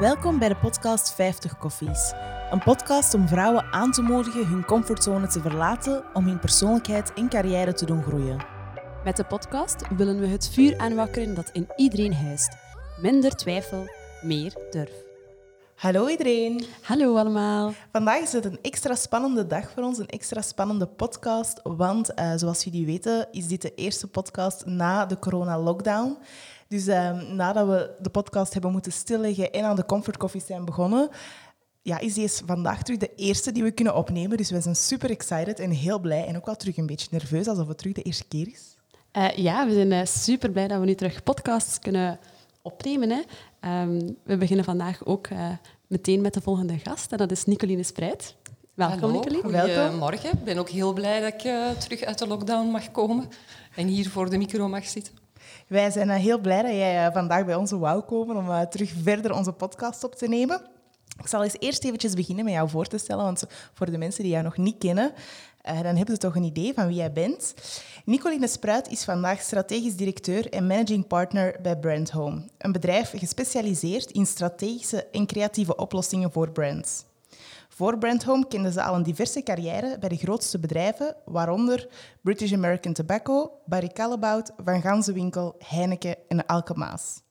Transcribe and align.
Welkom 0.00 0.38
bij 0.38 0.48
de 0.48 0.56
podcast 0.56 1.14
50 1.14 1.58
Koffies. 1.58 2.12
Een 2.50 2.62
podcast 2.62 3.14
om 3.14 3.28
vrouwen 3.28 3.64
aan 3.72 3.92
te 3.92 4.02
moedigen 4.02 4.46
hun 4.46 4.64
comfortzone 4.64 5.26
te 5.26 5.40
verlaten 5.40 6.04
om 6.14 6.24
hun 6.24 6.38
persoonlijkheid 6.38 7.12
en 7.12 7.28
carrière 7.28 7.72
te 7.72 7.86
doen 7.86 8.02
groeien. 8.02 8.44
Met 9.04 9.16
de 9.16 9.24
podcast 9.24 9.88
willen 9.96 10.20
we 10.20 10.26
het 10.26 10.48
vuur 10.48 10.78
aanwakkeren 10.78 11.34
dat 11.34 11.50
in 11.52 11.68
iedereen 11.76 12.14
huist. 12.14 12.56
Minder 13.00 13.36
twijfel, 13.36 13.86
meer 14.22 14.54
durf. 14.70 14.92
Hallo 15.74 16.08
iedereen. 16.08 16.64
Hallo 16.82 17.16
allemaal. 17.16 17.72
Vandaag 17.92 18.20
is 18.20 18.32
het 18.32 18.44
een 18.44 18.58
extra 18.62 18.94
spannende 18.94 19.46
dag 19.46 19.70
voor 19.70 19.82
ons, 19.82 19.98
een 19.98 20.08
extra 20.08 20.40
spannende 20.42 20.86
podcast. 20.86 21.60
Want 21.62 22.10
uh, 22.18 22.32
zoals 22.36 22.64
jullie 22.64 22.86
weten 22.86 23.28
is 23.30 23.46
dit 23.46 23.62
de 23.62 23.74
eerste 23.74 24.06
podcast 24.06 24.66
na 24.66 25.06
de 25.06 25.18
corona-lockdown. 25.18 26.18
Dus 26.70 26.88
uh, 26.88 27.22
nadat 27.22 27.66
we 27.66 27.90
de 28.00 28.10
podcast 28.10 28.52
hebben 28.52 28.72
moeten 28.72 28.92
stilleggen 28.92 29.52
en 29.52 29.64
aan 29.64 29.76
de 29.76 29.86
Comfort 29.86 30.16
Coffee 30.16 30.42
zijn 30.46 30.64
begonnen, 30.64 31.08
ja, 31.82 31.98
is 31.98 32.14
deze 32.14 32.42
vandaag 32.46 32.82
terug 32.82 32.98
de 32.98 33.14
eerste 33.16 33.52
die 33.52 33.62
we 33.62 33.70
kunnen 33.70 33.94
opnemen. 33.94 34.36
Dus 34.36 34.50
we 34.50 34.60
zijn 34.60 34.76
super 34.76 35.10
excited 35.10 35.58
en 35.58 35.70
heel 35.70 35.98
blij 35.98 36.26
en 36.26 36.36
ook 36.36 36.46
wel 36.46 36.56
terug 36.56 36.76
een 36.76 36.86
beetje 36.86 37.08
nerveus, 37.10 37.48
alsof 37.48 37.68
het 37.68 37.78
terug 37.78 37.92
de 37.92 38.02
eerste 38.02 38.24
keer 38.28 38.48
is. 38.48 38.76
Uh, 39.12 39.28
ja, 39.36 39.66
we 39.66 39.72
zijn 39.72 40.06
super 40.06 40.50
blij 40.50 40.68
dat 40.68 40.80
we 40.80 40.86
nu 40.86 40.94
terug 40.94 41.22
podcasts 41.22 41.78
kunnen 41.78 42.18
opnemen. 42.62 43.10
Hè. 43.10 43.20
Um, 43.82 44.16
we 44.24 44.36
beginnen 44.36 44.64
vandaag 44.64 45.04
ook 45.04 45.28
uh, 45.28 45.48
meteen 45.86 46.20
met 46.20 46.34
de 46.34 46.40
volgende 46.40 46.78
gast. 46.78 47.12
En 47.12 47.18
dat 47.18 47.30
is 47.30 47.44
Nicoline 47.44 47.82
Spruit. 47.82 48.34
Welkom, 48.74 49.12
Nicoline. 49.12 49.50
Welkom. 49.50 49.82
Goedemorgen. 49.82 50.32
Ik 50.32 50.44
ben 50.44 50.58
ook 50.58 50.68
heel 50.68 50.92
blij 50.92 51.20
dat 51.20 51.32
ik 51.32 51.44
uh, 51.44 51.70
terug 51.70 52.02
uit 52.02 52.18
de 52.18 52.26
lockdown 52.26 52.70
mag 52.70 52.90
komen 52.90 53.28
en 53.76 53.86
hier 53.86 54.10
voor 54.10 54.30
de 54.30 54.38
micro 54.38 54.68
mag 54.68 54.84
zitten. 54.86 55.19
Wij 55.70 55.90
zijn 55.90 56.10
heel 56.10 56.38
blij 56.38 56.62
dat 56.62 56.70
jij 56.70 57.12
vandaag 57.12 57.44
bij 57.44 57.54
ons 57.54 57.70
wou 57.70 58.02
komen 58.02 58.36
om 58.36 58.68
terug 58.68 58.92
verder 59.02 59.34
onze 59.34 59.52
podcast 59.52 60.04
op 60.04 60.14
te 60.14 60.28
nemen. 60.28 60.60
Ik 61.18 61.26
zal 61.26 61.42
eens 61.42 61.56
eerst 61.58 61.84
eventjes 61.84 62.14
beginnen 62.14 62.44
met 62.44 62.54
jou 62.54 62.68
voor 62.68 62.86
te 62.86 62.98
stellen, 62.98 63.24
want 63.24 63.44
voor 63.74 63.90
de 63.90 63.98
mensen 63.98 64.22
die 64.22 64.32
jou 64.32 64.44
nog 64.44 64.56
niet 64.56 64.78
kennen, 64.78 65.12
dan 65.62 65.96
hebben 65.96 66.14
ze 66.14 66.16
toch 66.16 66.36
een 66.36 66.42
idee 66.42 66.74
van 66.74 66.86
wie 66.86 66.96
jij 66.96 67.12
bent. 67.12 67.54
Nicoline 68.04 68.48
Spruit 68.48 68.88
is 68.88 69.04
vandaag 69.04 69.40
strategisch 69.40 69.96
directeur 69.96 70.52
en 70.52 70.66
managing 70.66 71.06
partner 71.06 71.56
bij 71.62 71.78
Brand 71.78 72.10
Home, 72.10 72.42
een 72.58 72.72
bedrijf 72.72 73.12
gespecialiseerd 73.16 74.10
in 74.10 74.26
strategische 74.26 75.06
en 75.06 75.26
creatieve 75.26 75.76
oplossingen 75.76 76.32
voor 76.32 76.50
brands. 76.50 77.04
Voor 77.80 77.98
Brand 77.98 78.24
Home 78.24 78.46
kende 78.46 78.72
ze 78.72 78.82
al 78.82 78.94
een 78.94 79.02
diverse 79.02 79.42
carrière 79.42 79.98
bij 79.98 80.08
de 80.08 80.16
grootste 80.16 80.58
bedrijven, 80.58 81.16
waaronder 81.24 81.88
British 82.22 82.52
American 82.52 82.92
Tobacco, 82.92 83.52
Barry 83.66 83.88
Callebaut, 83.88 84.52
Van 84.64 84.82
Ganzenwinkel, 84.82 85.54
Heineken 85.58 86.16
en 86.28 86.46
Alkemaas. 86.46 87.22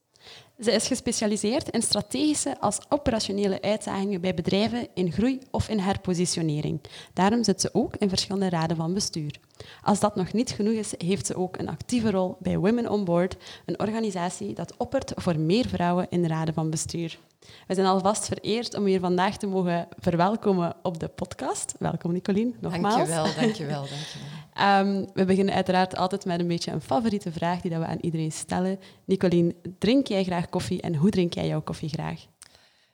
Ze 0.59 0.71
is 0.71 0.87
gespecialiseerd 0.87 1.69
in 1.69 1.81
strategische 1.81 2.59
als 2.59 2.79
operationele 2.89 3.61
uitdagingen 3.61 4.21
bij 4.21 4.33
bedrijven 4.33 4.87
in 4.93 5.11
groei 5.11 5.39
of 5.51 5.69
in 5.69 5.79
herpositionering. 5.79 6.81
Daarom 7.13 7.43
zit 7.43 7.61
ze 7.61 7.69
ook 7.73 7.95
in 7.95 8.09
verschillende 8.09 8.49
raden 8.49 8.77
van 8.77 8.93
bestuur. 8.93 9.35
Als 9.83 9.99
dat 9.99 10.15
nog 10.15 10.33
niet 10.33 10.51
genoeg 10.51 10.73
is, 10.73 10.93
heeft 10.97 11.25
ze 11.25 11.35
ook 11.35 11.57
een 11.57 11.69
actieve 11.69 12.11
rol 12.11 12.37
bij 12.39 12.57
Women 12.57 12.89
on 12.89 13.05
Board, 13.05 13.35
een 13.65 13.79
organisatie 13.79 14.53
dat 14.53 14.73
oppert 14.77 15.11
voor 15.15 15.39
meer 15.39 15.67
vrouwen 15.67 16.07
in 16.09 16.21
de 16.21 16.27
raden 16.27 16.53
van 16.53 16.69
bestuur. 16.69 17.19
We 17.67 17.73
zijn 17.73 17.87
alvast 17.87 18.25
vereerd 18.25 18.75
om 18.75 18.85
hier 18.85 18.99
vandaag 18.99 19.37
te 19.37 19.47
mogen 19.47 19.87
verwelkomen 19.99 20.75
op 20.83 20.99
de 20.99 21.07
podcast. 21.07 21.73
Welkom 21.77 22.11
Nicolien, 22.11 22.55
nogmaals. 22.61 22.95
Dankjewel, 22.95 23.23
dankjewel. 23.23 23.81
dankjewel. 23.95 24.38
Um, 24.61 25.07
we 25.13 25.25
beginnen 25.25 25.53
uiteraard 25.53 25.95
altijd 25.95 26.25
met 26.25 26.39
een 26.39 26.47
beetje 26.47 26.71
een 26.71 26.81
favoriete 26.81 27.31
vraag 27.31 27.61
die 27.61 27.71
dat 27.71 27.79
we 27.79 27.85
aan 27.85 27.97
iedereen 28.01 28.31
stellen. 28.31 28.79
Nicolien, 29.05 29.55
drink 29.79 30.07
jij 30.07 30.23
graag 30.23 30.49
koffie 30.49 30.81
en 30.81 30.95
hoe 30.95 31.09
drink 31.09 31.33
jij 31.33 31.47
jouw 31.47 31.61
koffie 31.61 31.89
graag? 31.89 32.25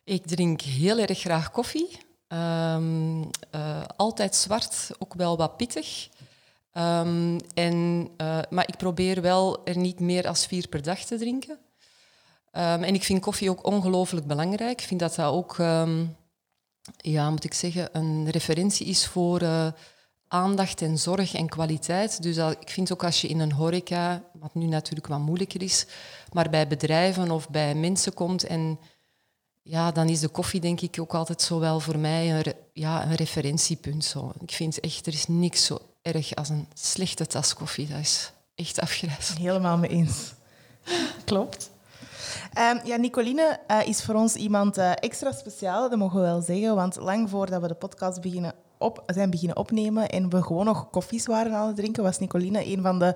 Ik 0.04 0.26
drink 0.26 0.62
heel 0.62 1.00
erg 1.00 1.20
graag 1.20 1.52
koffie. 1.52 1.98
Um, 2.28 3.20
uh, 3.20 3.84
altijd 3.96 4.36
zwart, 4.36 4.92
ook 5.00 5.14
wel 5.14 5.38
wat 5.38 5.58
pittig. 5.58 6.10
Um, 6.74 7.38
en, 7.54 8.08
uh, 8.18 8.40
maar 8.50 8.68
ik 8.68 8.78
probeer 8.78 9.22
wel 9.22 9.66
er 9.66 9.78
niet 9.78 10.00
meer 10.00 10.28
als 10.28 10.46
vier 10.46 10.68
per 10.68 10.84
dag 10.84 11.00
te 11.00 11.18
drinken. 11.18 11.58
En 12.52 12.94
ik 12.94 13.04
vind 13.04 13.22
koffie 13.22 13.50
ook 13.50 13.66
ongelooflijk 13.66 14.28
belangrijk. 14.28 14.82
Ik 14.82 14.88
vind 14.88 15.00
dat 15.00 15.16
dat 15.16 15.34
ook, 15.34 15.56
ja, 16.98 17.30
moet 17.30 17.44
ik 17.44 17.54
zeggen, 17.54 17.90
een 17.92 18.30
referentie 18.30 18.86
is 18.86 19.08
voor 19.08 19.42
uh, 19.42 19.68
aandacht 20.36 20.82
en 20.82 20.98
zorg 20.98 21.34
en 21.34 21.50
kwaliteit. 21.50 22.24
Dus 22.24 22.38
ik 22.38 22.70
vind 22.70 22.92
ook 22.92 23.04
als 23.04 23.22
je 23.22 23.28
in 23.28 23.40
een 23.40 23.52
horeca, 23.52 24.24
wat 24.40 24.54
nu 24.54 24.66
natuurlijk 24.66 25.08
wat 25.08 25.20
moeilijker 25.20 25.62
is, 25.62 25.86
maar 26.32 26.50
bij 26.50 26.68
bedrijven 26.68 27.32
of 27.32 27.50
bij 27.50 27.76
mensen 27.76 28.14
komt 28.14 28.44
en 28.44 28.80
ja, 29.68 29.92
dan 29.92 30.10
is 30.10 30.20
de 30.20 30.28
koffie 30.28 30.62
denk 30.62 30.82
ik 30.82 30.98
ook 31.00 31.14
altijd 31.14 31.42
zo 31.42 31.60
wel 31.60 31.80
voor 31.80 31.98
mij 31.98 32.32
een, 32.32 32.54
ja, 32.74 33.04
een 33.04 33.16
referentiepunt. 33.16 34.06
Zo. 34.06 34.32
Ik 34.40 34.52
vind 34.52 34.80
echt, 34.80 35.08
er 35.08 35.14
is 35.14 35.28
niks 35.28 35.66
zo 35.66 35.80
erg 36.02 36.36
als 36.36 36.50
een 36.50 36.68
slechte 36.74 37.26
tas 37.26 37.54
koffie. 37.54 37.88
Dat 37.88 38.00
is 38.00 38.32
echt 38.56 38.80
afgrijzelijk. 38.80 39.42
Helemaal 39.42 39.78
mee 39.78 39.90
eens. 39.90 40.34
Klopt. 41.26 41.72
Um, 42.58 42.80
ja, 42.84 42.96
Nicoline 42.96 43.60
uh, 43.68 43.88
is 43.88 44.04
voor 44.04 44.16
ons 44.16 44.36
iemand 44.36 44.78
uh, 44.78 44.92
extra 44.96 45.32
speciaal, 45.32 45.90
dat 45.90 46.00
mogen 46.00 46.20
we 46.20 46.26
wel 46.26 46.42
zeggen. 46.42 46.76
Want 46.76 46.96
lang 46.96 47.30
voordat 47.30 47.62
we 47.62 47.68
de 47.68 47.74
podcast 47.74 48.22
beginnen 48.22 48.54
op, 48.78 49.04
zijn 49.06 49.30
beginnen 49.30 49.58
opnemen 49.58 50.10
en 50.10 50.30
we 50.30 50.44
gewoon 50.44 50.66
nog 50.66 50.90
koffies 50.90 51.26
waren 51.26 51.54
aan 51.54 51.68
het 51.68 51.76
drinken, 51.76 52.04
was 52.04 52.20
Nicoline 52.20 52.66
een 52.66 52.82
van 52.82 53.00
de 53.00 53.16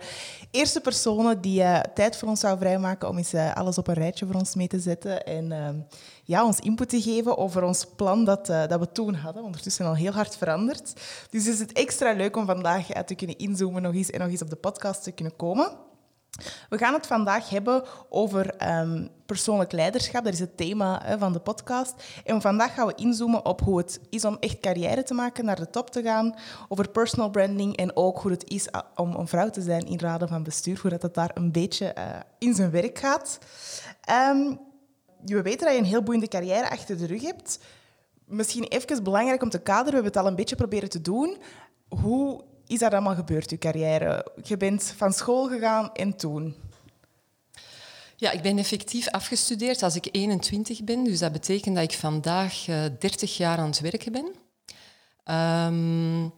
eerste 0.52 0.81
personen 0.81 1.42
die 1.42 1.62
uh, 1.62 1.80
tijd 1.80 2.18
voor 2.18 2.28
ons 2.28 2.40
zou 2.40 2.58
vrijmaken 2.58 3.09
om 3.09 3.18
eens 3.18 3.34
alles 3.34 3.78
op 3.78 3.88
een 3.88 3.94
rijtje 3.94 4.25
voor 4.25 4.36
ons 4.36 4.56
mee 4.56 4.68
te 4.68 4.80
zetten 4.80 5.25
en 5.25 5.52
ehm, 5.52 5.75
ja, 6.24 6.46
ons 6.46 6.59
input 6.59 6.90
te 6.90 7.02
geven 7.02 7.38
over 7.38 7.64
ons 7.64 7.86
plan 7.96 8.25
dat, 8.25 8.46
dat 8.46 8.80
we 8.80 8.92
toen 8.92 9.14
hadden. 9.14 9.44
Ondertussen 9.44 9.86
al 9.86 9.96
heel 9.96 10.12
hard 10.12 10.38
veranderd. 10.38 10.94
Dus 11.30 11.47
is 11.47 11.59
het 11.59 11.72
extra 11.72 12.14
leuk 12.14 12.36
om 12.36 12.46
vandaag 12.46 12.86
te 12.86 13.16
kunnen 13.16 13.38
inzoomen 13.38 13.81
nog 13.81 13.94
eens 13.94 14.09
en 14.09 14.20
nog 14.20 14.30
eens 14.30 14.41
op 14.41 14.50
de 14.50 14.56
podcast 14.56 15.03
te 15.03 15.12
kunnen 15.12 15.36
komen. 15.36 15.88
We 16.69 16.77
gaan 16.77 16.94
het 16.94 17.07
vandaag 17.07 17.50
hebben 17.50 17.83
over 18.09 18.69
um, 18.79 19.09
persoonlijk 19.25 19.72
leiderschap. 19.72 20.23
Dat 20.23 20.33
is 20.33 20.39
het 20.39 20.57
thema 20.57 21.17
van 21.17 21.33
de 21.33 21.39
podcast. 21.39 21.94
En 22.25 22.41
vandaag 22.41 22.73
gaan 22.73 22.88
we 22.88 22.94
inzoomen 22.95 23.45
op 23.45 23.61
hoe 23.61 23.77
het 23.77 24.00
is 24.09 24.25
om 24.25 24.38
echt 24.39 24.59
carrière 24.59 25.03
te 25.03 25.13
maken, 25.13 25.45
naar 25.45 25.59
de 25.59 25.69
top 25.69 25.89
te 25.89 26.01
gaan. 26.01 26.35
Over 26.67 26.89
personal 26.89 27.29
branding 27.29 27.75
en 27.78 27.95
ook 27.95 28.19
hoe 28.19 28.31
het 28.31 28.49
is 28.49 28.67
om 28.95 29.16
een 29.16 29.28
vrouw 29.28 29.49
te 29.49 29.61
zijn 29.61 29.85
in 29.85 29.99
raden 29.99 30.28
van 30.28 30.44
bestuur. 30.44 30.79
Hoe 30.81 30.97
dat 30.97 31.13
daar 31.13 31.31
een 31.33 31.51
beetje 31.51 31.95
uh, 31.97 32.03
in 32.38 32.55
zijn 32.55 32.72
werk 32.72 32.99
gaat. 32.99 33.39
Um, 34.31 34.59
we 35.25 35.41
weten 35.41 35.66
dat 35.66 35.73
je 35.73 35.79
een 35.79 35.85
heel 35.85 36.03
boeiende 36.03 36.28
carrière 36.28 36.69
achter 36.69 36.97
de 36.97 37.05
rug 37.05 37.22
hebt. 37.22 37.59
Misschien 38.25 38.63
even 38.63 39.03
belangrijk 39.03 39.41
om 39.41 39.49
te 39.49 39.59
kaderen. 39.61 39.89
We 39.89 39.94
hebben 39.95 40.11
het 40.11 40.22
al 40.22 40.28
een 40.28 40.35
beetje 40.35 40.55
proberen 40.55 40.89
te 40.89 41.01
doen. 41.01 41.38
Hoe 42.01 42.44
is 42.69 42.80
dat 42.80 42.91
allemaal 42.91 43.16
gebeurd, 43.16 43.50
je 43.50 43.57
carrière? 43.57 44.25
Je 44.44 44.57
bent 44.57 44.94
van 44.97 45.13
school 45.13 45.47
gegaan 45.47 45.94
en 45.94 46.16
toen? 46.16 46.56
Ja, 48.16 48.31
ik 48.31 48.41
ben 48.41 48.57
effectief 48.57 49.09
afgestudeerd 49.09 49.84
als 49.84 49.96
ik 49.96 50.07
21 50.12 50.84
ben. 50.84 51.03
Dus 51.03 51.19
dat 51.19 51.31
betekent 51.31 51.75
dat 51.75 51.84
ik 51.84 51.97
vandaag 51.97 52.68
uh, 52.68 52.84
30 53.00 53.38
jaar 53.38 53.58
aan 53.58 53.69
het 53.69 53.79
werken 53.79 54.12
ben. 54.12 54.35
Um, 55.35 56.34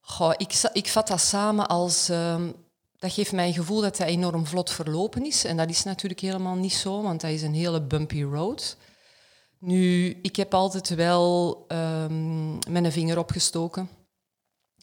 goh, 0.00 0.32
ik, 0.36 0.52
ik 0.72 0.88
vat 0.88 1.08
dat 1.08 1.20
samen 1.20 1.66
als... 1.68 2.08
Um, 2.08 2.54
dat 2.98 3.12
geeft 3.12 3.32
mij 3.32 3.46
een 3.46 3.54
gevoel 3.54 3.80
dat 3.80 3.96
dat 3.96 4.06
enorm 4.06 4.46
vlot 4.46 4.70
verlopen 4.70 5.26
is. 5.26 5.44
En 5.44 5.56
dat 5.56 5.70
is 5.70 5.84
natuurlijk 5.84 6.20
helemaal 6.20 6.56
niet 6.56 6.72
zo, 6.72 7.02
want 7.02 7.20
dat 7.20 7.30
is 7.30 7.42
een 7.42 7.54
hele 7.54 7.82
bumpy 7.82 8.22
road. 8.22 8.76
Nu, 9.58 10.18
ik 10.22 10.36
heb 10.36 10.54
altijd 10.54 10.88
wel 10.88 11.64
um, 11.68 12.58
mijn 12.68 12.92
vinger 12.92 13.18
opgestoken 13.18 13.97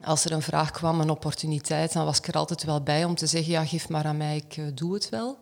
als 0.04 0.26
er 0.26 0.32
een 0.32 0.42
vraag 0.42 0.72
kwam, 0.72 1.00
een 1.00 1.10
opportuniteit, 1.10 1.94
dan 1.94 2.06
was 2.06 2.18
ik 2.18 2.28
er 2.28 2.38
altijd 2.38 2.64
wel 2.64 2.82
bij 2.82 3.06
om 3.06 3.16
te 3.16 3.28
zeggen, 3.28 3.52
ja, 3.52 3.66
geef 3.66 3.90
maar 3.90 4.06
aan 4.06 4.18
mij, 4.18 4.36
ik 4.36 4.58
uh, 4.58 4.68
doe 4.74 4.94
het 4.94 5.10
wel. 5.10 5.38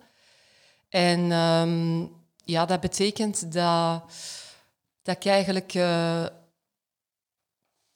En 0.89 1.31
um, 1.31 2.11
ja, 2.45 2.65
dat 2.65 2.79
betekent 2.79 3.53
dat, 3.53 4.03
dat 5.01 5.15
ik 5.15 5.25
eigenlijk 5.25 5.73
uh, 5.73 6.25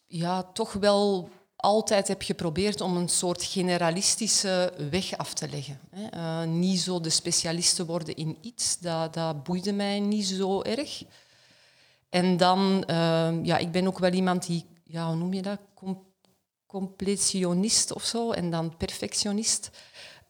ja, 0.08 0.44
toch 0.44 0.74
wel 0.74 1.30
altijd 1.56 2.08
heb 2.08 2.22
geprobeerd 2.22 2.82
om 2.82 2.98
een 2.98 3.10
soort 3.10 3.44
generalistische 3.44 4.74
weg 4.90 5.18
af 5.18 5.34
te 5.34 5.50
leggen. 5.50 5.80
Uh, 6.14 6.44
niet 6.44 6.80
zo 6.80 7.00
de 7.00 7.10
specialist 7.10 7.76
te 7.76 7.86
worden 7.86 8.16
in 8.16 8.38
iets, 8.42 8.80
dat, 8.80 9.14
dat 9.14 9.44
boeide 9.44 9.74
mij 9.74 10.00
niet 10.00 10.26
zo 10.26 10.62
erg. 10.62 11.04
En 12.10 12.38
dan, 12.38 12.84
uh, 12.90 13.44
ja, 13.44 13.58
ik 13.58 13.72
ben 13.72 13.88
ook 13.88 14.00
wel 14.00 14.12
iemand 14.12 14.46
die, 14.46 14.66
ja, 14.84 15.08
hoe 15.08 15.16
noem 15.16 15.34
je 15.34 15.42
dat, 15.42 15.60
completionist 16.68 17.94
of 17.94 18.04
zo 18.04 18.32
en 18.32 18.50
dan 18.52 18.78
perfectionist. 18.78 19.70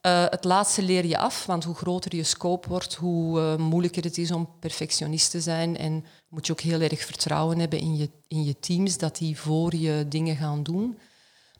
Uh, 0.06 0.24
het 0.28 0.44
laatste 0.44 0.82
leer 0.82 1.06
je 1.06 1.18
af, 1.18 1.46
want 1.46 1.64
hoe 1.64 1.74
groter 1.74 2.16
je 2.16 2.22
scope 2.22 2.68
wordt, 2.68 2.94
hoe 2.94 3.40
uh, 3.40 3.56
moeilijker 3.56 4.02
het 4.02 4.18
is 4.18 4.30
om 4.30 4.48
perfectionist 4.60 5.30
te 5.30 5.40
zijn. 5.40 5.76
En 5.76 6.04
moet 6.28 6.46
je 6.46 6.52
ook 6.52 6.60
heel 6.60 6.80
erg 6.80 7.04
vertrouwen 7.04 7.58
hebben 7.58 7.78
in 7.78 7.96
je, 7.96 8.10
in 8.28 8.44
je 8.44 8.58
teams, 8.58 8.98
dat 8.98 9.16
die 9.16 9.38
voor 9.38 9.74
je 9.74 10.06
dingen 10.08 10.36
gaan 10.36 10.62
doen. 10.62 10.98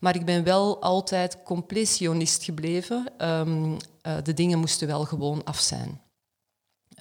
Maar 0.01 0.15
ik 0.15 0.25
ben 0.25 0.45
wel 0.45 0.83
altijd 0.83 1.43
completionist 1.43 2.45
gebleven. 2.45 3.13
Um, 3.19 3.73
uh, 3.73 4.17
de 4.23 4.35
dingen 4.35 4.59
moesten 4.59 4.87
wel 4.87 5.05
gewoon 5.05 5.45
af 5.45 5.59
zijn. 5.59 6.01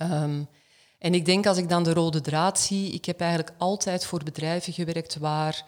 Um, 0.02 0.48
En 1.00 1.14
ik 1.14 1.26
denk 1.26 1.46
als 1.46 1.58
ik 1.58 1.70
dan 1.70 1.84
de 1.84 1.94
rode 1.94 2.22
draad 2.22 2.60
zie, 2.60 2.92
ik 2.92 3.06
heb 3.06 3.20
eigenlijk 3.20 3.52
altijd 3.58 4.06
voor 4.06 4.24
bedrijven 4.24 4.74
gewerkt 4.74 5.18
waar 5.18 5.66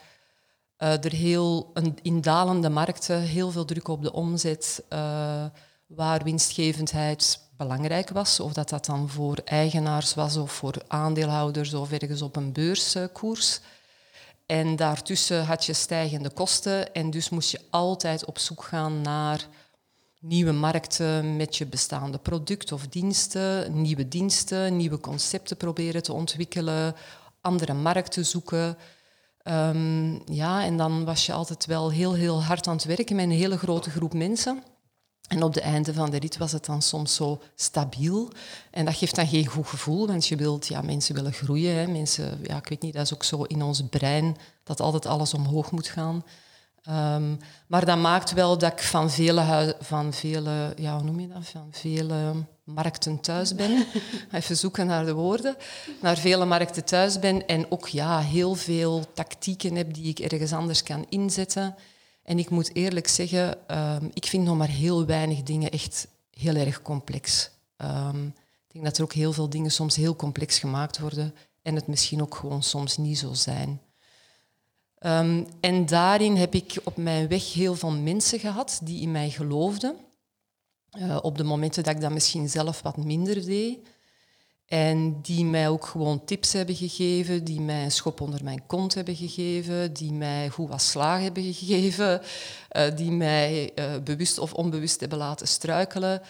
uh, 0.79 1.03
er 1.03 1.11
heel 1.11 1.69
een, 1.73 1.97
in 2.01 2.21
dalende 2.21 2.69
markten 2.69 3.21
heel 3.21 3.51
veel 3.51 3.65
druk 3.65 3.87
op 3.87 4.03
de 4.03 4.13
omzet, 4.13 4.83
uh, 4.93 5.45
waar 5.85 6.23
winstgevendheid 6.23 7.39
belangrijk 7.57 8.09
was, 8.09 8.39
of 8.39 8.53
dat 8.53 8.69
dat 8.69 8.85
dan 8.85 9.09
voor 9.09 9.41
eigenaars 9.45 10.13
was 10.13 10.37
of 10.37 10.51
voor 10.51 10.75
aandeelhouders 10.87 11.73
of 11.73 11.91
ergens 11.91 12.21
op 12.21 12.35
een 12.35 12.53
beurskoers. 12.53 13.59
En 14.45 14.75
daartussen 14.75 15.45
had 15.45 15.65
je 15.65 15.73
stijgende 15.73 16.29
kosten 16.29 16.93
en 16.93 17.09
dus 17.09 17.29
moest 17.29 17.51
je 17.51 17.61
altijd 17.69 18.25
op 18.25 18.37
zoek 18.37 18.63
gaan 18.63 19.01
naar 19.01 19.47
nieuwe 20.19 20.51
markten 20.51 21.35
met 21.35 21.55
je 21.55 21.65
bestaande 21.65 22.17
product 22.17 22.71
of 22.71 22.87
diensten, 22.87 23.81
nieuwe 23.81 24.07
diensten, 24.07 24.77
nieuwe 24.77 24.99
concepten 24.99 25.57
proberen 25.57 26.03
te 26.03 26.13
ontwikkelen, 26.13 26.95
andere 27.41 27.73
markten 27.73 28.25
zoeken. 28.25 28.77
Um, 29.43 30.21
ja, 30.25 30.63
en 30.63 30.77
dan 30.77 31.05
was 31.05 31.25
je 31.25 31.33
altijd 31.33 31.65
wel 31.65 31.91
heel, 31.91 32.13
heel 32.13 32.43
hard 32.43 32.67
aan 32.67 32.75
het 32.75 32.85
werken 32.85 33.15
met 33.15 33.25
een 33.25 33.31
hele 33.31 33.57
grote 33.57 33.89
groep 33.89 34.13
mensen. 34.13 34.63
En 35.27 35.43
op 35.43 35.53
de 35.53 35.61
einde 35.61 35.93
van 35.93 36.09
de 36.09 36.19
rit 36.19 36.37
was 36.37 36.51
het 36.51 36.65
dan 36.65 36.81
soms 36.81 37.15
zo 37.15 37.41
stabiel. 37.55 38.31
En 38.71 38.85
dat 38.85 38.95
geeft 38.95 39.15
dan 39.15 39.27
geen 39.27 39.45
goed 39.45 39.67
gevoel, 39.67 40.07
want 40.07 40.27
je 40.27 40.35
wilt, 40.35 40.67
ja, 40.67 40.81
mensen 40.81 41.15
willen 41.15 41.33
groeien. 41.33 41.75
Hè. 41.75 41.87
Mensen, 41.87 42.39
ja, 42.43 42.57
ik 42.57 42.67
weet 42.67 42.81
niet, 42.81 42.93
dat 42.93 43.03
is 43.03 43.13
ook 43.13 43.23
zo 43.23 43.43
in 43.43 43.61
ons 43.61 43.83
brein 43.89 44.37
dat 44.63 44.79
altijd 44.79 45.05
alles 45.05 45.33
omhoog 45.33 45.71
moet 45.71 45.87
gaan. 45.87 46.23
Um, 46.89 47.37
maar 47.67 47.85
dat 47.85 47.97
maakt 47.97 48.33
wel 48.33 48.57
dat 48.57 48.71
ik 48.71 48.79
van 48.79 49.11
vele, 49.11 49.75
van 49.79 50.13
vele, 50.13 50.73
ja, 50.75 50.95
hoe 50.95 51.03
noem 51.03 51.19
je 51.19 51.27
dat? 51.27 51.45
Van 51.45 51.67
vele 51.71 52.33
markten 52.73 53.19
thuis 53.19 53.55
ben. 53.55 53.85
Even 54.31 54.57
zoeken 54.57 54.87
naar 54.87 55.05
de 55.05 55.13
woorden. 55.13 55.55
Naar 56.01 56.17
vele 56.17 56.45
markten 56.45 56.85
thuis 56.85 57.19
ben 57.19 57.47
en 57.47 57.71
ook 57.71 57.87
ja, 57.87 58.19
heel 58.19 58.55
veel 58.55 59.05
tactieken 59.13 59.75
heb 59.75 59.93
die 59.93 60.09
ik 60.09 60.19
ergens 60.19 60.53
anders 60.53 60.83
kan 60.83 61.05
inzetten. 61.09 61.75
En 62.23 62.39
ik 62.39 62.49
moet 62.49 62.75
eerlijk 62.75 63.07
zeggen, 63.07 63.57
um, 63.77 64.09
ik 64.13 64.25
vind 64.25 64.45
nog 64.45 64.57
maar 64.57 64.69
heel 64.69 65.05
weinig 65.05 65.43
dingen 65.43 65.71
echt 65.71 66.07
heel 66.31 66.55
erg 66.55 66.81
complex. 66.81 67.49
Um, 67.77 68.25
ik 68.67 68.73
denk 68.73 68.85
dat 68.85 68.97
er 68.97 69.03
ook 69.03 69.13
heel 69.13 69.33
veel 69.33 69.49
dingen 69.49 69.71
soms 69.71 69.95
heel 69.95 70.15
complex 70.15 70.59
gemaakt 70.59 70.99
worden 70.99 71.35
en 71.61 71.75
het 71.75 71.87
misschien 71.87 72.21
ook 72.21 72.35
gewoon 72.35 72.63
soms 72.63 72.97
niet 72.97 73.17
zo 73.17 73.33
zijn. 73.33 73.81
Um, 74.99 75.47
en 75.59 75.85
daarin 75.85 76.35
heb 76.35 76.53
ik 76.53 76.79
op 76.83 76.97
mijn 76.97 77.27
weg 77.27 77.53
heel 77.53 77.75
veel 77.75 77.91
mensen 77.91 78.39
gehad 78.39 78.79
die 78.83 79.01
in 79.01 79.11
mij 79.11 79.29
geloofden. 79.29 79.95
Uh, 80.97 81.17
op 81.21 81.37
de 81.37 81.43
momenten 81.43 81.83
dat 81.83 81.95
ik 81.95 82.01
dat 82.01 82.11
misschien 82.11 82.49
zelf 82.49 82.81
wat 82.81 82.97
minder 82.97 83.45
deed. 83.45 83.79
En 84.69 85.21
die 85.21 85.45
mij 85.45 85.69
ook 85.69 85.85
gewoon 85.85 86.25
tips 86.25 86.53
hebben 86.53 86.75
gegeven, 86.75 87.43
die 87.43 87.61
mij 87.61 87.83
een 87.83 87.91
schop 87.91 88.21
onder 88.21 88.43
mijn 88.43 88.65
kont 88.65 88.93
hebben 88.93 89.15
gegeven, 89.15 89.93
die 89.93 90.11
mij 90.11 90.49
goed 90.49 90.69
wat 90.69 90.81
slaag 90.81 91.21
hebben 91.21 91.53
gegeven, 91.53 92.21
uh, 92.71 92.83
die 92.97 93.11
mij 93.11 93.71
uh, 93.75 93.85
bewust 94.03 94.37
of 94.39 94.53
onbewust 94.53 94.99
hebben 94.99 95.17
laten 95.17 95.47
struikelen. 95.47 96.21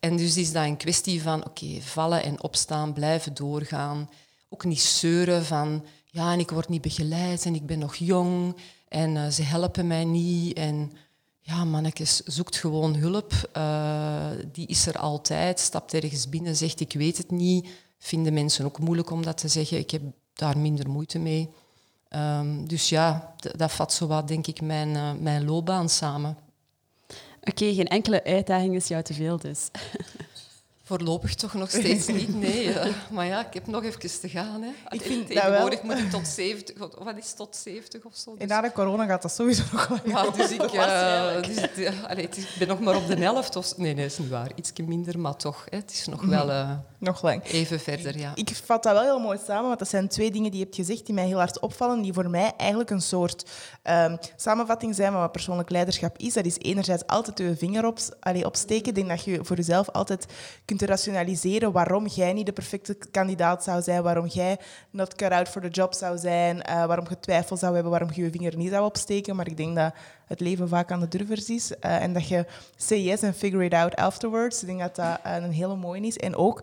En 0.00 0.16
dus 0.16 0.36
is 0.36 0.52
dat 0.52 0.64
een 0.64 0.76
kwestie 0.76 1.22
van, 1.22 1.44
oké, 1.46 1.80
vallen 1.80 2.22
en 2.22 2.42
opstaan, 2.42 2.92
blijven 2.92 3.34
doorgaan. 3.34 4.10
Ook 4.48 4.64
niet 4.64 4.80
zeuren 4.80 5.44
van, 5.44 5.84
ja, 6.04 6.32
en 6.32 6.38
ik 6.38 6.50
word 6.50 6.68
niet 6.68 6.82
begeleid 6.82 7.44
en 7.44 7.54
ik 7.54 7.66
ben 7.66 7.78
nog 7.78 7.94
jong 7.94 8.56
en 8.88 9.32
ze 9.32 9.42
helpen 9.42 9.86
mij 9.86 10.04
niet. 10.04 10.56
En 10.56 10.92
ja, 11.46 11.64
mannetjes, 11.64 12.16
zoekt 12.16 12.56
gewoon 12.56 12.94
hulp. 12.94 13.32
Uh, 13.56 14.30
die 14.52 14.66
is 14.66 14.86
er 14.86 14.98
altijd, 14.98 15.60
stapt 15.60 15.94
ergens 15.94 16.28
binnen, 16.28 16.56
zegt 16.56 16.80
ik 16.80 16.92
weet 16.92 17.16
het 17.16 17.30
niet. 17.30 17.68
Vinden 17.98 18.32
mensen 18.32 18.64
ook 18.64 18.78
moeilijk 18.78 19.10
om 19.10 19.22
dat 19.22 19.38
te 19.38 19.48
zeggen. 19.48 19.78
Ik 19.78 19.90
heb 19.90 20.02
daar 20.32 20.58
minder 20.58 20.90
moeite 20.90 21.18
mee. 21.18 21.50
Um, 22.10 22.68
dus 22.68 22.88
ja, 22.88 23.34
dat 23.56 23.72
vat 23.72 23.92
zo 23.92 24.06
wat, 24.06 24.28
denk 24.28 24.46
ik, 24.46 24.60
mijn, 24.60 24.88
uh, 24.88 25.12
mijn 25.12 25.44
loopbaan 25.44 25.88
samen. 25.88 26.36
Oké, 27.40 27.74
geen 27.74 27.88
enkele 27.88 28.24
uitdaging 28.24 28.74
is 28.74 28.88
jou 28.88 29.02
te 29.02 29.14
veel 29.14 29.38
dus. 29.38 29.68
Voorlopig 30.86 31.34
toch 31.34 31.54
nog 31.54 31.70
steeds 31.70 32.06
niet, 32.06 32.34
nee. 32.34 32.74
Maar 33.10 33.26
ja, 33.26 33.46
ik 33.46 33.54
heb 33.54 33.66
nog 33.66 33.84
even 33.84 34.20
te 34.20 34.28
gaan. 34.28 34.62
Hè. 34.62 34.70
Ik 34.88 35.02
vind 35.02 35.26
Tegenwoordig 35.26 35.82
moet 35.82 35.98
ik 35.98 36.10
tot 36.10 36.26
70, 36.26 36.80
of 36.80 37.04
wat 37.04 37.16
is 37.16 37.32
tot 37.32 37.56
70 37.56 38.04
of 38.04 38.16
zo. 38.16 38.32
Dus. 38.32 38.40
En 38.40 38.48
na 38.48 38.60
de 38.60 38.72
corona 38.72 39.06
gaat 39.06 39.22
dat 39.22 39.32
sowieso 39.32 39.62
nog 39.72 39.88
wel. 39.88 39.98
Ja, 40.04 40.30
dus 40.30 40.50
ik, 40.50 40.72
uh, 40.72 41.42
dus, 41.42 41.76
uh, 41.76 42.04
allee, 42.04 42.24
ik 42.24 42.54
ben 42.58 42.68
nog 42.68 42.80
maar 42.80 42.96
op 42.96 43.06
de 43.06 43.16
helft. 43.16 43.56
Of, 43.56 43.76
nee, 43.76 43.94
nee, 43.94 44.02
dat 44.02 44.12
is 44.12 44.18
niet 44.18 44.28
waar. 44.28 44.50
Iets 44.54 44.72
minder, 44.86 45.18
maar 45.18 45.36
toch. 45.36 45.66
Hè. 45.70 45.76
Het 45.76 45.90
is 45.90 46.06
nog 46.06 46.24
wel 46.24 46.48
uh, 46.48 46.70
nog 47.06 47.22
lang. 47.22 47.44
even 47.44 47.80
verder. 47.80 48.18
Ja. 48.18 48.32
Ik 48.34 48.60
vat 48.64 48.82
dat 48.82 48.92
wel 48.92 49.02
heel 49.02 49.18
mooi 49.18 49.38
samen, 49.46 49.66
want 49.66 49.78
dat 49.78 49.88
zijn 49.88 50.08
twee 50.08 50.30
dingen 50.30 50.50
die 50.50 50.58
je 50.58 50.64
hebt 50.64 50.76
gezegd 50.76 51.06
die 51.06 51.14
mij 51.14 51.26
heel 51.26 51.38
hard 51.38 51.60
opvallen, 51.60 52.02
die 52.02 52.12
voor 52.12 52.30
mij 52.30 52.52
eigenlijk 52.56 52.90
een 52.90 53.00
soort 53.00 53.50
um, 53.84 54.18
samenvatting 54.36 54.94
zijn 54.94 55.12
van 55.12 55.20
wat 55.20 55.32
persoonlijk 55.32 55.70
leiderschap 55.70 56.18
is. 56.18 56.34
Dat 56.34 56.44
is 56.44 56.58
enerzijds 56.58 57.06
altijd 57.06 57.38
je 57.38 57.56
vinger 57.56 57.86
op, 57.86 57.98
allee, 58.20 58.46
opsteken. 58.46 58.88
Ik 58.88 58.94
denk 58.94 59.08
dat 59.08 59.24
je 59.24 59.38
voor 59.42 59.56
jezelf 59.56 59.90
altijd 59.90 60.26
kunt 60.64 60.82
rationaliseren 60.82 61.72
waarom 61.72 62.06
jij 62.06 62.32
niet 62.32 62.46
de 62.46 62.52
perfecte 62.52 62.96
kandidaat 63.10 63.64
zou 63.64 63.82
zijn, 63.82 64.02
waarom 64.02 64.26
jij 64.26 64.58
not 64.90 65.14
cut 65.14 65.30
out 65.30 65.48
for 65.48 65.62
the 65.62 65.68
job 65.68 65.94
zou 65.94 66.18
zijn, 66.18 66.56
uh, 66.56 66.86
waarom 66.86 67.06
je 67.08 67.20
twijfel 67.20 67.56
zou 67.56 67.74
hebben, 67.74 67.90
waarom 67.90 68.10
je 68.12 68.22
je 68.22 68.30
vinger 68.30 68.56
niet 68.56 68.70
zou 68.70 68.84
opsteken. 68.84 69.36
Maar 69.36 69.46
ik 69.46 69.56
denk 69.56 69.76
dat 69.76 69.94
het 70.26 70.40
leven 70.40 70.68
vaak 70.68 70.92
aan 70.92 71.00
de 71.00 71.08
durvers 71.08 71.50
is 71.50 71.70
uh, 71.70 72.02
en 72.02 72.12
dat 72.12 72.28
je 72.28 72.46
say 72.76 73.00
yes 73.00 73.22
and 73.22 73.36
figure 73.36 73.64
it 73.64 73.72
out 73.72 73.96
afterwards. 73.96 74.60
Ik 74.60 74.66
denk 74.66 74.80
dat 74.80 74.96
dat 74.96 75.18
uh, 75.26 75.34
een 75.36 75.52
hele 75.52 75.76
mooie 75.76 76.00
is. 76.00 76.16
En 76.16 76.36
ook 76.36 76.62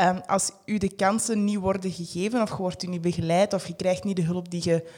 um, 0.00 0.20
als 0.26 0.50
u 0.64 0.78
de 0.78 0.94
kansen 0.94 1.44
niet 1.44 1.58
worden 1.58 1.90
gegeven 1.90 2.42
of 2.42 2.48
je 2.50 2.56
wordt 2.56 2.82
u 2.82 2.86
niet 2.86 3.00
begeleid 3.00 3.52
of 3.52 3.66
je 3.66 3.76
krijgt 3.76 4.04
niet 4.04 4.16
de 4.16 4.22
hulp 4.22 4.50
die 4.50 4.60
je 4.64 4.88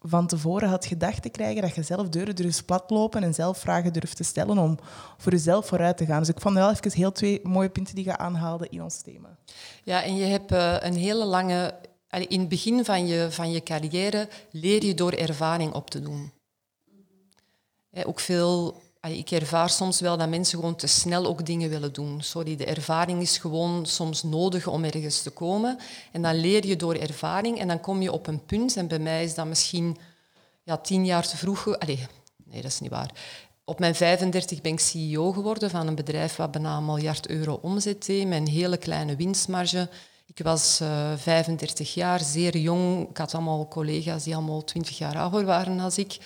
van 0.00 0.26
tevoren 0.26 0.68
had 0.68 0.86
gedacht 0.86 1.22
te 1.22 1.28
krijgen, 1.28 1.62
dat 1.62 1.74
je 1.74 1.82
zelf 1.82 2.08
deuren 2.08 2.36
durft 2.36 2.64
platlopen 2.64 3.22
en 3.22 3.34
zelf 3.34 3.58
vragen 3.58 3.92
durft 3.92 4.16
te 4.16 4.24
stellen 4.24 4.58
om 4.58 4.78
voor 5.16 5.32
jezelf 5.32 5.66
vooruit 5.66 5.96
te 5.96 6.06
gaan. 6.06 6.18
Dus 6.18 6.28
ik 6.28 6.40
vond 6.40 6.54
wel 6.54 6.70
even 6.70 6.92
heel 6.92 7.12
twee 7.12 7.40
mooie 7.42 7.68
punten 7.68 7.94
die 7.94 8.04
je 8.04 8.16
aanhaalde 8.16 8.66
in 8.70 8.82
ons 8.82 9.00
thema. 9.00 9.36
Ja, 9.84 10.02
en 10.02 10.16
je 10.16 10.24
hebt 10.24 10.52
uh, 10.52 10.76
een 10.80 10.96
hele 10.96 11.24
lange... 11.24 11.74
In 12.28 12.40
het 12.40 12.48
begin 12.48 12.84
van 12.84 13.06
je, 13.06 13.26
van 13.30 13.50
je 13.50 13.62
carrière 13.62 14.28
leer 14.50 14.84
je 14.84 14.94
door 14.94 15.12
ervaring 15.12 15.72
op 15.72 15.90
te 15.90 16.00
doen. 16.00 16.32
Ook 18.04 18.20
veel... 18.20 18.80
Ik 19.00 19.30
ervaar 19.30 19.70
soms 19.70 20.00
wel 20.00 20.16
dat 20.16 20.28
mensen 20.28 20.58
gewoon 20.58 20.76
te 20.76 20.86
snel 20.86 21.26
ook 21.26 21.46
dingen 21.46 21.70
willen 21.70 21.92
doen. 21.92 22.22
Sorry, 22.22 22.56
de 22.56 22.64
ervaring 22.64 23.22
is 23.22 23.38
gewoon 23.38 23.86
soms 23.86 24.22
nodig 24.22 24.66
om 24.66 24.84
ergens 24.84 25.22
te 25.22 25.30
komen. 25.30 25.78
En 26.12 26.22
dan 26.22 26.34
leer 26.34 26.66
je 26.66 26.76
door 26.76 26.94
ervaring 26.94 27.58
en 27.58 27.68
dan 27.68 27.80
kom 27.80 28.02
je 28.02 28.12
op 28.12 28.26
een 28.26 28.44
punt. 28.44 28.76
En 28.76 28.88
bij 28.88 28.98
mij 28.98 29.24
is 29.24 29.34
dat 29.34 29.46
misschien 29.46 29.96
ja, 30.62 30.76
tien 30.76 31.04
jaar 31.04 31.28
te 31.28 31.36
vroeg. 31.36 31.78
Allee, 31.78 32.06
nee, 32.44 32.62
dat 32.62 32.70
is 32.70 32.80
niet 32.80 32.90
waar. 32.90 33.10
Op 33.64 33.78
mijn 33.78 33.94
35 33.94 34.60
ben 34.60 34.72
ik 34.72 34.80
CEO 34.80 35.32
geworden 35.32 35.70
van 35.70 35.86
een 35.86 35.94
bedrijf 35.94 36.36
wat 36.36 36.50
bijna 36.50 36.76
een 36.76 36.84
miljard 36.84 37.28
euro 37.28 37.58
omzet 37.62 38.08
met 38.08 38.38
een 38.38 38.48
hele 38.48 38.76
kleine 38.76 39.16
winstmarge. 39.16 39.88
Ik 40.26 40.44
was 40.44 40.80
uh, 40.82 41.12
35 41.16 41.94
jaar, 41.94 42.20
zeer 42.20 42.56
jong. 42.56 43.08
Ik 43.08 43.16
had 43.16 43.34
allemaal 43.34 43.68
collega's 43.68 44.24
die 44.24 44.34
allemaal 44.34 44.64
20 44.64 44.98
jaar 44.98 45.18
ouder 45.18 45.44
waren 45.44 45.76
dan 45.76 45.92
ik. 45.94 46.16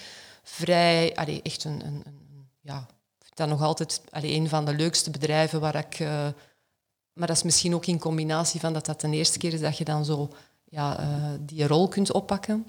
Vrij, 0.43 1.15
allee, 1.17 1.43
echt 1.43 1.65
een, 1.65 1.87
een, 1.87 2.03
een 2.07 2.49
ja, 2.61 2.87
dat 3.35 3.49
nog 3.49 3.63
altijd 3.63 4.03
allee, 4.11 4.35
een 4.35 4.49
van 4.49 4.65
de 4.65 4.75
leukste 4.75 5.11
bedrijven 5.11 5.61
waar 5.61 5.75
ik... 5.75 5.99
Uh, 5.99 6.29
maar 7.13 7.27
dat 7.27 7.37
is 7.37 7.43
misschien 7.43 7.75
ook 7.75 7.87
in 7.87 7.99
combinatie 7.99 8.61
van 8.61 8.73
dat 8.73 8.87
dat 8.87 9.01
de 9.01 9.11
eerste 9.11 9.39
keer 9.39 9.53
is 9.53 9.61
dat 9.61 9.79
je 9.79 9.85
dan 9.85 10.05
zo 10.05 10.31
ja, 10.65 11.01
uh, 11.01 11.31
die 11.41 11.67
rol 11.67 11.89
kunt 11.89 12.13
oppakken. 12.13 12.67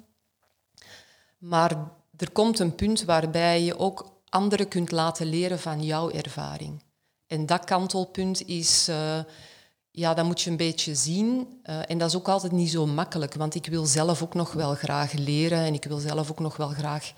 Maar 1.38 1.92
er 2.18 2.32
komt 2.32 2.60
een 2.60 2.76
punt 2.76 3.04
waarbij 3.04 3.62
je 3.62 3.78
ook 3.78 4.12
anderen 4.30 4.68
kunt 4.68 4.92
laten 4.92 5.26
leren 5.26 5.60
van 5.60 5.84
jouw 5.84 6.12
ervaring. 6.12 6.84
En 7.28 7.46
dat 7.46 7.64
kantelpunt 7.64 8.48
is, 8.48 8.90
uh, 8.90 9.20
ja, 9.92 10.14
dat 10.14 10.26
moet 10.26 10.42
je 10.42 10.50
een 10.50 10.58
beetje 10.58 10.96
zien. 10.96 11.60
En 11.64 11.98
dat 11.98 12.10
is 12.10 12.16
ook 12.16 12.28
altijd 12.28 12.52
niet 12.52 12.72
zo 12.72 12.86
makkelijk, 12.86 13.34
want 13.34 13.56
ik 13.56 13.66
wil 13.66 13.86
zelf 13.86 14.24
ook 14.24 14.34
nog 14.34 14.54
wel 14.54 14.76
graag 14.76 15.12
leren 15.12 15.60
en 15.60 15.74
ik 15.74 15.84
wil 15.84 15.98
zelf 15.98 16.32
ook 16.32 16.40
nog 16.40 16.58
wel 16.58 16.70
graag 16.70 17.14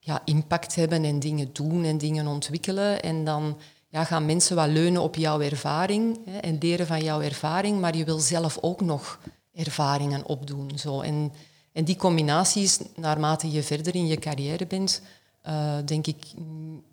ja, 0.00 0.22
impact 0.24 0.74
hebben 0.74 1.04
en 1.04 1.18
dingen 1.18 1.50
doen 1.52 1.84
en 1.84 1.98
dingen 1.98 2.26
ontwikkelen. 2.26 3.02
En 3.02 3.24
dan 3.24 3.58
ja, 3.88 4.04
gaan 4.04 4.26
mensen 4.26 4.56
wel 4.56 4.66
leunen 4.66 5.02
op 5.02 5.14
jouw 5.14 5.40
ervaring 5.40 6.18
hè, 6.24 6.38
en 6.38 6.58
leren 6.60 6.86
van 6.86 7.02
jouw 7.02 7.20
ervaring, 7.20 7.80
maar 7.80 7.96
je 7.96 8.04
wil 8.04 8.18
zelf 8.18 8.58
ook 8.60 8.80
nog 8.80 9.18
ervaringen 9.54 10.26
opdoen. 10.26 10.78
Zo. 10.78 11.00
En, 11.00 11.32
en 11.72 11.84
die 11.84 11.96
combinaties, 11.96 12.78
naarmate 12.96 13.50
je 13.50 13.62
verder 13.62 13.94
in 13.94 14.06
je 14.06 14.16
carrière 14.16 14.66
bent, 14.66 15.02
uh, 15.48 15.76
denk 15.84 16.06
ik 16.06 16.16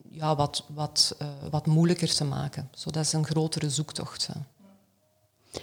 ja, 0.09 0.35
wat, 0.35 0.63
wat, 0.67 1.15
uh, 1.21 1.27
wat 1.51 1.65
moeilijker 1.65 2.15
te 2.15 2.23
maken. 2.23 2.69
Zo, 2.73 2.91
dat 2.91 3.03
is 3.03 3.13
een 3.13 3.25
grotere 3.25 3.69
zoektocht. 3.69 4.27
Hè. 4.27 4.33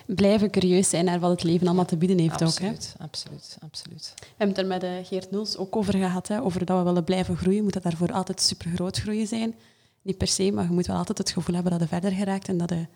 Blijven 0.07 0.51
curieus 0.51 0.89
zijn 0.89 1.05
naar 1.05 1.21
wat 1.21 1.31
het 1.31 1.43
leven 1.43 1.67
allemaal 1.67 1.85
te 1.85 1.97
bieden 1.97 2.19
heeft 2.19 2.43
absoluut, 2.43 2.73
ook. 2.93 2.99
Hè? 2.99 3.05
Absoluut, 3.05 3.57
absoluut. 3.61 4.13
We 4.17 4.27
hebben 4.37 4.49
het 4.49 4.59
er 4.59 4.67
met 4.67 4.83
uh, 4.85 4.91
Geert 5.07 5.31
Nuls 5.31 5.57
ook 5.57 5.77
over 5.77 5.93
gehad, 5.99 6.29
hè, 6.29 6.43
over 6.43 6.65
dat 6.65 6.79
we 6.79 6.85
willen 6.85 7.05
blijven 7.05 7.37
groeien. 7.37 7.63
Moet 7.63 7.73
dat 7.73 7.83
daarvoor 7.83 8.13
altijd 8.13 8.41
supergroot 8.41 8.99
groeien 8.99 9.27
zijn? 9.27 9.55
Niet 10.03 10.19
per 10.19 10.27
se, 10.27 10.51
maar 10.53 10.65
je 10.65 10.71
moet 10.71 10.87
wel 10.87 10.97
altijd 10.97 11.19
het 11.19 11.31
gevoel 11.31 11.55
hebben 11.55 11.73
dat 11.73 11.81
je 11.81 11.89
verder 11.89 12.13
geraakt 12.13 12.49
en 12.49 12.57
dat 12.59 12.71
je, 12.71 12.87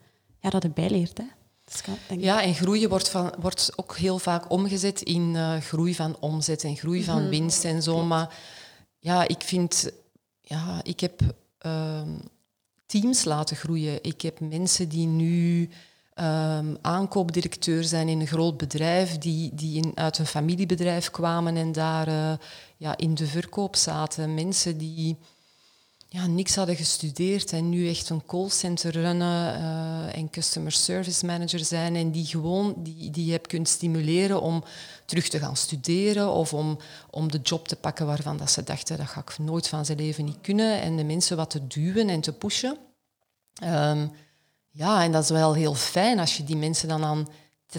ja, 0.41 0.51
dat 0.51 0.63
je 0.63 0.71
bijleert. 0.71 1.19
Hè? 1.19 1.25
Ja, 2.19 2.43
en 2.43 2.55
groeien 2.55 2.89
wordt, 2.89 3.09
van, 3.09 3.35
wordt 3.39 3.73
ook 3.77 3.97
heel 3.97 4.19
vaak 4.19 4.51
omgezet 4.51 5.03
in 5.03 5.37
eh, 5.37 5.57
groei 5.57 5.95
van 5.95 6.17
omzet 6.21 6.65
en 6.65 6.77
groei 6.77 7.05
van 7.05 7.21
Mhm. 7.21 7.29
winst 7.29 7.65
en 7.65 7.83
zo. 7.83 8.05
Maar 8.05 8.35
ja, 8.99 9.29
ik 9.29 9.43
vind, 9.43 9.91
ja, 10.41 10.81
ik 10.83 11.01
heb 11.01 11.21
ehm, 11.59 12.11
teams 12.87 13.25
laten 13.25 13.57
groeien. 13.57 13.99
Ik 14.03 14.21
heb 14.21 14.41
mensen 14.41 14.89
die 14.89 15.07
nu 15.07 15.69
ehm, 16.19 16.75
aankoopdirecteur 16.81 17.85
zijn 17.85 18.09
in 18.09 18.21
een 18.21 18.27
groot 18.27 18.57
bedrijf, 18.57 19.19
die, 19.19 19.55
die 19.55 19.77
in, 19.77 19.93
uit 19.95 20.19
een 20.19 20.27
familiebedrijf 20.27 21.11
kwamen 21.11 21.57
en 21.57 21.73
daar 21.73 22.09
eh, 22.09 22.33
ja, 22.77 22.97
in 22.97 23.15
de 23.15 23.27
verkoop 23.27 23.77
zaten. 23.77 24.35
Mensen 24.35 24.79
die 24.79 25.17
ja, 26.09 26.27
niks 26.27 26.55
hadden 26.55 26.77
gestudeerd 26.77 27.53
en 27.53 27.69
nu 27.69 27.89
echt 27.89 28.09
een 28.09 28.27
callcenter 28.27 28.93
runnen 28.93 29.55
eh, 29.55 30.17
en 30.17 30.31
customer 30.31 30.73
service 30.73 31.27
manager 31.27 31.65
zijn 31.65 31.97
en 31.97 32.11
die 32.11 32.27
gewoon 32.27 32.75
die, 32.79 33.11
die 33.11 33.27
je 33.27 33.33
hebt 33.33 33.69
stimuleren 33.69 34.41
om 34.41 34.65
terug 35.05 35.29
te 35.29 35.39
gaan 35.39 35.57
studeren 35.57 36.31
of 36.33 36.55
om, 36.55 36.79
om 37.11 37.31
de 37.31 37.41
job 37.43 37.69
te 37.69 37.77
pakken 37.77 38.07
waarvan 38.07 38.37
dat 38.37 38.51
ze 38.51 38.63
dachten 38.63 38.97
dat 38.97 39.07
ga 39.07 39.21
ik 39.21 39.39
nooit 39.39 39.69
van 39.69 39.85
zijn 39.85 39.99
leven 39.99 40.25
niet 40.25 40.41
kunnen 40.41 40.81
en 40.81 40.97
de 40.97 41.05
mensen 41.05 41.37
wat 41.37 41.51
te 41.51 41.67
duwen 41.67 42.09
en 42.09 42.21
te 42.21 42.33
pushen. 42.33 42.77
Ehm, 43.55 44.07
ja, 44.79 45.03
en 45.03 45.13
dat 45.13 45.23
is 45.23 45.31
wel 45.31 45.55
heel 45.55 45.75
fijn 45.75 46.19
als 46.19 46.37
je 46.37 46.45
die 46.45 46.57
mensen 46.57 46.89
dan 46.89 47.05
aan 47.05 47.29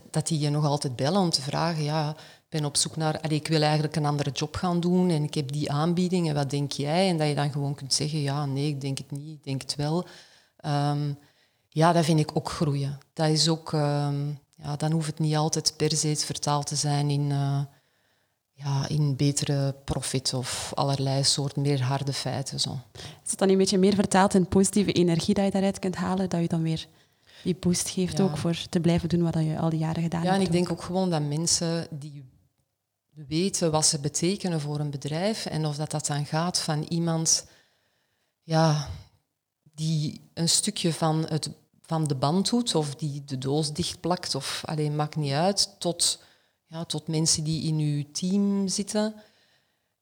dat- 0.10 0.28
die 0.28 0.40
je 0.40 0.50
nog 0.50 0.66
altijd 0.66 0.96
bellen 0.96 1.22
om 1.22 1.30
te 1.30 1.42
vragen, 1.42 1.84
ja, 1.84 2.16
ben 2.50 2.66
op 2.66 2.78
zoek 2.78 2.96
naar, 2.96 3.32
ik 3.32 3.48
wil 3.48 3.62
eigenlijk 3.62 3.96
een 3.96 4.06
andere 4.06 4.30
job 4.32 4.56
gaan 4.56 4.80
doen 4.80 5.10
en 5.10 5.24
ik 5.24 5.34
heb 5.34 5.52
die 5.52 5.72
aanbieding 5.72 6.28
en 6.28 6.36
wat 6.36 6.50
denk 6.50 6.72
jij? 6.72 7.10
En 7.10 7.18
dat 7.18 7.28
je 7.28 7.36
dan 7.36 7.52
gewoon 7.52 7.76
kunt 7.76 7.94
zeggen, 7.94 8.20
ja, 8.20 8.46
nee, 8.46 8.68
ik 8.68 8.82
denk 8.82 8.98
het 8.98 9.12
niet, 9.12 9.38
ik 9.38 9.44
denk 9.44 9.62
het 9.62 9.76
wel. 9.76 10.08
Ehm, 10.58 11.14
ja, 11.70 11.92
dat 11.94 12.06
vind 12.06 12.20
ik 12.20 12.32
ook 12.34 12.50
groeien. 12.50 12.98
Dat 13.14 13.30
is 13.30 13.50
ook, 13.50 13.74
ehm, 13.74 14.28
ja, 14.56 14.76
dan 14.76 14.92
hoeft 14.92 15.08
het 15.08 15.20
niet 15.20 15.36
altijd 15.36 15.74
per 15.78 15.92
se 15.92 16.16
vertaald 16.16 16.68
te 16.68 16.76
zijn 16.76 17.10
in, 17.10 17.32
eh, 17.32 17.62
ja, 18.64 18.88
in 18.88 19.16
betere 19.16 19.76
profit 19.84 20.34
of 20.34 20.72
allerlei 20.76 21.24
soort 21.24 21.56
meer 21.56 21.82
harde 21.84 22.14
feiten. 22.14 22.60
Zo. 22.60 22.80
Is 23.24 23.30
het 23.30 23.40
dan 23.40 23.50
een 23.50 23.58
beetje 23.58 23.78
meer 23.78 23.96
vertaald 23.96 24.34
in 24.34 24.48
positieve 24.48 24.92
energie 24.92 25.34
dat 25.34 25.46
je 25.46 25.52
daaruit 25.52 25.80
kunt 25.80 25.96
halen, 25.96 26.30
dat 26.30 26.42
je 26.42 26.48
dan 26.48 26.62
weer 26.62 26.88
die 27.44 27.56
boost 27.56 27.90
geeft 27.90 28.18
Ja. 28.18 28.24
ook 28.24 28.38
voor 28.38 28.58
te 28.70 28.80
blijven 28.80 29.10
doen 29.10 29.24
wat 29.24 29.34
je 29.34 29.60
al 29.60 29.70
die 29.70 29.80
jaren 29.80 30.04
gedaan 30.04 30.24
Ja, 30.24 30.28
hebt? 30.30 30.40
en 30.40 30.46
ik 30.46 30.52
denk 30.52 30.72
ook 30.72 30.82
gewoon 30.82 31.10
dat 31.10 31.22
mensen 31.22 31.88
die 31.90 32.24
weten 33.28 33.72
wat 33.72 33.86
ze 33.86 34.00
betekenen 34.00 34.62
voor 34.62 34.80
een 34.80 34.90
bedrijf 34.92 35.46
en 35.46 35.66
of 35.66 35.76
dat, 35.76 35.92
dat 35.92 36.06
dan 36.06 36.26
gaat 36.26 36.60
van 36.60 36.84
iemand 36.84 37.46
ja, 38.44 38.88
die 39.76 40.22
een 40.34 40.50
stukje 40.50 40.94
van, 40.94 41.26
het, 41.30 41.50
van 41.82 42.04
de 42.08 42.16
band 42.16 42.50
doet 42.50 42.76
of 42.76 42.96
die 42.96 43.24
de 43.26 43.38
doos 43.38 43.74
dichtplakt 43.74 44.36
of 44.36 44.62
alleen 44.66 44.96
maakt 44.96 45.16
niet 45.16 45.32
uit, 45.34 45.76
tot, 45.80 46.24
ja, 46.70 46.84
tot 46.86 47.08
mensen 47.08 47.44
die 47.44 47.64
in 47.64 47.78
uw 47.78 48.04
team 48.12 48.68
zitten. 48.68 49.16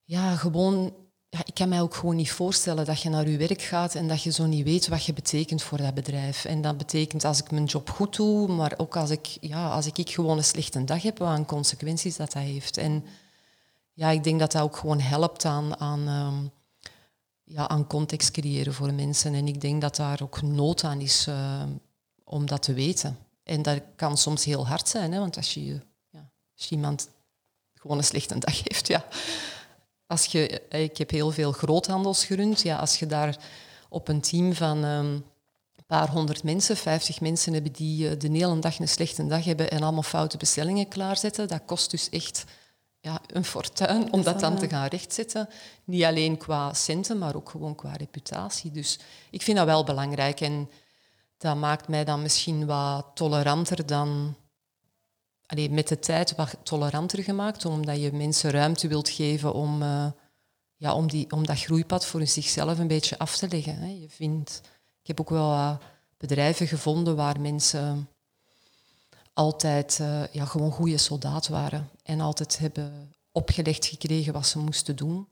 Ja, 0.03 0.35
gewoon, 0.35 0.93
ja, 1.29 1.39
ik 1.45 1.53
kan 1.53 1.69
mij 1.69 1.81
ook 1.81 1.95
gewoon 1.95 2.15
niet 2.15 2.31
voorstellen 2.31 2.85
dat 2.85 3.01
je 3.01 3.09
naar 3.09 3.29
je 3.29 3.37
werk 3.37 3.61
gaat 3.61 3.95
en 3.95 4.07
dat 4.07 4.23
je 4.23 4.31
zo 4.31 4.45
niet 4.45 4.63
weet 4.63 4.87
wat 4.87 5.05
je 5.05 5.13
betekent 5.13 5.61
voor 5.61 5.77
dat 5.77 5.93
bedrijf. 5.93 6.45
En 6.45 6.61
dat 6.61 6.77
betekent 6.77 7.25
als 7.25 7.39
ik 7.39 7.51
mijn 7.51 7.65
job 7.65 7.89
goed 7.89 8.15
doe, 8.15 8.47
maar 8.47 8.73
ook 8.77 8.95
als 8.95 9.09
ik, 9.09 9.25
ja, 9.41 9.69
als 9.69 9.85
ik, 9.85 9.97
ik 9.97 10.09
gewoon 10.09 10.37
een 10.37 10.43
slechte 10.43 10.83
dag 10.83 11.01
heb, 11.01 11.17
wat 11.17 11.45
consequenties 11.45 12.15
dat 12.15 12.31
dat 12.31 12.43
heeft. 12.43 12.77
En 12.77 13.03
ja, 13.93 14.09
ik 14.09 14.23
denk 14.23 14.39
dat 14.39 14.51
dat 14.51 14.61
ook 14.61 14.77
gewoon 14.77 14.99
helpt 14.99 15.45
aan, 15.45 15.79
aan, 15.79 16.07
ehm, 16.07 16.47
ja, 17.43 17.67
aan 17.67 17.87
context 17.87 18.31
creëren 18.31 18.73
voor 18.73 18.93
mensen. 18.93 19.33
En 19.33 19.47
ik 19.47 19.61
denk 19.61 19.81
dat 19.81 19.95
daar 19.95 20.21
ook 20.23 20.41
nood 20.41 20.83
aan 20.83 21.01
is 21.01 21.27
eh, 21.27 21.63
om 22.23 22.45
dat 22.45 22.61
te 22.61 22.73
weten. 22.73 23.17
En 23.43 23.61
dat 23.61 23.81
kan 23.95 24.17
soms 24.17 24.45
heel 24.45 24.67
hard 24.67 24.87
zijn, 24.87 25.11
hè, 25.11 25.19
want 25.19 25.37
als 25.37 25.53
je, 25.53 25.65
ja, 25.65 25.81
als 26.57 26.67
je 26.67 26.75
iemand 26.75 27.09
gewoon 27.73 27.97
een 27.97 28.03
slechte 28.03 28.37
dag 28.37 28.63
heeft, 28.63 28.87
ja. 28.87 29.05
Als 30.07 30.25
je, 30.25 30.61
eh, 30.61 30.83
ik 30.83 30.97
heb 30.97 31.09
heel 31.09 31.31
veel 31.31 31.51
groothandels 31.51 32.25
gerund. 32.25 32.61
Ja, 32.61 32.77
als 32.77 32.99
je 32.99 33.05
daar 33.05 33.37
op 33.89 34.07
een 34.07 34.21
team 34.21 34.53
van 34.53 34.83
ehm, 34.83 35.13
een 35.75 35.85
paar 35.87 36.09
honderd 36.09 36.43
mensen, 36.43 36.77
vijftig 36.77 37.21
mensen 37.21 37.53
hebben 37.53 37.71
die 37.71 38.09
eh, 38.09 38.19
de 38.19 38.27
hele 38.27 38.59
dag 38.59 38.79
een 38.79 38.87
slechte 38.87 39.27
dag 39.27 39.43
hebben 39.43 39.71
en 39.71 39.83
allemaal 39.83 40.03
foute 40.03 40.37
bestellingen 40.37 40.87
klaarzetten, 40.87 41.47
dat 41.47 41.61
kost 41.65 41.91
dus 41.91 42.09
echt 42.09 42.45
ja, 42.99 43.21
een 43.27 43.45
fortuin 43.45 44.13
om 44.13 44.23
dat 44.23 44.39
dan 44.39 44.57
te 44.57 44.69
gaan 44.69 44.87
rechtzetten. 44.87 45.49
Niet 45.83 46.03
alleen 46.03 46.37
qua 46.37 46.73
centen, 46.73 47.17
maar 47.17 47.35
ook 47.35 47.49
gewoon 47.49 47.75
qua 47.75 47.93
reputatie. 47.93 48.71
Dus 48.71 48.99
ik 49.29 49.41
vind 49.41 49.57
dat 49.57 49.65
wel 49.65 49.83
belangrijk 49.83 50.41
en 50.41 50.69
dat 51.37 51.55
maakt 51.55 51.87
mij 51.87 52.03
dan 52.03 52.21
misschien 52.21 52.65
wat 52.65 53.05
toleranter 53.13 53.85
dan... 53.85 54.35
Allee, 55.47 55.69
met 55.69 55.87
de 55.87 55.99
tijd 55.99 56.35
wat 56.35 56.57
toleranter 56.63 57.23
gemaakt, 57.23 57.65
omdat 57.65 58.01
je 58.01 58.13
mensen 58.13 58.51
ruimte 58.51 58.87
wilt 58.87 59.09
geven 59.09 59.53
om, 59.53 59.81
eh, 59.81 60.05
ja, 60.75 60.93
om, 60.93 61.07
die, 61.07 61.31
om 61.31 61.45
dat 61.45 61.59
groeipad 61.59 62.05
voor 62.05 62.27
zichzelf 62.27 62.79
een 62.79 62.87
beetje 62.87 63.17
af 63.17 63.37
te 63.37 63.47
leggen. 63.47 63.77
Hè. 63.77 63.87
Je 63.87 64.09
vindt, 64.09 64.61
ik 65.01 65.07
heb 65.07 65.19
ook 65.19 65.29
wel 65.29 65.77
bedrijven 66.17 66.67
gevonden 66.67 67.15
waar 67.15 67.39
mensen 67.39 68.09
altijd 69.33 69.99
eh, 69.99 70.27
ja, 70.31 70.45
gewoon 70.45 70.71
goede 70.71 70.97
soldaat 70.97 71.47
waren 71.47 71.89
en 72.03 72.21
altijd 72.21 72.57
hebben 72.57 73.13
opgelegd 73.31 73.85
gekregen 73.85 74.33
wat 74.33 74.47
ze 74.47 74.59
moesten 74.59 74.95
doen. 74.95 75.27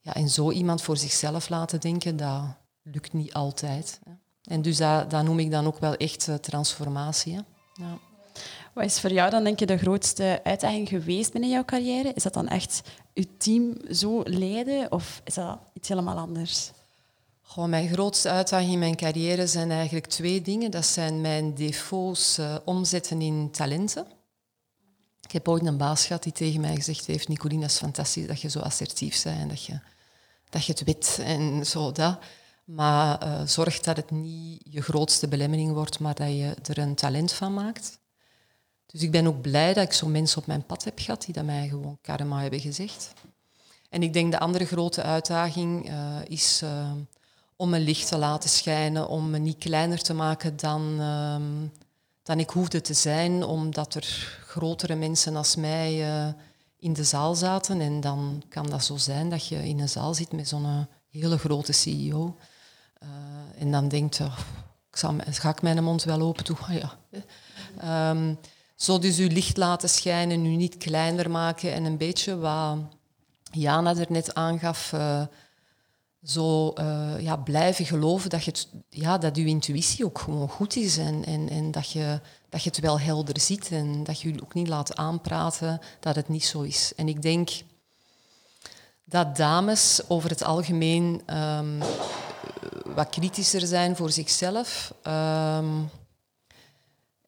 Ja, 0.00 0.14
en 0.14 0.28
zo 0.28 0.50
iemand 0.50 0.82
voor 0.82 0.96
zichzelf 0.96 1.48
laten 1.48 1.80
denken, 1.80 2.16
dat 2.16 2.42
lukt 2.82 3.12
niet 3.12 3.32
altijd. 3.32 4.00
Hè. 4.04 4.12
En 4.54 4.62
dus 4.62 4.76
dat, 4.76 5.10
dat 5.10 5.24
noem 5.24 5.38
ik 5.38 5.50
dan 5.50 5.66
ook 5.66 5.78
wel 5.78 5.96
echt 5.96 6.28
eh, 6.28 6.34
transformatie. 6.34 7.34
Hè. 7.34 7.40
Ja. 7.74 7.98
Wat 8.74 8.84
is 8.84 9.00
voor 9.00 9.12
jou 9.12 9.30
dan 9.30 9.44
denk 9.44 9.58
je 9.58 9.66
de 9.66 9.78
grootste 9.78 10.40
uitdaging 10.44 10.88
geweest 10.88 11.32
binnen 11.32 11.50
jouw 11.50 11.64
carrière? 11.64 12.12
Is 12.14 12.22
dat 12.22 12.34
dan 12.34 12.48
echt 12.48 12.82
je 13.12 13.36
team 13.36 13.76
zo 13.92 14.22
leiden 14.24 14.92
of 14.92 15.20
is 15.24 15.34
dat 15.34 15.58
iets 15.72 15.88
helemaal 15.88 16.16
anders? 16.16 16.72
Goh, 17.42 17.64
mijn 17.64 17.88
grootste 17.88 18.28
uitdaging 18.28 18.72
in 18.72 18.78
mijn 18.78 18.96
carrière 18.96 19.46
zijn 19.46 19.70
eigenlijk 19.70 20.06
twee 20.06 20.42
dingen. 20.42 20.70
Dat 20.70 20.86
zijn 20.86 21.20
mijn 21.20 21.54
defaults 21.54 22.38
eh, 22.38 22.56
omzetten 22.64 23.20
in 23.20 23.50
talenten. 23.50 24.06
Ik 25.20 25.32
heb 25.32 25.48
ooit 25.48 25.66
een 25.66 25.76
baas 25.76 26.06
gehad 26.06 26.22
die 26.22 26.32
tegen 26.32 26.60
mij 26.60 26.74
gezegd 26.74 27.06
heeft... 27.06 27.28
Nicolina, 27.28 27.64
is 27.64 27.76
fantastisch 27.76 28.26
dat 28.26 28.40
je 28.40 28.48
zo 28.48 28.58
assertief 28.58 29.22
bent 29.22 29.38
en 29.38 29.48
dat 29.48 29.64
je, 29.64 29.80
dat 30.48 30.64
je 30.64 30.72
het 30.72 30.84
weet 30.84 31.20
en 31.22 31.66
zo 31.66 31.92
dat. 31.92 32.18
Maar 32.64 33.18
eh, 33.18 33.40
zorg 33.46 33.80
dat 33.80 33.96
het 33.96 34.10
niet 34.10 34.62
je 34.64 34.80
grootste 34.80 35.28
belemmering 35.28 35.72
wordt, 35.72 35.98
maar 35.98 36.14
dat 36.14 36.28
je 36.28 36.54
er 36.62 36.78
een 36.78 36.94
talent 36.94 37.32
van 37.32 37.54
maakt. 37.54 37.99
Dus 38.92 39.02
ik 39.02 39.10
ben 39.10 39.26
ook 39.26 39.40
blij 39.40 39.74
dat 39.74 39.84
ik 39.84 39.92
zo 39.92 40.06
mensen 40.06 40.38
op 40.38 40.46
mijn 40.46 40.66
pad 40.66 40.84
heb 40.84 40.98
gehad 40.98 41.24
die 41.24 41.34
dat 41.34 41.44
mij 41.44 41.68
gewoon 41.68 41.98
karma 42.02 42.40
hebben 42.40 42.60
gezegd. 42.60 43.12
En 43.88 44.02
ik 44.02 44.12
denk 44.12 44.32
de 44.32 44.38
andere 44.38 44.64
grote 44.64 45.02
uitdaging 45.02 45.88
eh, 45.88 46.16
is 46.24 46.60
eh, 46.62 46.90
om 47.56 47.68
mijn 47.70 47.82
licht 47.82 48.08
te 48.08 48.18
laten 48.18 48.50
schijnen, 48.50 49.08
om 49.08 49.30
me 49.30 49.38
niet 49.38 49.58
kleiner 49.58 50.02
te 50.02 50.14
maken 50.14 50.56
dan, 50.56 50.96
ehm, 51.00 51.68
dan 52.22 52.38
ik 52.38 52.50
hoefde 52.50 52.80
te 52.80 52.94
zijn, 52.94 53.44
omdat 53.44 53.94
er 53.94 54.38
grotere 54.46 54.94
mensen 54.94 55.36
als 55.36 55.56
mij 55.56 56.08
eh, 56.08 56.32
in 56.78 56.92
de 56.92 57.04
zaal 57.04 57.34
zaten. 57.34 57.80
En 57.80 58.00
dan 58.00 58.42
kan 58.48 58.70
dat 58.70 58.84
zo 58.84 58.96
zijn 58.96 59.30
dat 59.30 59.46
je 59.46 59.68
in 59.68 59.80
een 59.80 59.88
zaal 59.88 60.14
zit 60.14 60.32
met 60.32 60.48
zo'n 60.48 60.86
hele 61.08 61.38
grote 61.38 61.72
CEO. 61.72 62.36
En 63.58 63.70
dan 63.70 63.88
denkt 63.88 64.16
je, 64.16 64.24
oh, 64.24 64.38
ga 65.30 65.48
ik 65.48 65.62
mijn 65.62 65.84
mond 65.84 66.02
wel 66.04 66.20
open 66.20 66.44
doen? 66.44 66.58
Ah, 66.60 66.74
ja. 66.74 66.98
Ehm, 67.78 68.34
zo 68.80 68.98
dus 68.98 69.18
uw 69.18 69.28
licht 69.28 69.56
laten 69.56 69.88
schijnen, 69.88 70.44
u 70.44 70.56
niet 70.56 70.76
kleiner 70.76 71.30
maken 71.30 71.72
en 71.72 71.84
een 71.84 71.96
beetje 71.96 72.36
wat 72.36 72.78
Jana 73.50 73.96
er 73.96 74.06
net 74.08 74.34
aangaf, 74.34 74.92
eh, 74.92 75.22
zo 76.22 76.72
eh, 76.72 77.20
ja, 77.20 77.36
blijven 77.36 77.86
geloven 77.86 78.30
dat, 78.30 78.44
je 78.44 78.52
ja, 78.88 79.18
dat 79.18 79.36
uw 79.36 79.46
intuïtie 79.46 80.04
ook 80.04 80.18
gewoon 80.18 80.48
goed 80.48 80.76
is 80.76 80.96
en, 80.98 81.24
en, 81.24 81.48
en 81.48 81.70
dat, 81.70 81.90
je, 81.90 82.20
dat 82.48 82.62
je 82.62 82.68
het 82.68 82.80
wel 82.80 83.00
helder 83.00 83.40
ziet 83.40 83.70
en 83.70 84.04
dat 84.04 84.20
je 84.20 84.32
je 84.32 84.42
ook 84.42 84.54
niet 84.54 84.68
laat 84.68 84.96
aanpraten 84.96 85.80
dat 86.00 86.16
het 86.16 86.28
niet 86.28 86.44
zo 86.44 86.62
is. 86.62 86.92
En 86.96 87.08
ik 87.08 87.22
denk 87.22 87.50
dat 89.04 89.36
dames 89.36 90.00
over 90.08 90.30
het 90.30 90.42
algemeen 90.42 91.22
ehm, 91.26 91.82
wat 92.84 93.08
kritischer 93.08 93.66
zijn 93.66 93.96
voor 93.96 94.10
zichzelf. 94.10 94.94
Ehm, 95.02 95.66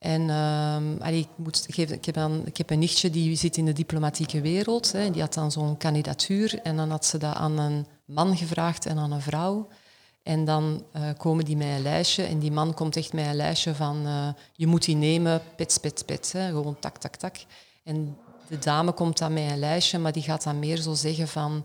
en 0.02 0.30
ehm, 0.30 1.14
ik, 1.14 1.28
geven, 1.68 1.94
ik, 1.96 2.04
heb 2.04 2.14
dan, 2.14 2.42
ik 2.46 2.56
heb 2.56 2.70
een 2.70 2.78
nichtje 2.78 3.10
die 3.10 3.36
zit 3.36 3.56
in 3.56 3.64
de 3.64 3.72
diplomatieke 3.72 4.40
wereld. 4.40 4.92
Hè, 4.92 5.10
die 5.10 5.20
had 5.20 5.34
dan 5.34 5.52
zo'n 5.52 5.76
kandidatuur 5.76 6.60
en 6.62 6.76
dan 6.76 6.90
had 6.90 7.06
ze 7.06 7.18
dat 7.18 7.34
aan 7.34 7.58
een 7.58 7.86
man 8.04 8.36
gevraagd 8.36 8.86
en 8.86 8.98
aan 8.98 9.12
een 9.12 9.20
vrouw. 9.20 9.68
En 10.22 10.44
dan 10.44 10.84
eh, 10.92 11.02
komen 11.16 11.44
die 11.44 11.56
met 11.56 11.66
een 11.66 11.82
lijstje 11.82 12.22
en 12.24 12.38
die 12.38 12.52
man 12.52 12.74
komt 12.74 12.96
echt 12.96 13.12
met 13.12 13.26
een 13.26 13.36
lijstje 13.36 13.74
van 13.74 14.06
eh, 14.06 14.28
je 14.52 14.66
moet 14.66 14.84
die 14.84 14.96
nemen, 14.96 15.42
pets, 15.56 15.78
pets, 15.78 16.02
pets. 16.02 16.32
Hè, 16.32 16.46
gewoon 16.46 16.76
tak, 16.78 16.98
tak, 16.98 17.16
tak. 17.16 17.36
En 17.84 18.16
de 18.48 18.58
dame 18.58 18.92
komt 18.92 19.18
dan 19.18 19.32
met 19.32 19.50
een 19.50 19.58
lijstje, 19.58 19.98
maar 19.98 20.12
die 20.12 20.22
gaat 20.22 20.42
dan 20.42 20.58
meer 20.58 20.76
zo 20.76 20.94
zeggen 20.94 21.28
van 21.28 21.64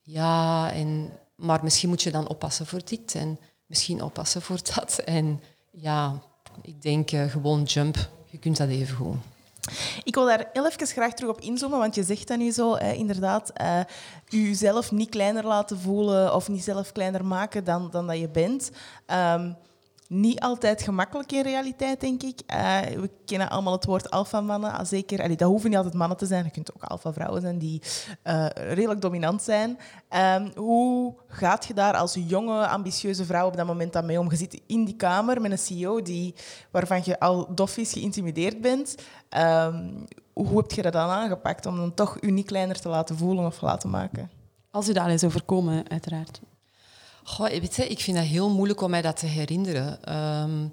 ja, 0.00 0.72
en, 0.72 1.10
maar 1.34 1.60
misschien 1.62 1.88
moet 1.88 2.02
je 2.02 2.10
dan 2.10 2.28
oppassen 2.28 2.66
voor 2.66 2.80
dit 2.84 3.14
en 3.14 3.38
misschien 3.66 4.02
oppassen 4.02 4.42
voor 4.42 4.60
dat. 4.74 4.98
En 4.98 5.40
ja, 5.70 6.22
ik 6.62 6.82
denk 6.82 7.10
eh, 7.10 7.24
gewoon 7.24 7.62
jump. 7.62 7.96
je 8.30 8.38
kunt 8.38 8.56
dat 8.56 8.68
even 8.68 8.96
goed. 8.96 9.16
Ik 10.04 10.14
wil 10.14 10.26
daar 10.26 10.48
heel 10.52 10.66
even 10.66 10.86
graag 10.86 11.14
terug 11.14 11.30
op 11.30 11.40
inzoomen, 11.40 11.78
want 11.78 11.94
je 11.94 12.02
zegt 12.02 12.28
dat 12.28 12.38
nu 12.38 12.50
zo, 12.50 12.74
eh, 12.74 12.98
inderdaad, 12.98 13.52
uh, 13.60 13.80
jezelf 14.28 14.92
niet 14.92 15.08
kleiner 15.08 15.46
laten 15.46 15.78
voelen 15.78 16.34
of 16.34 16.48
niet 16.48 16.64
zelf 16.64 16.92
kleiner 16.92 17.24
maken 17.24 17.64
dan, 17.64 17.88
dan 17.90 18.06
dat 18.06 18.18
je 18.18 18.28
bent. 18.28 18.70
Um, 19.06 19.56
niet 20.12 20.40
altijd 20.40 20.82
gemakkelijk 20.82 21.32
in 21.32 21.42
realiteit, 21.42 22.00
denk 22.00 22.22
ik. 22.22 22.40
Uh, 22.46 22.80
we 22.80 23.10
kennen 23.24 23.50
allemaal 23.50 23.72
het 23.72 23.84
woord 23.84 24.10
alfamannen. 24.10 24.86
Zeker, 24.86 25.36
dat 25.36 25.48
hoeven 25.48 25.68
niet 25.68 25.78
altijd 25.78 25.96
mannen 25.96 26.18
te 26.18 26.26
zijn. 26.26 26.44
Je 26.44 26.50
kunt 26.50 26.74
ook 26.74 26.82
alfa-vrouwen 26.82 27.40
zijn 27.40 27.58
die 27.58 27.82
uh, 28.24 28.46
redelijk 28.46 29.00
dominant 29.00 29.42
zijn. 29.42 29.78
Um, 30.36 30.52
hoe 30.56 31.14
gaat 31.26 31.66
je 31.66 31.74
daar 31.74 31.94
als 31.94 32.18
jonge, 32.26 32.66
ambitieuze 32.66 33.24
vrouw 33.24 33.46
op 33.46 33.56
dat 33.56 33.66
moment 33.66 33.96
aan 33.96 34.06
mee 34.06 34.20
om? 34.20 34.30
Je 34.30 34.36
zit 34.36 34.60
in 34.66 34.84
die 34.84 34.96
kamer 34.96 35.40
met 35.40 35.50
een 35.50 35.58
CEO 35.58 36.02
die, 36.02 36.34
waarvan 36.70 37.00
je 37.04 37.20
al 37.20 37.54
doffies 37.54 37.92
geïntimideerd 37.92 38.60
bent. 38.60 38.94
Um, 39.38 40.04
hoe 40.32 40.56
heb 40.56 40.70
je 40.70 40.82
dat 40.82 40.92
dan 40.92 41.10
aangepakt 41.10 41.66
om 41.66 41.76
dan 41.76 41.94
toch 41.94 42.16
je 42.20 42.30
niet 42.30 42.46
kleiner 42.46 42.80
te 42.80 42.88
laten 42.88 43.16
voelen 43.16 43.46
of 43.46 43.58
te 43.58 43.64
laten 43.64 43.90
maken? 43.90 44.30
Als 44.70 44.88
u 44.88 44.92
dat 44.92 45.08
is 45.08 45.24
overkomen, 45.24 45.90
uiteraard. 45.90 46.40
Goh, 47.24 47.48
weet 47.48 47.78
ik 47.78 48.00
vind 48.00 48.16
het 48.16 48.26
heel 48.26 48.50
moeilijk 48.50 48.80
om 48.80 48.90
mij 48.90 49.02
dat 49.02 49.16
te 49.16 49.26
herinneren. 49.26 50.16
Um, 50.16 50.70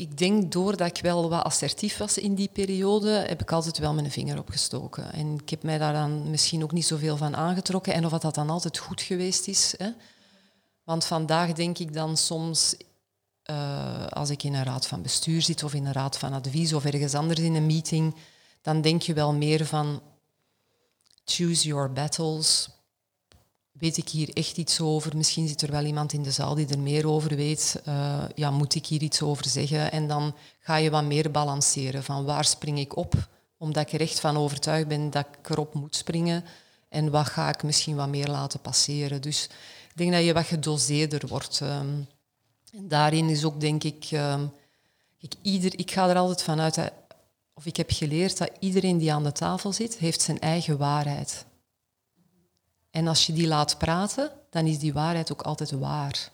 ik 0.00 0.18
denk 0.18 0.52
doordat 0.52 0.96
ik 0.96 1.02
wel 1.02 1.28
wat 1.28 1.44
assertief 1.44 1.96
was 1.96 2.18
in 2.18 2.34
die 2.34 2.48
periode, 2.52 3.10
heb 3.10 3.40
ik 3.40 3.52
altijd 3.52 3.78
wel 3.78 3.94
mijn 3.94 4.10
vinger 4.10 4.38
opgestoken. 4.38 5.12
En 5.12 5.34
ik 5.34 5.50
heb 5.50 5.62
mij 5.62 5.78
daar 5.78 5.92
dan 5.92 6.30
misschien 6.30 6.62
ook 6.62 6.72
niet 6.72 6.86
zoveel 6.86 7.16
van 7.16 7.36
aangetrokken. 7.36 7.94
En 7.94 8.06
of 8.06 8.12
dat 8.12 8.34
dan 8.34 8.50
altijd 8.50 8.78
goed 8.78 9.02
geweest 9.02 9.48
is. 9.48 9.74
Hè? 9.76 9.90
Want 10.84 11.04
vandaag 11.04 11.52
denk 11.52 11.78
ik 11.78 11.92
dan 11.92 12.16
soms, 12.16 12.76
uh, 13.50 14.06
als 14.06 14.30
ik 14.30 14.42
in 14.42 14.54
een 14.54 14.64
raad 14.64 14.86
van 14.86 15.02
bestuur 15.02 15.42
zit 15.42 15.62
of 15.62 15.74
in 15.74 15.86
een 15.86 15.92
raad 15.92 16.18
van 16.18 16.32
advies 16.32 16.72
of 16.72 16.84
ergens 16.84 17.14
anders 17.14 17.40
in 17.40 17.54
een 17.54 17.66
meeting, 17.66 18.14
dan 18.62 18.80
denk 18.80 19.02
je 19.02 19.12
wel 19.12 19.32
meer 19.32 19.66
van 19.66 20.02
choose 21.24 21.66
your 21.66 21.92
battles 21.92 22.68
weet 23.80 23.96
ik 23.96 24.08
hier 24.08 24.30
echt 24.32 24.56
iets 24.56 24.80
over? 24.80 25.16
Misschien 25.16 25.48
zit 25.48 25.62
er 25.62 25.70
wel 25.70 25.84
iemand 25.84 26.12
in 26.12 26.22
de 26.22 26.30
zaal 26.30 26.54
die 26.54 26.66
er 26.68 26.78
meer 26.78 27.08
over 27.08 27.36
weet. 27.36 27.82
Uh, 27.88 28.24
ja, 28.34 28.50
moet 28.50 28.74
ik 28.74 28.86
hier 28.86 29.02
iets 29.02 29.22
over 29.22 29.48
zeggen? 29.48 29.92
En 29.92 30.08
dan 30.08 30.34
ga 30.58 30.76
je 30.76 30.90
wat 30.90 31.04
meer 31.04 31.30
balanceren 31.30 32.02
van 32.04 32.24
waar 32.24 32.44
spring 32.44 32.78
ik 32.78 32.96
op, 32.96 33.28
omdat 33.58 33.86
ik 33.86 33.92
er 33.92 34.00
echt 34.00 34.20
van 34.20 34.36
overtuigd 34.36 34.88
ben 34.88 35.10
dat 35.10 35.26
ik 35.26 35.50
erop 35.50 35.74
moet 35.74 35.96
springen. 35.96 36.44
En 36.88 37.10
wat 37.10 37.26
ga 37.26 37.48
ik 37.48 37.62
misschien 37.62 37.96
wat 37.96 38.08
meer 38.08 38.28
laten 38.28 38.60
passeren? 38.60 39.22
Dus 39.22 39.44
ik 39.88 39.96
denk 39.96 40.12
dat 40.12 40.24
je 40.24 40.32
wat 40.32 40.46
gedoseerder 40.46 41.28
wordt. 41.28 41.60
Um, 41.60 42.06
en 42.72 42.88
daarin 42.88 43.28
is 43.28 43.44
ook, 43.44 43.60
denk 43.60 43.84
ik, 43.84 44.08
um, 44.12 44.52
ik, 45.18 45.32
ieder, 45.42 45.78
ik 45.78 45.90
ga 45.90 46.08
er 46.08 46.16
altijd 46.16 46.42
vanuit, 46.42 46.90
of 47.54 47.66
ik 47.66 47.76
heb 47.76 47.90
geleerd 47.90 48.38
dat 48.38 48.50
iedereen 48.58 48.98
die 48.98 49.12
aan 49.12 49.24
de 49.24 49.32
tafel 49.32 49.72
zit, 49.72 49.96
heeft 49.96 50.22
zijn 50.22 50.40
eigen 50.40 50.78
waarheid. 50.78 51.44
En 52.90 53.06
als 53.06 53.26
je 53.26 53.32
die 53.32 53.46
laat 53.46 53.78
praten, 53.78 54.30
dan 54.50 54.66
is 54.66 54.78
die 54.78 54.92
waarheid 54.92 55.32
ook 55.32 55.42
altijd 55.42 55.70
waar. 55.70 56.30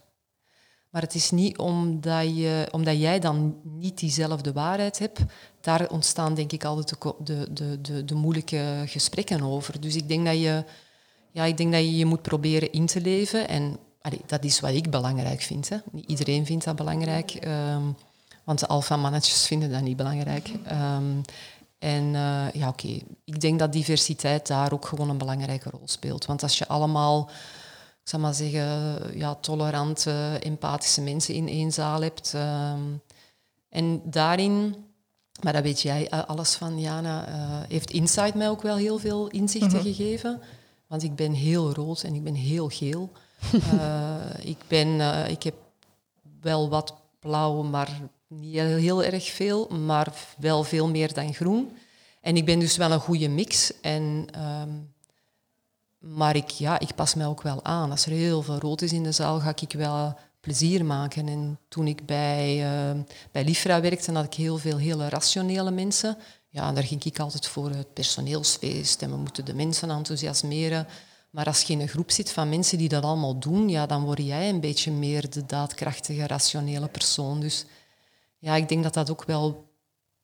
Maar 0.90 1.02
het 1.02 1.14
is 1.14 1.30
niet 1.30 1.58
omdat, 1.58 2.36
je, 2.36 2.68
omdat 2.70 2.98
jij 2.98 3.18
dan 3.18 3.60
niet 3.62 3.98
diezelfde 3.98 4.52
waarheid 4.52 4.98
hebt. 4.98 5.20
Daar 5.60 5.88
ontstaan 5.90 6.34
denk 6.34 6.52
ik 6.52 6.64
altijd 6.64 7.00
de, 7.18 7.48
de, 7.52 7.80
de, 7.80 8.04
de, 8.04 8.14
moeilijke 8.14 8.82
gesprekken 8.86 9.42
over. 9.42 9.80
Dus 9.80 9.96
ik 9.96 10.08
denk 10.08 10.26
dat 10.26 10.40
je, 10.40 10.64
ja, 11.30 11.44
ik 11.44 11.56
denk 11.56 11.72
dat 11.72 11.80
je 11.80 11.96
je 11.96 12.06
moet 12.06 12.22
proberen 12.22 12.72
in 12.72 12.86
te 12.86 13.00
leven. 13.00 13.48
En 13.48 13.78
dat 14.26 14.44
is 14.44 14.60
wat 14.60 14.70
ik 14.70 14.90
belangrijk 14.90 15.40
vind. 15.40 15.68
Hè. 15.68 15.76
Niet 15.92 16.08
iedereen 16.08 16.46
vindt 16.46 16.64
dat 16.64 16.76
belangrijk. 16.76 17.38
Um, 17.44 17.96
want 18.44 18.58
de 18.58 18.66
alpha-mannetjes 18.66 19.46
vinden 19.46 19.70
dat 19.70 19.82
niet 19.82 19.96
belangrijk. 19.96 20.50
Um, 20.72 21.20
en 21.86 22.04
uh, 22.14 22.50
ja, 22.52 22.68
oké, 22.68 22.98
ik 23.24 23.40
denk 23.40 23.58
dat 23.58 23.72
diversiteit 23.72 24.46
daar 24.46 24.72
ook 24.72 24.86
gewoon 24.86 25.10
een 25.10 25.18
belangrijke 25.18 25.70
rol 25.70 25.88
speelt. 25.88 26.24
Want 26.24 26.42
als 26.42 26.58
je 26.58 26.68
allemaal, 26.68 27.30
ik 28.02 28.08
zal 28.08 28.20
maar 28.20 28.34
zeggen, 28.34 29.18
ja, 29.18 29.34
tolerante, 29.34 30.38
empathische 30.42 31.00
mensen 31.00 31.34
in 31.34 31.48
één 31.48 31.72
zaal 31.72 32.02
hebt. 32.02 32.32
Um, 32.34 33.02
en 33.68 34.00
daarin, 34.04 34.76
maar 35.42 35.52
dat 35.52 35.62
weet 35.62 35.80
jij 35.80 36.08
eh, 36.08 36.24
alles 36.24 36.54
van, 36.54 36.80
Jana, 36.80 37.28
uh, 37.28 37.34
heeft 37.68 37.90
Insight 37.90 38.34
mij 38.34 38.48
ook 38.48 38.62
wel 38.62 38.76
heel 38.76 38.98
veel 38.98 39.28
inzichten 39.28 39.78
mm 39.78 39.84
-hmm. 39.84 39.94
gegeven. 39.94 40.40
Want 40.86 41.02
ik 41.02 41.14
ben 41.14 41.32
heel 41.32 41.72
rood 41.72 42.02
en 42.02 42.14
ik 42.14 42.24
ben 42.24 42.34
heel 42.34 42.68
geel. 42.68 43.10
uh, 43.74 44.16
ik, 44.52 44.58
ben, 44.68 45.00
ik 45.30 45.42
heb 45.42 45.54
wel 46.40 46.68
wat 46.68 46.94
blauw, 47.20 47.62
maar 47.62 48.00
niet 48.40 48.54
heel 48.54 49.04
erg 49.04 49.24
veel, 49.24 49.68
maar 49.68 50.12
wel 50.38 50.64
veel 50.64 50.88
meer 50.88 51.14
dan 51.14 51.34
groen. 51.34 51.76
En 52.20 52.36
ik 52.36 52.44
ben 52.44 52.58
dus 52.58 52.76
wel 52.76 52.90
een 52.90 53.00
goede 53.00 53.28
mix. 53.28 53.80
En, 53.80 54.26
um, 54.38 54.94
maar 55.98 56.36
ik, 56.36 56.48
ja, 56.48 56.78
ik 56.78 56.94
pas 56.94 57.14
mij 57.14 57.26
ook 57.26 57.42
wel 57.42 57.64
aan. 57.64 57.90
Als 57.90 58.06
er 58.06 58.12
heel 58.12 58.42
veel 58.42 58.58
rood 58.58 58.82
is 58.82 58.92
in 58.92 59.02
de 59.02 59.12
zaal, 59.12 59.40
ga 59.40 59.52
ik 59.60 59.72
wel 59.72 60.18
plezier 60.40 60.84
maken. 60.84 61.28
En 61.28 61.58
toen 61.68 61.86
ik 61.86 62.06
bij, 62.06 62.56
uh, 62.56 63.00
bij 63.32 63.44
Lifra 63.44 63.80
werkte, 63.80 64.12
had 64.12 64.24
ik 64.24 64.34
heel 64.34 64.58
veel 64.58 64.76
hele 64.76 65.08
rationele 65.08 65.70
mensen. 65.70 66.16
Ja, 66.48 66.72
daar 66.72 66.84
ging 66.84 67.04
ik 67.04 67.18
altijd 67.18 67.46
voor 67.46 67.70
het 67.70 67.92
personeelsfeest 67.92 69.02
en 69.02 69.10
we 69.10 69.16
moeten 69.16 69.44
de 69.44 69.54
mensen 69.54 69.90
enthousiasmeren. 69.90 70.86
Maar 71.30 71.46
als 71.46 71.62
je 71.62 71.72
in 71.72 71.80
een 71.80 71.88
groep 71.88 72.10
zit 72.10 72.32
van 72.32 72.48
mensen 72.48 72.78
die 72.78 72.88
dat 72.88 73.02
allemaal 73.02 73.38
doen, 73.38 73.68
ja, 73.68 73.86
dan 73.86 74.04
word 74.04 74.22
jij 74.22 74.48
een 74.48 74.60
beetje 74.60 74.92
meer 74.92 75.30
de 75.30 75.46
daadkrachtige, 75.46 76.26
rationele 76.26 76.88
persoon. 76.88 77.40
Dus 77.40 77.64
ja, 78.46 78.54
ik 78.54 78.68
denk 78.68 78.82
dat 78.82 78.94
dat 78.94 79.10
ook 79.10 79.24
wel, 79.24 79.68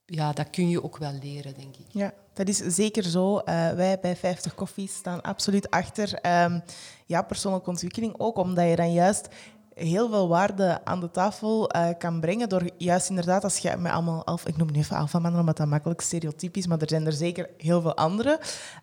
ja, 0.05 0.33
dat 0.33 0.51
kun 0.51 0.69
je 0.69 0.83
ook 0.83 0.97
wel 0.97 1.13
leren, 1.23 1.55
denk 1.55 1.77
ik. 1.77 1.87
Ja, 1.89 2.13
dat 2.33 2.49
is 2.49 2.57
zeker 2.57 3.03
zo. 3.03 3.37
Uh, 3.37 3.45
wij 3.71 3.99
bij 4.01 4.17
50 4.17 4.55
Koffie 4.55 4.89
staan 4.89 5.23
absoluut 5.23 5.71
achter 5.71 6.19
um, 6.45 6.63
ja, 7.07 7.23
persoonlijke 7.23 7.71
ontwikkeling. 7.71 8.15
Ook 8.19 8.37
omdat 8.37 8.69
je 8.69 8.77
dan 8.77 8.93
juist 8.93 9.29
heel 9.75 10.09
veel 10.09 10.29
waarde 10.29 10.85
aan 10.85 11.01
de 11.01 11.11
tafel 11.11 11.77
uh, 11.77 11.89
kan 11.99 12.21
brengen. 12.21 12.49
Door 12.49 12.71
juist 12.77 13.09
inderdaad, 13.09 13.45
als 13.45 13.59
je 13.59 13.77
met 13.77 13.93
allemaal 13.93 14.27
alfa, 14.27 14.49
ik 14.49 14.57
noem 14.57 14.69
het 14.69 14.77
even 14.77 14.97
alfa-mannen 14.97 15.41
omdat 15.41 15.57
dat 15.57 15.67
makkelijk 15.67 16.01
stereotypisch, 16.01 16.67
maar 16.67 16.79
er 16.81 16.89
zijn 16.89 17.07
er 17.07 17.13
zeker 17.13 17.51
heel 17.57 17.81
veel 17.81 17.97
andere, 17.97 18.41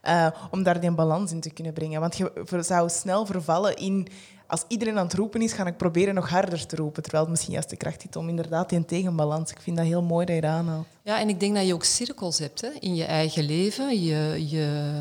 uh, 0.08 0.28
om 0.52 0.64
daar 0.64 0.80
die 0.80 0.92
balans 0.92 1.32
in 1.32 1.42
te 1.42 1.54
kunnen 1.54 1.74
brengen. 1.74 2.00
Want 2.00 2.18
je 2.18 2.46
zou 2.60 2.90
snel 2.90 3.26
vervallen 3.26 3.76
in 3.76 4.08
als 4.50 4.64
iedereen 4.68 4.98
aan 4.98 5.06
het 5.06 5.14
roepen 5.14 5.42
is, 5.42 5.54
ga 5.54 5.66
ik 5.66 5.78
proberen 5.78 6.14
nog 6.14 6.30
harder 6.30 6.66
te 6.66 6.76
roepen. 6.76 7.02
Terwijl 7.02 7.24
het 7.24 7.32
misschien 7.32 7.54
juist 7.54 7.70
de 7.70 7.76
kracht 7.76 8.06
is 8.10 8.16
om 8.16 8.30
inderdaad 8.30 8.72
in 8.72 8.86
tegenbalans. 8.86 9.52
Ik 9.52 9.62
vind 9.62 9.78
dat 9.78 9.86
heel 9.86 10.02
mooi 10.02 10.26
dat 10.26 10.36
je 10.36 10.42
dat 10.42 10.52
aanhaalt. 10.52 10.88
Ja, 11.04 11.20
en 11.20 11.30
ik 11.30 11.40
denk 11.40 11.56
dat 11.56 11.68
je 11.68 11.74
ook 11.74 11.84
cirkels 11.84 12.40
hebt 12.40 12.62
hè, 12.62 12.70
in 12.80 12.96
je 12.96 13.04
eigen 13.04 13.44
leven. 13.44 14.02
Je, 14.02 14.50
je, 14.50 14.94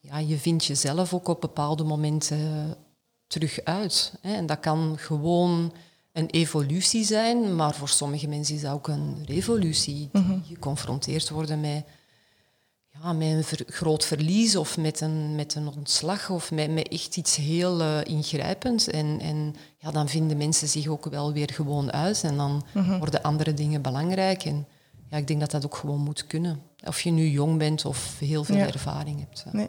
ja, 0.00 0.18
je 0.18 0.36
vindt 0.36 0.64
jezelf 0.64 1.14
ook 1.14 1.28
op 1.28 1.40
bepaalde 1.40 1.84
momenten 1.84 2.74
terug 3.26 3.60
uit. 3.64 4.14
Hè. 4.20 4.34
En 4.34 4.46
dat 4.46 4.60
kan 4.60 4.98
gewoon 4.98 5.72
een 6.12 6.30
evolutie 6.30 7.04
zijn, 7.04 7.56
maar 7.56 7.74
voor 7.74 7.88
sommige 7.88 8.28
mensen 8.28 8.54
is 8.54 8.60
dat 8.60 8.72
ook 8.72 8.88
een 8.88 9.24
revolutie. 9.26 10.08
Die 10.12 10.22
mm 10.22 10.42
geconfronteerd 10.44 11.30
worden 11.30 11.60
met 11.60 11.84
ja, 13.02 13.12
met 13.12 13.28
een 13.28 13.44
ver, 13.44 13.64
groot 13.66 14.04
verlies 14.04 14.56
of 14.56 14.76
met 14.76 15.00
een, 15.00 15.34
met 15.34 15.54
een 15.54 15.68
ontslag 15.76 16.30
of 16.30 16.50
met, 16.50 16.70
met 16.70 16.88
echt 16.88 17.16
iets 17.16 17.36
heel 17.36 17.80
uh, 17.80 18.04
ingrijpends. 18.04 18.88
En, 18.88 19.20
en 19.20 19.54
ja, 19.78 19.90
dan 19.90 20.08
vinden 20.08 20.36
mensen 20.36 20.68
zich 20.68 20.86
ook 20.86 21.04
wel 21.04 21.32
weer 21.32 21.50
gewoon 21.52 21.92
uit 21.92 22.24
en 22.24 22.36
dan 22.36 22.64
mm 22.74 22.82
-hmm. 22.82 22.98
worden 22.98 23.22
andere 23.22 23.54
dingen 23.54 23.82
belangrijk. 23.82 24.44
En 24.44 24.66
ja, 25.10 25.16
ik 25.16 25.26
denk 25.26 25.40
dat 25.40 25.50
dat 25.50 25.64
ook 25.64 25.76
gewoon 25.76 26.00
moet 26.00 26.26
kunnen. 26.26 26.62
Of 26.84 27.00
je 27.00 27.10
nu 27.10 27.28
jong 27.28 27.58
bent 27.58 27.84
of 27.84 28.18
heel 28.18 28.44
veel 28.44 28.56
ja. 28.56 28.66
ervaring 28.66 29.18
hebt. 29.18 29.44
Nee. 29.52 29.68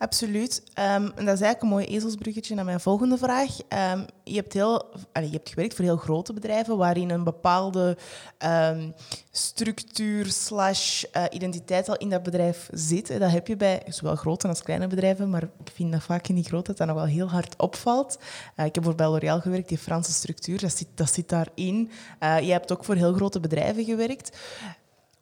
Absoluut. 0.00 0.62
Um, 0.64 0.84
en 0.84 1.12
dat 1.14 1.18
is 1.18 1.26
eigenlijk 1.26 1.62
een 1.62 1.68
mooi 1.68 1.84
ezelsbruggetje 1.84 2.54
naar 2.54 2.64
mijn 2.64 2.80
volgende 2.80 3.18
vraag. 3.18 3.58
Um, 3.92 4.06
je, 4.24 4.34
hebt 4.34 4.52
heel, 4.52 4.90
je 5.12 5.30
hebt 5.30 5.48
gewerkt 5.48 5.74
voor 5.74 5.84
heel 5.84 5.96
grote 5.96 6.32
bedrijven 6.32 6.76
waarin 6.76 7.10
een 7.10 7.24
bepaalde 7.24 7.96
um, 8.38 8.94
structuur 9.30 10.26
slash 10.26 11.04
uh, 11.16 11.24
identiteit 11.30 11.88
al 11.88 11.96
in 11.96 12.10
dat 12.10 12.22
bedrijf 12.22 12.68
zit. 12.72 13.18
Dat 13.18 13.30
heb 13.30 13.46
je 13.46 13.56
bij 13.56 13.82
zowel 13.86 14.16
grote 14.16 14.48
als 14.48 14.62
kleine 14.62 14.86
bedrijven, 14.86 15.30
maar 15.30 15.42
ik 15.42 15.70
vind 15.74 15.92
dat 15.92 16.02
vaak 16.02 16.28
in 16.28 16.34
die 16.34 16.44
grote 16.44 16.66
dat 16.66 16.76
dat 16.76 16.86
nog 16.86 16.96
wel 16.96 17.06
heel 17.06 17.28
hard 17.28 17.54
opvalt. 17.56 18.18
Uh, 18.56 18.64
ik 18.64 18.74
heb 18.74 18.84
voor 18.84 18.94
bij 18.94 19.06
L'Oréal 19.06 19.40
gewerkt, 19.40 19.68
die 19.68 19.78
Franse 19.78 20.12
structuur, 20.12 20.60
dat 20.60 20.76
zit, 20.76 20.88
dat 20.94 21.12
zit 21.12 21.28
daarin. 21.28 21.90
Uh, 22.22 22.40
je 22.40 22.52
hebt 22.52 22.72
ook 22.72 22.84
voor 22.84 22.94
heel 22.94 23.12
grote 23.12 23.40
bedrijven 23.40 23.84
gewerkt 23.84 24.38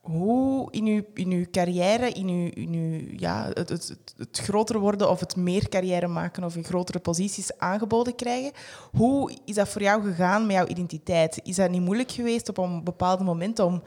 hoe 0.08 0.68
in 0.70 0.86
uw, 0.86 1.02
in 1.14 1.30
uw 1.30 1.44
carrière, 1.50 2.10
in 2.10 2.28
uw, 2.28 2.50
uw, 2.54 3.00
ja, 3.16 3.50
het, 3.54 3.68
het, 3.68 3.96
het, 4.16 4.38
groter 4.38 4.78
worden 4.78 5.10
of 5.10 5.20
het 5.20 5.36
meer 5.36 5.68
carrière 5.68 6.06
maken 6.06 6.44
of 6.44 6.56
in 6.56 6.64
grotere 6.64 6.98
posities 6.98 7.58
aangeboden 7.58 8.14
krijgen, 8.14 8.52
hoe 8.96 9.32
is 9.44 9.54
dat 9.54 9.68
voor 9.68 9.82
jou 9.82 10.02
gegaan 10.02 10.46
met 10.46 10.56
jouw 10.56 10.66
identiteit? 10.66 11.40
Is 11.44 11.56
dat 11.56 11.70
niet 11.70 11.82
moeilijk 11.82 12.10
geweest 12.10 12.48
op 12.48 12.58
een 12.58 12.84
bepaald 12.84 13.20
moment 13.20 13.58
om 13.58 13.82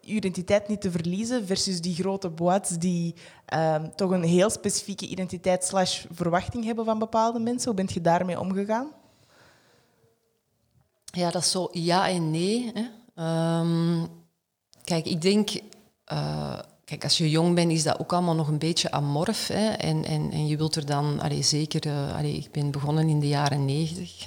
je 0.00 0.14
identiteit 0.14 0.68
niet 0.68 0.80
te 0.80 0.90
verliezen 0.90 1.46
versus 1.46 1.80
die 1.80 1.94
grote 1.94 2.30
boates 2.30 2.78
die 2.78 3.14
um, 3.54 3.96
toch 3.96 4.10
een 4.10 4.22
heel 4.22 4.50
specifieke 4.50 5.06
identiteit 5.06 5.64
slash 5.64 6.04
verwachting 6.10 6.64
hebben 6.64 6.84
van 6.84 6.98
bepaalde 6.98 7.38
mensen? 7.38 7.66
Hoe 7.66 7.76
bent 7.76 7.92
je 7.92 8.00
daarmee 8.00 8.40
omgegaan? 8.40 8.88
Ja, 11.04 11.30
dat 11.30 11.42
is 11.42 11.50
zo 11.50 11.68
ja 11.72 12.08
en 12.08 12.30
nee. 12.30 12.72
Hè. 12.74 13.60
Um 13.60 14.22
kijk, 14.84 15.06
ik 15.06 15.20
denk... 15.22 15.50
eh, 16.04 16.58
kijk, 16.84 17.04
als 17.04 17.18
je 17.18 17.30
jong 17.30 17.54
bent, 17.54 17.72
is 17.72 17.82
dat 17.82 17.98
ook 17.98 18.12
allemaal 18.12 18.34
nog 18.34 18.48
een 18.48 18.58
beetje 18.58 18.90
amorf. 18.90 19.46
Hè? 19.46 19.68
En, 19.70 20.04
en, 20.04 20.30
en 20.30 20.46
je 20.46 20.56
wilt 20.56 20.76
er 20.76 20.86
dan... 20.86 21.20
Allee, 21.20 21.42
zeker... 21.42 21.86
eh, 21.86 22.16
allee, 22.16 22.34
ik 22.36 22.50
ben 22.52 22.70
begonnen 22.70 23.08
in 23.08 23.20
de 23.20 23.28
jaren 23.28 23.64
negentig. 23.64 24.26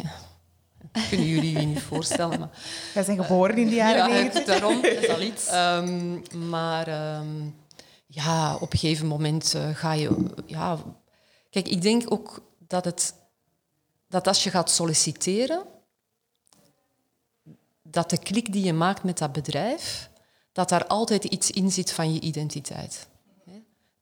Kunnen 1.10 1.28
jullie 1.28 1.60
je 1.60 1.66
niet 1.66 1.82
voorstellen, 1.82 2.40
maar... 2.40 2.50
Wij 2.94 3.04
zijn 3.04 3.24
geboren 3.24 3.58
in 3.58 3.70
de 3.70 3.76
jaren 3.76 3.98
Ja, 3.98 4.08
negentig. 4.08 4.46
daarom. 4.46 4.82
Dat 4.82 4.92
is 4.92 5.10
al 5.10 5.22
iets. 5.22 5.48
Ehm, 5.58 6.20
maar 6.50 6.88
ehm, 6.88 7.50
ja, 8.08 8.56
op 8.56 8.74
een 8.74 8.80
gegeven 8.80 9.08
moment 9.08 9.54
eh, 9.54 9.70
ga 9.76 9.94
je... 9.94 10.26
Ja, 10.46 10.78
kijk, 11.50 11.68
ik 11.68 11.82
denk 11.82 12.12
ook 12.12 12.42
dat, 12.68 12.86
het, 12.86 13.14
dat 14.10 14.28
als 14.28 14.44
je 14.44 14.50
gaat 14.50 14.72
solliciteren, 14.72 15.64
dat 17.84 18.10
de 18.10 18.18
klik 18.18 18.52
die 18.54 18.64
je 18.64 18.74
maakt 18.74 19.04
met 19.04 19.18
dat 19.18 19.32
bedrijf, 19.32 20.10
dat 20.58 20.70
daar 20.70 20.88
altijd 20.88 21.24
iets 21.24 21.52
in 21.52 21.72
zit 21.72 21.92
van 21.92 22.14
je 22.14 22.20
identiteit. 22.20 23.08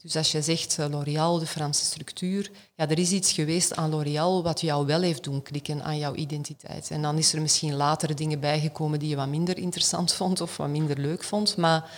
Dus 0.02 0.15
als 0.15 0.32
je 0.32 0.41
zegt 0.41 0.80
eh, 0.80 0.89
L'Oréal, 0.89 1.39
de 1.39 1.46
Franse 1.46 1.86
structuur, 1.86 2.52
ja, 2.76 2.89
er 2.89 3.00
is 3.00 3.12
iets 3.12 3.32
geweest 3.32 3.76
aan 3.76 3.89
L'Oréal 3.89 4.44
wat 4.44 4.62
jou 4.62 4.86
wel 4.86 5.02
heeft 5.02 5.24
doen 5.24 5.41
klikken 5.41 5.84
aan 5.84 5.98
jouw 5.98 6.13
identiteit. 6.13 6.91
En 6.91 7.02
dan 7.02 7.18
is 7.18 7.34
er 7.34 7.41
misschien 7.41 7.76
later 7.76 8.15
dingen 8.15 8.39
bijgekomen 8.39 9.00
die 9.00 9.10
je 9.10 9.15
wat 9.15 9.28
minder 9.28 9.58
interessant 9.58 10.13
vond 10.13 10.41
of 10.41 10.58
wat 10.58 10.68
minder 10.68 10.98
leuk 10.98 11.24
vond, 11.24 11.58
maar 11.58 11.91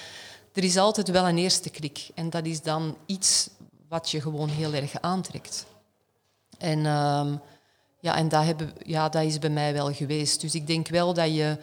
er 0.53 0.63
is 0.63 0.77
altijd 0.77 1.09
wel 1.09 1.27
een 1.27 1.37
eerste 1.37 1.69
klik. 1.69 2.09
En 2.15 2.29
dat 2.29 2.45
is 2.45 2.61
dan 2.61 2.97
iets 3.05 3.49
wat 3.87 4.11
je 4.11 4.21
gewoon 4.21 4.49
heel 4.49 4.73
erg 4.73 5.01
aantrekt. 5.01 5.65
En, 6.57 6.85
ehm, 6.85 7.35
ja, 7.99 8.15
en 8.15 8.29
dat, 8.29 8.43
hebben, 8.43 8.73
ja, 8.85 9.09
dat 9.09 9.23
is 9.23 9.39
bij 9.39 9.49
mij 9.49 9.73
wel 9.73 9.93
geweest. 9.93 10.41
Dus 10.41 10.55
ik 10.55 10.67
denk 10.67 10.87
wel 10.87 11.13
dat 11.13 11.35
je, 11.35 11.57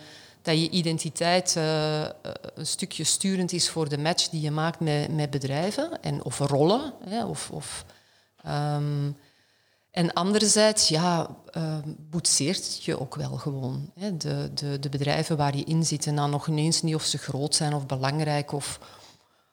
dat 0.44 0.60
je 0.60 0.70
identiteit 0.70 1.56
eh, 1.56 2.04
eh, 2.04 2.10
een 2.54 2.66
stukje 2.66 3.04
sturend 3.04 3.52
is 3.52 3.68
voor 3.68 3.88
de 3.88 3.98
match 3.98 4.28
die 4.28 4.40
je 4.40 4.50
maakt 4.50 4.80
met, 4.80 5.14
met 5.14 5.30
bedrijven 5.30 6.02
en, 6.02 6.24
of 6.24 6.38
rollen. 6.38 6.92
Hè, 7.08 7.24
of, 7.24 7.50
of, 7.50 7.84
ehm, 8.42 9.10
en 9.94 10.12
anderzijds, 10.12 10.88
ja, 10.88 11.36
eh, 11.50 11.78
boetseert 12.10 12.84
je 12.84 13.00
ook 13.00 13.14
wel 13.14 13.36
gewoon. 13.36 13.90
Hè. 13.98 14.16
De, 14.16 14.50
de, 14.54 14.78
de 14.78 14.88
bedrijven 14.88 15.36
waar 15.36 15.56
je 15.56 15.64
in 15.64 15.84
zit 15.84 16.06
en 16.06 16.16
dan 16.16 16.30
nog 16.30 16.48
ineens 16.48 16.82
niet 16.82 16.94
of 16.94 17.04
ze 17.04 17.18
groot 17.18 17.54
zijn 17.54 17.74
of 17.74 17.86
belangrijk 17.86 18.52
of, 18.52 18.80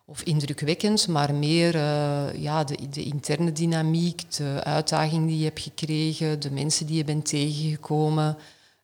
of 0.06 0.22
indrukwekkend, 0.22 1.08
maar 1.08 1.34
meer 1.34 1.76
eh, 1.76 2.34
ja, 2.34 2.64
de, 2.64 2.90
de 2.90 3.04
interne 3.04 3.52
dynamiek, 3.52 4.36
de 4.36 4.62
uitdaging 4.64 5.28
die 5.28 5.38
je 5.38 5.44
hebt 5.44 5.60
gekregen, 5.60 6.40
de 6.40 6.52
mensen 6.52 6.86
die 6.86 6.98
je 6.98 7.04
bent 7.04 7.26
tegengekomen. 7.26 8.38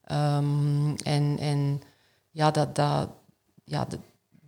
Ehm, 0.04 0.96
en, 1.04 1.38
en 1.40 1.82
ja, 2.38 2.52
dat, 2.52 2.76
dat, 2.76 3.10
ja, 3.64 3.86
dat, 3.86 4.00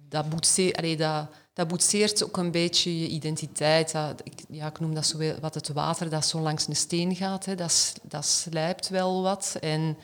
dat, 0.09 0.29
boetseert, 0.29 0.77
allee, 0.77 0.97
dat, 0.97 1.27
dat 1.53 1.67
boetseert 1.67 2.23
ook 2.23 2.37
een 2.37 2.51
beetje 2.51 2.99
je 2.99 3.07
identiteit. 3.07 3.91
Dat, 3.91 4.21
ik, 4.23 4.33
ja, 4.49 4.67
ik 4.67 4.79
noem 4.79 4.93
dat 4.93 5.05
zo 5.05 5.17
wat 5.41 5.53
het 5.53 5.67
water 5.67 6.09
dat 6.09 6.25
zo 6.25 6.39
langs 6.39 6.67
een 6.67 6.75
steen 6.75 7.15
gaat. 7.15 7.45
Hè. 7.45 7.55
Dat, 7.55 7.93
dat 8.01 8.25
slijpt 8.25 8.89
wel 8.89 9.21
wat. 9.21 9.57
En, 9.61 9.97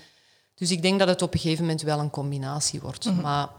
dus 0.56 0.72
ik 0.72 0.82
denk 0.82 1.00
dat 1.00 1.08
het 1.08 1.22
op 1.22 1.34
een 1.34 1.40
gegeven 1.40 1.64
moment 1.64 1.82
wel 1.82 2.00
een 2.00 2.10
combinatie 2.10 2.82
wordt. 2.82 3.22
Maar 3.22 3.50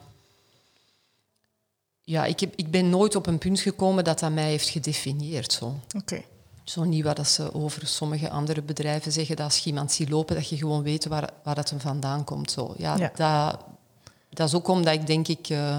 ja, 2.03 2.25
ik, 2.25 2.41
heb, 2.41 2.55
ik 2.57 2.71
ben 2.71 2.91
nooit 2.91 3.15
op 3.15 3.27
een 3.27 3.39
punt 3.39 3.61
gekomen 3.61 4.05
dat 4.05 4.19
dat 4.19 4.33
mij 4.33 4.49
heeft 4.49 4.69
gedefinieerd. 4.69 5.53
Zo. 5.53 5.75
Oké. 5.97 6.23
Zo 6.65 6.85
niet 6.85 7.05
wat 7.05 7.29
ze 7.29 7.55
over 7.55 7.87
sommige 7.87 8.31
andere 8.31 8.62
bedrijven 8.62 9.12
zeggen, 9.12 9.37
dat 9.37 9.45
als 9.45 9.59
je 9.59 9.67
iemand 9.67 9.93
ziet 9.93 10.09
lopen, 10.09 10.35
dat 10.35 10.49
je 10.49 10.57
gewoon 10.57 10.83
weet 10.83 11.07
waar, 11.07 11.31
waar 11.43 11.55
dat 11.55 11.71
hem 11.71 11.81
vandaan 11.81 12.25
komt. 12.25 12.51
Zo. 12.51 12.75
Ja, 12.77 12.97
Ja. 12.97 13.12
Dat, 13.15 13.75
dat 14.37 14.49
is 14.49 14.55
ook 14.55 14.68
omdat 14.68 14.94
ik 14.94 15.07
denk 15.07 15.29
ik 15.29 15.49
eh, 15.49 15.79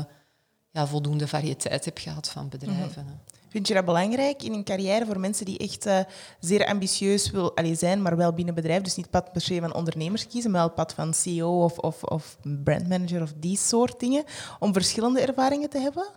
ja, 0.72 0.88
voldoende 0.88 1.28
variëteit 1.28 1.86
heb 1.86 1.98
gehad 1.98 2.30
van 2.30 2.50
bedrijven. 2.50 3.06
hè. 3.06 3.14
Vind 3.50 3.68
je 3.68 3.74
dat 3.74 3.86
belangrijk 3.86 4.44
in 4.44 4.54
een 4.54 4.64
carrière 4.64 5.06
voor 5.06 5.20
mensen 5.20 5.46
die 5.46 5.58
echt 5.58 5.86
eh, 5.86 6.00
zeer 6.40 6.66
ambitieus 6.66 7.32
wil, 7.32 7.56
allee, 7.56 7.76
zijn, 7.76 8.02
maar 8.02 8.18
wel 8.18 8.34
binnen 8.34 8.56
bedrijf? 8.56 8.82
Dus 8.82 8.96
niet 8.96 9.10
pad 9.10 9.32
per 9.32 9.42
se 9.42 9.60
van 9.60 9.74
ondernemers 9.74 10.28
kiezen, 10.28 10.52
maar 10.52 10.62
wel 10.62 10.72
pad 10.72 10.94
van 10.94 11.14
CEO 11.14 11.64
of, 11.64 11.78
of, 11.78 12.04
of 12.04 12.38
brandmanager 12.64 13.22
of 13.22 13.34
die 13.38 13.58
soort 13.58 14.00
dingen, 14.00 14.24
om 14.60 14.74
verschillende 14.74 15.22
ervaringen 15.22 15.70
te 15.70 15.80
hebben? 15.80 16.08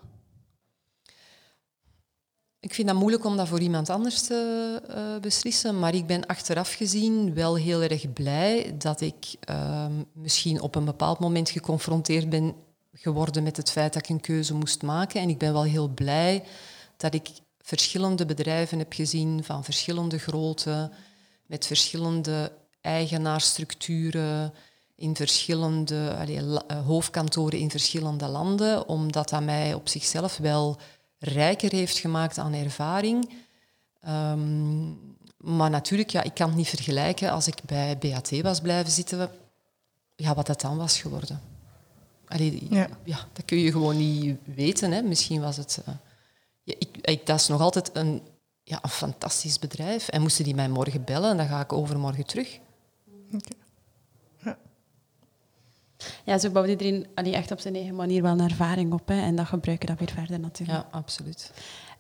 Ik 2.61 2.75
vind 2.75 2.89
dat 2.89 2.97
moeilijk 2.97 3.25
om 3.25 3.37
dat 3.37 3.49
voor 3.49 3.61
iemand 3.61 3.91
anders 3.91 4.23
te 4.23 4.81
eh, 4.89 5.21
beslissen, 5.21 5.79
maar 5.79 5.95
ik 5.95 6.07
ben 6.07 6.27
achteraf 6.27 6.73
gezien 6.73 7.35
wel 7.35 7.57
heel 7.57 7.83
erg 7.83 8.13
blij 8.13 8.75
dat 8.79 9.01
ik 9.01 9.35
ehm, 9.41 9.93
misschien 10.13 10.61
op 10.61 10.75
een 10.75 10.85
bepaald 10.85 11.19
moment 11.19 11.51
geconfronteerd 11.51 12.29
ben 12.29 12.55
geworden 12.93 13.43
met 13.43 13.57
het 13.57 13.71
feit 13.71 13.93
dat 13.93 14.03
ik 14.03 14.09
een 14.09 14.21
keuze 14.21 14.55
moest 14.55 14.83
maken. 14.83 15.21
En 15.21 15.29
ik 15.29 15.39
ben 15.39 15.53
wel 15.53 15.63
heel 15.63 15.89
blij 15.89 16.45
dat 16.97 17.15
ik 17.15 17.29
verschillende 17.59 18.27
bedrijven 18.27 18.79
heb 18.79 18.93
gezien 18.93 19.45
van 19.45 19.65
verschillende 19.65 20.19
grootte, 20.19 20.91
met 21.47 21.67
verschillende 21.67 22.53
eigenaarstructuren, 22.81 24.53
in 24.95 25.17
verschillende 25.17 26.09
eh, 26.67 26.87
hoofdkantoren 26.87 27.59
in 27.59 27.71
verschillende 27.71 28.27
landen, 28.27 28.89
omdat 28.89 29.29
dat 29.29 29.45
mij 29.45 29.75
op 29.75 29.89
zichzelf 29.89 30.37
wel 30.37 30.79
rijker 31.21 31.73
heeft 31.73 31.99
gemaakt 31.99 32.39
aan 32.39 32.53
ervaring. 32.53 33.31
Ehm, 34.01 34.89
maar 35.37 35.71
natuurlijk, 35.71 36.11
ja, 36.11 36.23
ik 36.23 36.35
kan 36.35 36.49
het 36.49 36.57
niet 36.57 36.69
vergelijken 36.69 37.31
als 37.31 37.47
ik 37.47 37.57
bij 37.67 37.99
BAT 37.99 38.41
was 38.41 38.61
blijven 38.61 38.93
zitten, 38.93 39.31
ja, 40.17 40.35
wat 40.35 40.47
dat 40.47 40.61
dan 40.61 40.77
was 40.77 41.01
geworden. 41.01 41.41
Allee, 42.27 42.67
Ja. 42.71 42.89
ja. 43.05 43.19
dat 43.33 43.45
kun 43.45 43.59
je 43.59 43.71
gewoon 43.73 43.97
niet 43.97 44.39
weten. 44.45 44.93
Hè. 44.93 45.03
Misschien 45.03 45.41
was 45.41 45.57
het... 45.57 45.83
eh, 45.85 45.95
ja, 46.63 46.75
ik, 46.79 46.89
ik, 47.01 47.27
dat 47.27 47.41
is 47.41 47.47
nog 47.49 47.61
altijd 47.61 47.91
een, 47.93 48.23
ja, 48.63 48.79
een 48.83 48.91
fantastisch 48.91 49.59
bedrijf. 49.59 50.09
En 50.09 50.21
moesten 50.23 50.45
die 50.45 50.55
mij 50.55 50.69
morgen 50.69 51.05
bellen, 51.05 51.37
dan 51.37 51.47
ga 51.47 51.61
ik 51.61 51.73
overmorgen 51.73 52.27
terug. 52.27 52.59
Ja, 56.25 56.39
zo 56.39 56.51
bouwt 56.51 56.69
iedereen 56.69 57.07
allee, 57.15 57.35
echt 57.35 57.51
op 57.51 57.61
zijn 57.61 57.75
eigen 57.75 57.95
manier 57.95 58.23
wel 58.23 58.33
een 58.33 58.49
ervaring 58.49 58.93
op. 58.93 59.09
Hè, 59.09 59.21
en 59.21 59.37
dat 59.37 59.47
gebruik 59.47 59.81
je 59.81 59.87
dan 59.87 59.97
weer 59.99 60.11
verder 60.15 60.41
natuurlijk. 60.41 60.79
Ja, 60.79 60.99
absoluut. 60.99 61.53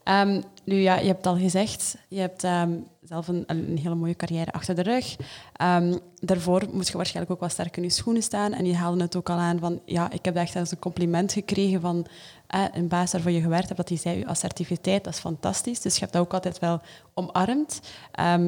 Ehm, 0.04 0.40
nu 0.64 0.74
ja, 0.74 0.98
je 0.98 1.06
hebt 1.06 1.24
het 1.24 1.26
al 1.26 1.38
gezegd, 1.38 1.96
je 2.08 2.20
hebt 2.20 2.44
ehm, 2.44 2.72
zelf 3.02 3.28
een, 3.28 3.44
een 3.46 3.78
hele 3.78 3.94
mooie 3.94 4.16
carrière 4.16 4.52
achter 4.52 4.74
de 4.74 4.82
rug. 4.82 5.16
Ehm, 5.52 5.96
daarvoor 6.20 6.68
moest 6.72 6.88
je 6.88 6.96
waarschijnlijk 6.96 7.34
ook 7.34 7.40
wel 7.40 7.48
sterk 7.48 7.76
in 7.76 7.82
je 7.82 7.90
schoenen 7.90 8.22
staan. 8.22 8.52
En 8.52 8.66
je 8.66 8.74
haalde 8.74 9.02
het 9.02 9.16
ook 9.16 9.30
al 9.30 9.36
aan 9.36 9.58
van, 9.58 9.80
ja, 9.84 10.10
ik 10.10 10.24
heb 10.24 10.36
echt 10.36 10.56
als 10.56 10.70
een 10.70 10.78
compliment 10.78 11.32
gekregen 11.32 11.80
van 11.80 12.06
eh, 12.46 12.64
een 12.72 12.88
baas 12.88 13.12
waarvoor 13.12 13.30
je 13.30 13.40
gewerkt 13.40 13.64
hebt, 13.64 13.76
dat 13.76 13.88
die 13.88 13.98
zei, 13.98 14.18
je 14.18 14.26
assertiviteit, 14.26 15.04
dat 15.04 15.12
is 15.14 15.20
fantastisch. 15.20 15.80
Dus 15.80 15.94
je 15.94 16.00
hebt 16.00 16.12
dat 16.12 16.22
ook 16.22 16.32
altijd 16.32 16.58
wel 16.58 16.80
omarmd. 17.14 17.80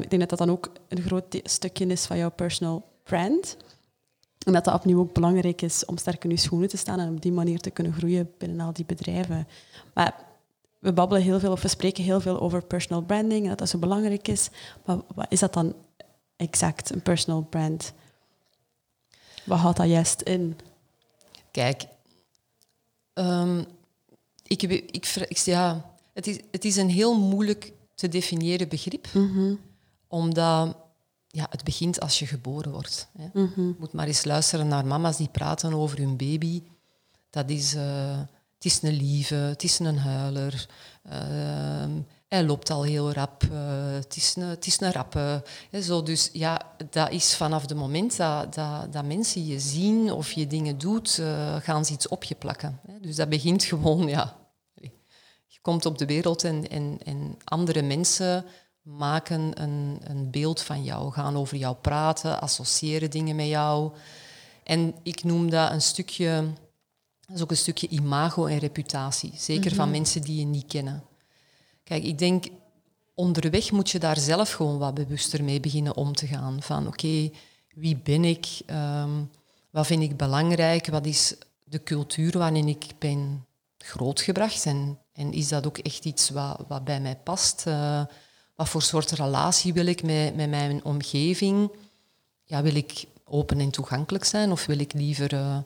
Ik 0.01 0.11
denk 0.11 0.19
dat 0.19 0.29
dat 0.29 0.39
dan 0.39 0.51
ook 0.51 0.73
een 0.89 1.03
groot 1.03 1.41
stukje 1.43 1.87
is 1.87 2.07
van 2.07 2.17
jouw 2.17 2.31
personal 2.31 2.85
brand. 3.05 3.57
En 4.45 4.53
dat 4.53 4.65
dat 4.65 4.75
opnieuw 4.75 4.99
ook 4.99 5.13
belangrijk 5.13 5.63
is 5.63 5.85
om 5.85 5.99
sterk 5.99 6.25
in 6.25 6.31
je 6.31 6.37
schoenen 6.37 6.69
te 6.69 6.77
staan 6.77 7.01
en 7.01 7.15
op 7.15 7.23
die 7.23 7.33
manier 7.33 7.61
te 7.61 7.71
kunnen 7.71 7.93
groeien 7.93 8.33
binnen 8.39 8.67
al 8.67 8.73
die 8.73 8.85
bedrijven. 8.85 9.49
Maar 9.95 10.15
we 10.79 10.93
babbelen 10.93 11.23
heel 11.23 11.41
veel 11.41 11.53
of 11.53 11.63
we 11.63 11.69
spreken 11.69 12.05
heel 12.05 12.21
veel 12.21 12.41
over 12.41 12.65
personal 12.65 13.03
branding 13.03 13.43
en 13.43 13.49
dat 13.49 13.59
dat 13.59 13.69
zo 13.69 13.79
belangrijk 13.79 14.29
is. 14.29 14.51
Maar 14.85 14.97
wat 15.15 15.27
is 15.29 15.41
dat 15.41 15.53
dan 15.53 15.75
exact, 16.37 16.91
een 16.91 17.03
personal 17.03 17.43
brand? 17.43 17.93
Wat 19.45 19.59
houdt 19.59 19.77
dat 19.77 19.89
juist 19.89 20.21
in? 20.21 20.59
Kijk, 21.51 21.85
ehm, 23.13 23.65
ik, 24.47 24.63
ik, 24.63 25.07
ik, 25.07 25.37
ja, 25.37 25.95
het, 26.13 26.27
is, 26.27 26.39
het 26.51 26.65
is 26.65 26.77
een 26.77 26.91
heel 26.91 27.19
moeilijk 27.19 27.73
te 27.95 28.09
definiëren 28.09 28.69
begrip, 28.69 29.07
omdat 30.09 30.77
ja, 31.35 31.47
het 31.51 31.65
begint 31.65 32.01
als 32.01 32.19
je 32.19 32.27
geboren 32.27 32.73
wordt. 32.73 33.09
Hè. 33.19 33.29
Je 33.33 33.75
moet 33.79 33.93
maar 33.93 34.07
eens 34.07 34.25
luisteren 34.25 34.69
naar 34.69 34.87
mama's 34.87 35.17
die 35.17 35.29
praten 35.29 35.73
over 35.75 35.99
hun 35.99 36.17
baby. 36.17 36.63
Dat 37.31 37.51
is, 37.51 37.75
eh, 37.75 38.19
het 38.55 38.65
is 38.65 38.83
een 38.83 38.93
lieve, 38.93 39.35
het 39.35 39.63
is 39.63 39.79
een 39.79 39.99
huiler. 39.99 40.67
ehm, 41.03 41.91
hij 42.29 42.45
loopt 42.45 42.71
al 42.71 42.83
heel 42.83 43.13
rap. 43.13 43.43
eh, 43.43 43.93
het, 43.93 44.17
is 44.17 44.37
een, 44.37 44.43
het 44.43 44.67
is 44.67 44.81
een 44.81 44.93
rappe. 44.93 45.43
Hè, 45.71 45.83
zo, 45.83 46.03
dus 46.03 46.31
ja, 46.33 46.61
dat 46.91 47.11
is 47.11 47.35
vanaf 47.37 47.63
het 47.63 47.75
moment 47.75 48.17
dat, 48.17 48.55
dat, 48.55 48.93
dat 48.93 49.05
mensen 49.05 49.47
je 49.47 49.61
zien 49.61 50.13
of 50.13 50.33
je 50.33 50.47
dingen 50.47 50.79
doet, 50.79 51.19
eh, 51.19 51.57
gaan 51.57 51.85
ze 51.85 51.93
iets 51.93 52.09
op 52.09 52.25
je 52.25 52.35
plakken. 52.35 52.81
Hè. 52.87 53.01
Dus 53.01 53.17
dat 53.17 53.29
begint 53.29 53.65
gewoon, 53.65 54.09
ja. 54.09 54.37
Je 55.47 55.61
komt 55.63 55.87
op 55.87 55.99
de 55.99 56.07
wereld 56.07 56.45
en, 56.45 56.69
en, 56.69 56.99
en 57.05 57.37
andere 57.45 57.83
mensen 57.83 58.45
maken 58.83 59.63
een, 59.63 60.01
een 60.05 60.31
beeld 60.31 60.63
van 60.63 60.85
jou, 60.85 61.13
gaan 61.13 61.37
over 61.37 61.57
jou 61.57 61.77
praten, 61.77 62.41
associëren 62.41 63.11
dingen 63.11 63.37
met 63.37 63.47
jou. 63.47 63.93
En 64.63 64.95
ik 65.03 65.25
noem 65.25 65.51
dat 65.51 65.71
een 65.71 65.83
stukje, 65.83 66.53
dat 67.27 67.37
is 67.37 67.43
ook 67.43 67.51
een 67.51 67.57
stukje 67.57 67.89
imago 67.89 68.47
en 68.47 68.59
reputatie. 68.59 69.33
Zeker 69.37 69.75
van 69.75 69.91
mensen 69.91 70.23
die 70.23 70.39
je 70.39 70.45
niet 70.45 70.67
kennen. 70.67 71.03
Kijk, 71.85 72.05
ik 72.05 72.19
denk, 72.19 72.47
onderweg 73.15 73.71
moet 73.71 73.91
je 73.91 73.99
daar 73.99 74.19
zelf 74.19 74.53
gewoon 74.53 74.79
wat 74.79 74.95
bewuster 74.95 75.45
mee 75.45 75.61
beginnen 75.61 75.97
om 75.97 76.15
te 76.15 76.27
gaan. 76.27 76.63
Van 76.63 76.87
oké, 76.87 77.31
wie 77.75 77.97
ben 77.97 78.25
ik? 78.25 78.47
Ehm, 78.67 79.25
wat 79.71 79.87
vind 79.87 80.03
ik 80.03 80.17
belangrijk? 80.17 80.87
Wat 80.87 81.07
is 81.07 81.35
de 81.65 81.83
cultuur 81.83 82.39
waarin 82.39 82.69
ik 82.69 82.87
ben 82.99 83.47
grootgebracht? 83.79 84.67
En, 84.67 84.99
en 85.13 85.33
is 85.33 85.49
dat 85.49 85.67
ook 85.67 85.79
echt 85.79 86.05
iets 86.05 86.31
wat, 86.31 86.65
wat 86.69 86.85
bij 86.85 87.01
mij 87.01 87.17
past? 87.17 87.65
Uh, 87.69 88.03
wat 88.63 88.71
voor 88.71 88.83
soort 88.83 89.11
relatie 89.11 89.73
wil 89.73 89.87
ik 89.87 90.03
met, 90.03 90.37
met 90.37 90.51
mijn 90.51 90.85
omgeving? 90.85 91.73
Ja, 92.45 92.63
wil 92.63 92.75
ik 92.75 93.05
open 93.25 93.61
en 93.61 93.71
toegankelijk 93.71 94.25
zijn 94.25 94.53
of 94.53 94.67
wil 94.67 94.79
ik 94.79 94.93
liever 94.93 95.33
uh, 95.33 95.59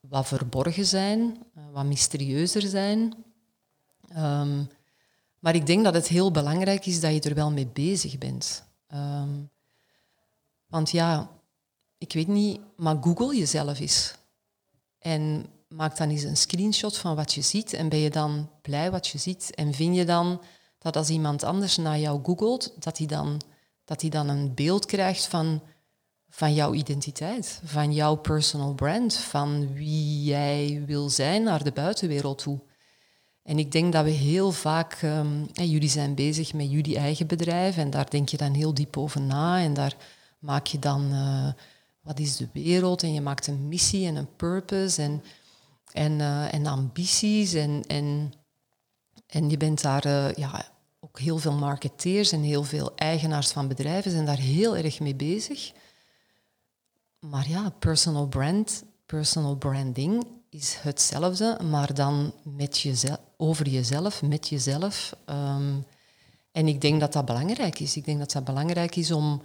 wat 0.00 0.26
verborgen 0.26 0.86
zijn, 0.86 1.18
uh, 1.18 1.64
wat 1.72 1.84
mysterieuzer 1.84 2.62
zijn? 2.62 3.14
Um, 4.16 4.68
maar 5.38 5.54
ik 5.54 5.66
denk 5.66 5.84
dat 5.84 5.94
het 5.94 6.08
heel 6.08 6.30
belangrijk 6.30 6.86
is 6.86 7.00
dat 7.00 7.12
je 7.12 7.20
er 7.20 7.34
wel 7.34 7.50
mee 7.50 7.66
bezig 7.66 8.18
bent. 8.18 8.64
Um, 8.94 9.50
want 10.66 10.90
ja, 10.90 11.30
ik 11.98 12.12
weet 12.12 12.28
niet, 12.28 12.60
maar 12.76 12.96
Google 13.00 13.36
jezelf 13.36 13.80
eens. 13.80 14.14
En 14.98 15.46
maak 15.68 15.96
dan 15.96 16.10
eens 16.10 16.22
een 16.22 16.36
screenshot 16.36 16.98
van 16.98 17.14
wat 17.14 17.32
je 17.32 17.42
ziet 17.42 17.72
en 17.72 17.88
ben 17.88 17.98
je 17.98 18.10
dan 18.10 18.50
blij 18.62 18.90
wat 18.90 19.06
je 19.06 19.18
ziet. 19.18 19.54
En 19.54 19.74
vind 19.74 19.96
je 19.96 20.04
dan 20.04 20.40
dat 20.82 20.96
als 20.96 21.08
iemand 21.08 21.42
anders 21.42 21.76
naar 21.76 21.98
jou 21.98 22.20
googelt, 22.24 22.74
dat 22.78 22.98
hij 22.98 23.06
dan, 23.06 23.40
dat 23.84 24.00
hij 24.00 24.10
dan 24.10 24.28
een 24.28 24.54
beeld 24.54 24.86
krijgt 24.86 25.26
van, 25.26 25.62
van 26.28 26.54
jouw 26.54 26.74
identiteit, 26.74 27.60
van 27.64 27.92
jouw 27.92 28.14
personal 28.14 28.74
brand, 28.74 29.14
van 29.14 29.74
wie 29.74 30.22
jij 30.22 30.82
wil 30.86 31.10
zijn 31.10 31.42
naar 31.42 31.64
de 31.64 31.72
buitenwereld 31.72 32.38
toe. 32.38 32.60
En 33.42 33.58
ik 33.58 33.72
denk 33.72 33.92
dat 33.92 34.04
we 34.04 34.10
heel 34.10 34.52
vaak, 34.52 35.02
um, 35.02 35.48
jullie 35.52 35.88
zijn 35.88 36.14
bezig 36.14 36.52
met 36.52 36.70
jullie 36.70 36.96
eigen 36.96 37.26
bedrijf 37.26 37.76
en 37.76 37.90
daar 37.90 38.10
denk 38.10 38.28
je 38.28 38.36
dan 38.36 38.52
heel 38.52 38.74
diep 38.74 38.96
over 38.96 39.20
na 39.20 39.60
en 39.60 39.74
daar 39.74 39.96
maak 40.38 40.66
je 40.66 40.78
dan, 40.78 41.12
uh, 41.12 41.52
wat 42.00 42.18
is 42.18 42.36
de 42.36 42.48
wereld 42.52 43.02
en 43.02 43.12
je 43.12 43.20
maakt 43.20 43.46
een 43.46 43.68
missie 43.68 44.06
en 44.06 44.16
een 44.16 44.36
purpose 44.36 45.02
en, 45.02 45.22
en, 45.92 46.12
uh, 46.12 46.54
en 46.54 46.66
ambities 46.66 47.52
en, 47.52 47.82
en, 47.86 48.32
en 49.32 49.50
je 49.50 49.56
bent 49.56 49.82
daar, 49.82 50.06
uh, 50.06 50.32
ja, 50.32 50.64
ook 51.00 51.18
heel 51.18 51.38
veel 51.38 51.52
marketeers 51.52 52.32
en 52.32 52.42
heel 52.42 52.64
veel 52.64 52.92
eigenaars 52.96 53.50
van 53.50 53.68
bedrijven 53.68 54.10
zijn 54.10 54.26
daar 54.26 54.38
heel 54.38 54.76
erg 54.76 55.00
mee 55.00 55.14
bezig. 55.14 55.72
Maar 57.18 57.48
ja, 57.48 57.70
personal 57.78 58.26
brand, 58.26 58.84
personal 59.06 59.56
branding 59.56 60.26
is 60.48 60.76
hetzelfde, 60.80 61.58
maar 61.70 61.94
dan 61.94 62.34
met 62.42 62.78
jezelf, 62.78 63.18
over 63.36 63.68
jezelf, 63.68 64.22
met 64.22 64.48
jezelf. 64.48 65.16
Um, 65.26 65.84
en 66.52 66.68
ik 66.68 66.80
denk 66.80 67.00
dat 67.00 67.12
dat 67.12 67.24
belangrijk 67.24 67.80
is. 67.80 67.96
Ik 67.96 68.04
denk 68.04 68.18
dat 68.18 68.32
dat 68.32 68.44
belangrijk 68.44 68.96
is 68.96 69.10
om, 69.10 69.42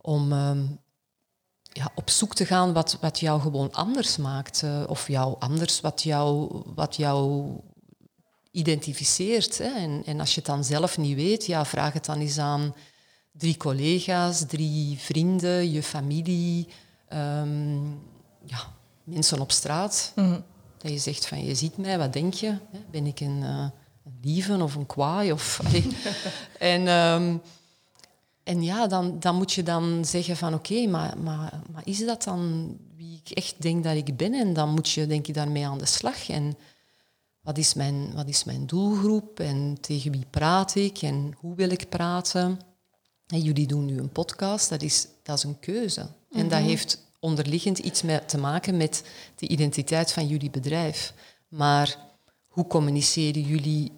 om 0.00 0.32
um, 0.32 0.78
ja, 1.62 1.90
op 1.94 2.10
zoek 2.10 2.34
te 2.34 2.46
gaan 2.46 2.72
wat, 2.72 2.98
wat 3.00 3.20
jou 3.20 3.40
gewoon 3.40 3.72
anders 3.72 4.16
maakt. 4.16 4.62
Uh, 4.62 4.82
of 4.86 5.08
jou 5.08 5.36
anders, 5.38 5.80
wat 5.80 6.02
jou, 6.02 6.50
wat 6.74 6.96
jou 6.96 7.50
identificeert. 8.50 9.58
Hè. 9.58 9.68
En, 9.68 10.02
en 10.06 10.20
als 10.20 10.30
je 10.30 10.36
het 10.36 10.46
dan 10.46 10.64
zelf 10.64 10.98
niet 10.98 11.16
weet, 11.16 11.46
ja, 11.46 11.64
vraag 11.64 11.92
het 11.92 12.04
dan 12.04 12.20
eens 12.20 12.38
aan 12.38 12.74
drie 13.32 13.56
collega's, 13.56 14.44
drie 14.46 14.98
vrienden, 14.98 15.70
je 15.70 15.82
familie. 15.82 16.68
Um, 17.12 18.00
ja, 18.44 18.58
mensen 19.04 19.40
op 19.40 19.52
straat. 19.52 20.12
Mm. 20.14 20.44
Dat 20.78 20.90
je 20.90 20.98
zegt 20.98 21.26
van, 21.26 21.44
je 21.44 21.54
ziet 21.54 21.76
mij, 21.76 21.98
wat 21.98 22.12
denk 22.12 22.34
je? 22.34 22.56
Ben 22.90 23.06
ik 23.06 23.20
een, 23.20 23.38
uh, 23.40 23.68
een 24.04 24.18
lieve 24.22 24.62
of 24.62 24.74
een 24.74 24.86
kwaai? 24.86 25.32
Of, 25.32 25.60
en, 26.58 26.88
um, 26.88 27.42
en 28.42 28.62
ja, 28.62 28.86
dan, 28.86 29.20
dan 29.20 29.36
moet 29.36 29.52
je 29.52 29.62
dan 29.62 30.04
zeggen 30.04 30.36
van, 30.36 30.54
oké, 30.54 30.72
okay, 30.72 30.86
maar, 30.86 31.18
maar, 31.18 31.60
maar 31.72 31.82
is 31.84 32.04
dat 32.04 32.22
dan 32.24 32.76
wie 32.96 33.20
ik 33.24 33.36
echt 33.36 33.54
denk 33.62 33.84
dat 33.84 33.94
ik 33.94 34.16
ben? 34.16 34.34
En 34.34 34.52
dan 34.52 34.68
moet 34.68 34.90
je, 34.90 35.06
denk 35.06 35.26
ik, 35.26 35.34
daarmee 35.34 35.66
aan 35.66 35.78
de 35.78 35.86
slag. 35.86 36.28
En 36.28 36.56
wat 37.40 37.58
is 37.58 37.74
mijn, 37.74 38.14
wat 38.14 38.28
is 38.28 38.44
mijn 38.44 38.66
doelgroep? 38.66 39.40
En 39.40 39.76
tegen 39.80 40.10
wie 40.10 40.26
praat 40.30 40.74
ik? 40.74 41.02
En 41.02 41.34
hoe 41.38 41.54
wil 41.54 41.70
ik 41.70 41.88
praten? 41.88 42.60
En 43.26 43.40
jullie 43.40 43.66
doen 43.66 43.84
nu 43.84 43.98
een 43.98 44.12
podcast, 44.12 44.68
dat 44.68 44.82
is, 44.82 45.06
dat 45.22 45.36
is 45.36 45.44
een 45.44 45.58
keuze. 45.58 46.06
En 46.30 46.48
dat 46.48 46.58
mhm. 46.58 46.68
heeft 46.68 47.08
onderliggend 47.20 47.78
iets 47.78 48.02
met, 48.02 48.28
te 48.28 48.38
maken 48.38 48.76
met 48.76 49.04
de 49.36 49.48
identiteit 49.48 50.12
van 50.12 50.26
jullie 50.26 50.50
bedrijf. 50.50 51.14
Maar 51.48 51.98
hoe 52.46 52.66
communiceren 52.66 53.42
jullie 53.42 53.92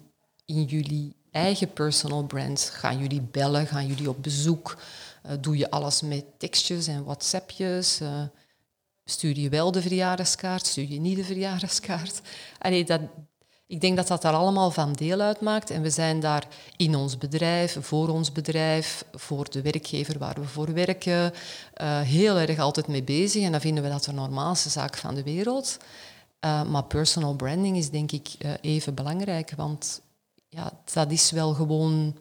in 0.45 0.63
jullie 0.63 1.15
eigen 1.31 1.73
personal 1.73 2.23
brand? 2.23 2.61
Gaan 2.61 2.99
jullie 2.99 3.21
bellen? 3.21 3.67
Gaan 3.67 3.87
jullie 3.87 4.09
op 4.09 4.23
bezoek? 4.23 4.77
Uh, 5.25 5.31
doe 5.41 5.57
je 5.57 5.69
alles 5.69 6.01
met 6.01 6.25
tekstjes 6.37 6.87
en 6.87 7.03
WhatsAppjes? 7.03 8.01
Uh, 8.01 8.23
stuur 9.05 9.39
je 9.39 9.49
wel 9.49 9.71
de 9.71 9.81
verjaardagskaart? 9.81 10.65
Stuur 10.65 10.89
je 10.89 10.99
niet 10.99 11.15
de 11.15 11.23
verjaardagskaart? 11.23 12.21
Allee, 12.59 12.85
dat, 12.85 13.01
ik 13.73 13.81
denk 13.81 13.95
dat 13.95 14.07
dat 14.07 14.21
daar 14.21 14.33
allemaal 14.33 14.71
van 14.71 14.93
deel 14.93 15.19
uitmaakt. 15.19 15.69
En 15.69 15.81
we 15.81 15.89
zijn 15.89 16.19
daar 16.19 16.47
in 16.77 16.95
ons 16.95 17.17
bedrijf, 17.17 17.77
voor 17.79 18.09
ons 18.09 18.31
bedrijf, 18.31 19.05
voor 19.13 19.49
de 19.49 19.61
werkgever 19.61 20.19
waar 20.19 20.35
we 20.35 20.45
voor 20.45 20.73
werken, 20.73 21.33
uh, 21.81 21.99
heel 22.01 22.37
erg 22.37 22.59
altijd 22.59 22.87
mee 22.87 23.03
bezig. 23.03 23.43
En 23.43 23.51
dan 23.51 23.61
vinden 23.61 23.83
we 23.83 23.89
dat 23.89 24.03
de 24.03 24.11
normaalste 24.11 24.69
zaak 24.69 24.97
van 24.97 25.15
de 25.15 25.23
wereld. 25.23 25.77
Uh, 26.45 26.63
maar 26.63 26.83
personal 26.83 27.35
branding 27.35 27.77
is 27.77 27.89
denk 27.89 28.11
ik 28.11 28.29
uh, 28.39 28.51
even 28.61 28.93
belangrijk, 28.93 29.53
want 29.55 30.01
ja, 30.49 30.71
dat 30.93 31.11
is 31.11 31.31
wel 31.31 31.53
gewoon 31.53 32.17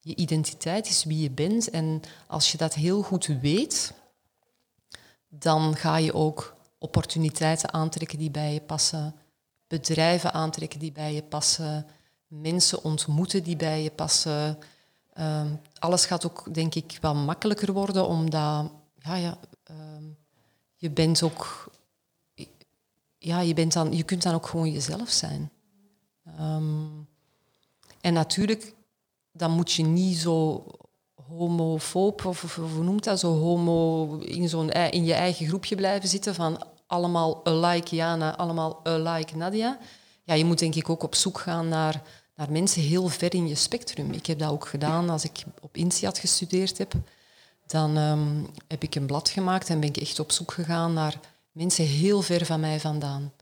je 0.00 0.16
identiteit, 0.16 0.88
is 0.88 1.04
wie 1.04 1.22
je 1.22 1.30
bent. 1.30 1.70
En 1.70 2.00
als 2.26 2.52
je 2.52 2.58
dat 2.58 2.74
heel 2.74 3.02
goed 3.02 3.26
weet, 3.26 3.92
dan 5.28 5.76
ga 5.76 5.96
je 5.96 6.14
ook 6.14 6.56
opportuniteiten 6.78 7.72
aantrekken 7.72 8.18
die 8.18 8.30
bij 8.30 8.52
je 8.52 8.60
passen 8.60 9.14
bedrijven 9.68 10.32
aantrekken 10.32 10.78
die 10.78 10.92
bij 10.92 11.14
je 11.14 11.22
passen, 11.22 11.86
mensen 12.26 12.84
ontmoeten 12.84 13.42
die 13.42 13.56
bij 13.56 13.82
je 13.82 13.90
passen. 13.90 14.58
Uh, 15.18 15.44
alles 15.78 16.06
gaat 16.06 16.26
ook, 16.26 16.54
denk 16.54 16.74
ik, 16.74 16.98
wel 17.00 17.14
makkelijker 17.14 17.72
worden, 17.72 18.06
omdat 18.06 18.70
ja, 18.98 19.14
ja, 19.14 19.38
uh, 19.70 19.76
je 20.76 20.90
bent 20.90 21.22
ook... 21.22 21.70
Ja, 23.20 23.40
je, 23.40 23.54
bent 23.54 23.72
dan, 23.72 23.92
je 23.92 24.02
kunt 24.02 24.22
dan 24.22 24.34
ook 24.34 24.46
gewoon 24.46 24.70
jezelf 24.72 25.10
zijn. 25.10 25.50
Um, 26.40 27.08
en 28.00 28.12
natuurlijk, 28.12 28.74
dan 29.32 29.50
moet 29.50 29.72
je 29.72 29.82
niet 29.82 30.16
zo 30.16 30.64
homofoob, 31.28 32.24
of, 32.24 32.44
of, 32.44 32.54
hoe 32.54 32.84
noemt 32.84 33.04
dat, 33.04 33.18
zo 33.18 33.38
homo 33.38 34.16
in, 34.18 34.48
zo'n, 34.48 34.70
in 34.70 35.04
je 35.04 35.14
eigen 35.14 35.46
groepje 35.46 35.76
blijven 35.76 36.08
zitten 36.08 36.34
van 36.34 36.62
allemaal 36.88 37.44
alike 37.44 37.94
Jana, 37.94 38.36
allemaal 38.36 38.80
alike 38.84 39.36
Nadia. 39.36 39.78
Ja, 40.22 40.34
je 40.34 40.44
moet 40.44 40.58
denk 40.58 40.74
ik 40.74 40.88
ook 40.88 41.02
op 41.02 41.14
zoek 41.14 41.38
gaan 41.38 41.68
naar, 41.68 42.02
naar 42.34 42.50
mensen 42.50 42.82
heel 42.82 43.08
ver 43.08 43.34
in 43.34 43.48
je 43.48 43.54
spectrum. 43.54 44.12
Ik 44.12 44.26
heb 44.26 44.38
dat 44.38 44.50
ook 44.50 44.68
gedaan 44.68 45.10
als 45.10 45.24
ik 45.24 45.44
op 45.60 45.76
INSEAD 45.76 46.18
gestudeerd 46.18 46.78
heb. 46.78 46.92
Dan 47.66 47.96
um, 47.96 48.46
heb 48.68 48.82
ik 48.82 48.94
een 48.94 49.06
blad 49.06 49.28
gemaakt 49.28 49.68
en 49.68 49.80
ben 49.80 49.88
ik 49.88 49.96
echt 49.96 50.18
op 50.18 50.32
zoek 50.32 50.52
gegaan 50.52 50.92
naar 50.92 51.20
mensen 51.52 51.84
heel 51.84 52.22
ver 52.22 52.46
van 52.46 52.60
mij 52.60 52.80
vandaan. 52.80 53.32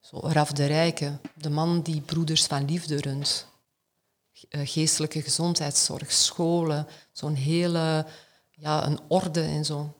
Zo 0.00 0.20
Raf 0.22 0.52
de 0.52 0.66
Rijke, 0.66 1.18
de 1.34 1.50
man 1.50 1.82
die 1.82 2.00
Broeders 2.00 2.46
van 2.46 2.64
Liefde 2.64 3.00
runt. 3.00 3.46
Eh, 4.48 4.60
geestelijke 4.64 5.22
gezondheidszorg, 5.22 6.12
scholen, 6.12 6.86
zo'n 7.12 7.34
hele 7.34 8.06
ja, 8.50 8.86
een 8.86 9.00
orde 9.08 9.42
en 9.42 9.64
zo 9.64 9.94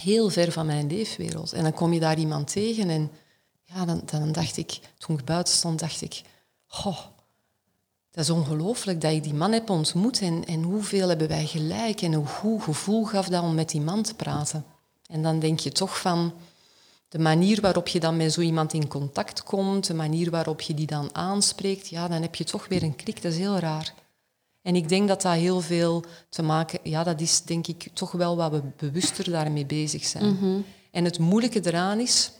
heel 0.00 0.30
ver 0.30 0.52
van 0.52 0.66
mijn 0.66 0.86
leefwereld. 0.86 1.52
En 1.52 1.62
dan 1.62 1.72
kom 1.72 1.92
je 1.92 2.00
daar 2.00 2.18
iemand 2.18 2.52
tegen 2.52 2.90
en 2.90 3.10
ja, 3.64 3.84
dan, 3.84 4.02
dan 4.04 4.32
dacht 4.32 4.56
ik, 4.56 4.78
toen 4.98 5.18
ik 5.18 5.24
buiten 5.24 5.54
stond, 5.54 5.78
dacht 5.78 6.00
ik, 6.00 6.22
oh, 6.84 6.98
dat 8.10 8.24
is 8.24 8.30
ongelooflijk 8.30 9.00
dat 9.00 9.12
ik 9.12 9.22
die 9.22 9.34
man 9.34 9.52
heb 9.52 9.70
ontmoet 9.70 10.20
en, 10.20 10.44
en 10.44 10.62
hoeveel 10.62 11.08
hebben 11.08 11.28
wij 11.28 11.46
gelijk 11.46 12.02
en 12.02 12.14
hoe 12.14 12.60
gevoel 12.60 13.04
gaf 13.04 13.28
dat 13.28 13.42
om 13.42 13.54
met 13.54 13.70
die 13.70 13.80
man 13.80 14.02
te 14.02 14.14
praten. 14.14 14.64
En 15.06 15.22
dan 15.22 15.38
denk 15.38 15.60
je 15.60 15.72
toch 15.72 16.00
van 16.00 16.32
de 17.08 17.18
manier 17.18 17.60
waarop 17.60 17.88
je 17.88 18.00
dan 18.00 18.16
met 18.16 18.32
zo 18.32 18.40
iemand 18.40 18.72
in 18.72 18.88
contact 18.88 19.42
komt, 19.42 19.86
de 19.86 19.94
manier 19.94 20.30
waarop 20.30 20.60
je 20.60 20.74
die 20.74 20.86
dan 20.86 21.08
aanspreekt, 21.12 21.88
ja, 21.88 22.08
dan 22.08 22.22
heb 22.22 22.34
je 22.34 22.44
toch 22.44 22.68
weer 22.68 22.82
een 22.82 22.96
klik. 22.96 23.22
Dat 23.22 23.32
is 23.32 23.38
heel 23.38 23.58
raar. 23.58 23.94
En 24.62 24.76
ik 24.76 24.88
denk 24.88 25.08
dat 25.08 25.22
dat 25.22 25.32
heel 25.32 25.60
veel 25.60 26.04
te 26.28 26.42
maken... 26.42 26.80
Ja, 26.82 27.04
dat 27.04 27.20
is 27.20 27.42
denk 27.42 27.66
ik 27.66 27.90
toch 27.92 28.12
wel 28.12 28.36
wat 28.36 28.50
we 28.50 28.62
bewuster 28.76 29.30
daarmee 29.30 29.66
bezig 29.66 30.04
zijn. 30.04 30.34
Mhm. 30.34 30.60
En 30.90 31.04
het 31.04 31.18
moeilijke 31.18 31.60
eraan 31.66 32.00
is... 32.00 32.32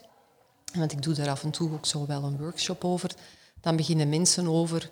Want 0.73 0.91
ik 0.91 1.01
doe 1.01 1.13
daar 1.13 1.29
af 1.29 1.43
en 1.43 1.51
toe 1.51 1.71
ook 1.71 1.85
zo 1.85 2.05
wel 2.05 2.23
een 2.23 2.37
workshop 2.37 2.83
over. 2.83 3.15
Dan 3.61 3.75
beginnen 3.75 4.09
mensen 4.09 4.47
over 4.47 4.89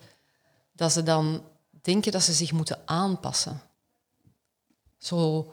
dat 0.74 0.92
ze 0.92 1.04
dan 1.04 1.42
denken 1.82 2.12
dat 2.12 2.24
ze 2.24 2.34
zich 2.34 2.52
moeten 2.52 2.80
aanpassen. 2.86 3.62
Zo, 4.98 5.46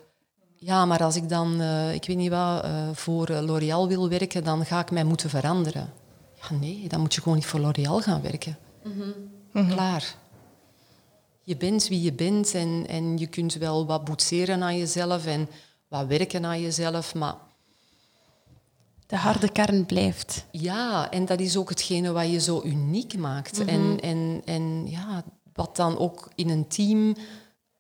ja, 0.56 0.84
maar 0.84 1.02
als 1.02 1.16
ik 1.16 1.28
dan, 1.28 1.60
uh, 1.60 1.94
ik 1.94 2.04
weet 2.04 2.16
niet 2.16 2.30
wat, 2.30 2.64
uh, 2.64 2.88
voor 2.92 3.30
L'Oréal 3.30 3.88
wil 3.88 4.08
werken, 4.08 4.44
dan 4.44 4.66
ga 4.66 4.80
ik 4.80 4.90
mij 4.90 5.04
moeten 5.04 5.30
veranderen. 5.30 5.92
Ja, 6.40 6.56
nee, 6.56 6.88
dan 6.88 7.00
moet 7.00 7.14
je 7.14 7.20
gewoon 7.20 7.36
niet 7.36 7.46
voor 7.46 7.60
L'Oréal 7.60 8.00
gaan 8.00 8.22
werken. 8.22 8.58
Mhm. 8.82 9.68
Klaar 9.68 10.16
je 11.44 11.56
bent 11.56 11.88
wie 11.88 12.02
je 12.02 12.12
bent 12.12 12.54
en, 12.54 12.86
en 12.88 13.18
je 13.18 13.26
kunt 13.26 13.54
wel 13.54 13.86
wat 13.86 14.04
boetseren 14.04 14.62
aan 14.62 14.78
jezelf 14.78 15.26
en 15.26 15.48
wat 15.88 16.06
werken 16.06 16.44
aan 16.44 16.60
jezelf, 16.60 17.14
maar 17.14 17.36
De 19.06 19.16
harde 19.16 19.52
kern 19.52 19.86
blijft. 19.86 20.44
Ja, 20.50 21.10
en 21.10 21.24
dat 21.24 21.40
is 21.40 21.56
ook 21.56 21.68
hetgene 21.68 22.12
wat 22.12 22.30
je 22.30 22.40
zo 22.40 22.62
uniek 22.64 23.16
maakt. 23.16 23.64
en, 23.64 24.00
en, 24.00 24.42
en 24.44 24.86
ja, 24.86 25.24
wat 25.52 25.76
dan 25.76 25.98
ook 25.98 26.28
in 26.34 26.48
een 26.48 26.68
team 26.68 27.16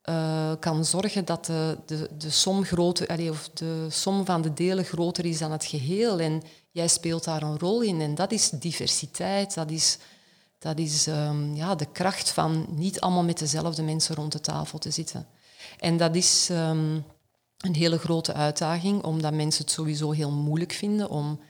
eh, 0.04 0.52
kan 0.60 0.84
zorgen 0.84 1.24
dat 1.24 1.46
de, 1.46 1.78
de, 1.86 2.08
de, 2.18 2.30
som 2.30 2.64
groter, 2.64 3.06
allee, 3.06 3.30
of 3.30 3.50
de 3.54 3.86
som 3.90 4.24
van 4.24 4.42
de 4.42 4.52
delen 4.52 4.84
groter 4.84 5.24
is 5.24 5.38
dan 5.38 5.52
het 5.52 5.64
geheel. 5.64 6.20
En 6.20 6.42
jij 6.70 6.88
speelt 6.88 7.24
daar 7.24 7.42
een 7.42 7.58
rol 7.58 7.82
in. 7.82 8.00
En 8.00 8.14
dat 8.14 8.32
is 8.32 8.50
diversiteit, 8.50 9.54
dat 9.54 9.70
is, 9.70 9.98
dat 10.64 10.78
is 10.78 11.06
ehm, 11.06 11.54
ja, 11.54 11.74
de 11.74 11.86
kracht 11.92 12.30
van 12.30 12.66
niet 12.70 13.00
allemaal 13.00 13.24
met 13.24 13.38
dezelfde 13.38 13.82
mensen 13.82 14.14
rond 14.14 14.32
de 14.32 14.40
tafel 14.40 14.78
te 14.78 14.90
zitten. 14.90 15.26
En 15.78 15.96
dat 15.96 16.16
is 16.16 16.48
ehm, 16.50 17.00
een 17.58 17.74
hele 17.74 17.98
grote 17.98 18.32
uitdaging, 18.32 19.02
omdat 19.02 19.32
mensen 19.32 19.64
het 19.64 19.72
sowieso 19.72 20.10
heel 20.10 20.30
moeilijk 20.30 20.72
vinden 20.72 21.10
om 21.10 21.40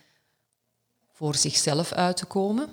voor 1.12 1.34
zichzelf 1.34 1.92
uit 1.92 2.16
te 2.16 2.26
komen 2.26 2.68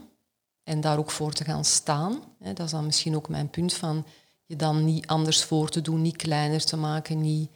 en 0.63 0.81
daar 0.81 0.97
ook 0.97 1.11
voor 1.11 1.33
te 1.33 1.43
gaan 1.43 1.65
staan. 1.65 2.23
Dat 2.39 2.59
is 2.59 2.71
dan 2.71 2.85
misschien 2.85 3.15
ook 3.15 3.29
mijn 3.29 3.49
punt 3.49 3.73
van 3.73 4.05
je 4.45 4.55
dan 4.55 4.85
niet 4.85 5.07
anders 5.07 5.43
voor 5.43 5.69
te 5.69 5.81
doen, 5.81 6.01
niet 6.01 6.15
kleiner 6.15 6.65
te 6.65 6.77
maken, 6.77 7.21
niet, 7.21 7.49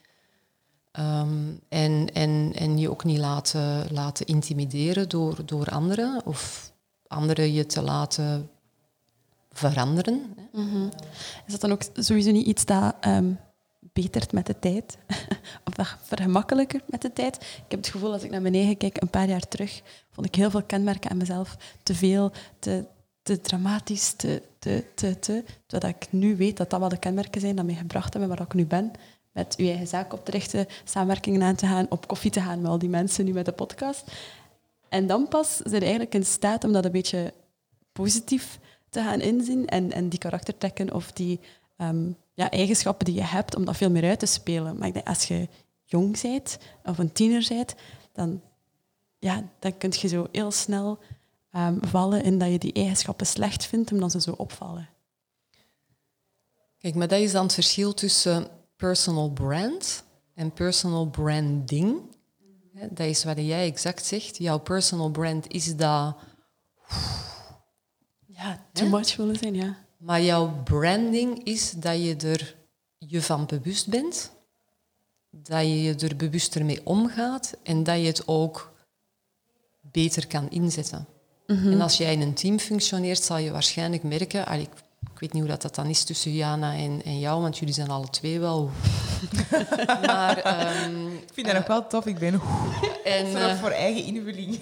ehm, 0.92 1.54
en, 1.70 2.14
en, 2.14 2.52
en 2.56 2.78
je 2.78 2.90
ook 2.90 3.04
niet 3.04 3.20
laten, 3.20 3.88
laten 3.92 4.26
intimideren 4.26 5.10
door, 5.10 5.46
door 5.46 5.70
anderen 5.70 6.26
of 6.26 6.72
anderen 7.08 7.54
je 7.54 7.66
te 7.66 7.82
laten 7.82 8.50
veranderen. 9.58 10.36
Mm 10.52 10.90
Is 11.46 11.52
dat 11.52 11.62
dan 11.62 11.72
ook 11.72 11.82
sowieso 11.94 12.32
niet 12.32 12.46
iets 12.46 12.66
dat 12.66 12.96
um, 13.08 13.40
betert 13.94 14.32
met 14.32 14.46
de 14.46 14.60
tijd? 14.60 14.98
of 15.68 15.74
dat 15.74 15.96
vergemakkelijker 16.02 16.82
met 16.88 17.02
de 17.02 17.14
tijd? 17.14 17.36
Ik 17.36 17.72
heb 17.72 17.80
het 17.80 17.88
gevoel, 17.88 18.12
als 18.12 18.24
ik 18.24 18.30
naar 18.30 18.42
beneden 18.42 18.78
kijk, 18.78 19.02
een 19.02 19.10
paar 19.10 19.28
jaar 19.28 19.48
terug, 19.48 19.82
vond 20.12 20.28
ik 20.28 20.36
heel 20.36 20.50
veel 20.50 20.64
kenmerken 20.64 21.12
aan 21.12 21.18
mezelf 21.18 21.58
te 21.84 21.96
veel, 21.96 22.32
te, 22.60 22.86
te 23.24 23.42
dramatisch, 23.42 24.12
te, 24.12 24.42
te, 24.60 24.84
te, 24.96 25.20
te. 25.20 25.44
Terwijl 25.68 25.94
ik 26.00 26.08
nu 26.10 26.36
weet 26.36 26.58
dat 26.58 26.70
dat 26.70 26.80
wel 26.80 26.90
de 26.90 27.00
kenmerken 27.00 27.42
zijn 27.42 27.56
die 27.56 27.66
mij 27.66 27.76
gebracht 27.76 28.14
hebben 28.14 28.30
waar 28.30 28.42
ik 28.42 28.54
nu 28.54 28.66
ben. 28.66 28.92
Met 29.32 29.56
uw 29.58 29.68
eigen 29.68 29.88
zaak 29.88 30.14
op 30.14 30.26
te 30.26 30.32
richten, 30.32 30.68
samenwerkingen 30.84 31.44
aan 31.44 31.56
te 31.56 31.66
gaan, 31.66 31.86
op 31.90 32.08
koffie 32.08 32.32
te 32.32 32.42
gaan 32.42 32.62
met 32.62 32.72
al 32.72 32.78
die 32.78 32.90
mensen 32.90 33.26
nu 33.26 33.34
met 33.34 33.46
de 33.46 33.52
podcast. 33.52 34.12
En 34.90 35.08
dan 35.08 35.28
pas 35.28 35.58
zijn 35.64 35.82
eigenlijk 35.82 36.14
in 36.14 36.26
staat 36.26 36.64
om 36.64 36.72
dat 36.72 36.86
een 36.86 36.92
beetje 36.92 37.34
positief 37.92 38.60
te 38.96 39.02
gaan 39.02 39.22
inzien 39.22 39.68
en, 39.68 39.92
en 39.92 40.10
die 40.10 40.20
karaktertrekken 40.20 40.94
of 40.94 41.12
die 41.12 41.40
ehm, 41.78 42.12
ja, 42.34 42.52
eigenschappen 42.52 43.06
die 43.06 43.16
je 43.16 43.24
hebt, 43.24 43.56
om 43.56 43.66
dat 43.66 43.78
veel 43.78 43.90
meer 43.90 44.10
uit 44.10 44.20
te 44.20 44.26
spelen. 44.26 44.78
Maar 44.78 44.88
ik 44.88 44.94
denk, 44.94 45.08
als 45.08 45.24
je 45.24 45.48
jong 45.84 46.22
bent 46.22 46.58
of 46.84 46.98
een 46.98 47.12
tiener 47.12 47.46
bent, 47.50 47.76
dan, 48.12 48.42
ja, 49.20 49.44
dan 49.60 49.78
kun 49.78 49.94
je 50.00 50.08
zo 50.08 50.28
heel 50.32 50.52
snel 50.52 51.00
um, 51.52 51.80
vallen 51.82 52.24
in 52.24 52.40
dat 52.40 52.52
je 52.52 52.60
die 52.60 52.74
eigenschappen 52.74 53.28
slecht 53.28 53.66
vindt 53.66 53.92
omdat 53.92 54.12
ze 54.12 54.22
zo 54.22 54.32
opvallen. 54.32 54.90
Kijk, 56.78 56.96
maar 56.96 57.08
dat 57.08 57.20
is 57.20 57.32
dan 57.32 57.44
het 57.44 57.54
verschil 57.54 57.94
tussen 57.94 58.48
personal 58.76 59.30
brand 59.30 60.04
en 60.34 60.52
personal 60.52 61.06
branding. 61.06 62.02
Dat 62.90 63.08
is 63.08 63.24
wat 63.24 63.38
jij 63.38 63.66
exact 63.66 64.06
zegt. 64.06 64.38
Jouw 64.38 64.60
personal 64.60 65.10
brand 65.10 65.48
is 65.48 65.76
dat... 65.76 66.16
Ja, 68.38 68.60
too 68.72 68.90
much 68.90 69.16
willen 69.16 69.36
zijn, 69.36 69.56
ja. 69.56 69.78
Maar 69.98 70.22
jouw 70.22 70.62
branding 70.64 71.44
is 71.44 71.72
dat 71.72 72.04
je 72.04 72.16
er 72.16 72.56
je 72.98 73.22
van 73.22 73.46
bewust 73.46 73.88
bent, 73.88 74.32
dat 75.30 75.62
je 75.62 75.84
je 75.84 75.96
er 75.96 76.16
bewuster 76.16 76.66
mee 76.66 76.82
omgaat 76.84 77.58
en 77.64 77.84
dat 77.84 78.00
je 78.00 78.06
het 78.06 78.28
ook 78.28 78.74
beter 79.82 80.28
kan 80.28 80.50
inzetten. 80.50 81.08
Mhm. 81.48 81.72
En 81.72 81.82
als 81.82 81.98
jij 81.98 82.14
in 82.14 82.22
een 82.22 82.34
team 82.34 82.60
functioneert, 82.60 83.24
zal 83.24 83.38
je 83.38 83.52
waarschijnlijk 83.52 84.04
merken... 84.04 84.52
ik, 84.52 84.70
ik, 85.12 85.20
weet 85.20 85.34
niet 85.34 85.42
hoe 85.42 85.52
dat, 85.52 85.62
dat 85.62 85.76
dan 85.76 85.88
is 85.88 86.04
tussen 86.04 86.34
Jana 86.34 86.76
en, 86.76 87.02
en 87.04 87.20
jou, 87.20 87.42
want 87.42 87.58
jullie 87.58 87.74
zijn 87.74 87.90
alle 87.90 88.10
twee 88.10 88.40
wel... 88.40 88.70
maar, 90.06 90.38
ehm, 90.38 91.08
ik 91.08 91.30
vind 91.34 91.48
dat 91.48 91.56
uh, 91.56 91.62
ook 91.62 91.68
wel 91.68 91.88
tof. 91.88 92.06
Ik 92.06 92.18
ben 92.18 92.42
en, 93.04 93.28
uh, 93.28 93.60
voor 93.60 93.70
eigen 93.70 94.04
invulling. 94.04 94.60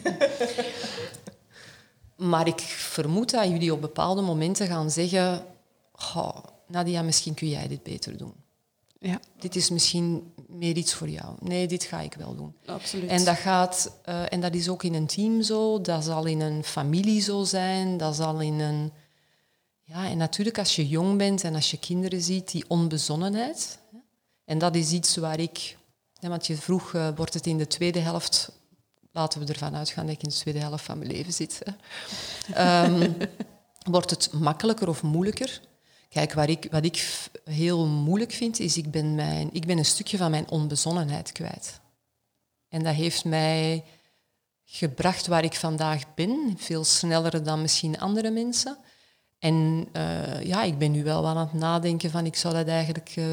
Maar 2.17 2.47
ik 2.47 2.59
vermoed 2.59 3.31
dat 3.31 3.47
jullie 3.47 3.73
op 3.73 3.81
bepaalde 3.81 4.21
momenten 4.21 4.67
gaan 4.67 4.91
zeggen... 4.91 5.45
Oh, 6.15 6.37
Nadia, 6.67 7.01
misschien 7.01 7.33
kun 7.33 7.49
jij 7.49 7.67
dit 7.67 7.83
beter 7.83 8.17
doen. 8.17 8.33
Ja. 8.99 9.19
Dit 9.39 9.55
is 9.55 9.69
misschien 9.69 10.33
meer 10.47 10.77
iets 10.77 10.93
voor 10.93 11.09
jou. 11.09 11.35
Nee, 11.39 11.67
dit 11.67 11.83
ga 11.83 11.99
ik 11.99 12.13
wel 12.13 12.35
doen. 12.35 12.55
Absoluut. 12.65 13.09
En 13.09 13.23
dat, 13.23 13.35
gaat, 13.35 13.99
uh, 14.05 14.33
en 14.33 14.41
dat 14.41 14.53
is 14.53 14.69
ook 14.69 14.83
in 14.83 14.93
een 14.93 15.07
team 15.07 15.41
zo, 15.41 15.81
dat 15.81 16.03
zal 16.03 16.25
in 16.25 16.41
een 16.41 16.63
familie 16.63 17.21
zo 17.21 17.43
zijn, 17.43 17.97
dat 17.97 18.15
zal 18.15 18.41
in 18.41 18.59
een... 18.59 18.91
Ja, 19.83 20.09
en 20.09 20.17
natuurlijk 20.17 20.57
als 20.57 20.75
je 20.75 20.87
jong 20.87 21.17
bent 21.17 21.43
en 21.43 21.55
als 21.55 21.71
je 21.71 21.77
kinderen 21.77 22.21
ziet, 22.21 22.51
die 22.51 22.65
onbezonnenheid. 22.67 23.79
En 24.45 24.57
dat 24.57 24.75
is 24.75 24.91
iets 24.91 25.17
waar 25.17 25.39
ik... 25.39 25.77
Ja, 26.19 26.29
want 26.29 26.47
je 26.47 26.57
vroeg, 26.57 26.93
uh, 26.93 27.07
wordt 27.15 27.33
het 27.33 27.47
in 27.47 27.57
de 27.57 27.67
tweede 27.67 27.99
helft... 27.99 28.51
Laten 29.15 29.39
we 29.39 29.53
ervan 29.53 29.75
uitgaan 29.75 30.05
dat 30.05 30.15
ik 30.15 30.23
in 30.23 30.29
de 30.29 30.35
tweede 30.35 30.59
helft 30.59 30.85
van 30.85 30.97
mijn 30.97 31.11
leven 31.11 31.33
zit. 31.33 31.61
Um, 32.57 33.17
wordt 33.95 34.09
het 34.09 34.31
makkelijker 34.33 34.87
of 34.87 35.03
moeilijker? 35.03 35.61
Kijk, 36.09 36.33
waar 36.33 36.49
ik, 36.49 36.67
wat 36.71 36.85
ik 36.85 37.29
heel 37.43 37.85
moeilijk 37.87 38.31
vind, 38.31 38.59
is 38.59 38.77
ik 38.77 38.91
ben, 38.91 39.15
mijn, 39.15 39.49
ik 39.51 39.65
ben 39.65 39.77
een 39.77 39.85
stukje 39.85 40.17
van 40.17 40.31
mijn 40.31 40.49
onbezonnenheid 40.49 41.31
kwijt. 41.31 41.79
En 42.69 42.83
dat 42.83 42.93
heeft 42.93 43.25
mij 43.25 43.83
gebracht 44.65 45.27
waar 45.27 45.43
ik 45.43 45.53
vandaag 45.55 46.13
ben, 46.15 46.55
veel 46.57 46.83
sneller 46.83 47.43
dan 47.43 47.61
misschien 47.61 47.99
andere 47.99 48.29
mensen. 48.29 48.77
En 49.39 49.87
uh, 49.93 50.41
ja, 50.43 50.63
ik 50.63 50.77
ben 50.77 50.91
nu 50.91 51.03
wel 51.03 51.27
aan 51.27 51.37
het 51.37 51.53
nadenken 51.53 52.11
van 52.11 52.25
ik 52.25 52.35
zou 52.35 52.53
dat 52.53 52.67
eigenlijk 52.67 53.15
uh, 53.15 53.25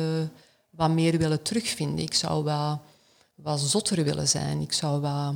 wat 0.71 0.91
meer 0.91 1.19
willen 1.19 1.43
terugvinden. 1.43 2.05
Ik 2.05 2.15
zou 2.15 2.45
wat, 2.45 2.79
wat 3.35 3.61
zotter 3.61 4.05
willen 4.05 4.29
zijn. 4.29 4.61
Ik 4.61 4.73
zou 4.73 5.01
wat, 5.01 5.35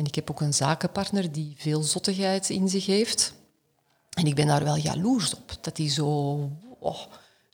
en 0.00 0.06
ik 0.06 0.14
heb 0.14 0.30
ook 0.30 0.40
een 0.40 0.54
zakenpartner 0.54 1.32
die 1.32 1.54
veel 1.58 1.82
zottigheid 1.82 2.50
in 2.50 2.68
zich 2.68 2.86
heeft. 2.86 3.32
En 4.10 4.26
ik 4.26 4.34
ben 4.34 4.46
daar 4.46 4.64
wel 4.64 4.76
jaloers 4.76 5.34
op. 5.34 5.56
Dat 5.60 5.76
hij 5.76 5.88
zo 5.88 6.38
oh, 6.78 7.00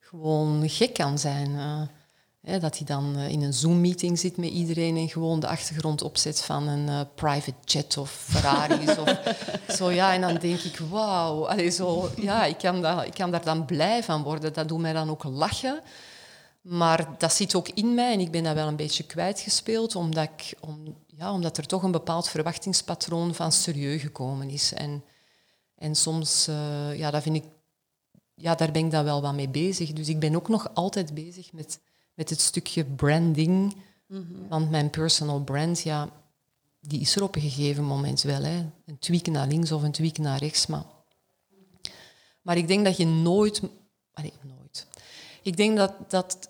gewoon 0.00 0.68
gek 0.68 0.94
kan 0.94 1.18
zijn. 1.18 1.50
Uh, 1.50 2.60
dat 2.60 2.76
hij 2.76 2.86
dan 2.86 3.18
uh, 3.18 3.28
in 3.28 3.42
een 3.42 3.52
Zoom-meeting 3.52 4.18
zit 4.18 4.36
met 4.36 4.50
iedereen 4.50 4.96
en 4.96 5.08
gewoon 5.08 5.40
de 5.40 5.46
achtergrond 5.46 6.02
opzet 6.02 6.42
van 6.42 6.68
een 6.68 6.86
uh, 6.88 7.00
private 7.14 7.54
jet 7.64 7.96
of 7.96 8.10
Ferraris. 8.10 8.98
of 8.98 9.20
zo, 9.78 9.90
ja, 9.90 10.12
en 10.12 10.20
dan 10.20 10.34
denk 10.34 10.60
ik, 10.60 10.78
wauw. 10.78 11.68
Zo, 11.70 12.10
ja, 12.16 12.44
ik, 12.44 12.58
kan 12.58 12.82
dat, 12.82 13.04
ik 13.04 13.14
kan 13.14 13.30
daar 13.30 13.44
dan 13.44 13.64
blij 13.64 14.02
van 14.02 14.22
worden. 14.22 14.52
Dat 14.52 14.68
doet 14.68 14.80
mij 14.80 14.92
dan 14.92 15.10
ook 15.10 15.24
lachen. 15.24 15.80
Maar 16.68 17.18
dat 17.18 17.32
zit 17.32 17.54
ook 17.54 17.68
in 17.68 17.94
mij 17.94 18.12
en 18.12 18.20
ik 18.20 18.30
ben 18.30 18.44
dat 18.44 18.54
wel 18.54 18.68
een 18.68 18.76
beetje 18.76 19.04
kwijtgespeeld, 19.04 19.94
omdat, 19.94 20.24
ik, 20.24 20.54
om, 20.60 20.96
ja, 21.06 21.32
omdat 21.32 21.56
er 21.56 21.66
toch 21.66 21.82
een 21.82 21.90
bepaald 21.90 22.28
verwachtingspatroon 22.28 23.34
van 23.34 23.52
serieus 23.52 24.00
gekomen 24.00 24.50
is. 24.50 24.72
En, 24.72 25.04
en 25.74 25.94
soms, 25.94 26.44
ja, 26.94 27.10
dat 27.10 27.22
vind 27.22 27.36
ik 27.36 27.44
ja, 28.36 28.54
daar 28.54 28.72
ben 28.72 28.84
ik 28.84 28.90
dan 28.90 29.04
wel 29.04 29.22
wat 29.22 29.34
mee 29.34 29.48
bezig. 29.48 29.92
Dus 29.92 30.08
ik 30.08 30.18
ben 30.18 30.34
ook 30.34 30.48
nog 30.48 30.74
altijd 30.74 31.14
bezig 31.14 31.52
met, 31.52 31.80
met 32.14 32.30
het 32.30 32.40
stukje 32.40 32.84
branding. 32.84 33.76
Mm 34.06 34.48
Want 34.48 34.70
mijn 34.70 34.90
personal 34.90 35.40
brand, 35.40 35.80
ja, 35.80 36.08
die 36.80 37.00
is 37.00 37.16
er 37.16 37.22
op 37.22 37.34
een 37.34 37.40
gegeven 37.40 37.84
moment 37.84 38.22
wel. 38.22 38.42
Hè. 38.42 38.66
Een 38.86 38.98
tweak 38.98 39.26
naar 39.26 39.46
links 39.46 39.72
of 39.72 39.82
een 39.82 39.92
tweak 39.92 40.18
naar 40.18 40.38
rechts. 40.38 40.66
Maar, 40.66 40.84
maar 42.42 42.56
ik 42.56 42.68
denk 42.68 42.84
dat 42.84 42.96
je 42.96 43.06
nooit... 43.06 43.62
Nee, 44.14 44.32
nooit. 44.42 44.86
Ik 45.42 45.56
denk 45.56 45.76
dat, 45.76 45.92
dat 46.08 46.48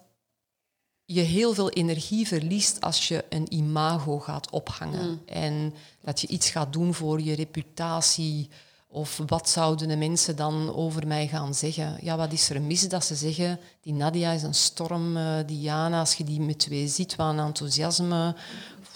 je 1.06 1.20
heel 1.20 1.54
veel 1.54 1.70
energie 1.70 2.26
verliest 2.26 2.80
als 2.80 3.08
je 3.08 3.24
een 3.28 3.54
imago 3.54 4.18
gaat 4.18 4.50
ophangen. 4.50 5.10
Mm. 5.10 5.20
En 5.26 5.74
dat 6.00 6.20
je 6.20 6.26
iets 6.26 6.50
gaat 6.50 6.72
doen 6.72 6.94
voor 6.94 7.20
je 7.20 7.34
reputatie 7.34 8.48
of 8.88 9.22
wat 9.26 9.48
zouden 9.48 9.88
de 9.88 9.96
mensen 9.96 10.36
dan 10.36 10.74
over 10.74 11.06
mij 11.06 11.28
gaan 11.28 11.54
zeggen? 11.54 11.98
Ja, 12.02 12.16
wat 12.16 12.32
is 12.32 12.50
er 12.50 12.62
mis 12.62 12.88
dat 12.88 13.04
ze 13.04 13.14
zeggen, 13.14 13.58
die 13.80 13.92
Nadia 13.92 14.32
is 14.32 14.42
een 14.42 14.54
storm, 14.54 15.16
uh, 15.16 15.38
Diana, 15.46 16.00
als 16.00 16.14
je 16.14 16.24
die 16.24 16.40
met 16.40 16.58
twee 16.58 16.88
ziet, 16.88 17.16
wat 17.16 17.28
een 17.28 17.38
enthousiasme, 17.38 18.34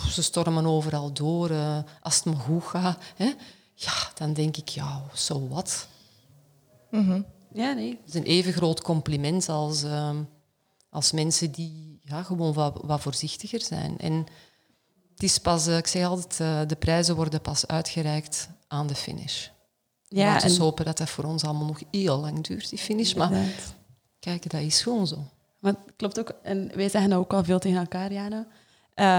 ze 0.08 0.22
stormen 0.22 0.66
overal 0.66 1.12
door, 1.12 1.50
uh, 1.50 1.78
als 2.02 2.14
het 2.14 2.24
me 2.24 2.34
goed 2.34 2.64
gaat. 2.64 2.98
Hè? 3.16 3.32
Ja, 3.74 3.92
dan 4.14 4.32
denk 4.32 4.56
ik, 4.56 4.68
ja, 4.68 5.02
zo 5.14 5.34
so 5.34 5.48
wat? 5.48 5.88
Mm 6.90 7.26
Ja, 7.52 7.72
nee. 7.72 7.98
Het 8.04 8.14
is 8.14 8.14
een 8.14 8.26
even 8.26 8.52
groot 8.52 8.82
compliment 8.82 9.48
als, 9.48 9.84
uh, 9.84 10.10
als 10.90 11.12
mensen 11.12 11.50
die 11.50 11.89
ja, 12.10 12.22
gewoon 12.22 12.52
wat, 12.52 12.80
wat 12.84 13.00
voorzichtiger 13.00 13.60
zijn. 13.60 13.98
En 13.98 14.26
het 15.12 15.22
is 15.22 15.38
pas, 15.38 15.66
ik 15.66 15.86
zeg 15.86 16.04
altijd, 16.04 16.68
de 16.68 16.76
prijzen 16.76 17.16
worden 17.16 17.40
pas 17.40 17.66
uitgereikt 17.66 18.48
aan 18.68 18.86
de 18.86 18.94
finish. 18.94 19.48
Ja, 20.08 20.24
Laten 20.32 20.48
we 20.48 20.54
en... 20.54 20.60
hopen 20.60 20.84
dat 20.84 20.98
dat 20.98 21.10
voor 21.10 21.24
ons 21.24 21.44
allemaal 21.44 21.66
nog 21.66 21.80
heel 21.90 22.18
lang 22.18 22.46
duurt, 22.46 22.70
die 22.70 22.78
finish. 22.78 23.14
Maar 23.14 23.32
kijk, 24.18 24.50
dat 24.50 24.60
is 24.60 24.82
gewoon 24.82 25.06
zo. 25.06 25.24
Maar 25.58 25.74
klopt 25.96 26.18
ook, 26.18 26.32
en 26.42 26.70
wij 26.74 26.88
zeggen 26.88 27.10
dat 27.10 27.18
ook 27.18 27.32
al 27.32 27.44
veel 27.44 27.58
tegen 27.58 27.78
elkaar, 27.78 28.12
Jana. 28.12 28.46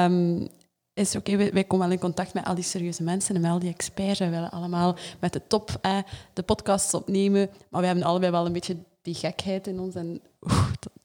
Um, 0.06 0.50
is 0.94 1.16
oké, 1.16 1.36
wij, 1.36 1.54
wij, 1.54 1.64
komen 1.64 1.86
wel 1.86 1.96
in 1.96 2.02
contact 2.02 2.34
met 2.34 2.46
al 2.46 2.56
die 2.56 2.64
serieuze 2.64 3.04
mensen 3.04 3.36
en 3.36 3.42
met 3.42 3.52
al 3.52 3.60
die 3.60 3.70
experts. 3.70 4.20
Wij 4.20 4.30
willen 4.30 4.52
allemaal 4.52 4.96
met 5.20 5.34
de 5.34 5.42
top 5.48 5.78
eh, 5.82 5.98
de 6.34 6.44
podcasts 6.44 6.94
opnemen. 6.94 7.50
Maar 7.70 7.82
we 7.82 7.88
hebben 7.88 8.06
allebei 8.06 8.32
wel 8.32 8.46
een 8.46 8.54
beetje 8.54 8.78
die 9.02 9.14
gekheid 9.14 9.68
in 9.68 9.80
ons. 9.80 9.96
En 9.96 10.22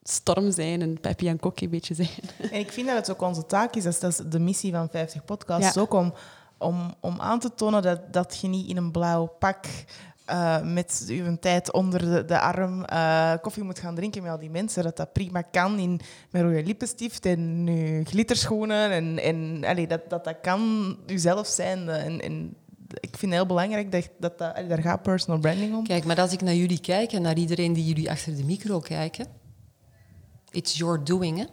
storm 0.02 0.52
zijn 0.52 0.82
en 0.82 1.00
Peppy 1.00 1.28
en 1.28 1.40
Kokkie 1.40 1.66
een 1.66 1.72
beetje 1.72 1.94
zijn. 1.94 2.08
En 2.50 2.58
ik 2.58 2.72
vind 2.72 2.86
dat 2.86 2.96
het 2.96 3.10
ook 3.10 3.22
onze 3.22 3.46
taak 3.46 3.74
is. 3.74 3.82
Dat 3.82 4.02
is 4.02 4.16
de 4.16 4.38
missie 4.38 4.72
van 4.72 4.88
50 4.88 5.24
podcasts. 5.24 5.78
Ook 5.78 5.94
om, 5.94 6.14
om, 6.58 6.94
om 7.00 7.20
aan 7.20 7.38
te 7.38 7.54
tonen 7.54 7.82
dat, 7.82 8.12
dat 8.12 8.38
je 8.40 8.48
niet 8.48 8.68
in 8.68 8.76
een 8.76 8.90
blauw 8.90 9.26
pak 9.26 9.66
uh, 10.30 10.62
met 10.62 11.06
uw 11.08 11.36
tijd 11.40 11.72
onder 11.72 12.00
de, 12.00 12.24
de 12.24 12.40
arm 12.40 12.84
uh, 12.92 13.32
koffie 13.42 13.62
moet 13.62 13.78
gaan 13.78 13.94
drinken 13.94 14.22
met 14.22 14.30
al 14.30 14.38
die 14.38 14.50
mensen. 14.50 14.82
Dat 14.82 14.96
dat 14.96 15.12
prima 15.12 15.42
kan 15.42 15.78
in, 15.78 16.00
met 16.30 16.42
rode 16.42 16.64
lippenstift 16.64 17.26
en 17.26 17.66
uw 17.68 18.04
glitterschoenen. 18.04 18.90
En, 18.90 19.18
en 19.18 19.64
allee, 19.64 19.86
dat, 19.86 20.10
dat 20.10 20.24
dat 20.24 20.40
kan 20.42 20.96
uzelf 21.06 21.46
zijn. 21.46 21.88
En, 21.88 22.20
en 22.20 22.56
ik 22.88 23.16
vind 23.16 23.20
het 23.20 23.32
heel 23.32 23.46
belangrijk 23.46 23.92
dat, 23.92 24.08
dat, 24.18 24.38
daar 24.38 24.82
gaat 24.82 25.02
personal 25.02 25.40
branding 25.40 25.74
om. 25.74 25.86
Kijk, 25.86 26.04
maar 26.04 26.20
als 26.20 26.32
ik 26.32 26.40
naar 26.40 26.54
jullie 26.54 26.80
kijk 26.80 27.12
en 27.12 27.22
naar 27.22 27.36
iedereen 27.36 27.72
die 27.72 27.84
jullie 27.84 28.10
achter 28.10 28.36
de 28.36 28.44
micro 28.44 28.80
kijken, 28.80 29.26
it's 30.50 30.76
your 30.76 31.04
doing, 31.04 31.38
hè? 31.38 31.44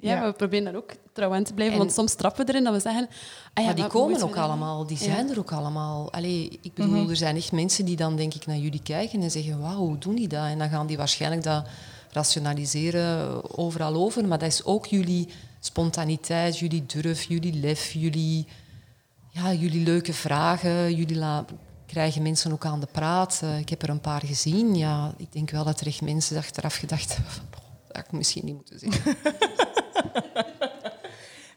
Ja, 0.00 0.26
we 0.26 0.32
proberen 0.32 0.64
daar 0.64 0.76
ook 0.76 0.92
trouw 1.12 1.34
aan 1.34 1.44
te 1.44 1.54
blijven, 1.54 1.78
want 1.78 1.92
soms 1.92 2.14
trappen 2.14 2.46
we 2.46 2.52
erin 2.52 2.64
dat 2.64 2.74
we 2.74 2.80
zeggen... 2.80 3.08
Ah 3.54 3.62
ja, 3.62 3.64
maar 3.64 3.74
die 3.74 3.86
komen 3.86 4.22
ook 4.22 4.36
allemaal, 4.36 4.86
die 4.86 4.96
zijn 4.96 5.30
er 5.30 5.38
ook 5.38 5.52
allemaal. 5.52 6.12
Allee, 6.12 6.58
ik 6.62 6.74
bedoel, 6.74 7.00
mhm. 7.00 7.10
er 7.10 7.16
zijn 7.16 7.36
echt 7.36 7.52
mensen 7.52 7.84
die 7.84 7.96
dan 7.96 8.16
denk 8.16 8.34
ik 8.34 8.46
naar 8.46 8.56
jullie 8.56 8.82
kijken 8.82 9.22
en 9.22 9.30
zeggen, 9.30 9.60
wauw, 9.60 9.76
hoe 9.76 9.98
doen 9.98 10.14
die 10.14 10.28
dat? 10.28 10.44
En 10.44 10.58
dan 10.58 10.68
gaan 10.68 10.86
die 10.86 10.96
waarschijnlijk 10.96 11.42
dat 11.42 11.66
rationaliseren 12.10 13.58
overal 13.58 13.94
over, 13.94 14.26
maar 14.26 14.38
dat 14.38 14.48
is 14.48 14.64
ook 14.64 14.86
jullie 14.86 15.28
spontaniteit, 15.60 16.58
jullie 16.58 16.86
durf, 16.86 17.22
jullie 17.22 17.60
lef, 17.60 17.92
jullie, 17.92 18.46
ja, 19.36 19.52
jullie 19.52 19.84
leuke 19.84 20.12
vragen, 20.12 20.94
jullie 20.94 21.22
krijgen 21.86 22.22
mensen 22.22 22.52
ook 22.52 22.64
aan 22.64 22.80
de 22.80 22.88
praat. 22.92 23.40
Uh, 23.44 23.58
ik 23.58 23.68
heb 23.68 23.82
er 23.82 23.88
een 23.88 24.00
paar 24.00 24.22
gezien. 24.24 24.74
Ja, 24.74 25.14
ik 25.16 25.32
denk 25.32 25.50
wel 25.50 25.64
dat 25.64 25.80
er 25.80 25.86
echt 25.86 26.00
mensen 26.00 26.36
achteraf 26.36 26.74
gedacht 26.74 27.16
hebben, 27.16 27.32
dat 27.50 27.96
had 27.96 28.04
ik 28.04 28.12
misschien 28.12 28.44
niet 28.44 28.54
moeten 28.54 28.78
zeggen. 28.78 29.16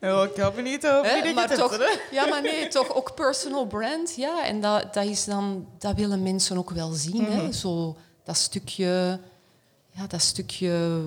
Ja, 0.01 0.23
ik 0.23 0.35
heb 0.35 0.61
niet 0.61 0.87
over 0.87 1.33
maar 1.33 1.55
toch, 1.55 1.77
Ja, 2.11 2.25
maar 2.25 2.41
nee, 2.41 2.67
toch 2.67 2.95
ook 2.95 3.15
personal 3.15 3.65
brand. 3.65 4.15
Ja, 4.15 4.45
en 4.45 4.61
dat, 4.61 4.93
dat, 4.93 5.05
is 5.05 5.25
dan, 5.25 5.67
dat 5.77 5.95
willen 5.95 6.23
mensen 6.23 6.57
ook 6.57 6.69
wel 6.69 6.91
zien. 6.91 7.25
hè? 7.25 7.43
Mhm. 7.43 7.51
Zo, 7.51 7.97
dat 8.23 8.37
stukje, 8.37 9.19
ja, 9.89 10.07
dat 10.07 10.21
stukje 10.21 11.01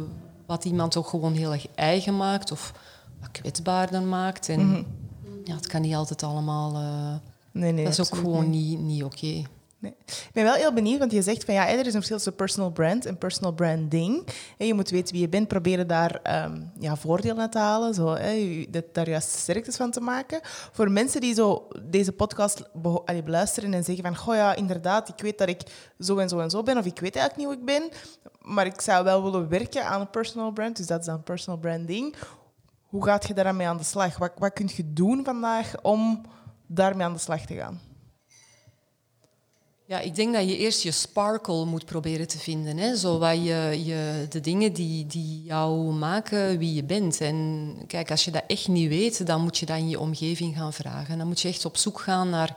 wat 0.46 0.64
iemand 0.64 0.96
ook 0.96 1.08
gewoon 1.08 1.34
heel 1.34 1.52
erg 1.52 1.66
eigen 1.74 2.16
maakt 2.16 2.52
of 2.52 2.72
wat 3.20 3.30
kwetsbaarder 3.30 4.02
maakt. 4.02 4.48
En 4.48 4.68
mhm. 4.68 4.82
Ja, 5.44 5.54
het 5.54 5.66
kan 5.66 5.80
niet 5.80 5.94
altijd 5.94 6.22
allemaal... 6.22 6.72
Uh, 6.74 7.14
nee, 7.52 7.72
nee, 7.72 7.84
dat 7.84 7.92
is 7.92 8.00
ook 8.00 8.18
gewoon 8.18 8.50
niet, 8.50 8.78
niet 8.78 9.04
oké. 9.04 9.42
Nee. 9.82 9.94
Ik 10.06 10.30
ben 10.32 10.44
wel 10.44 10.54
heel 10.54 10.72
benieuwd, 10.72 10.98
want 10.98 11.12
je 11.12 11.22
zegt 11.22 11.44
van 11.44 11.54
ja, 11.54 11.68
er 11.68 11.78
is 11.78 11.86
een 11.86 11.92
verschil 11.92 12.16
tussen 12.16 12.34
personal 12.34 12.70
brand 12.70 13.06
en 13.06 13.18
personal 13.18 13.52
branding. 13.52 14.26
En 14.58 14.66
je 14.66 14.74
moet 14.74 14.90
weten 14.90 15.12
wie 15.12 15.22
je 15.22 15.28
bent, 15.28 15.48
proberen 15.48 15.86
daar 15.86 16.44
um, 16.44 16.70
ja, 16.78 16.96
voordeel 16.96 17.38
uit 17.38 17.52
te 17.52 17.58
halen, 17.58 17.94
zo, 17.94 18.14
hè, 18.14 18.64
dat, 18.70 18.84
daar 18.92 19.08
juist 19.08 19.28
sterktes 19.28 19.76
van 19.76 19.90
te 19.90 20.00
maken. 20.00 20.40
Voor 20.72 20.90
mensen 20.90 21.20
die 21.20 21.34
zo 21.34 21.68
deze 21.82 22.12
podcast 22.12 22.62
beluisteren 23.24 23.74
en 23.74 23.84
zeggen 23.84 24.04
van 24.04 24.16
goh 24.16 24.34
ja, 24.34 24.54
inderdaad, 24.54 25.08
ik 25.08 25.20
weet 25.20 25.38
dat 25.38 25.48
ik 25.48 25.62
zo 25.98 26.16
en 26.18 26.28
zo 26.28 26.38
en 26.38 26.50
zo 26.50 26.62
ben, 26.62 26.78
of 26.78 26.84
ik 26.84 27.00
weet 27.00 27.16
eigenlijk 27.16 27.36
niet 27.36 27.46
hoe 27.46 27.56
ik 27.56 27.80
ben, 27.80 27.98
maar 28.40 28.66
ik 28.66 28.80
zou 28.80 29.04
wel 29.04 29.22
willen 29.22 29.48
werken 29.48 29.86
aan 29.86 30.00
een 30.00 30.10
personal 30.10 30.52
brand, 30.52 30.76
dus 30.76 30.86
dat 30.86 31.00
is 31.00 31.06
dan 31.06 31.22
personal 31.22 31.58
branding. 31.58 32.14
Hoe 32.92 33.04
gaat 33.04 33.26
je 33.26 33.34
daarmee 33.34 33.66
aan 33.66 33.76
de 33.76 33.84
slag? 33.84 34.18
Wat, 34.18 34.32
wat 34.38 34.52
kun 34.52 34.70
je 34.76 34.92
doen 34.92 35.24
vandaag 35.24 35.82
om 35.82 36.20
daarmee 36.66 37.06
aan 37.06 37.12
de 37.12 37.18
slag 37.18 37.46
te 37.46 37.54
gaan? 37.54 37.80
Ja, 39.84 40.00
ik 40.00 40.14
denk 40.14 40.34
dat 40.34 40.48
je 40.48 40.56
eerst 40.56 40.82
je 40.82 40.90
sparkle 40.90 41.64
moet 41.64 41.84
proberen 41.84 42.28
te 42.28 42.38
vinden. 42.38 42.76
Hè? 42.76 42.96
Zo 42.96 43.26
je, 43.26 43.80
je, 43.84 44.26
de 44.28 44.40
dingen 44.40 44.72
die, 44.72 45.06
die 45.06 45.42
jou 45.42 45.92
maken 45.92 46.58
wie 46.58 46.74
je 46.74 46.84
bent. 46.84 47.20
En 47.20 47.74
kijk, 47.86 48.10
als 48.10 48.24
je 48.24 48.30
dat 48.30 48.44
echt 48.46 48.68
niet 48.68 48.88
weet, 48.88 49.26
dan 49.26 49.42
moet 49.42 49.58
je 49.58 49.66
dat 49.66 49.76
in 49.76 49.88
je 49.88 50.00
omgeving 50.00 50.56
gaan 50.56 50.72
vragen. 50.72 51.18
Dan 51.18 51.26
moet 51.26 51.40
je 51.40 51.48
echt 51.48 51.64
op 51.64 51.76
zoek 51.76 52.00
gaan 52.00 52.30
naar 52.30 52.56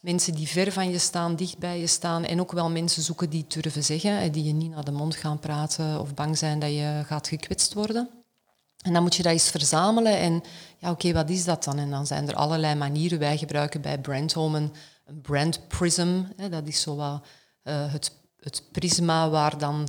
mensen 0.00 0.34
die 0.34 0.48
ver 0.48 0.72
van 0.72 0.90
je 0.90 0.98
staan, 0.98 1.36
dicht 1.36 1.58
bij 1.58 1.80
je 1.80 1.86
staan. 1.86 2.24
En 2.24 2.40
ook 2.40 2.52
wel 2.52 2.70
mensen 2.70 3.02
zoeken 3.02 3.30
die 3.30 3.44
durven 3.48 3.84
zeggen, 3.84 4.32
die 4.32 4.44
je 4.44 4.52
niet 4.52 4.70
naar 4.70 4.84
de 4.84 4.92
mond 4.92 5.16
gaan 5.16 5.38
praten 5.38 6.00
of 6.00 6.14
bang 6.14 6.38
zijn 6.38 6.58
dat 6.58 6.70
je 6.70 7.02
gaat 7.06 7.28
gekwetst 7.28 7.74
worden. 7.74 8.23
En 8.84 8.92
dan 8.92 9.02
moet 9.02 9.14
je 9.14 9.22
dat 9.22 9.32
eens 9.32 9.50
verzamelen. 9.50 10.18
En 10.18 10.42
ja, 10.78 10.90
oké, 10.90 11.12
wat 11.12 11.30
is 11.30 11.44
dat 11.44 11.64
dan? 11.64 11.78
En 11.78 11.90
dan 11.90 12.06
zijn 12.06 12.28
er 12.28 12.34
allerlei 12.34 12.74
manieren. 12.74 13.18
Wij 13.18 13.38
gebruiken 13.38 13.80
bij 13.80 13.98
Brandhome 13.98 14.58
een 14.58 14.72
een 15.04 15.20
brand 15.20 15.68
prism. 15.68 16.22
Hè, 16.36 16.48
dat 16.48 16.66
is 16.66 16.80
zo 16.80 16.96
uh, 16.98 17.18
het, 17.64 18.12
het 18.40 18.62
prisma 18.72 19.30
waar, 19.30 19.58
dan, 19.58 19.88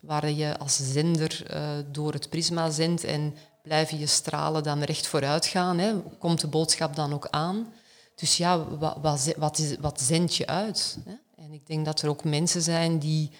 waar 0.00 0.30
je 0.30 0.58
als 0.58 0.92
zender 0.92 1.46
uh, 1.54 1.68
door 1.92 2.12
het 2.12 2.28
prisma 2.30 2.70
zendt 2.70 3.04
en 3.04 3.34
blijven 3.62 3.98
je 3.98 4.06
stralen 4.06 4.62
dan 4.62 4.82
recht 4.82 5.06
vooruit 5.06 5.46
gaan. 5.46 5.78
Hè. 5.78 5.94
Komt 6.18 6.40
de 6.40 6.46
boodschap 6.46 6.96
dan 6.96 7.12
ook 7.12 7.28
aan? 7.30 7.72
Dus 8.14 8.36
ja, 8.36 8.64
wat, 8.64 8.96
wat, 9.00 9.34
wat, 9.36 9.58
is, 9.58 9.76
wat 9.80 10.00
zend 10.00 10.36
je 10.36 10.46
uit? 10.46 10.98
Hè? 11.04 11.14
En 11.44 11.52
ik 11.52 11.66
denk 11.66 11.84
dat 11.84 12.02
er 12.02 12.08
ook 12.08 12.24
mensen 12.24 12.62
zijn 12.62 12.98
die, 12.98 13.30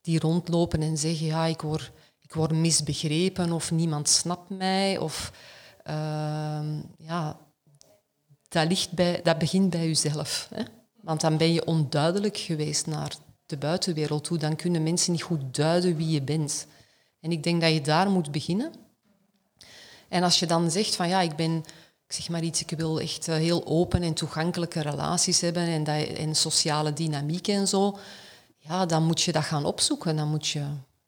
die 0.00 0.20
rondlopen 0.20 0.82
en 0.82 0.98
zeggen, 0.98 1.26
ja, 1.26 1.44
ik 1.44 1.60
word, 1.60 1.90
ik 2.32 2.38
word 2.38 2.52
misbegrepen 2.52 3.52
of 3.52 3.70
niemand 3.70 4.08
snapt 4.08 4.48
mij. 4.48 4.98
Of 4.98 5.32
uh, 5.86 6.60
ja, 6.98 7.38
dat, 8.48 8.68
ligt 8.68 8.92
bij, 8.92 9.20
dat 9.22 9.38
begint 9.38 9.70
bij 9.70 9.86
jezelf. 9.86 10.48
Hè? 10.54 10.62
Want 11.02 11.20
dan 11.20 11.36
ben 11.36 11.52
je 11.52 11.64
onduidelijk 11.64 12.36
geweest 12.36 12.86
naar 12.86 13.14
de 13.46 13.56
buitenwereld 13.56 14.24
toe. 14.24 14.38
Dan 14.38 14.56
kunnen 14.56 14.82
mensen 14.82 15.12
niet 15.12 15.22
goed 15.22 15.54
duiden 15.54 15.96
wie 15.96 16.08
je 16.08 16.22
bent. 16.22 16.66
En 17.20 17.32
ik 17.32 17.42
denk 17.42 17.60
dat 17.60 17.72
je 17.72 17.80
daar 17.80 18.10
moet 18.10 18.30
beginnen. 18.30 18.72
En 20.08 20.22
als 20.22 20.38
je 20.38 20.46
dan 20.46 20.70
zegt 20.70 20.96
van 20.96 21.08
ja, 21.08 21.20
ik 21.20 21.36
ben, 21.36 21.56
ik 22.06 22.12
zeg 22.12 22.28
maar 22.28 22.42
iets, 22.42 22.60
ik 22.60 22.70
wil 22.70 23.00
echt 23.00 23.28
eh, 23.28 23.34
heel 23.34 23.66
open 23.66 24.02
en 24.02 24.14
toegankelijke 24.14 24.80
relaties 24.80 25.40
hebben 25.40 25.66
en, 25.66 25.84
dat, 25.84 26.06
en 26.06 26.34
sociale 26.34 26.92
dynamiek 26.92 27.48
en 27.48 27.68
zo, 27.68 27.98
ja, 28.58 28.86
dan 28.86 29.04
moet 29.04 29.22
je 29.22 29.32
dat 29.32 29.44
gaan 29.44 29.64
opzoeken. 29.64 30.16
Dan 30.16 30.28
moet 30.28 30.48
je, 30.48 30.64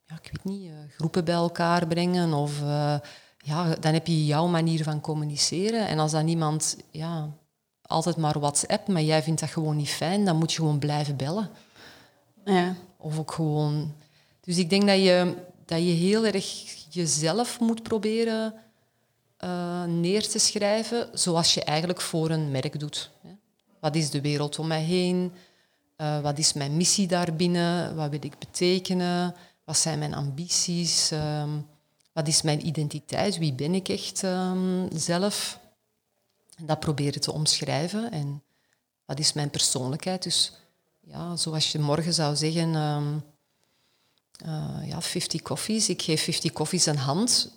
ja, 0.07 0.19
ik 0.23 0.31
weet 0.33 0.45
niet, 0.45 0.71
eh, 0.71 0.75
groepen 0.97 1.25
bij 1.25 1.35
elkaar 1.35 1.87
brengen 1.87 2.33
of 2.33 2.61
uh, 2.61 2.97
ja, 3.39 3.75
dan 3.75 3.93
heb 3.93 4.07
je 4.07 4.27
jouw 4.27 4.47
manier 4.47 4.83
van 4.83 5.01
communiceren. 5.01 5.87
En 5.87 5.99
als 5.99 6.11
dan 6.11 6.29
iemand 6.29 6.77
ja, 6.91 7.31
altijd 7.83 8.17
maar 8.17 8.39
WhatsApp, 8.41 8.89
maar 8.89 9.03
jij 9.03 9.23
vindt 9.23 9.41
dat 9.41 9.51
gewoon 9.51 9.77
niet 9.77 9.89
fijn, 9.89 10.25
dan 10.25 10.37
moet 10.37 10.53
je 10.53 10.59
gewoon 10.59 10.79
blijven 10.79 11.17
bellen. 11.17 11.51
Ja. 12.45 12.75
Of 12.97 13.19
ook 13.19 13.33
gewoon... 13.33 13.95
Dus 14.41 14.59
ik 14.59 14.71
denk 14.71 14.87
dat 14.87 14.99
je, 14.99 15.35
dat 15.65 15.79
je 15.79 15.85
heel 15.93 16.27
erg 16.27 16.75
jezelf 16.91 17.61
moet 17.61 17.83
proberen 17.83 18.55
uh, 19.45 19.85
neer 19.85 20.29
te 20.29 20.39
schrijven, 20.39 21.09
zoals 21.13 21.55
je 21.55 21.65
eigenlijk 21.65 22.01
voor 22.01 22.31
een 22.31 22.51
merk 22.51 22.81
doet. 22.81 23.11
Wat 23.81 23.95
is 23.95 24.11
de 24.11 24.21
wereld 24.21 24.59
om 24.59 24.67
mij 24.67 24.83
heen? 24.83 25.33
Uh, 25.97 26.21
wat 26.21 26.39
is 26.39 26.53
mijn 26.53 26.77
missie 26.77 27.07
daarbinnen? 27.07 27.97
Wat 27.97 28.11
wil 28.11 28.25
ik 28.25 28.39
betekenen? 28.39 29.35
Wat 29.65 29.79
zijn 29.79 29.99
mijn 29.99 30.15
ambities? 30.15 31.13
Uh, 31.13 31.53
wat 32.13 32.29
is 32.29 32.43
mijn 32.43 32.67
identiteit? 32.67 33.39
Wie 33.39 33.53
ben 33.53 33.75
ik 33.75 33.89
echt 33.89 34.23
um, 34.23 34.89
zelf? 34.93 35.59
Dat 36.63 36.81
proberen 36.81 37.21
te 37.21 37.33
omschrijven. 37.33 38.11
En 38.11 38.43
wat 39.05 39.19
is 39.19 39.33
mijn 39.33 39.51
persoonlijkheid? 39.51 40.23
Dus 40.23 40.53
ja, 41.01 41.37
zoals 41.37 41.73
je 41.73 41.79
morgen 41.79 42.15
zou 42.15 42.37
zeggen, 42.37 42.75
um, 42.75 43.23
uh, 44.47 44.89
ja, 44.89 45.01
50 45.01 45.43
koffies. 45.43 45.89
Ik 45.89 46.03
geef 46.03 46.23
50 46.23 46.53
koffies 46.53 46.87
een 46.87 46.97
hand. 46.97 47.51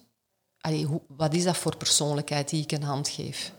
Allee, 0.62 0.86
hoe, 0.86 1.02
wat 1.08 1.34
is 1.34 1.44
dat 1.44 1.58
voor 1.58 1.78
persoonlijkheid 1.78 2.50
die 2.50 2.64
ik 2.64 2.72
een 2.72 2.84
hand 2.84 3.10
geef? 3.10 3.54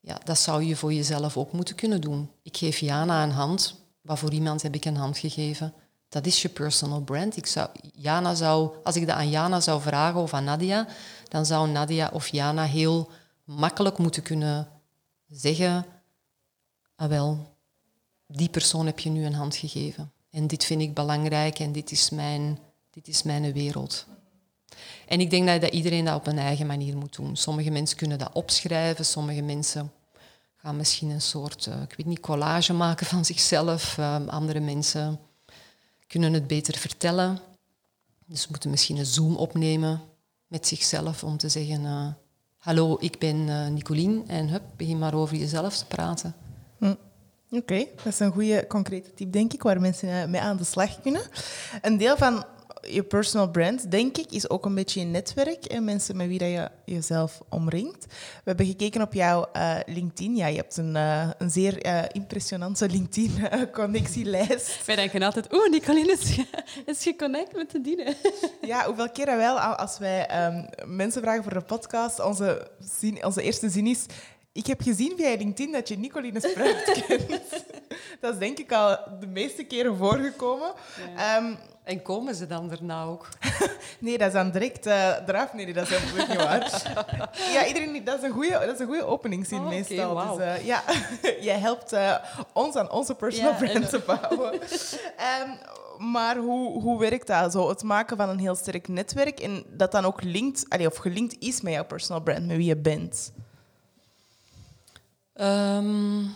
Ja, 0.00 0.20
dat 0.24 0.38
zou 0.38 0.62
je 0.62 0.76
voor 0.76 0.92
jezelf 0.92 1.36
ook 1.36 1.52
moeten 1.52 1.74
kunnen 1.74 2.00
doen. 2.00 2.30
Ik 2.42 2.56
geef 2.56 2.78
Jana 2.78 3.22
een 3.22 3.30
hand. 3.30 3.74
Wat 4.00 4.18
voor 4.18 4.32
iemand 4.32 4.62
heb 4.62 4.74
ik 4.74 4.84
een 4.84 4.96
hand 4.96 5.18
gegeven? 5.18 5.74
Dat 6.10 6.26
is 6.26 6.42
je 6.42 6.48
personal 6.48 7.00
brand. 7.00 7.36
Ik 7.36 7.46
zou, 7.46 7.68
Jana 7.94 8.34
zou, 8.34 8.76
als 8.82 8.96
ik 8.96 9.06
dat 9.06 9.16
aan 9.16 9.30
Jana 9.30 9.60
zou 9.60 9.80
vragen 9.80 10.20
of 10.20 10.34
aan 10.34 10.44
Nadia, 10.44 10.86
dan 11.28 11.46
zou 11.46 11.68
Nadia 11.68 12.10
of 12.12 12.28
Jana 12.28 12.64
heel 12.64 13.10
makkelijk 13.44 13.98
moeten 13.98 14.22
kunnen 14.22 14.68
zeggen, 15.28 15.86
ah 16.96 17.08
wel, 17.08 17.54
die 18.26 18.48
persoon 18.48 18.86
heb 18.86 18.98
je 18.98 19.10
nu 19.10 19.24
een 19.24 19.34
hand 19.34 19.56
gegeven. 19.56 20.12
En 20.30 20.46
dit 20.46 20.64
vind 20.64 20.80
ik 20.80 20.94
belangrijk 20.94 21.58
en 21.58 21.72
dit 21.72 21.90
is 21.90 22.10
mijn, 22.10 22.58
dit 22.90 23.08
is 23.08 23.22
mijn 23.22 23.52
wereld. 23.52 24.06
En 25.06 25.20
ik 25.20 25.30
denk 25.30 25.46
dat, 25.46 25.60
dat 25.60 25.72
iedereen 25.72 26.04
dat 26.04 26.14
op 26.14 26.26
een 26.26 26.38
eigen 26.38 26.66
manier 26.66 26.96
moet 26.96 27.16
doen. 27.16 27.36
Sommige 27.36 27.70
mensen 27.70 27.96
kunnen 27.96 28.18
dat 28.18 28.32
opschrijven, 28.32 29.04
sommige 29.04 29.42
mensen 29.42 29.92
gaan 30.56 30.76
misschien 30.76 31.10
een 31.10 31.22
soort, 31.22 31.66
uh, 31.66 31.82
ik 31.82 31.94
weet 31.96 32.06
niet, 32.06 32.20
collage 32.20 32.72
maken 32.72 33.06
van 33.06 33.24
zichzelf. 33.24 33.96
Uh, 33.98 34.26
andere 34.26 34.60
mensen 34.60 35.20
kunnen 36.10 36.32
het 36.32 36.46
beter 36.46 36.78
vertellen. 36.78 37.38
Dus 38.26 38.48
moeten 38.48 38.70
misschien 38.70 38.96
een 38.96 39.06
Zoom 39.06 39.36
opnemen 39.36 40.00
met 40.46 40.66
zichzelf 40.66 41.24
om 41.24 41.36
te 41.36 41.48
zeggen, 41.48 41.80
uh, 41.80 42.06
hallo, 42.56 42.96
ik 43.00 43.18
ben 43.18 43.36
uh, 43.36 43.66
Nicolien 43.66 44.24
en 44.26 44.48
hup, 44.48 44.62
begin 44.76 44.98
maar 44.98 45.14
over 45.14 45.36
jezelf 45.36 45.76
te 45.76 45.86
praten. 45.86 46.34
Hm. 46.78 46.94
Oké, 47.50 47.86
dat 47.96 48.06
is 48.06 48.18
een 48.18 48.32
goede 48.32 48.66
concrete 48.66 49.14
tip, 49.14 49.32
denk 49.32 49.52
ik, 49.52 49.62
waar 49.62 49.80
mensen 49.80 50.30
mee 50.30 50.40
aan 50.40 50.56
de 50.56 50.64
slag 50.64 51.00
kunnen. 51.00 51.22
Een 51.82 51.96
deel 51.96 52.16
van 52.16 52.44
je 52.82 53.02
personal 53.02 53.50
brand, 53.50 53.90
denk 53.90 54.18
ik, 54.18 54.32
is 54.32 54.50
ook 54.50 54.64
een 54.64 54.74
beetje 54.74 55.00
je 55.00 55.06
netwerk 55.06 55.64
en 55.64 55.84
mensen 55.84 56.16
met 56.16 56.26
wie 56.26 56.38
dat 56.38 56.48
je 56.48 56.70
jezelf 56.84 57.40
omringt. 57.48 58.06
We 58.08 58.42
hebben 58.44 58.66
gekeken 58.66 59.02
op 59.02 59.12
jouw 59.12 59.46
uh, 59.56 59.76
LinkedIn. 59.86 60.36
Ja, 60.36 60.46
je 60.46 60.56
hebt 60.56 60.76
een, 60.76 60.94
uh, 60.94 61.30
een 61.38 61.50
zeer 61.50 61.86
uh, 61.86 62.02
impressionante 62.12 62.88
LinkedIn-connectielijst. 62.88 64.80
Wij 64.86 64.96
denken 64.96 65.22
altijd, 65.22 65.52
oeh, 65.52 65.70
Nicoline 65.70 66.12
is, 66.12 66.38
is 66.96 67.02
geconnect 67.02 67.56
met 67.56 67.70
de 67.70 67.80
dienen. 67.80 68.14
ja, 68.62 68.86
hoeveel 68.86 69.10
keren 69.10 69.36
wel, 69.36 69.58
als 69.58 69.98
wij 69.98 70.46
um, 70.46 70.68
mensen 70.96 71.22
vragen 71.22 71.42
voor 71.42 71.52
een 71.52 71.64
podcast, 71.64 72.20
onze, 72.20 72.70
zin, 72.98 73.24
onze 73.24 73.42
eerste 73.42 73.68
zin 73.68 73.86
is... 73.86 74.06
Ik 74.52 74.66
heb 74.66 74.80
gezien 74.80 75.12
via 75.16 75.36
LinkedIn 75.36 75.72
dat 75.72 75.88
je 75.88 75.98
Nicoline 75.98 76.40
Spruit 76.40 77.04
kent. 77.06 77.40
dat 78.20 78.32
is 78.32 78.38
denk 78.38 78.58
ik 78.58 78.72
al 78.72 78.98
de 79.20 79.26
meeste 79.26 79.64
keren 79.64 79.96
voorgekomen. 79.96 80.72
Ja. 81.16 81.36
Um, 81.36 81.56
en 81.90 82.02
komen 82.02 82.34
ze 82.34 82.46
dan 82.46 82.70
erna 82.70 83.04
ook? 83.04 83.28
nee, 83.98 84.18
dat 84.18 84.26
is 84.26 84.32
dan 84.32 84.50
direct 84.50 84.86
uh, 84.86 85.28
eraf. 85.28 85.52
Nee, 85.52 85.72
dat 85.72 85.90
is 85.90 85.98
helemaal 85.98 86.26
niet 86.26 86.36
waar. 86.36 86.82
ja, 87.54 87.66
iedereen, 87.66 88.04
dat 88.04 88.18
is 88.18 88.22
een 88.22 88.30
goede, 88.30 88.50
dat 88.50 88.74
is 88.74 88.78
een 88.78 88.86
goede 88.86 89.04
openingszin 89.04 89.58
oh, 89.58 89.68
meestal. 89.68 90.14
Wow. 90.14 90.38
Dus 90.38 90.46
uh, 90.46 90.66
ja, 90.66 90.82
jij 91.48 91.58
helpt 91.58 91.92
uh, 91.92 92.14
ons 92.52 92.76
aan 92.76 92.90
onze 92.90 93.14
personal 93.14 93.52
ja, 93.52 93.56
brand 93.56 93.88
te 93.88 93.98
bouwen. 94.06 94.52
um, 94.54 95.58
maar 96.12 96.36
hoe, 96.36 96.80
hoe 96.82 96.98
werkt 96.98 97.26
dat? 97.26 97.52
Zo, 97.52 97.68
het 97.68 97.82
maken 97.82 98.16
van 98.16 98.28
een 98.28 98.38
heel 98.38 98.54
sterk 98.54 98.88
netwerk 98.88 99.40
en 99.40 99.64
dat 99.68 99.92
dan 99.92 100.04
ook 100.04 100.22
linkt, 100.22 100.64
allee, 100.68 100.86
of 100.86 100.96
gelinkt 100.96 101.36
is 101.38 101.60
met 101.60 101.72
jouw 101.72 101.84
personal 101.84 102.22
brand, 102.22 102.46
met 102.46 102.56
wie 102.56 102.66
je 102.66 102.76
bent? 102.76 103.32
Um, 105.34 106.34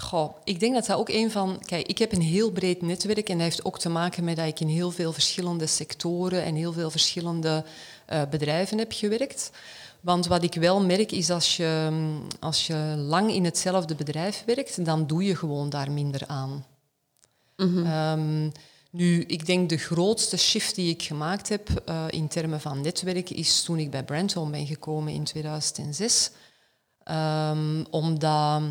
Goh, 0.00 0.36
ik 0.44 0.60
denk 0.60 0.74
dat 0.74 0.86
dat 0.86 0.98
ook 0.98 1.08
een 1.08 1.30
van... 1.30 1.62
Kijk, 1.64 1.86
ik 1.86 1.98
heb 1.98 2.12
een 2.12 2.22
heel 2.22 2.50
breed 2.50 2.82
netwerk 2.82 3.28
en 3.28 3.34
dat 3.34 3.46
heeft 3.46 3.64
ook 3.64 3.78
te 3.78 3.88
maken 3.88 4.24
met 4.24 4.36
dat 4.36 4.46
ik 4.46 4.60
in 4.60 4.68
heel 4.68 4.90
veel 4.90 5.12
verschillende 5.12 5.66
sectoren 5.66 6.44
en 6.44 6.54
heel 6.54 6.72
veel 6.72 6.90
verschillende 6.90 7.64
uh, 8.12 8.22
bedrijven 8.30 8.78
heb 8.78 8.92
gewerkt. 8.92 9.50
Want 10.00 10.26
wat 10.26 10.42
ik 10.42 10.54
wel 10.54 10.80
merk 10.80 11.12
is 11.12 11.30
als 11.30 11.56
je, 11.56 11.90
als 12.40 12.66
je 12.66 12.94
lang 12.96 13.32
in 13.32 13.44
hetzelfde 13.44 13.94
bedrijf 13.94 14.42
werkt, 14.46 14.84
dan 14.84 15.06
doe 15.06 15.24
je 15.24 15.36
gewoon 15.36 15.70
daar 15.70 15.90
minder 15.90 16.22
aan. 16.26 16.66
Mm 17.56 17.74
-hmm. 17.74 17.86
um, 17.86 18.52
nu, 18.90 19.24
ik 19.24 19.46
denk 19.46 19.68
de 19.68 19.76
grootste 19.76 20.36
shift 20.36 20.74
die 20.74 20.90
ik 20.90 21.02
gemaakt 21.02 21.48
heb 21.48 21.82
uh, 21.88 22.04
in 22.08 22.28
termen 22.28 22.60
van 22.60 22.80
netwerk 22.80 23.30
is 23.30 23.62
toen 23.62 23.78
ik 23.78 23.90
bij 23.90 24.04
Brandhome 24.04 24.50
ben 24.50 24.66
gekomen 24.66 25.12
in 25.12 25.24
2006. 25.24 26.30
Um, 27.10 27.86
omdat 27.90 28.62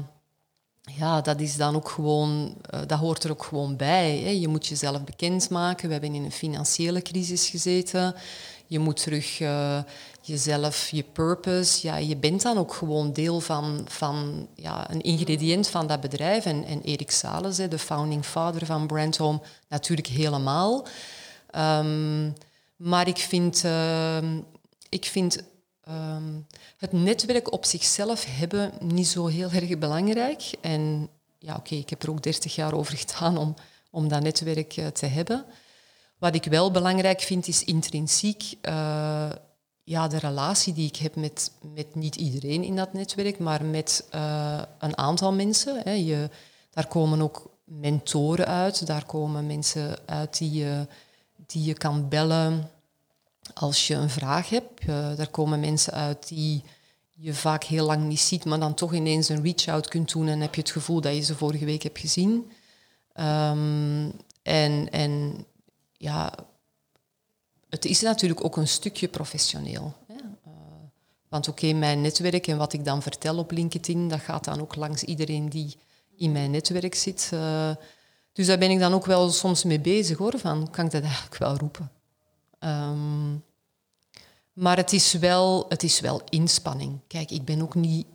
ja, 0.95 1.21
dat 1.21 1.39
is 1.39 1.55
dan 1.55 1.75
ook 1.75 1.89
gewoon, 1.89 2.55
uh, 2.73 2.79
dat 2.87 2.99
hoort 2.99 3.23
er 3.23 3.31
ook 3.31 3.43
gewoon 3.43 3.75
bij. 3.75 4.17
Hè. 4.17 4.29
Je 4.29 4.47
moet 4.47 4.67
jezelf 4.67 5.03
bekendmaken. 5.03 5.87
We 5.87 5.93
hebben 5.93 6.13
in 6.13 6.23
een 6.23 6.31
financiële 6.31 7.01
crisis 7.01 7.49
gezeten. 7.49 8.15
Je 8.67 8.79
moet 8.79 9.03
terug 9.03 9.39
uh, 9.39 9.79
jezelf, 10.21 10.89
je 10.89 11.03
purpose. 11.03 11.87
Ja, 11.87 11.97
je 11.97 12.17
bent 12.17 12.41
dan 12.41 12.57
ook 12.57 12.73
gewoon 12.73 13.13
deel 13.13 13.39
van, 13.39 13.85
van 13.87 14.47
ja, 14.55 14.91
een 14.91 15.01
ingrediënt 15.01 15.67
van 15.67 15.87
dat 15.87 16.01
bedrijf. 16.01 16.45
En, 16.45 16.65
en 16.65 16.81
Erik 16.81 17.11
Sales, 17.11 17.55
de 17.55 17.79
founding 17.79 18.25
father 18.25 18.65
van 18.65 18.87
Brandhome, 18.87 19.41
natuurlijk 19.69 20.07
helemaal. 20.07 20.87
Um, 21.55 22.33
maar 22.75 23.07
ik 23.07 23.17
vind, 23.17 23.63
uh, 23.65 24.17
ik 24.89 25.05
vind 25.05 25.43
um, 25.89 26.47
het 26.77 26.91
netwerk 26.91 27.51
op 27.51 27.65
zichzelf 27.65 28.25
hebben 28.25 28.71
niet 28.79 29.07
zo 29.07 29.27
heel 29.27 29.51
erg 29.51 29.77
belangrijk. 29.77 30.51
En 30.61 31.09
ja, 31.39 31.55
oké, 31.55 31.75
ik 31.75 31.89
heb 31.89 32.03
er 32.03 32.09
ook 32.09 32.23
30 32.23 32.55
jaar 32.55 32.73
over 32.73 32.97
gedaan 33.05 33.37
om, 33.37 33.55
om 33.91 34.07
dat 34.07 34.21
netwerk 34.21 34.77
uh, 34.77 34.87
te 34.87 35.05
hebben. 35.05 35.45
Wat 36.17 36.35
ik 36.35 36.43
wel 36.43 36.71
belangrijk 36.71 37.21
vind, 37.21 37.47
is 37.47 37.63
intrinsiek 37.63 38.43
uh, 38.61 39.29
ja, 39.83 40.07
de 40.07 40.17
relatie 40.17 40.73
die 40.73 40.87
ik 40.87 40.95
heb 40.95 41.15
met, 41.15 41.51
met 41.73 41.95
niet 41.95 42.15
iedereen 42.15 42.63
in 42.63 42.75
dat 42.75 42.93
netwerk, 42.93 43.39
maar 43.39 43.65
met 43.65 44.07
uh, 44.15 44.61
een 44.79 44.97
aantal 44.97 45.33
mensen. 45.33 45.81
Hè. 45.83 45.91
Je, 45.91 46.29
daar 46.69 46.87
komen 46.87 47.21
ook 47.21 47.51
mentoren 47.63 48.45
uit, 48.45 48.87
daar 48.87 49.05
komen 49.05 49.47
mensen 49.47 49.97
uit 50.05 50.37
die 50.37 50.51
je, 50.51 50.87
die 51.45 51.63
je 51.63 51.73
kan 51.73 52.09
bellen 52.09 52.69
als 53.59 53.87
je 53.87 53.95
een 53.95 54.09
vraag 54.09 54.49
hebt. 54.49 54.83
Uh, 54.83 55.15
daar 55.15 55.29
komen 55.29 55.59
mensen 55.59 55.93
uit 55.93 56.27
die 56.27 56.63
je 57.19 57.33
vaak 57.33 57.63
heel 57.63 57.85
lang 57.85 58.03
niet 58.03 58.19
ziet, 58.19 58.45
maar 58.45 58.59
dan 58.59 58.73
toch 58.73 58.93
ineens 58.93 59.29
een 59.29 59.43
reach-out 59.43 59.87
kunt 59.87 60.11
doen 60.11 60.27
en 60.27 60.41
heb 60.41 60.55
je 60.55 60.61
het 60.61 60.71
gevoel 60.71 61.01
dat 61.01 61.15
je 61.15 61.21
ze 61.21 61.35
vorige 61.35 61.65
week 61.65 61.83
hebt 61.83 61.99
gezien. 61.99 62.51
Um, 63.15 64.11
en, 64.43 64.89
en 64.89 65.45
ja, 65.91 66.33
het 67.69 67.85
is 67.85 68.01
natuurlijk 68.01 68.43
ook 68.43 68.57
een 68.57 68.67
stukje 68.67 69.07
professioneel. 69.07 69.93
Hè? 70.07 70.13
Uh, 70.13 70.53
want 71.29 71.47
oké, 71.47 71.73
mijn 71.73 72.01
netwerk 72.01 72.47
en 72.47 72.57
wat 72.57 72.73
ik 72.73 72.85
dan 72.85 73.01
vertel 73.01 73.37
op 73.37 73.51
LinkedIn, 73.51 74.09
dat 74.09 74.19
gaat 74.19 74.43
dan 74.43 74.61
ook 74.61 74.75
langs 74.75 75.03
iedereen 75.03 75.49
die 75.49 75.75
in 76.15 76.31
mijn 76.31 76.51
netwerk 76.51 76.95
zit. 76.95 77.31
Uh, 77.33 77.75
dus 78.33 78.47
daar 78.47 78.57
ben 78.57 78.71
ik 78.71 78.79
dan 78.79 78.93
ook 78.93 79.05
wel 79.05 79.29
soms 79.29 79.63
mee 79.63 79.79
bezig 79.79 80.17
hoor, 80.17 80.39
van 80.39 80.69
kan 80.69 80.85
ik 80.85 80.91
dat 80.91 81.03
eigenlijk 81.03 81.37
wel 81.37 81.57
roepen? 81.57 81.91
Um, 82.59 83.43
maar 84.57 84.77
het 84.77 84.93
is, 84.93 85.13
wel, 85.13 85.65
het 85.69 85.83
is 85.83 85.99
wel 85.99 86.21
inspanning. 86.29 86.99
Kijk, 87.07 87.31
ik 87.31 87.45
ben 87.45 87.61
ook 87.61 87.75
niet... 87.75 88.05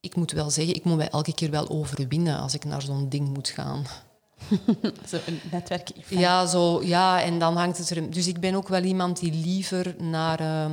Ik 0.00 0.16
moet 0.16 0.30
wel 0.30 0.50
zeggen, 0.50 0.74
ik 0.74 0.84
moet 0.84 0.96
mij 0.96 1.08
elke 1.08 1.34
keer 1.34 1.50
wel 1.50 1.68
overwinnen 1.68 2.38
als 2.38 2.54
ik 2.54 2.64
naar 2.64 2.82
zo'n 2.82 3.08
ding 3.08 3.28
moet 3.28 3.48
gaan. 3.48 3.86
zo 5.08 5.18
een 5.26 5.40
netwerk. 5.50 5.90
Ja, 6.08 6.46
zo, 6.46 6.82
ja, 6.82 7.22
en 7.22 7.38
dan 7.38 7.56
hangt 7.56 7.78
het 7.78 7.90
er... 7.90 8.10
Dus 8.10 8.26
ik 8.26 8.40
ben 8.40 8.54
ook 8.54 8.68
wel 8.68 8.82
iemand 8.82 9.20
die 9.20 9.32
liever 9.32 9.94
naar... 9.98 10.40
Uh, 10.40 10.70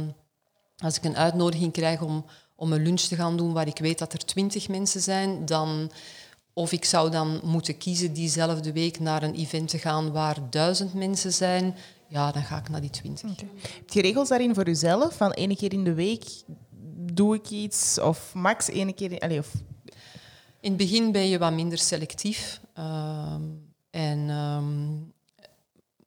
als 0.77 0.97
ik 0.97 1.03
een 1.03 1.17
uitnodiging 1.17 1.71
krijg 1.71 2.01
om, 2.01 2.25
om 2.55 2.73
een 2.73 2.83
lunch 2.83 3.01
te 3.01 3.15
gaan 3.15 3.37
doen 3.37 3.53
waar 3.53 3.67
ik 3.67 3.79
weet 3.79 3.99
dat 3.99 4.13
er 4.13 4.25
twintig 4.25 4.67
mensen 4.67 5.01
zijn, 5.01 5.45
dan... 5.45 5.91
Of 6.53 6.71
ik 6.71 6.85
zou 6.85 7.11
dan 7.11 7.39
moeten 7.43 7.77
kiezen 7.77 8.13
diezelfde 8.13 8.71
week 8.71 8.99
naar 8.99 9.23
een 9.23 9.35
event 9.35 9.69
te 9.69 9.77
gaan 9.77 10.11
waar 10.11 10.37
duizend 10.49 10.93
mensen 10.93 11.33
zijn 11.33 11.75
ja, 12.09 12.31
dan 12.31 12.43
ga 12.43 12.57
ik 12.57 12.69
naar 12.69 12.81
die 12.81 12.89
20. 12.89 13.31
Okay. 13.31 13.49
Heb 13.61 13.89
je 13.89 14.01
regels 14.01 14.29
daarin 14.29 14.53
voor 14.53 14.65
jezelf? 14.65 15.15
Van 15.15 15.31
één 15.31 15.55
keer 15.55 15.73
in 15.73 15.83
de 15.83 15.93
week 15.93 16.43
doe 17.13 17.35
ik 17.35 17.49
iets 17.49 17.99
of 17.99 18.33
max 18.33 18.69
één 18.69 18.93
keer... 18.93 19.19
Allez, 19.19 19.37
of... 19.37 19.53
In 20.61 20.69
het 20.69 20.77
begin 20.77 21.11
ben 21.11 21.27
je 21.27 21.37
wat 21.37 21.53
minder 21.53 21.77
selectief. 21.77 22.61
Uh, 22.77 23.35
en, 23.89 24.29
um, 24.29 25.13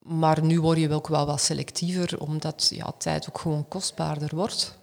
maar 0.03 0.45
nu 0.45 0.61
word 0.61 0.79
je 0.79 0.93
ook 0.93 1.09
wel 1.09 1.27
wat 1.27 1.41
selectiever, 1.41 2.21
omdat 2.21 2.71
ja, 2.75 2.93
tijd 2.99 3.29
ook 3.29 3.39
gewoon 3.39 3.69
kostbaarder 3.69 4.35
wordt. 4.35 4.79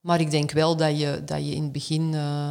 Maar 0.00 0.20
ik 0.20 0.30
denk 0.30 0.50
wel 0.50 0.76
dat 0.76 0.98
je, 0.98 1.22
dat 1.24 1.46
je 1.46 1.54
in 1.54 1.62
het 1.62 1.72
begin 1.72 2.12
uh, 2.12 2.50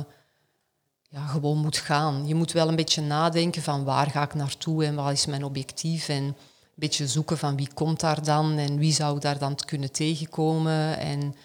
ja, 1.10 1.26
gewoon 1.26 1.58
moet 1.58 1.78
gaan. 1.78 2.28
Je 2.28 2.36
moet 2.36 2.52
wel 2.52 2.68
een 2.68 2.76
beetje 2.76 3.02
nadenken 3.02 3.62
van 3.62 3.84
waar 3.84 4.10
ga 4.10 4.24
ik 4.24 4.34
naartoe 4.34 4.86
en 4.86 4.96
wat 4.96 5.12
is 5.12 5.26
mijn 5.26 5.44
objectief. 5.44 6.10
En 6.10 6.38
beetje 6.76 7.08
zoeken 7.08 7.38
van 7.38 7.56
wie 7.56 7.70
komt 7.74 8.00
daar 8.00 8.24
dan 8.24 8.58
en 8.58 8.78
wie 8.78 8.94
zou 8.94 9.20
daar 9.20 9.38
dan 9.38 9.56
kunnen 9.56 9.92
tegenkomen. 9.92 10.98
En 10.98 11.36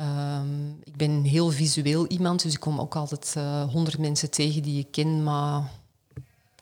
um, 0.00 0.80
ik 0.84 0.96
ben 0.96 1.10
een 1.10 1.24
heel 1.24 1.50
visueel 1.50 2.06
iemand, 2.06 2.42
dus 2.42 2.54
ik 2.54 2.60
kom 2.60 2.80
ook 2.80 2.96
altijd 2.96 3.34
eh, 3.36 3.70
honderd 3.70 3.96
uh, 3.96 4.02
mensen 4.02 4.30
tegen 4.30 4.62
die 4.62 4.78
ik 4.78 4.90
ken, 4.90 5.22
maar 5.22 5.70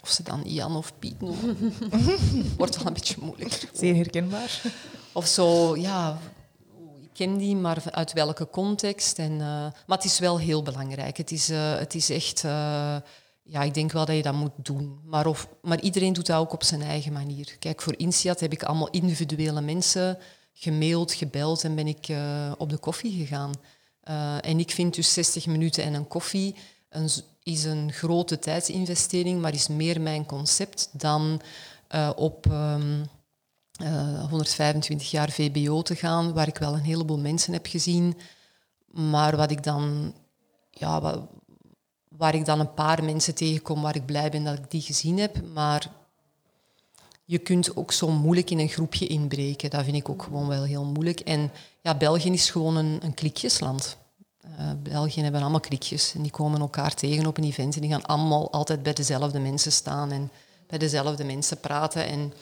of 0.02 0.08
ze 0.08 0.22
dan 0.22 0.44
Ian 0.44 0.76
of 0.76 0.92
Piet 0.98 1.20
noemen, 1.20 1.74
wordt 2.58 2.76
wel 2.76 2.86
een 2.86 2.92
beetje 2.92 3.16
moeilijk. 3.20 3.68
Zeer 3.72 3.94
herkenbaar. 3.94 4.62
Of 5.12 5.26
zo, 5.26 5.76
ja, 5.76 6.18
ik 7.02 7.08
ken 7.12 7.36
die, 7.36 7.56
maar 7.56 7.82
uit 7.90 8.12
welke 8.12 8.48
context. 8.50 9.18
En, 9.18 9.32
uh, 9.32 9.38
maar 9.86 9.96
het 9.96 10.04
is 10.04 10.18
wel 10.18 10.38
heel 10.38 10.62
belangrijk. 10.62 11.16
Het 11.16 11.30
is, 11.30 11.50
uh, 11.50 11.74
het 11.74 11.94
is 11.94 12.10
echt 12.10 12.44
ja, 13.42 13.62
ik 13.62 13.74
denk 13.74 13.92
wel 13.92 14.04
dat 14.04 14.16
je 14.16 14.22
dat 14.22 14.34
moet 14.34 14.52
doen. 14.56 15.00
Maar, 15.04 15.26
of, 15.26 15.48
maar 15.62 15.80
iedereen 15.80 16.12
doet 16.12 16.26
dat 16.26 16.38
ook 16.38 16.52
op 16.52 16.62
zijn 16.62 16.82
eigen 16.82 17.12
manier. 17.12 17.56
Kijk, 17.58 17.82
voor 17.82 17.94
INSEAD 17.96 18.40
heb 18.40 18.52
ik 18.52 18.62
allemaal 18.62 18.90
individuele 18.90 19.60
mensen 19.60 20.18
gemaild, 20.52 21.12
gebeld 21.12 21.64
en 21.64 21.74
ben 21.74 21.86
ik 21.86 22.08
uh, 22.08 22.52
op 22.58 22.70
de 22.70 22.78
koffie 22.78 23.18
gegaan. 23.18 23.52
Uh, 24.08 24.46
en 24.46 24.58
ik 24.58 24.70
vind 24.70 24.94
dus 24.94 25.12
60 25.12 25.46
minuten 25.46 25.84
en 25.84 25.94
een 25.94 26.08
koffie 26.08 26.54
een, 26.88 27.08
is 27.42 27.64
een 27.64 27.92
grote 27.92 28.38
tijdsinvestering, 28.38 29.40
maar 29.40 29.54
is 29.54 29.68
meer 29.68 30.00
mijn 30.00 30.26
concept 30.26 30.88
dan 30.92 31.40
uh, 31.94 32.10
op 32.16 32.46
um, 32.46 33.08
125 34.30 35.10
jaar 35.10 35.30
VBO 35.30 35.82
te 35.82 35.94
gaan, 35.94 36.32
waar 36.32 36.48
ik 36.48 36.58
wel 36.58 36.74
een 36.74 36.80
heleboel 36.80 37.18
mensen 37.18 37.52
heb 37.52 37.66
gezien. 37.66 38.18
Maar 38.86 39.36
wat 39.36 39.50
ik 39.50 39.62
dan, 39.62 40.14
ja, 40.70 41.26
waar 42.16 42.34
ik 42.34 42.44
dan 42.44 42.60
een 42.60 42.74
paar 42.74 43.04
mensen 43.04 43.34
tegenkom 43.34 43.82
waar 43.82 43.96
ik 43.96 44.06
blij 44.06 44.30
ben 44.30 44.44
dat 44.44 44.58
ik 44.58 44.70
die 44.70 44.80
gezien 44.80 45.18
heb. 45.18 45.52
Maar 45.52 45.90
je 47.24 47.38
kunt 47.38 47.76
ook 47.76 47.92
zo 47.92 48.10
moeilijk 48.10 48.50
in 48.50 48.58
een 48.58 48.68
groepje 48.68 49.06
inbreken. 49.06 49.70
Dat 49.70 49.84
vind 49.84 49.96
ik 49.96 50.08
ook 50.08 50.22
gewoon 50.22 50.48
wel 50.48 50.62
heel 50.62 50.84
moeilijk. 50.84 51.20
En 51.20 51.50
ja, 51.80 51.94
België 51.94 52.30
is 52.30 52.50
gewoon 52.50 52.76
een, 52.76 52.98
een 53.02 53.14
klikjesland. 53.14 53.96
Uh, 54.44 54.70
België 54.82 55.22
hebben 55.22 55.40
allemaal 55.40 55.60
klikjes 55.60 56.14
en 56.14 56.22
die 56.22 56.30
komen 56.30 56.60
elkaar 56.60 56.94
tegen 56.94 57.26
op 57.26 57.38
een 57.38 57.44
event 57.44 57.74
en 57.74 57.80
die 57.80 57.90
gaan 57.90 58.06
allemaal 58.06 58.52
altijd 58.52 58.82
bij 58.82 58.92
dezelfde 58.92 59.38
mensen 59.38 59.72
staan 59.72 60.10
en 60.10 60.30
bij 60.66 60.78
dezelfde 60.78 61.24
mensen 61.24 61.60
praten. 61.60 62.06
En 62.06 62.32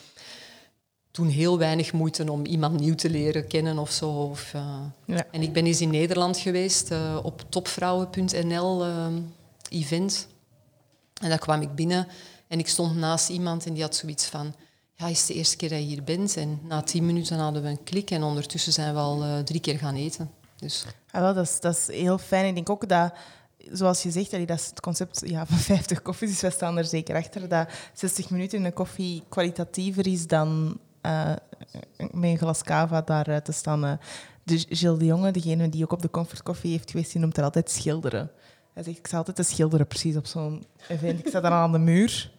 toen 1.10 1.28
heel 1.28 1.58
weinig 1.58 1.92
moeite 1.92 2.32
om 2.32 2.44
iemand 2.44 2.80
nieuw 2.80 2.94
te 2.94 3.10
leren 3.10 3.46
kennen 3.46 3.78
of 3.78 3.90
zo. 3.90 4.10
Of, 4.10 4.52
uh, 4.56 4.62
ja. 5.04 5.26
En 5.30 5.42
ik 5.42 5.52
ben 5.52 5.66
eens 5.66 5.80
in 5.80 5.90
Nederland 5.90 6.38
geweest 6.38 6.90
uh, 6.90 7.18
op 7.22 7.44
topvrouwen.nl 7.48 8.84
event. 9.70 10.28
En 11.22 11.28
daar 11.28 11.38
kwam 11.38 11.60
ik 11.60 11.74
binnen 11.74 12.06
en 12.48 12.58
ik 12.58 12.68
stond 12.68 12.96
naast 12.96 13.28
iemand 13.28 13.66
en 13.66 13.72
die 13.72 13.82
had 13.82 13.96
zoiets 13.96 14.26
van 14.26 14.54
ja, 14.94 15.06
is 15.06 15.26
de 15.26 15.34
eerste 15.34 15.56
keer 15.56 15.68
dat 15.68 15.78
je 15.78 15.84
hier 15.84 16.04
bent. 16.04 16.36
En 16.36 16.60
na 16.62 16.82
tien 16.82 17.06
minuten 17.06 17.38
hadden 17.38 17.62
we 17.62 17.68
een 17.68 17.82
klik 17.84 18.10
en 18.10 18.22
ondertussen 18.22 18.72
zijn 18.72 18.94
we 18.94 19.00
al 19.00 19.24
uh, 19.24 19.38
drie 19.38 19.60
keer 19.60 19.78
gaan 19.78 19.94
eten. 19.94 20.30
Dus. 20.56 20.84
Ja, 21.12 21.20
wel, 21.20 21.34
dat, 21.34 21.46
is, 21.46 21.60
dat 21.60 21.76
is 21.76 21.86
heel 21.86 22.18
fijn. 22.18 22.46
Ik 22.46 22.54
denk 22.54 22.70
ook 22.70 22.88
dat, 22.88 23.12
zoals 23.72 24.02
je 24.02 24.10
zegt, 24.10 24.30
dat 24.30 24.58
is 24.58 24.66
het 24.66 24.80
concept 24.80 25.22
ja, 25.24 25.46
van 25.50 25.58
50 25.58 26.02
koffies, 26.02 26.30
dus 26.30 26.40
wij 26.40 26.50
staan 26.50 26.78
er 26.78 26.84
zeker 26.84 27.16
achter, 27.16 27.48
dat 27.48 27.68
60 27.94 28.30
minuten 28.30 28.58
in 28.58 28.64
een 28.64 28.72
koffie 28.72 29.22
kwalitatiever 29.28 30.06
is 30.06 30.26
dan 30.26 30.78
uh, 31.06 31.32
met 31.96 32.30
een 32.30 32.38
glas 32.38 32.62
cava 32.62 33.00
daar 33.00 33.42
te 33.42 33.52
staan. 33.52 33.84
Uh. 33.84 33.92
Dus 34.44 34.66
Gilles 34.68 34.98
de 34.98 35.04
Jonge, 35.04 35.30
degene 35.30 35.68
die 35.68 35.82
ook 35.82 35.92
op 35.92 36.02
de 36.02 36.10
Comfort 36.10 36.42
Coffee 36.42 36.70
heeft 36.70 36.90
geweest, 36.90 37.12
die 37.12 37.20
noemt 37.20 37.36
er 37.36 37.44
altijd 37.44 37.70
schilderen. 37.70 38.30
Hij 38.72 38.82
zegt, 38.82 38.98
ik 38.98 39.06
sta 39.06 39.16
altijd 39.16 39.36
te 39.36 39.42
schilderen 39.42 39.86
precies 39.86 40.16
op 40.16 40.26
zo'n 40.26 40.64
event. 40.88 41.18
Ik 41.18 41.28
sta 41.28 41.40
dan 41.40 41.52
aan 41.52 41.72
de 41.72 41.78
muur 41.78 42.30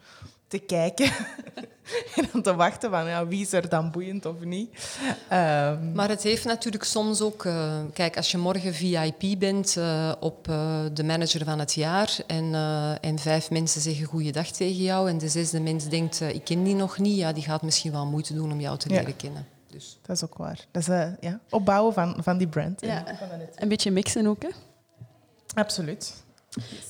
te 0.47 0.59
kijken 0.59 1.05
en 2.15 2.27
dan 2.31 2.41
te 2.41 2.55
wachten 2.55 2.89
van 2.89 3.07
ja, 3.07 3.27
wie 3.27 3.41
is 3.41 3.53
er 3.53 3.69
dan 3.69 3.91
boeiend 3.91 4.25
of 4.25 4.39
niet. 4.39 4.69
Um. 5.31 5.91
Maar 5.93 6.09
het 6.09 6.23
heeft 6.23 6.45
natuurlijk 6.45 6.83
soms 6.83 7.21
ook... 7.21 7.43
Uh, 7.43 7.79
kijk, 7.93 8.17
als 8.17 8.31
je 8.31 8.37
morgen 8.37 8.73
VIP 8.73 9.39
bent 9.39 9.75
uh, 9.77 10.11
op 10.19 10.47
uh, 10.47 10.79
de 10.93 11.03
manager 11.03 11.45
van 11.45 11.59
het 11.59 11.73
jaar 11.73 12.17
en, 12.27 12.53
en 13.01 13.19
vijf 13.19 13.49
mensen 13.49 13.81
zeggen 13.81 14.05
goeiedag 14.05 14.47
tegen 14.47 14.83
jou 14.83 15.09
en 15.09 15.17
de 15.17 15.29
zesde 15.29 15.59
mens 15.59 15.89
denkt 15.89 16.21
ik 16.21 16.43
ken 16.43 16.63
die 16.63 16.75
nog 16.75 16.97
niet, 16.97 17.17
ja, 17.17 17.33
die 17.33 17.43
gaat 17.43 17.61
misschien 17.61 17.91
wel 17.91 18.05
moeite 18.05 18.33
doen 18.33 18.51
om 18.51 18.59
jou 18.59 18.77
te 18.77 18.89
leren 18.89 19.15
kennen. 19.15 19.47
Dus. 19.67 19.99
Dat 20.05 20.15
is 20.15 20.23
ook 20.23 20.37
waar. 20.37 20.65
Dat 20.71 20.87
is 20.87 20.95
ja, 21.19 21.39
opbouwen 21.49 21.93
van, 21.93 22.15
van 22.19 22.37
die 22.37 22.47
brand. 22.47 22.81
Ja. 22.81 23.05
En 23.05 23.17
van 23.17 23.27
een 23.55 23.67
beetje 23.67 23.91
mixen 23.91 24.27
ook, 24.27 24.41
hè? 24.41 24.49
Absoluut. 25.53 26.23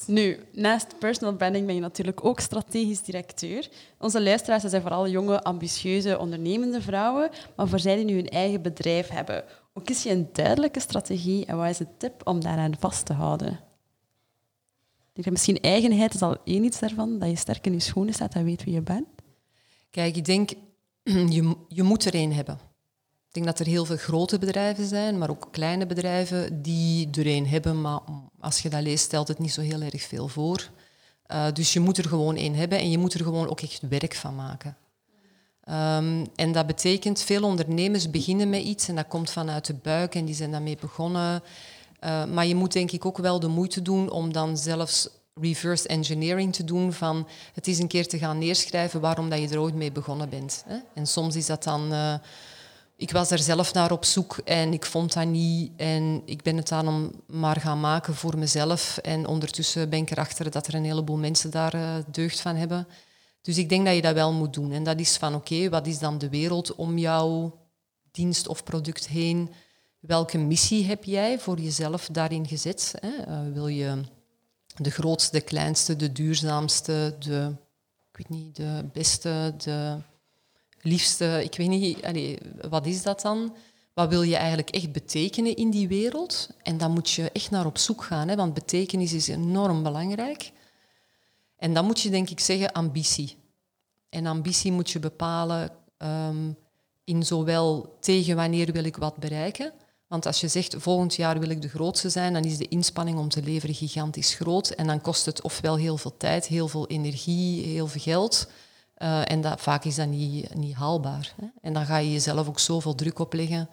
Nu, 0.07 0.39
naast 0.53 0.99
personal 0.99 1.35
branding 1.35 1.65
ben 1.65 1.75
je 1.75 1.81
natuurlijk 1.81 2.25
ook 2.25 2.39
strategisch 2.39 3.01
directeur. 3.01 3.69
Onze 3.97 4.21
luisteraars 4.21 4.63
zijn 4.63 4.81
vooral 4.81 5.07
jonge, 5.07 5.43
ambitieuze, 5.43 6.19
ondernemende 6.19 6.81
vrouwen, 6.81 7.29
maar 7.55 7.67
voor 7.67 7.79
zij 7.79 7.95
die 7.95 8.05
nu 8.05 8.15
hun 8.15 8.29
eigen 8.29 8.61
bedrijf 8.61 9.07
hebben, 9.07 9.43
hoe 9.73 9.83
kies 9.83 10.03
je 10.03 10.09
een 10.09 10.29
duidelijke 10.31 10.79
strategie 10.79 11.45
en 11.45 11.57
wat 11.57 11.69
is 11.69 11.77
de 11.77 11.87
tip 11.97 12.27
om 12.27 12.41
daaraan 12.41 12.79
vast 12.79 13.05
te 13.05 13.13
houden? 13.13 13.59
Ik 15.13 15.31
misschien 15.31 15.59
eigenheid 15.59 16.13
is 16.13 16.21
al 16.21 16.37
één 16.43 16.63
iets 16.63 16.79
daarvan, 16.79 17.19
dat 17.19 17.29
je 17.29 17.35
sterk 17.35 17.65
in 17.65 17.73
je 17.73 17.79
schoenen 17.79 18.13
staat 18.13 18.33
en 18.33 18.43
weet 18.43 18.63
wie 18.63 18.73
je 18.73 18.81
bent. 18.81 19.07
Kijk, 19.89 20.15
ik 20.15 20.25
denk, 20.25 20.51
je, 21.35 21.55
je 21.67 21.83
moet 21.83 22.05
er 22.05 22.13
één 22.13 22.31
hebben. 22.31 22.59
Ik 23.31 23.37
denk 23.37 23.49
dat 23.57 23.59
er 23.59 23.73
heel 23.73 23.85
veel 23.85 23.97
grote 23.97 24.39
bedrijven 24.39 24.85
zijn, 24.85 25.17
maar 25.17 25.29
ook 25.29 25.47
kleine 25.51 25.85
bedrijven 25.85 26.61
die 26.61 27.09
er 27.11 27.27
een 27.27 27.47
hebben. 27.47 27.81
Maar 27.81 27.99
als 28.39 28.59
je 28.59 28.69
dat 28.69 28.81
leest, 28.81 29.03
stelt 29.03 29.27
het 29.27 29.39
niet 29.39 29.51
zo 29.53 29.61
heel 29.61 29.81
erg 29.81 30.01
veel 30.01 30.27
voor. 30.27 30.69
Uh, 31.31 31.45
dus 31.53 31.73
je 31.73 31.79
moet 31.79 31.97
er 31.97 32.07
gewoon 32.07 32.35
één 32.35 32.55
hebben 32.55 32.77
en 32.79 32.89
je 32.91 32.97
moet 32.97 33.13
er 33.13 33.23
gewoon 33.23 33.49
ook 33.49 33.61
echt 33.61 33.81
werk 33.89 34.15
van 34.15 34.35
maken. 34.35 34.77
Um, 35.69 36.25
en 36.35 36.51
dat 36.51 36.67
betekent, 36.67 37.21
veel 37.21 37.43
ondernemers 37.43 38.09
beginnen 38.09 38.49
met 38.49 38.63
iets 38.63 38.87
en 38.87 38.95
dat 38.95 39.07
komt 39.07 39.31
vanuit 39.31 39.65
de 39.65 39.73
buik 39.73 40.15
en 40.15 40.25
die 40.25 40.35
zijn 40.35 40.51
daarmee 40.51 40.77
begonnen. 40.79 41.43
Uh, 42.03 42.25
maar 42.25 42.45
je 42.45 42.55
moet 42.55 42.73
denk 42.73 42.91
ik 42.91 43.05
ook 43.05 43.17
wel 43.17 43.39
de 43.39 43.47
moeite 43.47 43.81
doen 43.81 44.09
om 44.09 44.33
dan 44.33 44.57
zelfs 44.57 45.09
reverse 45.33 45.87
engineering 45.87 46.53
te 46.53 46.63
doen 46.63 46.93
van 46.93 47.27
het 47.53 47.67
is 47.67 47.79
een 47.79 47.87
keer 47.87 48.07
te 48.07 48.17
gaan 48.17 48.37
neerschrijven 48.37 49.01
waarom 49.01 49.29
dat 49.29 49.39
je 49.39 49.47
er 49.47 49.59
ooit 49.59 49.75
mee 49.75 49.91
begonnen 49.91 50.29
bent. 50.29 50.63
Hè? 50.67 50.77
En 50.93 51.07
soms 51.07 51.35
is 51.35 51.45
dat 51.45 51.63
dan... 51.63 51.93
Uh, 51.93 52.13
ik 53.01 53.11
was 53.11 53.31
er 53.31 53.39
zelf 53.39 53.73
naar 53.73 53.91
op 53.91 54.05
zoek 54.05 54.37
en 54.37 54.73
ik 54.73 54.85
vond 54.85 55.13
dat 55.13 55.27
niet. 55.27 55.71
En 55.75 56.21
ik 56.25 56.41
ben 56.41 56.57
het 56.57 56.67
dan 56.67 57.13
maar 57.27 57.59
gaan 57.59 57.79
maken 57.79 58.15
voor 58.15 58.37
mezelf. 58.37 58.97
En 58.97 59.27
ondertussen 59.27 59.89
ben 59.89 59.99
ik 59.99 60.11
erachter 60.11 60.51
dat 60.51 60.67
er 60.67 60.75
een 60.75 60.83
heleboel 60.83 61.17
mensen 61.17 61.51
daar 61.51 61.75
uh, 61.75 61.95
deugd 62.11 62.41
van 62.41 62.55
hebben. 62.55 62.87
Dus 63.41 63.57
ik 63.57 63.69
denk 63.69 63.85
dat 63.85 63.95
je 63.95 64.01
dat 64.01 64.13
wel 64.13 64.33
moet 64.33 64.53
doen. 64.53 64.71
En 64.71 64.83
dat 64.83 64.99
is 64.99 65.17
van 65.17 65.35
oké, 65.35 65.69
wat 65.69 65.87
is 65.87 65.99
dan 65.99 66.17
de 66.17 66.29
wereld 66.29 66.75
om 66.75 66.97
jouw 66.97 67.59
dienst 68.11 68.47
of 68.47 68.63
product 68.63 69.07
heen? 69.07 69.49
Welke 69.99 70.37
missie 70.37 70.85
heb 70.85 71.03
jij 71.03 71.39
voor 71.39 71.59
jezelf 71.59 72.07
daarin 72.11 72.47
gezet? 72.47 72.93
Hè? 72.99 73.27
Uh, 73.27 73.53
wil 73.53 73.67
je 73.67 74.01
de 74.75 74.91
grootste, 74.91 75.37
de 75.37 75.43
kleinste, 75.43 75.95
de 75.95 76.11
duurzaamste, 76.11 77.15
de, 77.19 77.55
ik 78.11 78.17
weet 78.17 78.29
niet, 78.29 78.55
de 78.55 78.89
beste, 78.93 79.53
de 79.57 79.97
liefste, 80.81 81.41
ik 81.43 81.55
weet 81.55 81.69
niet, 81.69 82.37
wat 82.69 82.85
is 82.85 83.03
dat 83.03 83.21
dan? 83.21 83.55
Wat 83.93 84.09
wil 84.09 84.21
je 84.21 84.35
eigenlijk 84.35 84.69
echt 84.69 84.91
betekenen 84.91 85.55
in 85.55 85.69
die 85.69 85.87
wereld? 85.87 86.49
En 86.63 86.77
dan 86.77 86.91
moet 86.91 87.09
je 87.09 87.31
echt 87.31 87.51
naar 87.51 87.65
op 87.65 87.77
zoek 87.77 88.03
gaan, 88.03 88.27
hè, 88.27 88.35
want 88.35 88.53
betekenis 88.53 89.13
is 89.13 89.27
enorm 89.27 89.83
belangrijk. 89.83 90.51
En 91.57 91.73
dan 91.73 91.85
moet 91.85 92.01
je 92.01 92.09
denk 92.09 92.29
ik 92.29 92.39
zeggen 92.39 92.71
ambitie. 92.71 93.37
En 94.09 94.25
ambitie 94.25 94.71
moet 94.71 94.89
je 94.89 94.99
bepalen 94.99 95.69
um, 95.97 96.57
in 97.03 97.23
zowel 97.23 97.97
tegen 97.99 98.35
wanneer 98.35 98.71
wil 98.71 98.83
ik 98.83 98.97
wat 98.97 99.17
bereiken. 99.17 99.73
Want 100.07 100.25
als 100.25 100.41
je 100.41 100.47
zegt 100.47 100.75
volgend 100.77 101.15
jaar 101.15 101.39
wil 101.39 101.49
ik 101.49 101.61
de 101.61 101.69
grootste 101.69 102.09
zijn, 102.09 102.33
dan 102.33 102.43
is 102.43 102.57
de 102.57 102.67
inspanning 102.67 103.17
om 103.17 103.29
te 103.29 103.43
leveren 103.43 103.75
gigantisch 103.75 104.33
groot. 104.33 104.69
En 104.69 104.87
dan 104.87 105.01
kost 105.01 105.25
het 105.25 105.41
ofwel 105.41 105.75
heel 105.75 105.97
veel 105.97 106.17
tijd, 106.17 106.47
heel 106.47 106.67
veel 106.67 106.87
energie, 106.87 107.65
heel 107.65 107.87
veel 107.87 108.01
geld. 108.01 108.47
Uh, 109.01 109.31
en 109.31 109.41
dat, 109.41 109.61
vaak 109.61 109.83
is 109.83 109.95
dat 109.95 110.07
niet, 110.07 110.53
niet 110.53 110.75
haalbaar. 110.75 111.33
Hè? 111.41 111.47
En 111.61 111.73
dan 111.73 111.85
ga 111.85 111.97
je 111.97 112.11
jezelf 112.11 112.47
ook 112.47 112.59
zoveel 112.59 112.95
druk 112.95 113.19
opleggen 113.19 113.69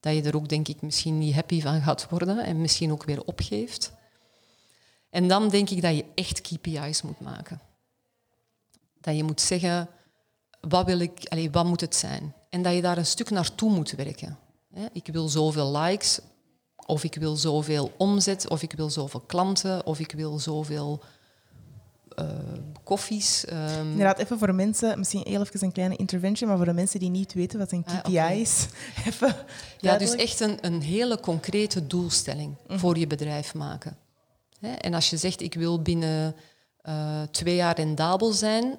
dat 0.00 0.14
je 0.14 0.22
er 0.22 0.36
ook, 0.36 0.48
denk 0.48 0.68
ik, 0.68 0.82
misschien 0.82 1.18
niet 1.18 1.34
happy 1.34 1.60
van 1.60 1.82
gaat 1.82 2.08
worden 2.10 2.38
en 2.38 2.60
misschien 2.60 2.92
ook 2.92 3.04
weer 3.04 3.24
opgeeft. 3.24 3.92
En 5.10 5.28
dan 5.28 5.48
denk 5.48 5.70
ik 5.70 5.82
dat 5.82 5.96
je 5.96 6.04
echt 6.14 6.40
KPI's 6.40 7.02
moet 7.02 7.20
maken. 7.20 7.60
Dat 9.00 9.16
je 9.16 9.24
moet 9.24 9.40
zeggen, 9.40 9.88
wat, 10.60 10.86
wil 10.86 10.98
ik, 10.98 11.26
allez, 11.28 11.48
wat 11.50 11.64
moet 11.64 11.80
het 11.80 11.96
zijn? 11.96 12.34
En 12.50 12.62
dat 12.62 12.74
je 12.74 12.82
daar 12.82 12.98
een 12.98 13.06
stuk 13.06 13.30
naartoe 13.30 13.70
moet 13.70 13.90
werken. 13.90 14.38
Ik 14.92 15.06
wil 15.06 15.28
zoveel 15.28 15.76
likes, 15.76 16.20
of 16.86 17.04
ik 17.04 17.14
wil 17.14 17.36
zoveel 17.36 17.92
omzet, 17.96 18.48
of 18.48 18.62
ik 18.62 18.72
wil 18.72 18.90
zoveel 18.90 19.20
klanten, 19.20 19.86
of 19.86 19.98
ik 19.98 20.12
wil 20.12 20.38
zoveel 20.38 21.02
koffies. 22.84 23.44
Um... 23.52 23.90
Inderdaad, 23.90 24.18
even 24.18 24.38
voor 24.38 24.54
mensen, 24.54 24.98
misschien 24.98 25.22
heel 25.26 25.40
even 25.40 25.62
een 25.62 25.72
kleine 25.72 25.96
intervention, 25.96 26.48
maar 26.48 26.58
voor 26.58 26.66
de 26.66 26.72
mensen 26.72 27.00
die 27.00 27.10
niet 27.10 27.32
weten 27.32 27.58
wat 27.58 27.72
een 27.72 27.84
KPI 27.84 28.18
ah, 28.18 28.38
is, 28.38 28.66
even 29.06 29.34
Ja, 29.78 29.98
dus 29.98 30.14
echt 30.14 30.40
een, 30.40 30.58
een 30.60 30.82
hele 30.82 31.20
concrete 31.20 31.86
doelstelling 31.86 32.56
mhm. 32.66 32.78
voor 32.78 32.98
je 32.98 33.06
bedrijf 33.06 33.54
maken. 33.54 33.96
Hè? 34.60 34.72
En 34.72 34.94
als 34.94 35.10
je 35.10 35.16
zegt, 35.16 35.40
ik 35.40 35.54
wil 35.54 35.82
binnen 35.82 36.34
uh, 36.88 37.22
twee 37.30 37.54
jaar 37.54 37.76
rendabel 37.76 38.32
zijn, 38.32 38.78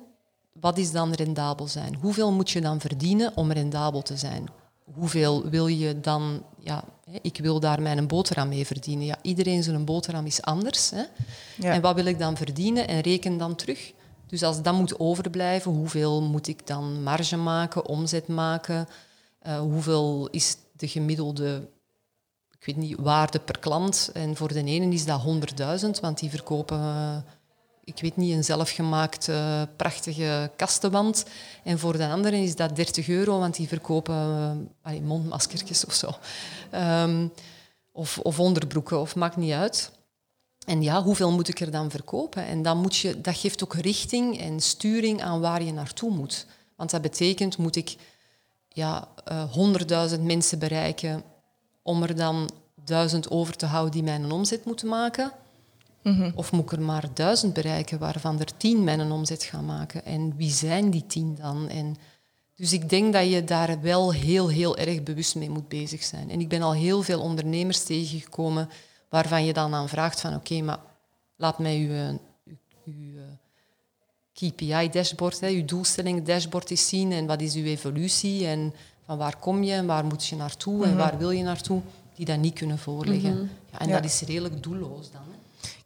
wat 0.53 0.77
is 0.77 0.91
dan 0.91 1.13
rendabel 1.13 1.67
zijn? 1.67 1.95
Hoeveel 1.95 2.31
moet 2.31 2.49
je 2.49 2.61
dan 2.61 2.79
verdienen 2.79 3.37
om 3.37 3.51
rendabel 3.51 4.01
te 4.01 4.17
zijn? 4.17 4.49
Hoeveel 4.93 5.49
wil 5.49 5.67
je 5.67 5.99
dan 5.99 6.43
ja, 6.59 6.83
ik 7.21 7.37
wil 7.37 7.59
daar 7.59 7.81
mijn 7.81 8.07
boterham 8.07 8.47
mee 8.47 8.65
verdienen. 8.65 9.05
Ja, 9.05 9.17
iedereen 9.21 9.63
zijn 9.63 9.85
boterham 9.85 10.25
is 10.25 10.41
anders. 10.41 10.89
Hè? 10.89 11.03
Ja. 11.57 11.73
En 11.73 11.81
wat 11.81 11.95
wil 11.95 12.05
ik 12.05 12.19
dan 12.19 12.37
verdienen 12.37 12.87
en 12.87 12.99
reken 12.99 13.37
dan 13.37 13.55
terug? 13.55 13.93
Dus 14.27 14.43
als 14.43 14.61
dat 14.61 14.73
moet 14.73 14.99
overblijven, 14.99 15.71
hoeveel 15.71 16.21
moet 16.21 16.47
ik 16.47 16.67
dan 16.67 17.03
marge 17.03 17.37
maken, 17.37 17.85
omzet 17.85 18.27
maken? 18.27 18.87
Uh, 19.47 19.59
hoeveel 19.59 20.27
is 20.31 20.57
de 20.75 20.87
gemiddelde 20.87 21.67
ik 22.59 22.65
weet 22.65 22.77
niet, 22.77 22.99
waarde 22.99 23.39
per 23.39 23.59
klant? 23.59 24.09
En 24.13 24.35
voor 24.35 24.47
de 24.47 24.63
ene 24.63 24.93
is 24.93 25.05
dat 25.05 25.21
100.000, 25.83 25.89
want 26.01 26.19
die 26.19 26.29
verkopen 26.29 27.25
ik 27.89 28.01
weet 28.01 28.15
niet, 28.15 28.33
een 28.33 28.43
zelfgemaakte 28.43 29.67
prachtige 29.75 30.51
kastenwand. 30.55 31.25
En 31.63 31.79
voor 31.79 31.97
de 31.97 32.07
anderen 32.07 32.39
is 32.39 32.55
dat 32.55 32.75
30 32.75 33.07
euro, 33.07 33.39
want 33.39 33.55
die 33.55 33.67
verkopen 33.67 34.15
uh, 34.87 34.99
mondmaskertjes 34.99 35.85
of 35.85 35.93
zo. 35.93 36.09
Ehm, 36.71 37.27
of, 37.91 38.19
of 38.19 38.39
onderbroeken, 38.39 38.99
of 38.99 39.15
maakt 39.15 39.35
niet 39.35 39.51
uit. 39.51 39.91
En 40.65 40.81
ja, 40.81 41.03
hoeveel 41.03 41.31
moet 41.31 41.47
ik 41.47 41.59
er 41.59 41.71
dan 41.71 41.91
verkopen? 41.91 42.45
En 42.45 42.61
dan 42.61 42.77
moet 42.77 42.95
je, 42.95 43.21
dat 43.21 43.37
geeft 43.37 43.63
ook 43.63 43.73
richting 43.73 44.39
en 44.39 44.59
sturing 44.59 45.21
aan 45.21 45.39
waar 45.39 45.63
je 45.63 45.73
naartoe 45.73 46.11
moet. 46.11 46.45
Want 46.75 46.89
dat 46.89 47.01
betekent, 47.01 47.57
moet 47.57 47.75
ik 47.75 47.95
ja, 48.67 49.07
uh, 49.31 50.13
100.000 50.13 50.21
mensen 50.21 50.59
bereiken 50.59 51.23
om 51.83 52.03
er 52.03 52.15
dan 52.15 52.49
duizend 52.85 53.29
over 53.29 53.55
te 53.55 53.65
houden 53.65 53.91
die 53.91 54.03
mijn 54.03 54.31
omzet 54.31 54.65
moeten 54.65 54.87
maken? 54.87 55.31
Mhm. 56.03 56.31
Of 56.35 56.51
moet 56.51 56.63
ik 56.63 56.71
er 56.71 56.81
maar 56.81 57.05
duizend 57.13 57.53
bereiken 57.53 57.99
waarvan 57.99 58.39
er 58.39 58.57
tien 58.57 58.83
mijn 58.83 59.11
omzet 59.11 59.43
gaan 59.43 59.65
maken? 59.65 60.05
En 60.05 60.35
wie 60.35 60.51
zijn 60.51 60.89
die 60.89 61.05
tien 61.07 61.35
dan? 61.41 61.67
En 61.69 61.95
Dus 62.55 62.73
ik 62.73 62.89
denk 62.89 63.13
dat 63.13 63.29
je 63.29 63.43
daar 63.43 63.81
wel 63.81 64.13
heel, 64.13 64.47
heel 64.49 64.77
erg 64.77 65.03
bewust 65.03 65.35
mee 65.35 65.49
moet 65.49 65.67
bezig 65.67 66.03
zijn. 66.03 66.29
En 66.29 66.39
ik 66.39 66.47
ben 66.47 66.61
al 66.61 66.73
heel 66.73 67.01
veel 67.01 67.21
ondernemers 67.21 67.83
tegengekomen 67.83 68.69
waarvan 69.09 69.45
je 69.45 69.53
dan 69.53 69.73
aan 69.73 69.89
vraagt 69.89 70.19
van 70.21 70.35
oké, 70.35 70.61
maar 70.61 70.79
laat 71.35 71.59
mij 71.59 71.77
uw, 71.77 72.17
uw, 72.45 72.57
uw 72.85 73.19
KPI-dashboard, 74.33 75.39
uw 75.41 75.65
doelstelling-dashboard 75.65 76.69
eens 76.71 76.87
zien 76.87 77.11
en 77.11 77.25
wat 77.25 77.41
is 77.41 77.55
uw 77.55 77.63
evolutie 77.65 78.47
en 78.47 78.73
van 79.05 79.17
waar 79.17 79.37
kom 79.37 79.63
je 79.63 79.73
en 79.73 79.85
waar 79.85 80.05
moet 80.05 80.25
je 80.25 80.35
naartoe 80.35 80.85
en 80.85 80.97
waar 80.97 81.17
wil 81.17 81.31
je 81.31 81.43
naartoe, 81.43 81.81
die 82.15 82.25
dat 82.25 82.37
niet 82.37 82.53
kunnen 82.53 82.77
voorleggen. 82.79 83.49
ja, 83.71 83.79
en 83.79 83.87
Ja. 83.87 83.95
dat 83.95 84.05
is 84.05 84.21
redelijk 84.21 84.63
doelloos 84.63 85.11
dan. 85.11 85.21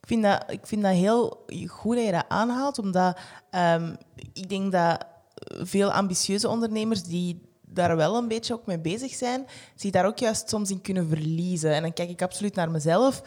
Ik 0.04 0.10
vind, 0.10 0.24
dat, 0.24 0.44
ik 0.48 0.68
vind 0.68 0.82
dat 0.82 0.92
heel 0.92 1.46
goed 1.68 1.96
dat 1.96 2.06
je 2.06 2.12
dat 2.12 2.26
aanhaalt, 2.28 2.80
omdat 2.80 3.18
ehm, 3.50 3.96
ik 4.34 4.50
denk 4.50 4.72
dat 4.72 5.06
veel 5.48 5.92
ambitieuze 5.92 6.50
ondernemers 6.50 7.04
die 7.04 7.42
daar 7.62 7.96
wel 7.96 8.18
een 8.18 8.28
beetje 8.28 8.54
ook 8.54 8.66
mee 8.66 8.80
bezig 8.80 9.14
zijn, 9.14 9.46
zich 9.76 9.92
daar 9.92 10.06
ook 10.06 10.18
juist 10.18 10.50
soms 10.50 10.72
in 10.72 10.82
kunnen 10.82 11.08
verliezen. 11.08 11.74
En 11.74 11.82
dan 11.82 11.94
kijk 11.94 12.10
ik 12.10 12.22
absoluut 12.22 12.56
naar 12.56 12.72
mezelf 12.72 13.22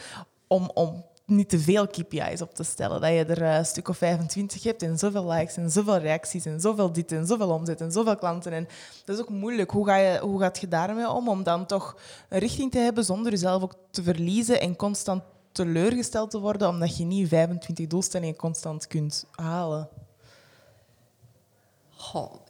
om, 0.47 0.71
om 0.75 1.05
niet 1.27 1.49
te 1.49 1.59
veel 1.59 1.87
KPI's 1.87 2.41
op 2.41 2.55
te 2.55 2.63
stellen. 2.63 3.01
Dat 3.01 3.11
je 3.11 3.25
er 3.25 3.43
eh, 3.43 3.57
een 3.57 3.67
stuk 3.67 3.89
of 3.89 3.97
25 3.97 4.63
hebt 4.63 4.83
en 4.83 4.99
zoveel 4.99 5.31
likes 5.31 5.57
en 5.57 5.71
zoveel 5.71 5.99
reacties 5.99 6.45
en 6.45 6.61
zoveel 6.61 6.93
dit 6.93 7.13
en 7.13 7.27
zoveel 7.27 7.51
omzet 7.51 7.81
en 7.81 7.93
zoveel 7.93 8.17
klanten. 8.17 8.53
En 8.53 8.69
dat 9.05 9.17
is 9.17 9.23
ook 9.23 9.31
moeilijk. 9.31 9.71
Hoe, 9.71 9.87
ga 9.87 9.97
je, 9.97 10.19
hoe 10.19 10.41
gaat 10.41 10.59
je 10.59 10.69
daarmee 10.69 11.11
om? 11.11 11.29
Om 11.29 11.43
dan 11.43 11.67
toch 11.67 11.97
een 12.29 12.39
richting 12.39 12.71
te 12.71 12.79
hebben 12.79 13.05
zonder 13.05 13.33
jezelf 13.33 13.63
ook 13.63 13.75
te 13.91 14.03
verliezen 14.03 14.61
en 14.61 14.77
constant 14.77 15.23
teleurgesteld 15.57 16.31
te 16.31 16.39
worden 16.39 16.69
omdat 16.69 16.97
je 16.97 17.05
niet 17.05 17.29
25 17.29 17.87
doelstellingen 17.87 18.37
constant 18.37 18.87
kunt 18.87 19.25
halen. 19.31 19.89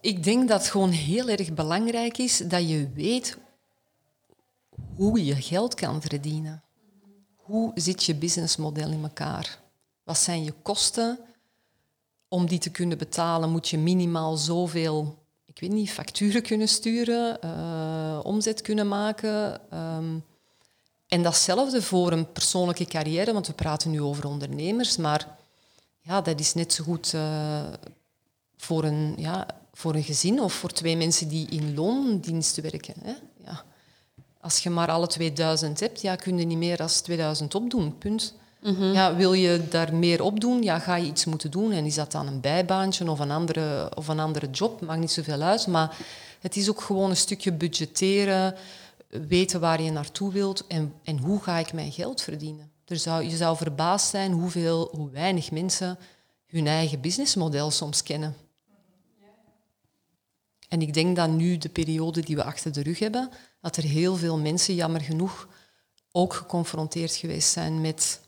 Ik 0.00 0.22
denk 0.22 0.48
dat 0.48 0.60
het 0.60 0.70
gewoon 0.70 0.90
heel 0.90 1.28
erg 1.28 1.54
belangrijk 1.54 2.18
is 2.18 2.38
dat 2.38 2.68
je 2.68 2.90
weet 2.94 3.38
hoe 4.94 5.24
je 5.24 5.34
geld 5.34 5.74
kan 5.74 6.00
verdienen. 6.00 6.62
Hoe 7.36 7.72
zit 7.74 8.04
je 8.04 8.14
businessmodel 8.14 8.90
in 8.90 9.02
elkaar? 9.02 9.58
Wat 10.04 10.18
zijn 10.18 10.44
je 10.44 10.52
kosten? 10.62 11.18
Om 12.28 12.46
die 12.46 12.58
te 12.58 12.70
kunnen 12.70 12.98
betalen 12.98 13.50
moet 13.50 13.68
je 13.68 13.78
minimaal 13.78 14.36
zoveel, 14.36 15.18
ik 15.44 15.60
weet 15.60 15.70
niet, 15.70 15.90
facturen 15.90 16.42
kunnen 16.42 16.68
sturen, 16.68 17.40
eh, 17.40 18.20
omzet 18.22 18.60
kunnen 18.60 18.88
maken. 18.88 19.70
ehm. 19.70 20.18
En 21.08 21.22
datzelfde 21.22 21.82
voor 21.82 22.12
een 22.12 22.32
persoonlijke 22.32 22.84
carrière, 22.84 23.32
want 23.32 23.46
we 23.46 23.52
praten 23.52 23.90
nu 23.90 24.02
over 24.02 24.26
ondernemers, 24.26 24.96
maar 24.96 25.28
ja, 26.00 26.20
dat 26.20 26.40
is 26.40 26.54
net 26.54 26.72
zo 26.72 26.84
goed 26.84 27.14
eh, 27.14 27.62
voor, 28.56 28.84
een, 28.84 29.14
ja, 29.16 29.46
voor 29.72 29.94
een 29.94 30.04
gezin 30.04 30.40
of 30.40 30.52
voor 30.52 30.72
twee 30.72 30.96
mensen 30.96 31.28
die 31.28 31.48
in 31.48 31.74
loondienst 31.74 32.60
werken. 32.60 32.94
Hè? 33.02 33.14
Ja. 33.44 33.64
Als 34.40 34.58
je 34.58 34.70
maar 34.70 34.88
alle 34.88 35.06
2000 35.06 35.80
hebt, 35.80 36.00
ja, 36.00 36.16
kun 36.16 36.38
je 36.38 36.46
niet 36.46 36.58
meer 36.58 36.76
dan 36.76 36.88
2000 36.88 37.54
opdoen. 37.54 37.98
Punt. 37.98 38.34
Ja, 38.92 39.14
wil 39.14 39.32
je 39.32 39.68
daar 39.68 39.94
meer 39.94 40.22
op 40.22 40.40
doen, 40.40 40.62
ja, 40.62 40.78
ga 40.78 40.96
je 40.96 41.06
iets 41.06 41.24
moeten 41.24 41.50
doen. 41.50 41.72
En 41.72 41.84
is 41.84 41.94
dat 41.94 42.12
dan 42.12 42.26
een 42.26 42.40
bijbaantje 42.40 43.10
of 43.10 43.18
een 43.18 43.30
andere, 43.30 43.96
of 43.96 44.08
een 44.08 44.20
andere 44.20 44.50
job? 44.50 44.80
Maakt 44.80 45.00
niet 45.00 45.10
zoveel 45.10 45.42
uit. 45.42 45.66
Maar 45.66 45.96
het 46.40 46.56
is 46.56 46.68
ook 46.70 46.80
gewoon 46.80 47.10
een 47.10 47.16
stukje 47.16 47.52
budgetteren, 47.52 48.54
weten 49.28 49.60
waar 49.60 49.82
je 49.82 49.90
naartoe 49.90 50.32
wilt 50.32 50.66
en, 50.66 50.94
en 51.02 51.18
hoe 51.18 51.42
ga 51.42 51.58
ik 51.58 51.72
mijn 51.72 51.92
geld 51.92 52.22
verdienen. 52.22 52.70
Er 52.84 52.96
zou, 52.96 53.24
je 53.24 53.36
zou 53.36 53.56
verbaasd 53.56 54.10
zijn 54.10 54.32
hoeveel, 54.32 54.88
hoe 54.92 55.10
weinig 55.10 55.50
mensen 55.50 55.98
hun 56.46 56.66
eigen 56.66 57.00
businessmodel 57.00 57.70
soms 57.70 58.02
kennen. 58.02 58.36
En 60.68 60.82
ik 60.82 60.94
denk 60.94 61.16
dat 61.16 61.30
nu, 61.30 61.58
de 61.58 61.68
periode 61.68 62.20
die 62.20 62.36
we 62.36 62.44
achter 62.44 62.72
de 62.72 62.82
rug 62.82 62.98
hebben, 62.98 63.30
dat 63.60 63.76
er 63.76 63.82
heel 63.82 64.16
veel 64.16 64.38
mensen, 64.38 64.74
jammer 64.74 65.00
genoeg, 65.00 65.48
ook 66.12 66.34
geconfronteerd 66.34 67.14
geweest 67.14 67.48
zijn 67.48 67.80
met 67.80 68.20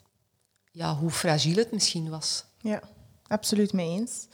ja, 0.70 0.96
hoe 0.96 1.10
fragiel 1.10 1.56
het 1.56 1.72
misschien 1.72 2.10
was. 2.10 2.44
Ja, 2.60 2.80
absoluut 3.26 3.72
mee 3.72 3.98
eens. 3.98 4.26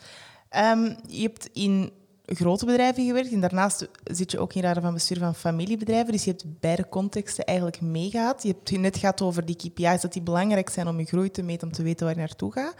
Ehm, 0.48 0.94
je 1.06 1.22
hebt 1.22 1.48
in 1.52 1.92
grote 2.26 2.66
bedrijven 2.66 3.06
gewerkt 3.06 3.32
en 3.32 3.40
daarnaast 3.40 3.88
zit 4.04 4.30
je 4.30 4.38
ook 4.38 4.54
in 4.54 4.62
raden 4.62 4.82
van 4.82 4.92
bestuur 4.94 5.18
van 5.18 5.34
familiebedrijven. 5.34 6.12
Dus 6.12 6.24
je 6.24 6.30
hebt 6.30 6.60
beide 6.60 6.88
contexten 6.88 7.44
eigenlijk 7.44 7.80
meegehad. 7.80 8.42
Je 8.42 8.48
hebt 8.48 8.78
net 8.78 8.96
gehad 8.96 9.22
over 9.22 9.44
die 9.44 9.56
KPI's, 9.56 10.00
dat 10.00 10.12
die 10.12 10.22
belangrijk 10.22 10.70
zijn 10.70 10.88
om 10.88 10.98
je 10.98 11.04
groei 11.04 11.30
te 11.30 11.42
meten, 11.42 11.66
om 11.66 11.74
te 11.74 11.82
weten 11.82 12.06
waar 12.06 12.14
je 12.14 12.20
naartoe 12.20 12.52
gaat. 12.52 12.74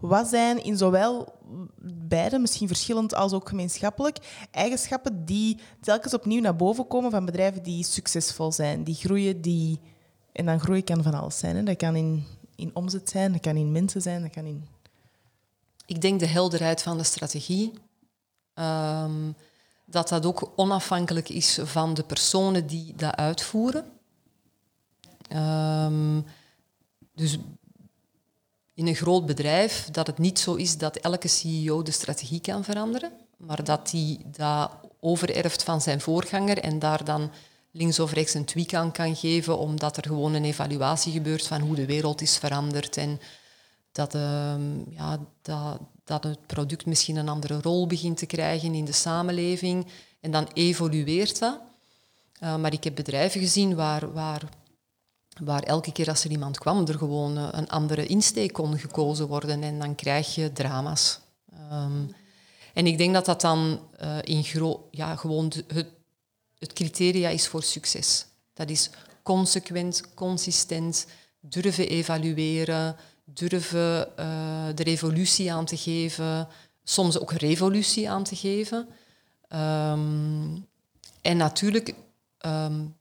Wat 0.00 0.28
zijn 0.28 0.64
in 0.64 0.76
zowel 0.76 1.38
beide, 2.08 2.38
misschien 2.38 2.66
verschillend 2.66 3.14
als 3.14 3.32
ook 3.32 3.48
gemeenschappelijk, 3.48 4.46
eigenschappen 4.50 5.24
die 5.24 5.58
telkens 5.80 6.14
opnieuw 6.14 6.40
naar 6.40 6.56
boven 6.56 6.86
komen 6.86 7.10
van 7.10 7.24
bedrijven 7.24 7.62
die 7.62 7.84
succesvol 7.84 8.52
zijn, 8.52 8.84
die 8.84 8.94
groeien, 8.94 9.40
die... 9.40 9.80
En 10.32 10.46
dan 10.46 10.60
groei 10.60 10.84
kan 10.84 11.02
van 11.02 11.14
alles 11.14 11.38
zijn. 11.38 11.56
Hè. 11.56 11.62
Dat 11.62 11.76
kan 11.76 11.96
in, 11.96 12.24
in 12.56 12.70
omzet 12.72 13.10
zijn, 13.10 13.32
dat 13.32 13.40
kan 13.40 13.56
in 13.56 13.72
mensen 13.72 14.02
zijn, 14.02 14.22
dat 14.22 14.30
kan 14.30 14.44
in... 14.44 14.64
Ik 15.86 16.00
denk 16.00 16.20
de 16.20 16.26
helderheid 16.26 16.82
van 16.82 16.98
de 16.98 17.04
strategie. 17.04 17.72
Ehm, 18.54 19.30
dat 19.84 20.08
dat 20.08 20.26
ook 20.26 20.52
onafhankelijk 20.56 21.28
is 21.28 21.58
van 21.62 21.94
de 21.94 22.02
personen 22.02 22.66
die 22.66 22.94
dat 22.96 23.16
uitvoeren. 23.16 23.84
Ehm, 25.28 26.20
dus 27.14 27.38
in 28.74 28.86
een 28.86 28.94
groot 28.94 29.26
bedrijf 29.26 29.88
dat 29.90 30.06
het 30.06 30.18
niet 30.18 30.38
zo 30.38 30.54
is 30.54 30.78
dat 30.78 30.96
elke 30.96 31.28
CEO 31.28 31.82
de 31.82 31.90
strategie 31.90 32.40
kan 32.40 32.64
veranderen, 32.64 33.12
maar 33.36 33.64
dat 33.64 33.90
hij 33.90 34.18
dat 34.24 34.70
overerft 35.00 35.62
van 35.62 35.80
zijn 35.80 36.00
voorganger 36.00 36.58
en 36.58 36.78
daar 36.78 37.04
dan 37.04 37.30
links 37.70 37.98
of 38.00 38.12
rechts 38.12 38.34
een 38.34 38.44
tweak 38.44 38.74
aan 38.74 38.92
kan 38.92 39.16
geven, 39.16 39.58
omdat 39.58 39.96
er 39.96 40.06
gewoon 40.06 40.34
een 40.34 40.44
evaluatie 40.44 41.12
gebeurt 41.12 41.46
van 41.46 41.60
hoe 41.60 41.74
de 41.74 41.86
wereld 41.86 42.20
is 42.20 42.36
veranderd 42.36 42.96
en 42.96 43.20
dat, 43.92 44.14
ehm, 44.14 44.90
ja, 44.90 45.18
dat, 45.42 45.80
dat 46.04 46.24
het 46.24 46.46
product 46.46 46.86
misschien 46.86 47.16
een 47.16 47.28
andere 47.28 47.60
rol 47.60 47.86
begint 47.86 48.16
te 48.16 48.26
krijgen 48.26 48.74
in 48.74 48.84
de 48.84 48.92
samenleving. 48.92 49.86
En 50.20 50.30
dan 50.30 50.48
evolueert 50.52 51.38
dat. 51.38 51.60
Uh, 52.42 52.56
maar 52.56 52.72
ik 52.72 52.84
heb 52.84 52.94
bedrijven 52.94 53.40
gezien 53.40 53.74
waar, 53.74 54.12
waar, 54.12 54.48
waar 55.42 55.62
elke 55.62 55.92
keer 55.92 56.08
als 56.08 56.24
er 56.24 56.30
iemand 56.30 56.58
kwam, 56.58 56.86
er 56.86 56.98
gewoon 56.98 57.38
uh, 57.38 57.48
een 57.50 57.68
andere 57.68 58.06
insteek 58.06 58.52
kon 58.52 58.78
gekozen 58.78 59.26
worden. 59.26 59.62
En 59.62 59.78
dan 59.78 59.94
krijg 59.94 60.34
je 60.34 60.52
drama's. 60.52 61.20
Um, 61.72 62.14
en 62.74 62.86
ik 62.86 62.98
denk 62.98 63.14
dat 63.14 63.24
dat 63.24 63.40
dan 63.40 63.80
uh, 64.02 64.18
in 64.22 64.44
gro 64.44 64.88
ja, 64.90 65.16
gewoon 65.16 65.52
het, 65.66 65.86
het 66.58 66.72
criteria 66.72 67.28
is 67.28 67.48
voor 67.48 67.62
succes. 67.62 68.26
Dat 68.52 68.70
is 68.70 68.90
consequent, 69.22 70.14
consistent, 70.14 71.06
durven 71.40 71.88
evalueren, 71.88 72.96
durven 73.24 74.08
uh, 74.18 74.66
de 74.74 74.82
revolutie 74.82 75.52
aan 75.52 75.64
te 75.64 75.76
geven, 75.76 76.48
soms 76.84 77.18
ook 77.18 77.32
revolutie 77.32 78.10
aan 78.10 78.24
te 78.24 78.36
geven. 78.36 78.88
Um, 79.48 80.66
en 81.20 81.36
natuurlijk, 81.36 81.94
um, 82.46 82.96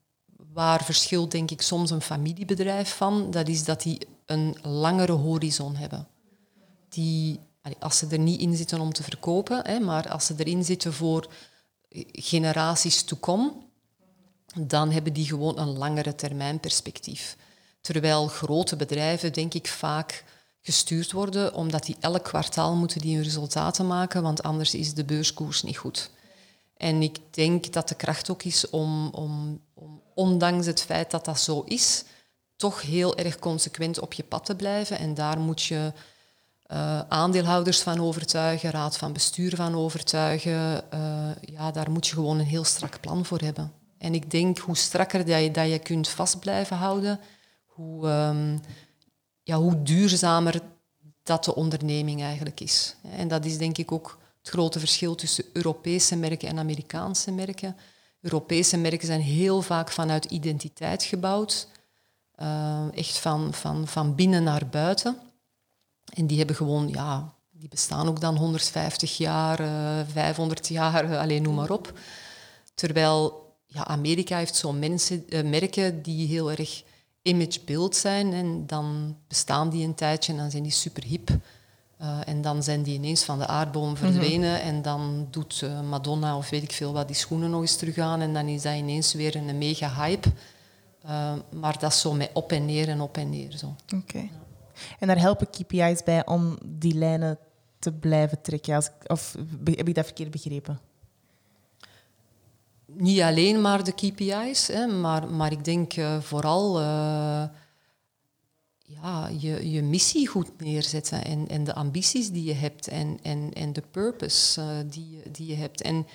waar 0.53 0.83
verschilt 0.83 1.31
denk 1.31 1.51
ik 1.51 1.61
soms 1.61 1.91
een 1.91 2.01
familiebedrijf 2.01 2.95
van, 2.95 3.31
dat 3.31 3.47
is 3.47 3.63
dat 3.63 3.81
die 3.81 4.07
een 4.25 4.57
langere 4.61 5.11
horizon 5.11 5.75
hebben. 5.75 6.07
Die, 6.89 7.39
als 7.79 7.97
ze 7.97 8.07
er 8.07 8.19
niet 8.19 8.39
in 8.39 8.55
zitten 8.55 8.79
om 8.79 8.93
te 8.93 9.03
verkopen, 9.03 9.65
hè, 9.65 9.79
maar 9.79 10.09
als 10.09 10.25
ze 10.25 10.33
erin 10.37 10.63
zitten 10.63 10.93
voor 10.93 11.27
generaties 12.11 13.03
toekom, 13.03 13.63
dan 14.57 14.91
hebben 14.91 15.13
die 15.13 15.25
gewoon 15.25 15.59
een 15.59 15.77
langere 15.77 16.15
termijn 16.15 16.59
perspectief. 16.59 17.37
Terwijl 17.83 18.27
grote 18.27 18.75
bedrijven, 18.75 19.33
denk 19.33 19.53
ik, 19.53 19.67
vaak 19.67 20.23
gestuurd 20.61 21.11
worden, 21.11 21.53
omdat 21.53 21.85
die 21.85 21.95
elk 21.99 22.23
kwartaal 22.23 22.75
moeten 22.75 23.01
die 23.01 23.15
hun 23.15 23.23
resultaten 23.23 23.87
maken, 23.87 24.21
want 24.21 24.43
anders 24.43 24.73
is 24.73 24.93
de 24.93 25.03
beurskoers 25.03 25.63
niet 25.63 25.77
goed. 25.77 26.09
En 26.77 27.01
ik 27.01 27.17
denk 27.29 27.73
dat 27.73 27.87
de 27.87 27.95
kracht 27.95 28.29
ook 28.29 28.43
is 28.43 28.69
om, 28.69 29.09
om, 29.09 29.61
om, 29.73 30.01
ondanks 30.13 30.65
het 30.65 30.81
feit 30.81 31.11
dat 31.11 31.25
dat 31.25 31.39
zo 31.39 31.61
is, 31.61 32.03
toch 32.55 32.81
heel 32.81 33.17
erg 33.17 33.39
consequent 33.39 33.99
op 33.99 34.13
je 34.13 34.23
pad 34.23 34.45
te 34.45 34.55
blijven. 34.55 34.97
En 34.97 35.13
daar 35.13 35.39
moet 35.39 35.63
je 35.63 35.91
uh, 36.71 36.99
aandeelhouders 36.99 37.81
van 37.81 37.99
overtuigen, 37.99 38.71
raad 38.71 38.97
van 38.97 39.13
bestuur 39.13 39.55
van 39.55 39.75
overtuigen. 39.75 40.83
Uh, 40.93 41.29
ja, 41.41 41.71
daar 41.71 41.91
moet 41.91 42.07
je 42.07 42.13
gewoon 42.13 42.39
een 42.39 42.45
heel 42.45 42.63
strak 42.63 42.99
plan 42.99 43.25
voor 43.25 43.39
hebben. 43.39 43.71
En 43.97 44.13
ik 44.13 44.31
denk, 44.31 44.57
hoe 44.57 44.77
strakker 44.77 45.25
dat 45.25 45.41
je, 45.41 45.51
dat 45.51 45.69
je 45.69 45.79
kunt 45.79 46.09
vast 46.09 46.39
blijven 46.39 46.77
houden, 46.77 47.19
hoe, 47.73 48.07
um, 48.07 48.61
ja, 49.43 49.57
hoe 49.57 49.81
duurzamer 49.81 50.61
dat 51.23 51.43
de 51.43 51.55
onderneming 51.55 52.21
eigenlijk 52.21 52.59
is. 52.59 52.95
En 53.17 53.27
dat 53.27 53.45
is 53.45 53.57
denk 53.57 53.77
ik 53.77 53.91
ook 53.91 54.19
het 54.39 54.49
grote 54.49 54.79
verschil 54.79 55.15
tussen 55.15 55.45
Europese 55.53 56.15
merken 56.15 56.47
en 56.47 56.59
Amerikaanse 56.59 57.31
merken. 57.31 57.75
Europese 58.21 58.77
merken 58.77 59.07
zijn 59.07 59.21
heel 59.21 59.61
vaak 59.61 59.91
vanuit 59.91 60.25
identiteit 60.25 61.03
gebouwd, 61.03 61.67
uh, 62.41 62.97
echt 62.97 63.17
van, 63.17 63.53
van, 63.53 63.87
van 63.87 64.15
binnen 64.15 64.43
naar 64.43 64.67
buiten. 64.67 65.17
En 66.13 66.27
die 66.27 66.37
hebben 66.37 66.55
gewoon, 66.55 66.89
ja, 66.89 67.33
die 67.51 67.69
bestaan 67.69 68.07
ook 68.07 68.21
dan 68.21 68.37
150 68.37 69.17
jaar, 69.17 69.61
uh, 69.61 69.99
500 70.11 70.67
jaar, 70.67 71.17
alleen 71.23 71.41
noem 71.41 71.55
maar 71.55 71.71
op. 71.71 71.99
Terwijl 72.75 73.51
ja, 73.65 73.85
Amerika 73.85 74.37
heeft 74.37 74.55
zo'n 74.55 74.79
mensen, 74.79 75.25
merken 75.49 76.01
die 76.01 76.27
heel 76.27 76.51
erg 76.51 76.83
image-beeld 77.23 77.95
zijn. 77.95 78.33
En 78.33 78.67
dan 78.67 79.17
bestaan 79.27 79.69
die 79.69 79.85
een 79.85 79.95
tijdje 79.95 80.31
en 80.31 80.37
dan 80.37 80.51
zijn 80.51 80.63
die 80.63 80.71
super 80.71 81.03
hip. 81.03 81.29
Uh, 82.01 82.19
en 82.25 82.41
dan 82.41 82.63
zijn 82.63 82.83
die 82.83 82.93
ineens 82.93 83.23
van 83.23 83.39
de 83.39 83.47
aardboom 83.47 83.97
verdwenen. 83.97 84.51
Mhm. 84.51 84.67
En 84.67 84.81
dan 84.81 85.27
doet 85.31 85.61
uh, 85.63 85.81
Madonna 85.81 86.37
of 86.37 86.49
weet 86.49 86.63
ik 86.63 86.71
veel 86.71 86.93
wat 86.93 87.07
die 87.07 87.15
schoenen 87.15 87.49
nog 87.49 87.61
eens 87.61 87.75
terug 87.75 87.97
aan. 87.97 88.21
En 88.21 88.33
dan 88.33 88.47
is 88.47 88.61
dat 88.61 88.75
ineens 88.75 89.13
weer 89.13 89.35
een 89.35 89.57
mega 89.57 89.93
hype. 89.93 90.31
Uh, 91.05 91.33
maar 91.49 91.79
dat 91.79 91.91
is 91.91 91.99
zo 91.99 92.13
met 92.13 92.29
op 92.33 92.51
en 92.51 92.65
neer 92.65 92.89
en 92.89 93.01
op 93.01 93.17
en 93.17 93.29
neer. 93.29 93.61
Oké. 93.63 93.95
Okay. 93.95 94.21
Ja. 94.21 94.41
En 94.99 95.07
daar 95.07 95.19
helpen 95.19 95.49
KPI's 95.49 96.03
bij 96.03 96.25
om 96.25 96.57
die 96.65 96.93
lijnen 96.93 97.37
te 97.79 97.91
blijven 97.91 98.41
trekken? 98.41 98.75
Als, 98.75 98.89
of 99.07 99.35
heb 99.63 99.87
ik 99.87 99.95
dat 99.95 100.05
verkeerd 100.05 100.31
begrepen? 100.31 100.79
Niet 102.95 103.21
alleen 103.21 103.61
maar 103.61 103.83
de 103.83 103.91
KPI's, 103.91 104.67
hè, 104.67 104.87
maar, 104.87 105.27
maar 105.27 105.51
ik 105.51 105.63
denk 105.63 105.95
uh, 105.95 106.19
vooral 106.19 106.81
uh, 106.81 107.43
ja, 108.85 109.27
je, 109.39 109.71
je 109.71 109.81
missie 109.81 110.27
goed 110.27 110.59
neerzetten 110.59 111.23
en, 111.25 111.47
en 111.47 111.63
de 111.63 111.73
ambities 111.73 112.29
die 112.29 112.43
je 112.43 112.53
hebt 112.53 112.87
en, 112.87 113.19
en, 113.21 113.53
en 113.53 113.73
de 113.73 113.83
purpose 113.91 114.61
uh, 114.61 114.67
die, 114.85 115.21
die 115.31 115.47
je 115.47 115.55
hebt. 115.55 115.81
En 115.81 116.07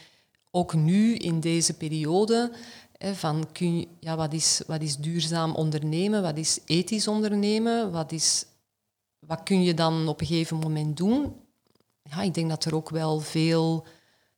ook 0.51 0.74
nu 0.74 1.14
in 1.14 1.41
deze 1.41 1.74
periode, 1.74 2.53
hè, 2.99 3.14
van 3.14 3.49
kun 3.53 3.79
je, 3.79 3.89
ja, 4.01 4.16
wat, 4.16 4.33
is, 4.33 4.62
wat 4.66 4.83
is 4.83 4.97
duurzaam 4.97 5.55
ondernemen, 5.55 6.22
wat 6.22 6.37
is 6.37 6.59
ethisch 6.64 7.09
ondernemen, 7.09 7.93
wat, 7.93 8.12
is, 8.12 8.45
wat 9.18 9.43
kun 9.43 9.62
je 9.62 9.74
dan 9.74 10.09
op 10.09 10.20
een 10.20 10.26
gegeven 10.26 10.57
moment 10.57 10.97
doen? 10.97 11.35
Ja, 12.03 12.22
ik 12.22 12.35
denk 12.35 12.49
dat 12.49 12.64
er 12.64 12.74
ook 12.74 12.91
wel 12.91 13.20
veel 13.20 13.87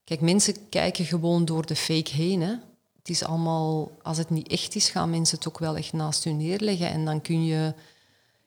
Kijk, 0.04 0.20
mensen 0.20 0.68
kijken 0.68 1.04
gewoon 1.04 1.44
door 1.44 1.66
de 1.66 1.76
fake 1.76 2.10
heen. 2.10 2.40
Hè. 2.40 2.54
Het 2.96 3.08
is 3.08 3.24
allemaal, 3.24 3.90
als 4.02 4.16
het 4.18 4.30
niet 4.30 4.48
echt 4.48 4.74
is, 4.74 4.88
gaan 4.88 5.10
mensen 5.10 5.36
het 5.38 5.48
ook 5.48 5.58
wel 5.58 5.76
echt 5.76 5.92
naast 5.92 6.24
je 6.24 6.30
neerleggen. 6.30 6.90
En 6.90 7.04
dan 7.04 7.20
kun 7.20 7.44
je 7.44 7.74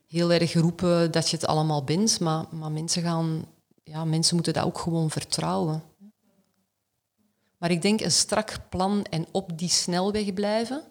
heel 0.07 0.31
erg 0.31 0.53
roepen 0.53 1.11
dat 1.11 1.29
je 1.29 1.35
het 1.35 1.45
allemaal 1.47 1.83
bent, 1.83 2.19
maar, 2.19 2.45
maar 2.51 2.71
mensen, 2.71 3.01
gaan, 3.01 3.45
ja, 3.83 4.05
mensen 4.05 4.35
moeten 4.35 4.53
dat 4.53 4.63
ook 4.63 4.77
gewoon 4.77 5.09
vertrouwen. 5.09 5.83
Maar 7.57 7.71
ik 7.71 7.81
denk 7.81 8.01
een 8.01 8.11
strak 8.11 8.69
plan 8.69 9.03
en 9.03 9.25
op 9.31 9.57
die 9.57 9.69
snelweg 9.69 10.33
blijven. 10.33 10.83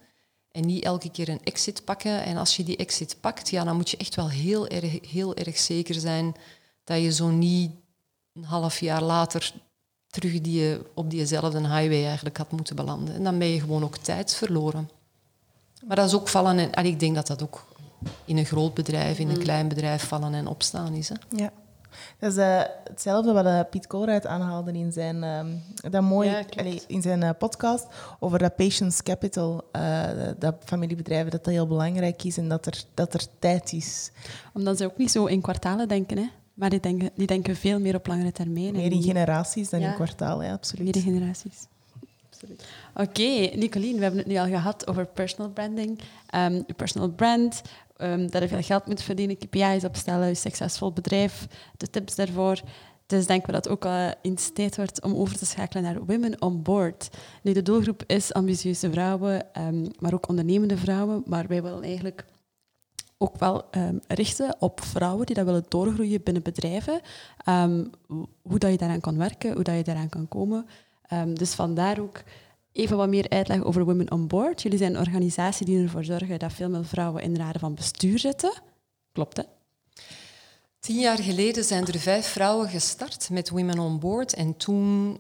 En 0.50 0.66
niet 0.66 0.84
elke 0.84 1.10
keer 1.10 1.28
een 1.28 1.42
exit 1.44 1.84
pakken. 1.84 2.24
En 2.24 2.36
als 2.36 2.56
je 2.56 2.62
die 2.62 2.76
exit 2.76 3.16
pakt, 3.20 3.50
ja, 3.50 3.64
dan 3.64 3.76
moet 3.76 3.90
je 3.90 3.96
echt 3.96 4.14
wel 4.14 4.28
heel 4.30 4.68
erg, 4.68 5.10
heel 5.10 5.34
erg 5.34 5.58
zeker 5.58 5.94
zijn 5.94 6.34
dat 6.84 7.00
je 7.00 7.12
zo 7.12 7.28
niet 7.28 7.70
een 8.32 8.44
half 8.44 8.80
jaar 8.80 9.02
later 9.02 9.52
terug 10.12 10.40
die, 10.40 10.78
op 10.94 11.10
diezelfde 11.10 11.58
highway 11.58 12.04
eigenlijk 12.04 12.36
had 12.36 12.50
moeten 12.50 12.76
belanden. 12.76 13.14
En 13.14 13.24
dan 13.24 13.38
ben 13.38 13.48
je 13.48 13.60
gewoon 13.60 13.84
ook 13.84 13.96
tijd 13.96 14.34
verloren. 14.34 14.90
Maar 15.86 15.96
dat 15.96 16.06
is 16.06 16.14
ook 16.14 16.28
vallen 16.28 16.58
en, 16.58 16.72
en 16.72 16.84
ik 16.84 17.00
denk 17.00 17.14
dat 17.14 17.26
dat 17.26 17.42
ook 17.42 17.64
in 18.24 18.36
een 18.36 18.44
groot 18.44 18.74
bedrijf, 18.74 19.18
in 19.18 19.28
een 19.28 19.36
mm. 19.36 19.42
klein 19.42 19.68
bedrijf 19.68 20.08
vallen 20.08 20.34
en 20.34 20.46
opstaan 20.46 20.92
is. 20.92 21.08
Hè. 21.08 21.14
Ja. 21.36 21.50
Dat 22.18 22.32
is 22.32 22.38
uh, 22.38 22.60
hetzelfde 22.84 23.32
wat 23.32 23.44
uh, 23.44 23.60
Piet 23.70 23.86
Koolruid 23.86 24.26
aanhaalde 24.26 24.72
in 24.72 24.92
zijn, 24.92 25.16
uh, 25.16 25.90
dat 25.90 26.02
mooie, 26.02 26.44
in 26.86 27.02
zijn 27.02 27.22
uh, 27.22 27.30
podcast 27.38 27.86
over 28.18 28.38
dat 28.38 28.56
patience 28.56 29.02
capital, 29.02 29.64
dat 30.38 30.54
familiebedrijven, 30.64 31.30
dat 31.30 31.44
dat 31.44 31.54
heel 31.54 31.66
belangrijk 31.66 32.24
is 32.24 32.36
en 32.36 32.48
dat 32.48 32.66
er, 32.66 32.84
dat 32.94 33.14
er 33.14 33.26
tijd 33.38 33.72
is. 33.72 34.10
Omdat 34.54 34.78
ze 34.78 34.84
ook 34.84 34.96
niet 34.96 35.10
zo 35.10 35.24
in 35.24 35.40
kwartalen 35.40 35.88
denken, 35.88 36.18
hè? 36.18 36.26
Maar 36.55 36.70
die 36.70 36.80
denken, 36.80 37.11
die 37.14 37.26
denken 37.26 37.57
veel 37.57 37.80
meer 37.80 37.94
op 37.94 38.07
langere 38.07 38.32
termijn. 38.32 38.72
Meer 38.72 38.92
in 38.92 39.03
generaties 39.03 39.68
dan 39.68 39.80
in 39.80 39.94
kwartaal, 39.94 40.42
ja, 40.42 40.53
absoluut. 40.53 40.84
Meer 40.84 40.96
in 40.96 41.03
generaties. 41.03 41.66
Oké, 42.94 43.03
okay, 43.03 43.53
Nicolien, 43.55 43.96
we 43.96 44.03
hebben 44.03 44.20
het 44.20 44.28
nu 44.28 44.36
al 44.36 44.46
gehad 44.46 44.86
over 44.86 45.07
personal 45.07 45.50
branding. 45.50 45.98
Um, 46.34 46.64
je 46.66 46.74
personal 46.76 47.09
brand, 47.09 47.62
um, 47.98 48.30
dat 48.30 48.42
je 48.42 48.48
veel 48.48 48.62
geld 48.62 48.86
moet 48.86 49.03
verdienen, 49.03 49.38
KPI's 49.38 49.84
opstellen, 49.84 50.28
je 50.28 50.34
succesvol 50.34 50.92
bedrijf, 50.92 51.46
de 51.76 51.90
tips 51.90 52.14
daarvoor. 52.14 52.61
Dus 53.07 53.26
denken 53.26 53.46
we 53.46 53.53
dat 53.53 53.64
het 53.64 53.72
ook 53.72 53.84
al 53.84 54.14
in 54.22 54.38
tijd 54.55 54.76
wordt 54.76 55.03
om 55.03 55.14
over 55.14 55.38
te 55.38 55.46
schakelen 55.46 55.82
naar 55.82 56.05
Women 56.05 56.42
on 56.42 56.62
Board. 56.62 57.09
Nu, 57.42 57.53
de 57.53 57.62
doelgroep 57.62 58.05
is 58.07 58.32
ambitieuze 58.32 58.90
vrouwen, 58.90 59.46
um, 59.59 59.90
maar 59.98 60.14
ook 60.14 60.28
ondernemende 60.28 60.76
vrouwen. 60.76 61.22
Maar 61.26 61.46
wij 61.46 61.62
willen 61.62 61.82
eigenlijk 61.82 62.24
ook 63.22 63.38
wel 63.38 63.64
um, 63.70 64.00
richten 64.08 64.56
op 64.58 64.80
vrouwen 64.80 65.26
die 65.26 65.34
dat 65.34 65.44
willen 65.44 65.64
doorgroeien 65.68 66.22
binnen 66.22 66.42
bedrijven. 66.42 67.00
Um, 67.48 67.90
hoe 68.42 68.58
dat 68.58 68.70
je 68.70 68.76
daaraan 68.76 69.00
kan 69.00 69.16
werken, 69.16 69.54
hoe 69.54 69.62
dat 69.62 69.76
je 69.76 69.82
daaraan 69.82 70.08
kan 70.08 70.28
komen. 70.28 70.66
Um, 71.12 71.38
dus 71.38 71.54
vandaar 71.54 72.00
ook 72.00 72.22
even 72.72 72.96
wat 72.96 73.08
meer 73.08 73.28
uitleg 73.28 73.62
over 73.62 73.84
Women 73.84 74.12
on 74.12 74.26
Board. 74.26 74.62
Jullie 74.62 74.78
zijn 74.78 74.94
een 74.94 75.00
organisatie 75.00 75.66
die 75.66 75.82
ervoor 75.82 76.04
zorgen 76.04 76.38
dat 76.38 76.52
veel 76.52 76.68
meer 76.68 76.84
vrouwen 76.84 77.22
in 77.22 77.36
raden 77.36 77.60
van 77.60 77.74
bestuur 77.74 78.18
zitten. 78.18 78.52
Klopt, 79.12 79.36
hè? 79.36 79.42
Tien 80.80 80.98
jaar 81.00 81.18
geleden 81.18 81.64
zijn 81.64 81.86
er 81.86 81.98
vijf 81.98 82.26
vrouwen 82.26 82.68
gestart 82.68 83.30
met 83.30 83.50
Women 83.50 83.78
on 83.78 83.98
Board. 83.98 84.34
En 84.34 84.56
toen 84.56 85.18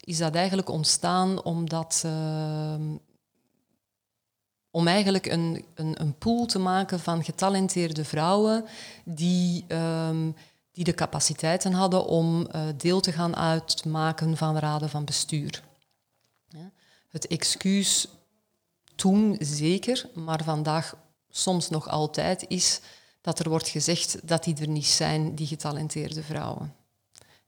is 0.00 0.18
dat 0.18 0.34
eigenlijk 0.34 0.68
ontstaan 0.68 1.42
omdat 1.42 2.04
om 4.72 4.86
eigenlijk 4.86 5.26
een, 5.26 5.64
een, 5.74 6.00
een, 6.00 6.18
pool 6.18 6.46
te 6.46 6.58
maken 6.58 7.00
van 7.00 7.24
getalenteerde 7.24 8.04
vrouwen 8.04 8.64
die, 9.04 9.64
um, 9.68 10.36
die 10.72 10.84
de 10.84 10.94
capaciteiten 10.94 11.72
hadden 11.72 12.06
om 12.06 12.40
uh, 12.54 12.62
deel 12.76 13.00
te 13.00 13.12
gaan 13.12 13.36
uitmaken 13.36 14.36
van 14.36 14.58
raden 14.58 14.90
van 14.90 15.04
bestuur. 15.04 15.62
Ja. 16.48 16.70
Het 17.08 17.26
excuus 17.26 18.08
toen 18.94 19.36
zeker, 19.40 20.08
maar 20.14 20.44
vandaag 20.44 20.96
soms 21.30 21.70
nog 21.70 21.88
altijd, 21.88 22.44
is 22.48 22.80
dat 23.20 23.38
er 23.38 23.48
wordt 23.48 23.68
gezegd 23.68 24.28
dat 24.28 24.44
die 24.44 24.56
er 24.60 24.68
niet 24.68 24.86
zijn, 24.86 25.34
die 25.34 25.46
getalenteerde 25.46 26.22
vrouwen. 26.22 26.74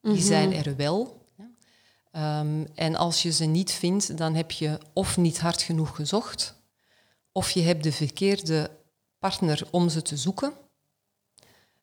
Die 0.00 0.10
mm 0.12 0.18
-hmm. 0.18 0.26
zijn 0.26 0.54
er 0.54 0.76
wel. 0.76 1.22
Um, 2.12 2.66
en 2.74 2.96
als 2.96 3.22
je 3.22 3.32
ze 3.32 3.44
niet 3.44 3.72
vindt, 3.72 4.16
dan 4.16 4.34
heb 4.34 4.50
je 4.50 4.78
of 4.92 5.16
niet 5.16 5.40
hard 5.40 5.62
genoeg 5.62 5.96
gezocht, 5.96 6.54
of 7.36 7.50
je 7.50 7.62
hebt 7.62 7.82
de 7.82 7.92
verkeerde 7.92 8.70
partner 9.18 9.66
om 9.70 9.88
ze 9.88 10.02
te 10.02 10.16
zoeken. 10.16 10.52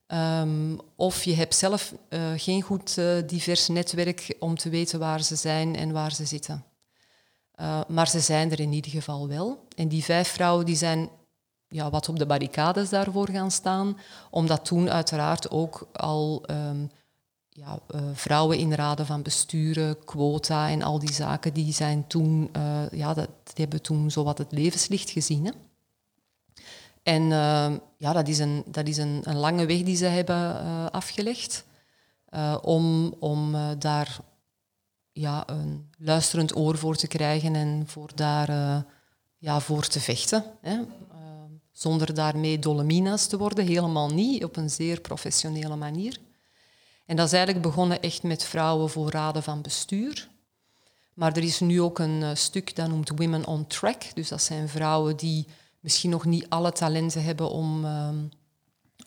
Um, 0.08 0.80
of 0.96 1.24
je 1.24 1.34
hebt 1.34 1.56
zelf 1.56 1.94
uh, 2.10 2.32
geen 2.36 2.62
goed 2.62 2.98
uh, 2.98 3.28
divers 3.28 3.68
netwerk 3.68 4.36
om 4.40 4.58
te 4.58 4.70
weten 4.70 5.00
waar 5.00 5.22
ze 5.22 5.36
zijn 5.36 5.76
en 5.76 5.92
waar 5.92 6.14
ze 6.14 6.26
zitten. 6.26 6.66
Uh, 7.62 7.82
maar 7.88 8.08
ze 8.08 8.20
zijn 8.20 8.52
er 8.52 8.60
in 8.60 8.74
ieder 8.74 8.92
geval 8.92 9.28
wel. 9.28 9.68
En 9.76 9.88
die 9.88 10.04
vijf 10.04 10.28
vrouwen 10.28 10.66
die 10.66 10.76
zijn 10.76 11.10
ja, 11.68 11.90
wat 11.90 12.10
op 12.10 12.20
de 12.20 12.26
barricades 12.26 12.90
daarvoor 12.90 13.30
gaan 13.30 13.52
staan, 13.52 13.98
omdat 14.30 14.66
toen 14.66 14.90
uiteraard 14.90 15.50
ook 15.50 15.88
al 15.94 16.44
um, 16.50 16.92
ja, 17.54 17.80
uh, 17.96 18.02
vrouwen 18.14 18.58
in 18.58 18.74
raden 18.74 19.06
van 19.06 19.22
besturen, 19.22 20.04
quota 20.06 20.70
en 20.70 20.82
al 20.82 21.00
die 21.00 21.14
zaken, 21.14 21.54
die 21.54 21.74
zijn 21.74 22.08
toen, 22.08 22.50
uh, 22.56 22.90
ja, 22.92 23.14
dat, 23.14 23.30
die 23.44 23.54
hebben 23.64 23.82
toen 23.82 24.12
zo 24.12 24.24
wat 24.24 24.38
het 24.38 24.52
levenslicht 24.52 25.10
gezien. 25.10 25.46
Hè? 25.46 25.52
En 27.04 27.22
uh, 27.22 27.72
ja, 27.98 28.14
dat 28.14 28.28
is, 28.28 28.40
een, 28.40 28.64
dat 28.66 28.88
is 28.88 28.98
een, 28.98 29.22
een 29.24 29.38
lange 29.38 29.66
weg 29.66 29.82
die 29.84 29.96
ze 29.96 30.06
hebben 30.06 30.92
afgelegd 30.92 31.66
om, 32.62 33.16
om 33.20 33.56
daar 33.80 34.20
ja, 35.12 35.50
een 35.50 35.90
luisterend 35.98 36.56
oor 36.56 36.78
voor 36.78 36.96
te 36.96 37.08
krijgen 37.08 37.56
en 37.56 37.84
voor 37.86 38.10
daar 38.16 38.84
ja, 39.38 39.60
voor 39.60 39.88
te 39.88 40.00
vechten. 40.00 40.44
Hè? 40.62 40.80
zonder 41.72 42.14
daarmee 42.14 42.60
dolomina's 42.60 43.28
te 43.28 43.38
worden, 43.38 43.66
helemaal 43.66 44.10
niet, 44.10 44.44
op 44.44 44.58
een 44.58 44.70
zeer 44.70 45.02
professionele 45.02 45.76
manier. 45.76 46.20
En 47.12 47.18
dat 47.18 47.26
is 47.26 47.34
eigenlijk 47.34 47.66
begonnen 47.66 48.02
echt 48.02 48.24
met 48.24 48.44
vrouwen 48.44 48.90
voor 48.90 49.10
raden 49.10 49.44
van 49.44 49.62
bestuur. 49.62 50.30
Maar 51.14 51.32
er 51.32 51.44
is 51.44 51.60
nu 51.60 51.82
ook 51.82 52.00
een 52.00 52.22
uh, 52.22 52.30
stuk 52.34 52.76
dat 52.76 52.88
noemt 52.88 53.10
Women 53.10 53.46
on 53.46 53.68
Track. 53.68 54.02
Dus 54.14 54.30
dat 54.30 54.42
zijn 54.42 54.70
vrouwen 54.70 55.18
die 55.18 55.48
misschien 55.80 56.10
nog 56.10 56.26
niet 56.26 56.46
alle 56.50 56.72
talenten 56.72 57.24
hebben 57.24 57.50
om, 57.50 57.86
um, 57.86 58.30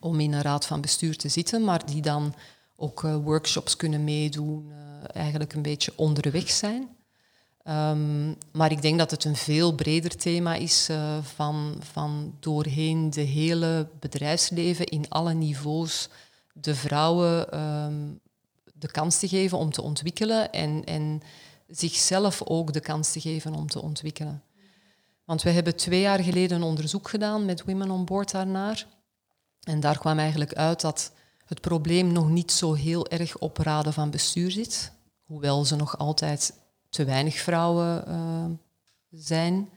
om 0.01 0.21
in 0.21 0.33
een 0.33 0.43
raad 0.43 0.67
van 0.67 0.81
bestuur 0.81 1.17
te 1.17 1.29
zitten, 1.29 1.65
maar 1.65 1.87
die 1.87 2.03
dan 2.03 2.35
ook 2.77 3.03
uh, 3.03 3.17
workshops 3.17 3.77
kunnen 3.77 4.05
meedoen, 4.05 4.67
uh, 4.69 4.77
eigenlijk 5.13 5.53
een 5.53 5.63
beetje 5.63 5.93
onderweg 5.97 6.51
zijn. 6.51 6.89
Um, 7.69 8.37
maar 8.53 8.71
ik 8.71 8.83
denk 8.83 8.99
dat 8.99 9.11
het 9.11 9.25
een 9.25 9.37
veel 9.37 9.75
breder 9.75 10.17
thema 10.17 10.55
is 10.55 10.89
van, 11.23 11.77
van 11.93 12.35
doorheen 12.41 13.11
de 13.11 13.21
hele 13.21 13.89
bedrijfsleven 14.01 14.87
in 14.87 15.09
alle 15.09 15.35
niveaus 15.35 16.09
de 16.57 16.75
vrouwen 16.75 17.61
um, 17.61 18.21
de 18.75 18.91
kans 18.91 19.19
te 19.19 19.29
geven 19.29 19.59
om 19.59 19.71
te 19.71 19.83
ontwikkelen 19.83 20.53
en, 20.53 20.85
en 20.85 21.23
zichzelf 21.67 22.43
ook 22.43 22.73
de 22.73 22.81
kans 22.81 23.13
te 23.13 23.21
geven 23.21 23.55
om 23.55 23.67
te 23.67 23.83
ontwikkelen. 23.83 24.43
Want 25.25 25.43
we 25.43 25.51
hebben 25.51 25.77
twee 25.77 26.01
jaar 26.01 26.23
geleden 26.23 26.57
een 26.57 26.63
onderzoek 26.63 27.09
gedaan 27.09 27.45
met 27.45 27.65
Women 27.65 27.91
on 27.91 28.05
Board 28.05 28.31
daarnaar. 28.31 28.87
En 29.63 29.81
daar 29.81 29.99
kwam 29.99 30.19
eigenlijk 30.19 30.55
uit 30.55 30.81
dat 30.81 31.13
het 31.45 31.61
probleem 31.61 32.13
nog 32.13 32.29
niet 32.29 32.53
zo 32.53 32.75
heel 32.75 33.09
erg 33.09 33.39
op 33.39 33.57
raden 33.57 33.93
van 33.93 34.11
bestuur 34.11 34.51
zit. 34.51 34.93
Hoewel 35.25 35.65
ze 35.65 35.77
nog 35.77 35.99
altijd 35.99 36.53
te 36.89 37.05
weinig 37.05 37.37
vrouwen 37.37 38.05
uh, 38.09 38.45
zijn. 39.11 39.69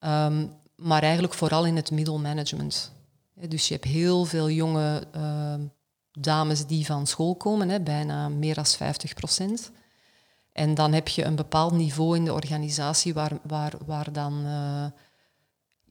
Um, 0.00 0.60
maar 0.76 1.02
eigenlijk 1.02 1.34
vooral 1.34 1.66
in 1.66 1.76
het 1.76 1.90
middelmanagement. 1.90 2.92
Dus 3.34 3.68
je 3.68 3.74
hebt 3.74 3.86
heel 3.86 4.24
veel 4.24 4.50
jonge 4.50 5.02
dames 6.18 6.66
die 6.66 6.86
van 6.86 7.06
school 7.06 7.34
komen, 7.34 7.68
hè, 7.68 7.80
bijna 7.80 8.28
meer 8.28 8.54
dan 8.54 8.66
50 8.66 9.14
procent. 9.14 9.70
En 10.52 10.74
dan 10.74 10.92
heb 10.92 11.08
je 11.08 11.24
een 11.24 11.34
bepaald 11.34 11.72
niveau 11.72 12.16
in 12.16 12.24
de 12.24 12.32
organisatie 12.32 13.14
waar, 13.14 13.38
waar, 13.42 13.72
waar, 13.86 14.12
dan, 14.12 14.46
uh, 14.46 14.84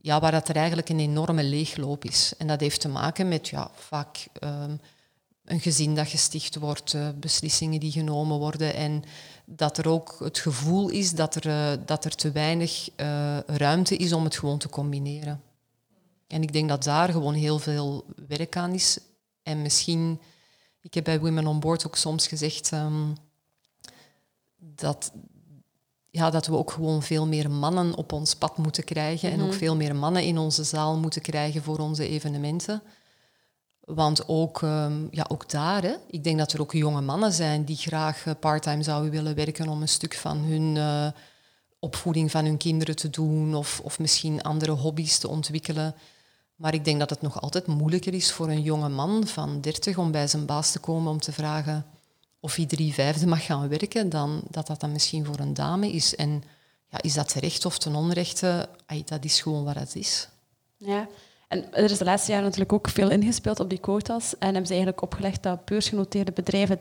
ja, 0.00 0.20
waar 0.20 0.30
dat 0.30 0.48
er 0.48 0.56
eigenlijk 0.56 0.88
een 0.88 1.00
enorme 1.00 1.42
leegloop 1.44 2.04
is. 2.04 2.32
En 2.38 2.46
dat 2.46 2.60
heeft 2.60 2.80
te 2.80 2.88
maken 2.88 3.28
met 3.28 3.48
ja, 3.48 3.70
vaak 3.74 4.26
um, 4.40 4.80
een 5.44 5.60
gezin 5.60 5.94
dat 5.94 6.08
gesticht 6.08 6.56
wordt, 6.56 6.92
uh, 6.92 7.08
beslissingen 7.16 7.80
die 7.80 7.92
genomen 7.92 8.38
worden 8.38 8.74
en 8.74 9.04
dat 9.44 9.78
er 9.78 9.88
ook 9.88 10.16
het 10.18 10.38
gevoel 10.38 10.88
is 10.88 11.12
dat 11.12 11.34
er, 11.34 11.46
uh, 11.46 11.84
dat 11.86 12.04
er 12.04 12.14
te 12.14 12.30
weinig 12.30 12.88
ruimte 13.46 13.96
is 13.96 14.12
om 14.12 14.24
het 14.24 14.36
gewoon 14.36 14.58
te 14.58 14.68
combineren. 14.68 15.42
En 16.26 16.42
ik 16.42 16.52
denk 16.52 16.68
dat 16.68 16.84
daar 16.84 17.08
gewoon 17.08 17.34
heel 17.34 17.58
veel 17.58 18.04
werk 18.28 18.56
aan 18.56 18.72
is. 18.72 18.98
En 19.42 19.62
misschien, 19.62 20.20
ik 20.80 20.94
heb 20.94 21.04
bij 21.04 21.20
Women 21.20 21.46
on 21.46 21.60
Board 21.60 21.86
ook 21.86 21.96
soms 21.96 22.26
gezegd 22.26 22.72
um, 22.72 23.16
dat, 24.56 25.12
ja, 26.10 26.30
dat 26.30 26.46
we 26.46 26.56
ook 26.56 26.70
gewoon 26.70 27.02
veel 27.02 27.26
meer 27.26 27.50
mannen 27.50 27.94
op 27.94 28.12
ons 28.12 28.34
pad 28.34 28.56
moeten 28.56 28.84
krijgen 28.84 29.28
mm 29.28 29.34
-hmm. 29.34 29.44
en 29.44 29.48
ook 29.50 29.54
veel 29.58 29.76
meer 29.76 29.96
mannen 29.96 30.22
in 30.22 30.38
onze 30.38 30.64
zaal 30.64 30.96
moeten 30.96 31.22
krijgen 31.22 31.62
voor 31.62 31.78
onze 31.78 32.08
evenementen. 32.08 32.82
Want 33.80 34.28
ook, 34.28 34.60
um, 34.62 35.08
ja, 35.10 35.24
ook 35.28 35.50
daar, 35.50 35.82
hè, 35.82 35.94
ik 36.06 36.24
denk 36.24 36.38
dat 36.38 36.52
er 36.52 36.60
ook 36.60 36.72
jonge 36.72 37.00
mannen 37.00 37.32
zijn 37.32 37.64
die 37.64 37.76
graag 37.76 38.26
uh, 38.26 38.34
parttime 38.40 38.82
zouden 38.82 39.10
willen 39.10 39.34
werken 39.34 39.68
om 39.68 39.82
een 39.82 39.88
stuk 39.88 40.14
van 40.14 40.38
hun 40.38 40.76
uh, 40.76 41.08
opvoeding 41.78 42.30
van 42.30 42.44
hun 42.44 42.56
kinderen 42.56 42.96
te 42.96 43.10
doen 43.10 43.54
of, 43.54 43.80
of 43.80 43.98
misschien 43.98 44.42
andere 44.42 44.72
hobby's 44.72 45.18
te 45.18 45.28
ontwikkelen. 45.28 45.94
Maar 46.56 46.74
ik 46.74 46.84
denk 46.84 46.98
dat 46.98 47.10
het 47.10 47.22
nog 47.22 47.40
altijd 47.40 47.66
moeilijker 47.66 48.14
is 48.14 48.32
voor 48.32 48.48
een 48.48 48.62
jonge 48.62 48.88
man 48.88 49.26
van 49.26 49.60
30 49.60 49.98
om 49.98 50.10
bij 50.10 50.26
zijn 50.26 50.46
baas 50.46 50.72
te 50.72 50.78
komen 50.78 51.12
om 51.12 51.18
te 51.20 51.32
vragen 51.32 51.86
of 52.40 52.54
hij 52.54 52.66
drie 52.66 52.94
vijfde 52.94 53.26
mag 53.26 53.44
gaan 53.44 53.68
werken, 53.68 54.08
dan 54.08 54.42
dat 54.50 54.66
dat 54.66 54.80
dan 54.80 54.92
misschien 54.92 55.24
voor 55.24 55.38
een 55.38 55.54
dame 55.54 55.92
is. 55.92 56.16
En 56.16 56.42
ja, 56.88 57.02
is 57.02 57.14
dat 57.14 57.28
terecht 57.28 57.64
of 57.64 57.78
ten 57.78 57.94
onrechte? 57.94 58.68
Dat 59.04 59.24
is 59.24 59.40
gewoon 59.40 59.64
wat 59.64 59.74
het 59.74 59.96
is. 59.96 60.28
Ja, 60.76 61.08
en 61.48 61.72
er 61.72 61.90
is 61.90 61.98
de 61.98 62.04
laatste 62.04 62.30
jaren 62.30 62.44
natuurlijk 62.44 62.72
ook 62.72 62.88
veel 62.88 63.10
ingespeeld 63.10 63.60
op 63.60 63.68
die 63.70 63.78
quota's. 63.78 64.38
En 64.38 64.46
hebben 64.46 64.66
ze 64.66 64.72
eigenlijk 64.72 65.02
opgelegd 65.02 65.42
dat 65.42 65.64
beursgenoteerde 65.64 66.32
bedrijven 66.32 66.78
30% 66.78 66.80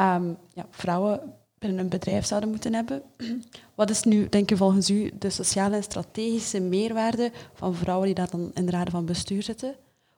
um, 0.00 0.38
ja, 0.52 0.66
vrouwen 0.70 1.34
binnen 1.58 1.78
een 1.78 1.88
bedrijf 1.88 2.26
zouden 2.26 2.50
moeten 2.50 2.74
hebben. 2.74 3.02
Wat 3.74 3.90
is 3.90 4.02
nu, 4.02 4.28
denk 4.28 4.48
je, 4.48 4.56
volgens 4.56 4.90
u 4.90 5.10
de 5.18 5.30
sociale 5.30 5.76
en 5.76 5.82
strategische 5.82 6.60
meerwaarde 6.60 7.32
van 7.54 7.74
vrouwen 7.74 8.06
die 8.06 8.14
daar 8.14 8.30
dan 8.30 8.50
in 8.54 8.66
de 8.66 8.72
raden 8.72 8.92
van 8.92 9.04
bestuur 9.04 9.42
zitten? 9.42 9.74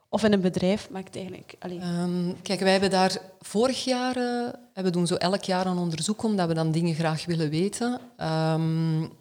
Of 0.08 0.22
in 0.22 0.32
een 0.32 0.40
bedrijf 0.40 0.90
maakt 0.90 1.16
eigenlijk... 1.16 1.54
Um, 1.62 2.42
kijk, 2.42 2.60
wij 2.60 2.72
hebben 2.72 2.90
daar 2.90 3.18
vorig 3.40 3.84
jaar... 3.84 4.16
Uh, 4.16 4.48
we 4.74 4.90
doen 4.90 5.06
zo 5.06 5.14
elk 5.14 5.42
jaar 5.42 5.66
een 5.66 5.76
onderzoek 5.76 6.22
omdat 6.22 6.48
we 6.48 6.54
dan 6.54 6.72
dingen 6.72 6.94
graag 6.94 7.24
willen 7.24 7.50
weten. 7.50 8.00
Um, 8.20 9.12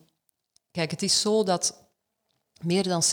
kijk, 0.72 0.92
het 0.92 1.02
is 1.02 1.22
zo 1.22 1.44
dat 1.44 1.88
meer 2.62 2.84
dan 2.84 3.04
60% 3.04 3.06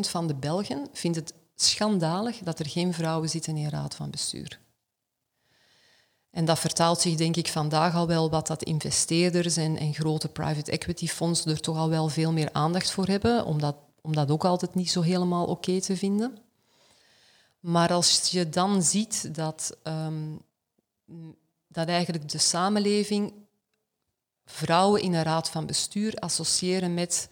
van 0.00 0.26
de 0.26 0.34
Belgen 0.34 0.88
vindt 0.92 1.16
het 1.16 1.34
schandalig 1.54 2.38
dat 2.38 2.58
er 2.58 2.68
geen 2.68 2.92
vrouwen 2.92 3.28
zitten 3.28 3.56
in 3.56 3.68
raad 3.68 3.94
van 3.94 4.10
bestuur. 4.10 4.60
En 6.32 6.44
dat 6.44 6.58
vertaalt 6.58 7.00
zich 7.00 7.14
denk 7.14 7.36
ik 7.36 7.48
vandaag 7.48 7.94
al 7.94 8.06
wel 8.06 8.30
wat 8.30 8.46
dat 8.46 8.62
investeerders 8.62 9.56
en, 9.56 9.94
grote 9.94 10.28
private 10.28 10.70
equity 10.70 11.06
fondsen 11.06 11.50
er 11.50 11.60
toch 11.60 11.76
al 11.76 11.88
wel 11.88 12.08
veel 12.08 12.32
meer 12.32 12.48
aandacht 12.52 12.90
voor 12.90 13.06
hebben, 13.06 13.44
om 13.44 13.60
dat, 13.60 13.76
om 14.00 14.14
dat 14.14 14.30
ook 14.30 14.44
altijd 14.44 14.74
niet 14.74 14.90
zo 14.90 15.00
helemaal 15.00 15.46
oké 15.46 15.80
te 15.80 15.96
vinden. 15.96 16.38
Maar 17.60 17.92
als 17.92 18.30
je 18.30 18.48
dan 18.48 18.82
ziet 18.82 19.34
dat, 19.34 19.76
um, 19.82 20.42
dat 21.68 21.88
eigenlijk 21.88 22.28
de 22.28 22.38
samenleving 22.38 23.32
vrouwen 24.44 25.02
in 25.02 25.14
een 25.14 25.22
raad 25.22 25.50
van 25.50 25.66
bestuur 25.66 26.14
associëren 26.14 26.94
met 26.94 27.28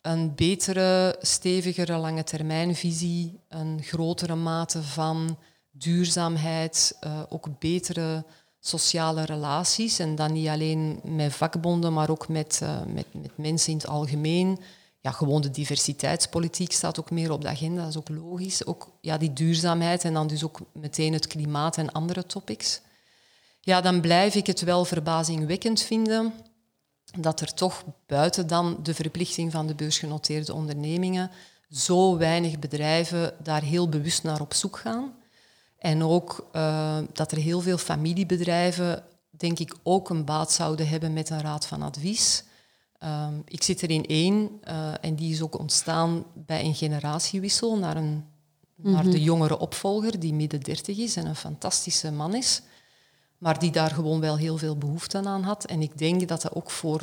een 0.00 0.34
betere, 0.34 1.16
stevigere 1.20 1.96
lange 1.96 2.24
termijnvisie, 2.24 3.40
een 3.48 3.82
grotere 3.82 4.34
mate 4.34 4.82
van 4.82 5.38
duurzaamheid, 5.78 6.96
uh, 7.04 7.22
ook 7.28 7.58
betere 7.58 8.24
sociale 8.60 9.24
relaties. 9.24 9.98
En 9.98 10.14
dan 10.14 10.32
niet 10.32 10.48
alleen 10.48 11.00
met 11.04 11.32
vakbonden, 11.32 11.92
maar 11.92 12.10
ook 12.10 12.28
met, 12.28 12.60
uh, 12.62 12.82
met, 12.86 13.06
met 13.12 13.36
mensen 13.36 13.72
in 13.72 13.78
het 13.78 13.86
algemeen. 13.86 14.58
Ja, 15.00 15.10
gewoon 15.10 15.40
de 15.40 15.50
diversiteitspolitiek 15.50 16.72
staat 16.72 16.98
ook 16.98 17.10
meer 17.10 17.30
op 17.30 17.42
de 17.42 17.48
agenda, 17.48 17.80
dat 17.80 17.90
is 17.90 17.96
ook 17.96 18.08
logisch. 18.08 18.66
Ook 18.66 18.88
ja, 19.00 19.18
die 19.18 19.32
duurzaamheid 19.32 20.04
en 20.04 20.14
dan 20.14 20.26
dus 20.26 20.44
ook 20.44 20.60
meteen 20.72 21.12
het 21.12 21.26
klimaat 21.26 21.78
en 21.78 21.92
andere 21.92 22.26
topics. 22.26 22.80
Ja, 23.60 23.80
dan 23.80 24.00
blijf 24.00 24.34
ik 24.34 24.46
het 24.46 24.60
wel 24.60 24.84
verbazingwekkend 24.84 25.82
vinden 25.82 26.32
dat 27.18 27.40
er 27.40 27.54
toch 27.54 27.84
buiten 28.06 28.46
dan 28.46 28.78
de 28.82 28.94
verplichting 28.94 29.52
van 29.52 29.66
de 29.66 29.74
beursgenoteerde 29.74 30.54
ondernemingen 30.54 31.30
zo 31.68 32.16
weinig 32.16 32.58
bedrijven 32.58 33.34
daar 33.42 33.62
heel 33.62 33.88
bewust 33.88 34.22
naar 34.22 34.40
op 34.40 34.54
zoek 34.54 34.78
gaan. 34.78 35.14
En 35.78 36.02
ook 36.02 36.48
uh, 36.52 36.98
dat 37.12 37.32
er 37.32 37.38
heel 37.38 37.60
veel 37.60 37.78
familiebedrijven, 37.78 39.04
denk 39.30 39.58
ik, 39.58 39.74
ook 39.82 40.10
een 40.10 40.24
baat 40.24 40.52
zouden 40.52 40.88
hebben 40.88 41.12
met 41.12 41.30
een 41.30 41.40
raad 41.40 41.66
van 41.66 41.82
advies. 41.82 42.44
Um, 43.04 43.42
ik 43.44 43.62
zit 43.62 43.82
er 43.82 43.90
in 43.90 44.06
één 44.06 44.60
uh, 44.68 44.92
en 45.00 45.14
die 45.14 45.32
is 45.32 45.42
ook 45.42 45.58
ontstaan 45.58 46.24
bij 46.34 46.64
een 46.64 46.74
generatiewissel 46.74 47.78
naar, 47.78 47.96
een, 47.96 48.24
naar 48.76 49.04
de 49.04 49.22
jongere 49.22 49.58
opvolger, 49.58 50.20
die 50.20 50.34
midden 50.34 50.60
dertig 50.60 50.98
is 50.98 51.16
en 51.16 51.26
een 51.26 51.36
fantastische 51.36 52.12
man 52.12 52.34
is 52.34 52.62
maar 53.38 53.58
die 53.58 53.70
daar 53.70 53.90
gewoon 53.90 54.20
wel 54.20 54.36
heel 54.36 54.58
veel 54.58 54.76
behoefte 54.76 55.24
aan 55.24 55.42
had. 55.42 55.64
En 55.64 55.82
ik 55.82 55.98
denk 55.98 56.28
dat 56.28 56.42
dat 56.42 56.54
ook 56.54 56.70
voor 56.70 57.02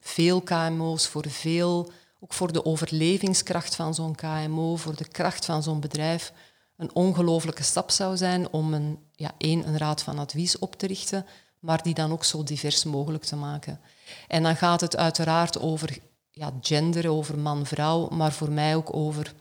veel 0.00 0.40
KMO's, 0.40 1.06
voor 1.06 1.30
veel, 1.30 1.90
ook 2.20 2.32
voor 2.32 2.52
de 2.52 2.64
overlevingskracht 2.64 3.74
van 3.74 3.94
zo'n 3.94 4.14
KMO, 4.14 4.76
voor 4.76 4.96
de 4.96 5.08
kracht 5.08 5.44
van 5.44 5.62
zo'n 5.62 5.80
bedrijf, 5.80 6.32
een 6.76 6.94
ongelooflijke 6.94 7.62
stap 7.62 7.90
zou 7.90 8.16
zijn 8.16 8.52
om 8.52 8.74
een, 8.74 8.98
ja, 9.12 9.32
één, 9.38 9.68
een 9.68 9.78
raad 9.78 10.02
van 10.02 10.18
advies 10.18 10.58
op 10.58 10.76
te 10.76 10.86
richten, 10.86 11.26
maar 11.58 11.82
die 11.82 11.94
dan 11.94 12.12
ook 12.12 12.24
zo 12.24 12.42
divers 12.42 12.84
mogelijk 12.84 13.24
te 13.24 13.36
maken. 13.36 13.80
En 14.28 14.42
dan 14.42 14.56
gaat 14.56 14.80
het 14.80 14.96
uiteraard 14.96 15.60
over 15.60 15.98
ja, 16.30 16.52
gender, 16.60 17.10
over 17.10 17.38
man-vrouw, 17.38 18.08
maar 18.08 18.32
voor 18.32 18.50
mij 18.50 18.76
ook 18.76 18.94
over 18.94 19.34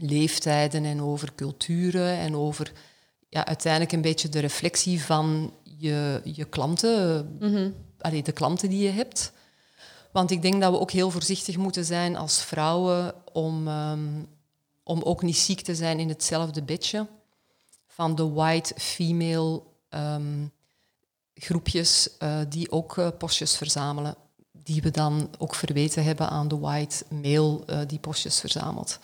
leeftijden 0.00 0.84
en 0.84 1.02
over 1.02 1.34
culturen 1.34 2.16
en 2.16 2.36
over 2.36 2.72
ja, 3.28 3.46
uiteindelijk 3.46 3.92
een 3.92 4.00
beetje 4.00 4.28
de 4.28 4.38
reflectie 4.38 5.02
van 5.02 5.52
je, 5.62 6.20
je 6.24 6.44
klanten, 6.44 7.36
mm 7.40 7.74
allee, 8.02 8.22
de 8.22 8.32
klanten 8.32 8.68
die 8.68 8.82
je 8.82 8.90
hebt. 8.90 9.32
Want 10.12 10.30
ik 10.30 10.42
denk 10.42 10.60
dat 10.60 10.72
we 10.72 10.78
ook 10.78 10.90
heel 10.90 11.10
voorzichtig 11.10 11.56
moeten 11.56 11.84
zijn 11.84 12.16
als 12.16 12.42
vrouwen 12.42 13.14
om, 13.32 13.68
um, 13.68 14.28
om 14.82 15.02
ook 15.02 15.22
niet 15.22 15.36
ziek 15.36 15.60
te 15.60 15.74
zijn 15.74 15.98
in 15.98 16.08
hetzelfde 16.08 16.62
bedje 16.62 17.06
van 17.86 18.14
de 18.14 18.28
white 18.28 18.74
female 18.76 19.62
um, 19.90 20.52
groepjes 21.34 22.08
uh, 22.18 22.40
die 22.48 22.70
ook 22.70 22.96
uh, 22.96 23.08
postjes 23.18 23.56
verzamelen. 23.56 24.14
Die 24.52 24.82
we 24.82 24.90
dan 24.90 25.30
ook 25.38 25.54
verweten 25.54 26.04
hebben 26.04 26.28
aan 26.28 26.48
de 26.48 26.58
white 26.58 27.04
male 27.08 27.60
uh, 27.66 27.80
die 27.86 27.98
postjes 27.98 28.40
verzamelt. 28.40 28.98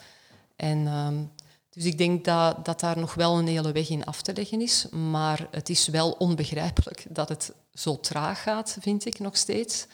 En 0.57 0.87
um, 0.87 1.31
dus 1.71 1.85
ik 1.85 1.99
denk 1.99 2.25
dat, 2.25 2.65
dat 2.65 2.81
daar 2.81 2.99
nog 2.99 3.15
wel 3.15 3.39
een 3.39 3.47
hele 3.47 3.73
weg 3.73 3.89
in 3.89 4.05
af 4.05 4.23
te 4.23 4.35
leggen 4.35 4.61
is. 4.61 4.89
Maar 4.89 5.49
het 5.51 5.69
is 5.69 5.89
wel 5.89 6.11
onbegrijpelijk 6.11 7.07
dat 7.09 7.29
het 7.29 7.53
zo 7.73 8.01
traag 8.01 8.43
gaat, 8.43 8.77
vind 8.81 9.05
ik 9.05 9.19
nog 9.19 9.37
steeds. 9.37 9.87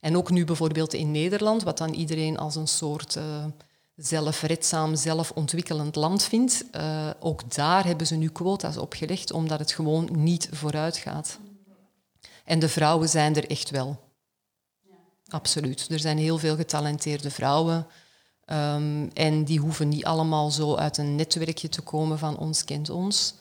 En 0.00 0.16
ook 0.16 0.30
nu 0.30 0.44
bijvoorbeeld 0.44 0.94
in 0.94 1.10
Nederland, 1.10 1.62
wat 1.62 1.78
dan 1.78 1.94
iedereen 1.94 2.38
als 2.38 2.56
een 2.56 2.68
soort 2.68 3.18
zelfredzaam, 3.96 4.96
zelfontwikkelend 4.96 5.94
land 5.94 6.22
vindt. 6.22 6.64
Uh, 6.72 7.10
ook 7.20 7.54
daar 7.54 7.84
hebben 7.84 8.06
ze 8.06 8.14
nu 8.14 8.28
quota's 8.28 8.76
opgelegd, 8.76 9.32
omdat 9.32 9.58
het 9.58 9.72
gewoon 9.72 10.08
niet 10.12 10.48
vooruit 10.52 10.96
gaat. 10.96 11.38
En 12.44 12.58
de 12.58 12.68
vrouwen 12.68 13.08
zijn 13.08 13.36
er 13.36 13.50
echt 13.50 13.70
wel. 13.70 14.04
Absoluut. 15.28 15.88
Er 15.90 15.98
zijn 15.98 16.18
heel 16.18 16.38
veel 16.38 16.56
getalenteerde 16.56 17.30
vrouwen. 17.30 17.86
Um, 18.50 19.10
en 19.12 19.44
die 19.44 19.58
hoeven 19.58 19.88
niet 19.88 20.04
allemaal 20.04 20.50
zo 20.50 20.74
uit 20.74 20.98
een 20.98 21.14
netwerkje 21.14 21.68
te 21.68 21.80
komen 21.80 22.18
van 22.18 22.38
ons 22.38 22.64
kent 22.64 22.90
ons. 22.90 23.34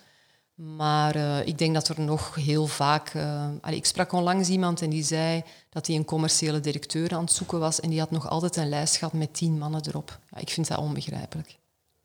Maar 0.55 1.15
uh, 1.15 1.47
ik 1.47 1.57
denk 1.57 1.73
dat 1.73 1.87
er 1.87 2.01
nog 2.01 2.35
heel 2.35 2.67
vaak... 2.67 3.13
Uh, 3.13 3.47
allee, 3.61 3.77
ik 3.77 3.85
sprak 3.85 4.11
onlangs 4.11 4.49
iemand 4.49 4.81
en 4.81 4.89
die 4.89 5.03
zei 5.03 5.43
dat 5.69 5.87
hij 5.87 5.95
een 5.95 6.05
commerciële 6.05 6.59
directeur 6.59 7.13
aan 7.13 7.23
het 7.23 7.31
zoeken 7.31 7.59
was 7.59 7.79
en 7.79 7.89
die 7.89 7.99
had 7.99 8.11
nog 8.11 8.29
altijd 8.29 8.55
een 8.55 8.69
lijst 8.69 8.95
gehad 8.95 9.13
met 9.13 9.33
tien 9.33 9.57
mannen 9.57 9.81
erop. 9.87 10.19
Ja, 10.29 10.37
ik 10.37 10.49
vind 10.49 10.67
dat 10.67 10.77
onbegrijpelijk. 10.77 11.57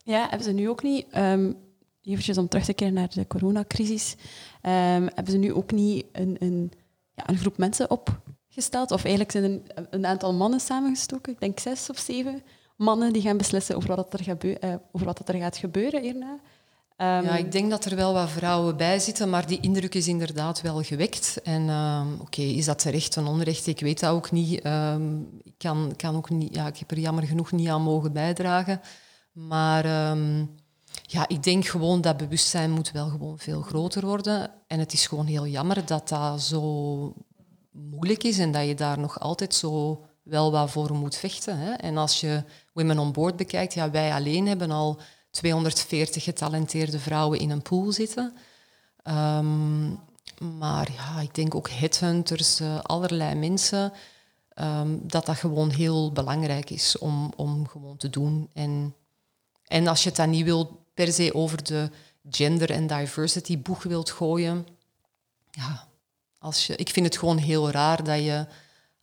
Ja, 0.02 0.20
hebben 0.20 0.42
ze 0.42 0.52
nu 0.52 0.68
ook 0.68 0.82
niet... 0.82 1.06
Um, 1.16 1.68
eventjes 2.02 2.38
om 2.38 2.48
terug 2.48 2.64
te 2.64 2.72
keren 2.72 2.94
naar 2.94 3.08
de 3.10 3.26
coronacrisis, 3.26 4.14
um, 4.62 4.70
hebben 5.14 5.30
ze 5.30 5.36
nu 5.36 5.52
ook 5.52 5.72
niet 5.72 6.06
een, 6.12 6.36
een, 6.38 6.72
ja, 7.14 7.28
een 7.28 7.38
groep 7.38 7.56
mensen 7.56 7.90
opgesteld? 7.90 8.90
Of 8.90 9.04
eigenlijk 9.04 9.30
zijn 9.30 9.44
er 9.44 9.86
een, 9.90 10.06
aantal 10.06 10.34
mannen 10.34 10.60
samengestoken, 10.60 11.32
ik 11.32 11.40
denk 11.40 11.58
zes 11.58 11.90
of 11.90 11.98
zeven 11.98 12.42
mannen 12.76 13.12
die 13.12 13.22
gaan 13.22 13.36
beslissen 13.36 13.76
over 13.76 13.96
wat 13.96 14.12
er, 14.12 14.44
uh, 14.44 14.74
over 14.92 15.06
wat 15.06 15.28
er 15.28 15.34
gaat 15.34 15.56
gebeuren 15.56 16.02
hierna. 16.02 16.38
Um, 17.02 17.06
ja, 17.06 17.36
ik 17.36 17.52
denk 17.52 17.70
dat 17.70 17.84
er 17.84 17.96
wel 17.96 18.12
wat 18.12 18.30
vrouwen 18.30 18.76
bij 18.76 18.98
zitten, 18.98 19.30
maar 19.30 19.46
die 19.46 19.60
indruk 19.60 19.94
is 19.94 20.08
inderdaad 20.08 20.60
wel 20.60 20.82
gewekt. 20.82 21.40
En 21.42 21.68
um, 21.68 22.20
oké, 22.20 22.42
is 22.42 22.64
dat 22.64 22.78
terecht 22.78 23.16
of 23.16 23.26
onrecht? 23.26 23.66
Ik 23.66 23.80
weet 23.80 24.00
dat 24.00 24.10
ook 24.10 24.30
niet. 24.30 24.66
Um, 24.66 25.28
ik, 25.42 25.54
kan, 25.58 25.92
kan 25.96 26.16
ook 26.16 26.30
niet 26.30 26.54
ja, 26.54 26.66
ik 26.66 26.76
heb 26.76 26.90
er 26.90 26.98
jammer 26.98 27.24
genoeg 27.24 27.52
niet 27.52 27.68
aan 27.68 27.82
mogen 27.82 28.12
bijdragen. 28.12 28.80
Maar 29.32 29.84
ja, 31.02 31.28
ik 31.28 31.42
denk 31.42 31.66
gewoon 31.66 32.00
dat 32.00 32.16
bewustzijn 32.16 32.70
moet 32.70 32.90
wel 32.90 33.08
gewoon 33.08 33.38
veel 33.38 33.62
groter 33.62 34.06
worden. 34.06 34.50
En 34.66 34.78
het 34.78 34.92
is 34.92 35.06
gewoon 35.06 35.26
heel 35.26 35.46
jammer 35.46 35.86
dat 35.86 36.08
dat 36.08 36.42
zo 36.42 37.14
moeilijk 37.72 38.24
is 38.24 38.38
en 38.38 38.52
dat 38.52 38.66
je 38.66 38.74
daar 38.74 38.98
nog 38.98 39.20
altijd 39.20 39.54
zo 39.54 40.04
wel 40.22 40.50
wat 40.50 40.70
voor 40.70 40.94
moet 40.94 41.16
vechten. 41.16 41.58
Hè. 41.58 41.72
En 41.72 41.96
als 41.96 42.20
je 42.20 42.44
Women 42.72 42.98
on 42.98 43.12
Board 43.12 43.36
bekijkt, 43.36 43.74
ja, 43.74 43.90
wij 43.90 44.12
alleen 44.12 44.46
hebben 44.46 44.70
al 44.70 45.00
240 45.30 46.24
getalenteerde 46.24 46.98
vrouwen 46.98 47.38
in 47.38 47.50
een 47.50 47.62
pool 47.62 47.92
zitten. 47.92 48.36
Um, 49.04 49.98
maar 50.40 50.92
ja, 50.92 51.20
ik 51.20 51.34
denk 51.34 51.54
ook 51.54 51.70
headhunters, 51.70 52.60
uh, 52.60 52.80
allerlei 52.80 53.34
mensen, 53.34 53.92
um, 54.54 55.00
dat 55.02 55.26
dat 55.26 55.36
gewoon 55.36 55.70
heel 55.70 56.12
belangrijk 56.12 56.70
is 56.70 56.98
om, 56.98 57.32
om 57.36 57.68
gewoon 57.68 57.96
te 57.96 58.10
doen. 58.10 58.50
En, 58.52 58.94
en 59.66 59.86
als 59.86 60.02
je 60.02 60.08
het 60.08 60.16
dan 60.16 60.30
niet 60.30 60.44
wilt 60.44 60.70
per 60.94 61.12
se 61.12 61.34
over 61.34 61.64
de 61.64 61.90
gender 62.30 62.70
en 62.70 62.86
diversity 62.86 63.58
boeg 63.58 63.82
wilt 63.82 64.10
gooien, 64.10 64.66
ja, 65.50 65.88
als 66.38 66.66
je, 66.66 66.76
ik 66.76 66.88
vind 66.88 67.06
het 67.06 67.18
gewoon 67.18 67.38
heel 67.38 67.70
raar 67.70 68.04
dat 68.04 68.18
je 68.18 68.46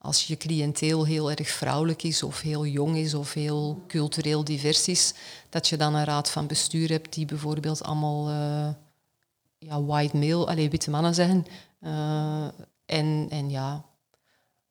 als 0.07 0.27
je 0.27 0.37
cliënteel 0.37 1.05
heel 1.05 1.31
erg 1.31 1.49
vrouwelijk 1.49 2.03
is 2.03 2.23
of 2.23 2.41
heel 2.41 2.65
jong 2.65 2.95
is 2.95 3.13
of 3.13 3.33
heel 3.33 3.83
cultureel 3.87 4.43
divers 4.43 4.87
is, 4.87 5.13
dat 5.49 5.67
je 5.67 5.77
dan 5.77 5.95
een 5.95 6.05
raad 6.05 6.29
van 6.29 6.47
bestuur 6.47 6.89
hebt 6.89 7.13
die 7.13 7.25
bijvoorbeeld 7.25 7.83
allemaal 7.83 8.29
uh, 8.29 8.69
ja, 9.57 9.83
white 9.83 10.17
male, 10.17 10.45
allez, 10.45 10.67
witte 10.67 10.89
mannen 10.89 11.15
zijn. 11.15 11.47
Uh, 11.81 12.47
en, 12.85 13.27
en 13.29 13.49
ja, 13.49 13.85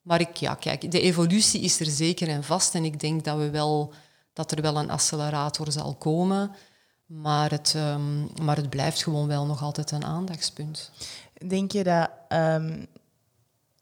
maar 0.01 0.19
ik, 0.19 0.35
ja, 0.35 0.55
kijk, 0.55 0.91
de 0.91 1.01
evolutie 1.01 1.61
is 1.61 1.79
er 1.79 1.85
zeker 1.85 2.27
en 2.27 2.43
vast 2.43 2.75
en 2.75 2.85
ik 2.85 2.99
denk 2.99 3.23
dat, 3.23 3.37
we 3.37 3.49
wel, 3.49 3.93
dat 4.33 4.51
er 4.51 4.61
wel 4.61 4.77
een 4.77 4.89
accelerator 4.89 5.71
zal 5.71 5.95
komen. 5.95 6.51
Maar 7.05 7.51
het, 7.51 7.73
um, 7.77 8.29
maar 8.41 8.55
het 8.55 8.69
blijft 8.69 9.03
gewoon 9.03 9.27
wel 9.27 9.45
nog 9.45 9.61
altijd 9.61 9.91
een 9.91 10.05
aandachtspunt. 10.05 10.91
Denk 11.47 11.71
je 11.71 11.83
dat 11.83 12.09
um, 12.29 12.87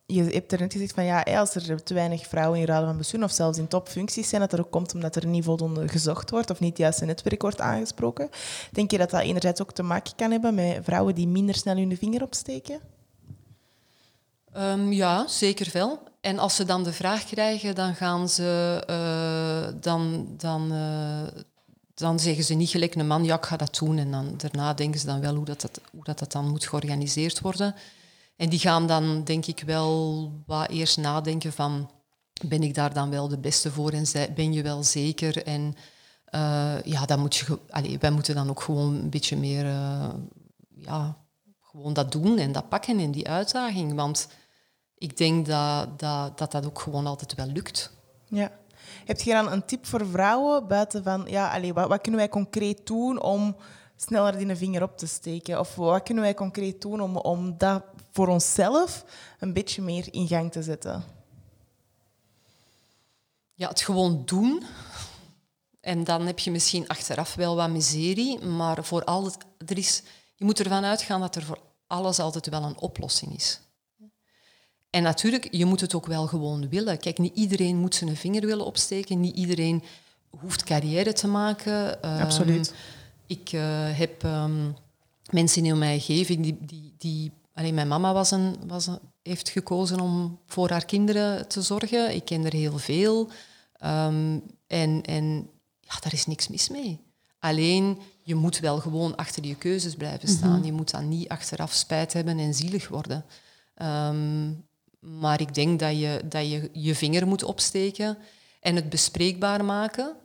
je 0.06 0.24
hebt 0.24 0.52
er 0.52 0.60
net 0.60 0.74
gezegd 0.74 0.94
van 0.94 1.04
ja, 1.04 1.22
als 1.22 1.56
er 1.56 1.84
te 1.84 1.94
weinig 1.94 2.28
vrouwen 2.28 2.60
in 2.60 2.66
raden 2.66 2.88
van 2.88 2.98
bestuur 2.98 3.24
of 3.24 3.32
zelfs 3.32 3.58
in 3.58 3.68
topfuncties 3.68 4.30
zijn, 4.30 4.42
dat 4.42 4.54
er 4.54 4.60
ook 4.60 4.72
komt 4.72 4.94
omdat 4.94 5.16
er 5.16 5.26
niet 5.26 5.44
voldoende 5.44 5.88
gezocht 5.88 6.30
wordt 6.30 6.50
of 6.50 6.60
niet 6.60 6.70
het 6.70 6.78
juiste 6.78 7.06
netwerk 7.06 7.42
wordt 7.42 7.62
aangesproken. 7.62 8.30
Denk 8.72 8.92
je 8.92 8.98
dat 8.98 9.10
dat 9.10 9.22
enerzijds 9.22 9.62
ook 9.62 9.72
te 9.72 9.84
maken 9.84 10.16
kan 10.16 10.32
hebben 10.32 10.56
met 10.56 10.80
vrouwen 10.82 11.16
die 11.16 11.28
minder 11.28 11.56
snel 11.56 11.76
hun 11.76 11.98
vinger 11.98 12.24
opsteken? 12.24 12.80
Um, 14.58 14.92
ja, 14.92 15.28
zeker 15.28 15.70
wel. 15.74 16.00
En 16.22 16.40
als 16.40 16.56
ze 16.56 16.66
dan 16.66 16.84
de 16.84 16.94
vraag 16.94 17.26
krijgen, 17.26 17.76
dan 17.76 17.96
gaan 17.96 18.30
ze 18.30 18.84
uh, 18.90 19.82
dan, 19.82 20.28
dan, 20.38 20.74
uh, 20.74 21.42
dan 21.94 22.20
zeggen 22.20 22.44
ze 22.44 22.54
niet 22.54 22.70
gelijk 22.70 22.96
een 22.96 23.08
man, 23.08 23.24
ja, 23.24 23.36
ik 23.36 23.46
ga 23.46 23.58
dat 23.58 23.78
doen. 23.80 23.98
En 23.98 24.12
dan, 24.12 24.34
daarna 24.38 24.74
denken 24.74 25.00
ze 25.00 25.06
dan 25.06 25.22
wel 25.22 25.36
hoe 25.36 25.46
dat, 25.46 25.62
dat, 25.62 25.80
hoe 25.92 26.04
dat, 26.04 26.20
dat 26.20 26.32
dan 26.32 26.50
moet 26.50 26.68
georganiseerd 26.68 27.42
worden. 27.42 27.76
En 28.36 28.50
die 28.50 28.60
gaan 28.60 28.88
dan, 28.88 29.24
denk 29.24 29.46
ik, 29.46 29.64
wel 29.66 30.32
wat 30.46 30.70
eerst 30.70 30.98
nadenken 30.98 31.54
van... 31.54 31.90
Ben 32.48 32.64
ik 32.64 32.74
daar 32.74 32.94
dan 32.94 33.10
wel 33.10 33.28
de 33.28 33.40
beste 33.40 33.72
voor 33.72 33.92
en 33.92 34.06
ben 34.36 34.54
je 34.54 34.62
wel 34.62 34.84
zeker? 34.84 35.44
En 35.44 35.76
uh, 36.36 36.82
ja, 36.84 37.06
dan 37.06 37.20
moet 37.20 37.36
je... 37.36 37.60
Wij 38.00 38.12
moeten 38.12 38.36
dan 38.36 38.50
ook 38.50 38.62
gewoon 38.62 38.96
een 38.96 39.10
beetje 39.10 39.38
meer... 39.38 39.66
Uh, 39.66 40.10
ja, 40.76 41.18
gewoon 41.62 41.94
dat 41.94 42.12
doen 42.12 42.38
en 42.38 42.52
dat 42.52 42.70
pakken 42.70 43.00
in 43.00 43.12
die 43.12 43.28
uitdaging. 43.28 43.94
Want 43.94 44.28
ik 44.98 45.18
denk 45.18 45.46
dat 45.46 46.00
dat, 46.00 46.38
dat, 46.38 46.52
dat 46.52 46.66
ook 46.66 46.80
gewoon 46.80 47.08
altijd 47.08 47.36
wel 47.36 47.48
lukt. 47.48 47.92
Ja. 48.28 48.52
Heb 49.06 49.22
je 49.22 49.32
dan 49.32 49.52
een 49.52 49.66
tip 49.66 49.86
voor 49.86 50.08
vrouwen 50.08 50.68
buiten 50.68 51.04
van... 51.04 51.26
Ja, 51.28 51.54
allez, 51.54 51.72
wat, 51.72 51.88
wat 51.88 52.02
kunnen 52.02 52.20
wij 52.20 52.30
concreet 52.30 52.88
doen 52.88 53.22
om 53.22 53.56
sneller 53.96 54.38
die 54.38 54.56
vinger 54.56 54.84
op 54.84 54.98
te 54.98 55.08
steken? 55.08 55.60
Of 55.60 55.76
wat 55.76 56.04
kunnen 56.04 56.24
wij 56.24 56.34
concreet 56.34 56.82
doen 56.82 57.02
om, 57.02 57.18
om 57.18 57.58
dat 57.58 57.84
voor 58.16 58.28
onszelf 58.28 59.06
een 59.40 59.54
beetje 59.54 59.82
meer 59.82 60.08
in 60.14 60.28
gang 60.28 60.52
te 60.52 60.64
zetten? 60.64 61.04
Ja, 63.54 63.68
het 63.68 63.82
gewoon 63.82 64.22
doen. 64.26 64.64
En 65.82 66.04
dan 66.04 66.26
heb 66.26 66.40
je 66.40 66.52
misschien 66.52 66.88
achteraf 66.88 67.36
wel 67.36 67.56
wat 67.56 67.70
miserie, 67.70 68.40
maar 68.40 68.84
voor 68.84 69.04
alles, 69.04 69.34
er 69.66 69.78
is, 69.78 70.04
je 70.36 70.46
moet 70.46 70.60
ervan 70.60 70.84
uitgaan 70.84 71.20
dat 71.20 71.36
er 71.36 71.44
voor 71.44 71.60
alles 71.88 72.20
altijd 72.20 72.50
wel 72.50 72.64
een 72.64 72.80
oplossing 72.80 73.36
is. 73.36 73.60
En 74.90 75.04
natuurlijk, 75.04 75.48
je 75.52 75.66
moet 75.66 75.82
het 75.82 75.96
ook 75.96 76.06
wel 76.06 76.28
gewoon 76.28 76.70
willen. 76.70 77.00
Kijk, 77.00 77.18
niet 77.18 77.36
iedereen 77.36 77.78
moet 77.78 77.96
zijn 77.96 78.16
vinger 78.16 78.46
willen 78.46 78.66
opsteken, 78.66 79.20
niet 79.20 79.36
iedereen 79.36 79.84
hoeft 80.30 80.64
carrière 80.64 81.14
te 81.14 81.28
maken. 81.28 82.02
Absoluut. 82.02 82.70
Um, 82.70 82.76
ik 83.26 83.52
uh, 83.52 83.62
heb 83.98 84.24
um, 84.24 84.76
mensen 85.32 85.66
in 85.66 85.78
mijn 85.78 85.94
omgeving 85.94 86.44
die, 86.44 86.58
die, 86.66 86.94
die 86.98 87.32
Alleen 87.56 87.74
mijn 87.74 87.88
mama 87.88 88.14
was 88.14 88.32
een, 88.32 88.56
was 88.68 88.88
een, 88.88 89.00
heeft 89.22 89.50
gekozen 89.50 90.00
om 90.00 90.40
voor 90.46 90.70
haar 90.70 90.86
kinderen 90.86 91.48
te 91.48 91.62
zorgen. 91.62 92.16
Ik 92.16 92.26
ken 92.26 92.46
er 92.46 92.54
heel 92.54 92.78
veel. 92.78 93.30
Um, 93.86 94.44
en 94.68 95.02
en 95.02 95.50
ja, 95.80 96.00
daar 96.00 96.14
is 96.14 96.26
niks 96.26 96.48
mis 96.48 96.70
mee. 96.70 97.00
Alleen, 97.40 98.00
je 98.22 98.36
moet 98.36 98.60
wel 98.60 98.80
gewoon 98.80 99.16
achter 99.16 99.46
je 99.46 99.56
keuzes 99.56 99.96
blijven 99.96 100.28
staan. 100.28 100.58
Mhm. 100.58 100.66
Je 100.66 100.72
moet 100.72 100.92
dan 100.92 101.08
niet 101.08 101.28
achteraf 101.28 101.74
spijt 101.74 102.14
hebben 102.14 102.40
en 102.40 102.54
zielig 102.54 102.88
worden. 102.88 103.26
Um, 103.82 104.66
maar 105.00 105.42
ik 105.42 105.54
denk 105.54 105.80
dat 105.80 106.00
je, 106.00 106.22
dat 106.26 106.50
je 106.50 106.70
je 106.74 106.96
vinger 106.96 107.28
moet 107.28 107.44
opsteken 107.44 108.18
en 108.60 108.76
het 108.76 108.90
bespreekbaar 108.90 109.66
maken. 109.66 110.16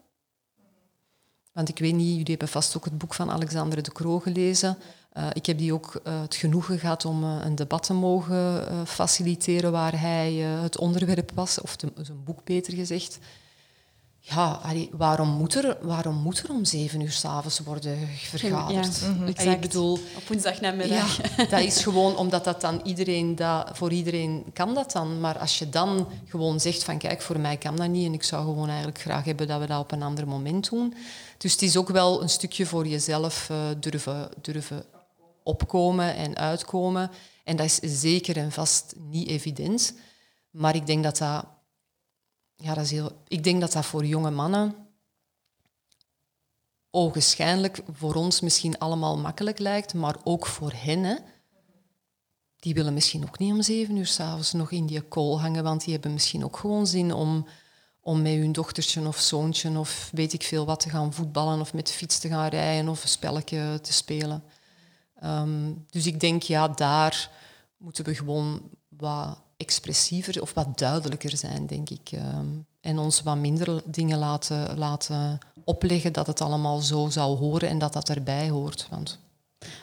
Want 1.53 1.69
ik 1.69 1.79
weet 1.79 1.95
niet, 1.95 2.09
jullie 2.09 2.25
hebben 2.25 2.49
vast 2.49 2.77
ook 2.77 2.85
het 2.85 2.99
boek 2.99 3.15
van 3.15 3.31
Alexander 3.31 3.83
de 3.83 3.93
Croo 3.93 4.19
gelezen. 4.19 4.77
Uh, 5.17 5.27
ik 5.33 5.47
heb 5.47 5.59
die 5.59 5.73
ook 5.73 6.01
uh, 6.07 6.21
het 6.21 6.35
genoegen 6.35 6.79
gehad 6.79 7.05
om 7.05 7.25
uh, 7.25 7.37
een 7.45 7.55
debat 7.55 7.83
te 7.83 7.93
mogen 7.93 8.67
faciliteren 8.87 9.73
waar 9.73 10.01
hij 10.01 10.33
het 10.33 10.79
onderwerp 10.79 11.33
was, 11.35 11.61
of 11.61 11.77
zijn 11.97 12.25
boek 12.25 12.45
beter 12.45 12.75
gezegd. 12.75 13.19
Ja, 14.23 14.61
allee, 14.63 14.91
waarom, 14.93 15.29
moet 15.29 15.55
er, 15.55 15.77
waarom 15.81 16.15
moet 16.15 16.39
er 16.39 16.51
om 16.51 16.65
zeven 16.65 17.01
uur 17.01 17.11
s'avonds 17.11 17.59
worden 17.59 18.09
vergaderd? 18.19 18.99
Ja, 18.99 19.09
mm 19.09 19.27
Ik 19.27 19.61
bedoel, 19.61 19.93
op 19.93 20.29
woensdagnamiddag. 20.29 21.37
Ja, 21.37 21.45
dat 21.57 21.61
is 21.61 21.83
gewoon 21.83 22.17
omdat 22.17 22.45
dat 22.45 22.61
dan 22.61 22.81
iedereen, 22.85 23.37
dat, 23.37 23.71
voor 23.73 23.93
iedereen 23.93 24.45
kan 24.53 24.75
dat 24.75 24.93
dan. 24.93 25.21
Maar 25.21 25.39
als 25.39 25.59
je 25.59 25.69
dan 25.69 26.09
gewoon 26.29 26.61
zegt 26.61 26.85
van 26.85 26.99
kijk, 26.99 27.23
voor 27.23 27.41
mij 27.41 27.57
kan 27.57 27.77
dat 27.77 27.89
niet 27.89 28.07
en 28.07 28.15
ik 28.15 28.23
zou 28.23 28.45
gewoon 28.45 28.69
eigenlijk 28.69 29.01
graag 29.01 29.25
hebben 29.25 29.47
dat 29.47 29.61
we 29.61 29.67
dat 29.67 29.81
op 29.81 29.93
een 29.93 30.03
ander 30.03 30.29
moment 30.29 30.71
doen. 30.71 30.95
Dus 31.39 31.53
het 31.53 31.63
is 31.63 31.77
ook 31.77 31.89
wel 31.89 32.23
een 32.23 32.29
stukje 32.29 32.67
voor 32.67 32.87
jezelf 32.87 33.51
durven, 33.81 34.29
durven 34.41 34.85
opkomen 35.43 36.15
en 36.15 36.37
uitkomen. 36.37 37.11
En 37.45 37.57
dat 37.57 37.67
is 37.67 38.01
zeker 38.01 38.37
en 38.37 38.53
vast 38.53 38.95
niet 38.97 39.29
evident. 39.29 39.95
Maar 40.51 40.75
ik 40.75 40.87
denk 40.87 41.03
dat 41.03 41.19
dat, 41.19 41.47
ja, 42.57 42.75
dat 42.75 42.85
is 42.85 42.91
heel, 42.91 43.13
ik 43.29 43.45
denk 43.45 43.61
dat 43.61 43.73
dat 43.73 43.87
voor 43.87 44.05
jonge 44.05 44.31
mannen 44.31 44.89
ogenschijnlijk 46.91 47.83
voor 47.93 48.15
ons 48.15 48.41
misschien 48.41 48.79
allemaal 48.79 49.19
makkelijk 49.19 49.59
lijkt, 49.59 49.95
maar 49.95 50.17
ook 50.25 50.47
voor 50.47 50.73
hen. 50.77 51.19
Die 52.57 52.75
willen 52.75 52.95
misschien 52.95 53.23
ook 53.23 53.39
niet 53.39 53.53
om 53.53 53.63
zeven 53.63 53.97
uur 53.97 54.07
s'avonds 54.07 54.53
nog 54.53 54.71
in 54.71 54.87
die 54.87 55.01
kool 55.01 55.41
hangen, 55.41 55.65
want 55.65 55.85
die 55.85 55.93
hebben 55.93 56.13
misschien 56.13 56.45
ook 56.45 56.57
gewoon 56.57 56.87
zin 56.87 57.15
om, 57.15 57.47
om 58.01 58.23
met 58.23 58.33
hun 58.33 58.53
dochtertje 58.53 59.07
of 59.07 59.19
zoontje 59.19 59.79
of 59.79 60.11
weet 60.13 60.33
ik 60.33 60.43
veel 60.43 60.67
wat 60.67 60.81
te 60.81 60.89
gaan 60.89 61.13
voetballen 61.13 61.61
of 61.61 61.75
met 61.75 61.87
de 61.87 61.93
fiets 61.93 62.19
te 62.19 62.29
gaan 62.29 62.49
rijden 62.49 62.89
of 62.89 63.03
een 63.03 63.09
spelletje 63.09 63.79
te 63.83 63.93
spelen. 63.93 64.45
Um, 65.25 65.87
dus 65.91 66.07
ik 66.07 66.21
denk, 66.21 66.43
ja, 66.43 66.69
daar 66.69 67.31
moeten 67.77 68.05
we 68.05 68.15
gewoon 68.15 68.63
wat 68.89 69.39
expressiever 69.57 70.43
of 70.43 70.55
wat 70.55 70.79
duidelijker 70.79 71.37
zijn, 71.37 71.67
denk 71.67 71.91
ik. 71.91 72.11
Um, 72.13 72.67
en 72.81 72.99
ons 72.99 73.23
wat 73.23 73.37
minder 73.37 73.83
dingen 73.85 74.19
laten, 74.19 74.79
laten 74.79 75.39
opleggen 75.65 76.13
dat 76.13 76.27
het 76.27 76.41
allemaal 76.41 76.79
zo 76.79 77.09
zou 77.09 77.37
horen 77.37 77.69
en 77.69 77.79
dat 77.79 77.93
dat 77.93 78.09
erbij 78.09 78.49
hoort. 78.49 78.87
Want... 78.91 79.19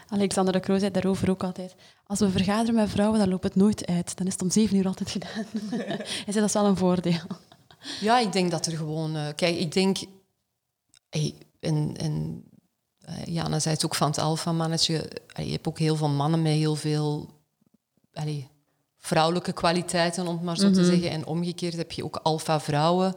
Alexander 0.08 0.54
de 0.54 0.60
Croo 0.60 0.80
zei 0.80 0.92
daarover 0.92 1.30
ook 1.30 1.44
altijd. 1.44 1.76
Als 2.04 2.20
we 2.20 2.30
vergaderen 2.30 2.76
met 2.76 2.90
vrouwen, 2.90 3.20
dan 3.20 3.30
loopt 3.30 3.44
het 3.44 3.56
nooit 3.56 3.86
uit. 3.86 4.18
Dan 4.18 4.28
is 4.28 4.34
het 4.34 4.42
om 4.42 4.52
zeven 4.52 4.78
uur 4.78 4.88
altijd 4.88 5.10
gedaan. 5.10 5.46
Hij 5.70 6.24
zei, 6.26 6.36
dat 6.36 6.44
is 6.44 6.54
wel 6.54 6.66
een 6.66 6.78
voordeel. 6.78 7.22
Ja, 8.02 8.20
ik 8.20 8.32
denk 8.32 8.52
dat 8.52 8.66
er 8.66 8.78
gewoon... 8.78 9.16
Uh, 9.16 9.28
kijk, 9.36 9.58
ik 9.58 9.72
denk... 9.72 9.98
Hey, 11.10 11.36
en, 11.60 11.98
en 11.98 12.44
Jana 13.26 13.60
zei 13.60 13.76
het 13.76 13.86
ook 13.86 13.96
van 13.96 14.08
het 14.08 14.18
alfa-mannetje. 14.18 15.12
Je 15.36 15.52
hebt 15.52 15.68
ook 15.68 15.80
heel 15.80 15.96
veel 15.96 16.10
mannen 16.10 16.42
met 16.42 16.52
heel 16.52 16.76
veel 16.76 17.30
allee, 18.14 18.48
vrouwelijke 18.98 19.54
kwaliteiten, 19.54 20.28
om 20.28 20.36
het 20.36 20.44
maar 20.44 20.58
zo 20.58 20.72
te 20.72 20.80
mhm. 20.80 20.90
zeggen. 20.90 21.10
En 21.10 21.26
omgekeerd 21.26 21.76
heb 21.76 21.92
je 21.92 22.04
ook 22.04 22.16
alfa-vrouwen. 22.16 23.16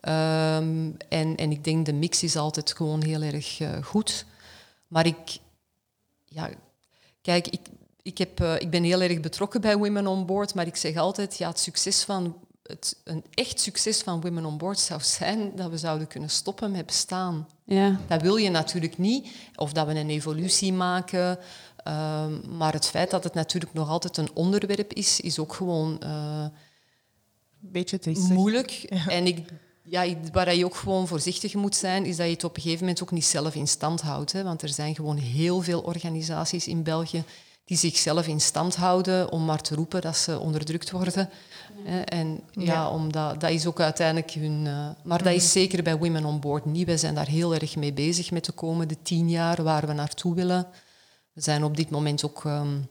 Ehm, 0.00 0.90
en, 1.08 1.36
en 1.36 1.50
ik 1.50 1.64
denk 1.64 1.86
de 1.86 1.92
mix 1.92 2.22
is 2.22 2.36
altijd 2.36 2.72
gewoon 2.72 3.02
heel 3.02 3.22
erg 3.22 3.60
uh, 3.60 3.82
goed. 3.82 4.24
Maar 4.86 5.06
ik, 5.06 5.38
ja, 6.24 6.50
kijk, 7.22 7.48
ik, 7.48 7.60
ik, 8.02 8.18
heb, 8.18 8.40
uh, 8.40 8.60
ik 8.60 8.70
ben 8.70 8.82
heel 8.82 9.00
erg 9.00 9.20
betrokken 9.20 9.60
bij 9.60 9.76
Women 9.76 10.06
on 10.06 10.26
Board, 10.26 10.54
maar 10.54 10.66
ik 10.66 10.76
zeg 10.76 10.96
altijd, 10.96 11.38
ja, 11.38 11.48
het 11.48 11.58
succes 11.58 12.02
van 12.02 12.36
het, 12.62 12.96
een 13.04 13.24
echt 13.30 13.60
succes 13.60 14.02
van 14.02 14.20
Women 14.20 14.44
on 14.44 14.58
Board 14.58 14.78
zou 14.78 15.00
zijn 15.02 15.52
dat 15.56 15.70
we 15.70 15.78
zouden 15.78 16.06
kunnen 16.06 16.30
stoppen 16.30 16.70
met 16.70 16.86
bestaan. 16.86 17.48
Ja. 17.64 18.00
Dat 18.08 18.22
wil 18.22 18.36
je 18.36 18.50
natuurlijk 18.50 18.98
niet, 18.98 19.28
of 19.54 19.72
dat 19.72 19.86
we 19.86 19.94
een 19.94 20.10
evolutie 20.10 20.72
maken. 20.72 21.38
Ehm, 21.76 22.56
maar 22.56 22.72
het 22.72 22.86
feit 22.86 23.10
dat 23.10 23.24
het 23.24 23.34
natuurlijk 23.34 23.74
nog 23.74 23.88
altijd 23.88 24.16
een 24.16 24.30
onderwerp 24.34 24.92
is, 24.92 25.20
is 25.20 25.38
ook 25.38 25.54
gewoon 25.54 26.00
uh, 26.04 26.46
beetje 27.58 27.98
triestig. 27.98 28.28
moeilijk. 28.28 28.70
En 29.06 29.26
ik, 29.26 29.48
ja, 29.82 30.06
waar 30.32 30.54
je 30.54 30.64
ook 30.64 30.76
gewoon 30.76 31.08
voorzichtig 31.08 31.54
moet 31.54 31.74
zijn, 31.74 32.04
is 32.04 32.16
dat 32.16 32.26
je 32.26 32.32
het 32.32 32.44
op 32.44 32.56
een 32.56 32.62
gegeven 32.62 32.84
moment 32.84 33.02
ook 33.02 33.10
niet 33.10 33.24
zelf 33.24 33.54
in 33.54 33.68
stand 33.68 34.00
houdt. 34.00 34.32
Hè? 34.32 34.42
Want 34.42 34.62
er 34.62 34.68
zijn 34.68 34.94
gewoon 34.94 35.16
heel 35.16 35.60
veel 35.60 35.80
organisaties 35.80 36.66
in 36.66 36.82
België 36.82 37.24
die 37.64 37.76
zichzelf 37.76 38.26
in 38.26 38.40
stand 38.40 38.76
houden 38.76 39.30
om 39.30 39.44
maar 39.44 39.60
te 39.60 39.74
roepen 39.74 40.00
dat 40.00 40.16
ze 40.16 40.38
onderdrukt 40.38 40.90
worden. 40.90 41.30
En 42.04 42.40
ja, 42.50 42.90
Omdat, 42.90 43.40
dat 43.40 43.50
is 43.50 43.66
ook 43.66 43.80
uiteindelijk 43.80 44.30
hun... 44.30 44.64
Uh, 44.64 44.88
maar 45.04 45.22
dat 45.22 45.32
is 45.32 45.42
mhm. 45.42 45.52
zeker 45.52 45.82
bij 45.82 45.98
Women 45.98 46.24
on 46.24 46.40
Board 46.40 46.64
niet. 46.64 46.86
We 46.86 46.96
zijn 46.96 47.14
daar 47.14 47.26
heel 47.26 47.54
erg 47.54 47.76
mee 47.76 47.92
bezig 47.92 48.30
met 48.30 48.44
de 48.44 48.52
komende 48.52 48.96
tien 49.02 49.30
jaar, 49.30 49.62
waar 49.62 49.86
we 49.86 49.92
naartoe 49.92 50.34
willen. 50.34 50.66
We 51.32 51.40
zijn 51.40 51.64
op 51.64 51.76
dit 51.76 51.90
moment 51.90 52.24
ook 52.24 52.44
um, 52.44 52.88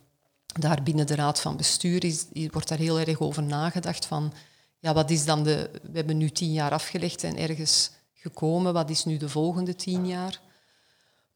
daar 0.59 0.83
binnen 0.83 1.07
de 1.07 1.15
Raad 1.15 1.41
van 1.41 1.57
Bestuur, 1.57 2.03
is, 2.03 2.25
wordt 2.51 2.67
daar 2.67 2.77
heel 2.77 2.99
erg 2.99 3.19
over 3.19 3.43
nagedacht 3.43 4.05
van... 4.05 4.33
Ja, 4.79 4.93
wat 4.93 5.09
is 5.09 5.25
dan 5.25 5.43
de... 5.43 5.69
We 5.81 5.97
hebben 5.97 6.17
nu 6.17 6.29
tien 6.29 6.53
jaar 6.53 6.71
afgelegd 6.71 7.23
en 7.23 7.37
ergens 7.37 7.91
gekomen. 8.13 8.73
Wat 8.73 8.89
is 8.89 9.05
nu 9.05 9.17
de 9.17 9.29
volgende 9.29 9.75
tien 9.75 10.07
jaar? 10.07 10.39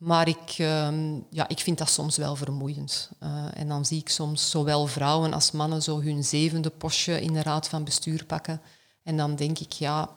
Maar 0.05 0.27
ik, 0.27 0.55
ehm, 0.57 1.19
ja, 1.29 1.47
ik 1.47 1.59
vind 1.59 1.77
dat 1.77 1.89
soms 1.89 2.17
wel 2.17 2.35
vermoeiend. 2.35 3.09
Uh, 3.23 3.45
en 3.53 3.67
dan 3.67 3.85
zie 3.85 3.99
ik 3.99 4.09
soms 4.09 4.49
zowel 4.49 4.87
vrouwen 4.87 5.33
als 5.33 5.51
mannen 5.51 5.81
zo 5.81 6.01
hun 6.01 6.23
zevende 6.23 6.69
postje 6.69 7.21
in 7.21 7.33
de 7.33 7.41
raad 7.41 7.67
van 7.67 7.83
bestuur 7.83 8.25
pakken. 8.25 8.61
En 9.03 9.17
dan 9.17 9.35
denk 9.35 9.59
ik, 9.59 9.71
ja, 9.71 10.09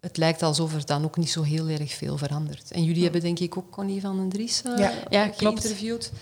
het 0.00 0.16
lijkt 0.16 0.42
alsof 0.42 0.74
er 0.74 0.86
dan 0.86 1.04
ook 1.04 1.16
niet 1.16 1.30
zo 1.30 1.42
heel 1.42 1.68
erg 1.68 1.92
veel 1.92 2.18
verandert. 2.18 2.70
En 2.70 2.84
jullie 2.84 3.02
hebben 3.02 3.20
denk 3.20 3.38
ik 3.38 3.56
ook 3.56 3.70
Connie 3.70 4.00
van 4.00 4.16
den 4.16 4.28
Dries 4.28 4.62
uh, 4.66 4.78
ja, 4.78 4.92
ja, 5.08 5.32
geïnterviewd. 5.32 6.12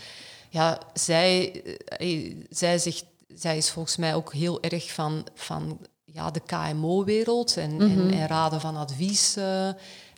Ja, 0.51 0.78
zij, 0.94 1.62
uh, 1.98 2.36
zij, 2.51 2.78
zegt, 2.78 3.05
zij 3.35 3.56
is 3.56 3.70
volgens 3.70 3.97
mij 3.97 4.14
ook 4.14 4.32
heel 4.32 4.62
erg 4.62 4.93
van, 4.93 5.27
van 5.35 5.78
ja, 6.05 6.31
de 6.31 6.40
KMO-wereld 6.40 7.56
en, 7.56 7.81
en, 7.81 8.06
mhm. 8.06 8.12
en, 8.12 8.27
raden 8.27 8.60
van 8.60 8.77
advies. 8.77 9.36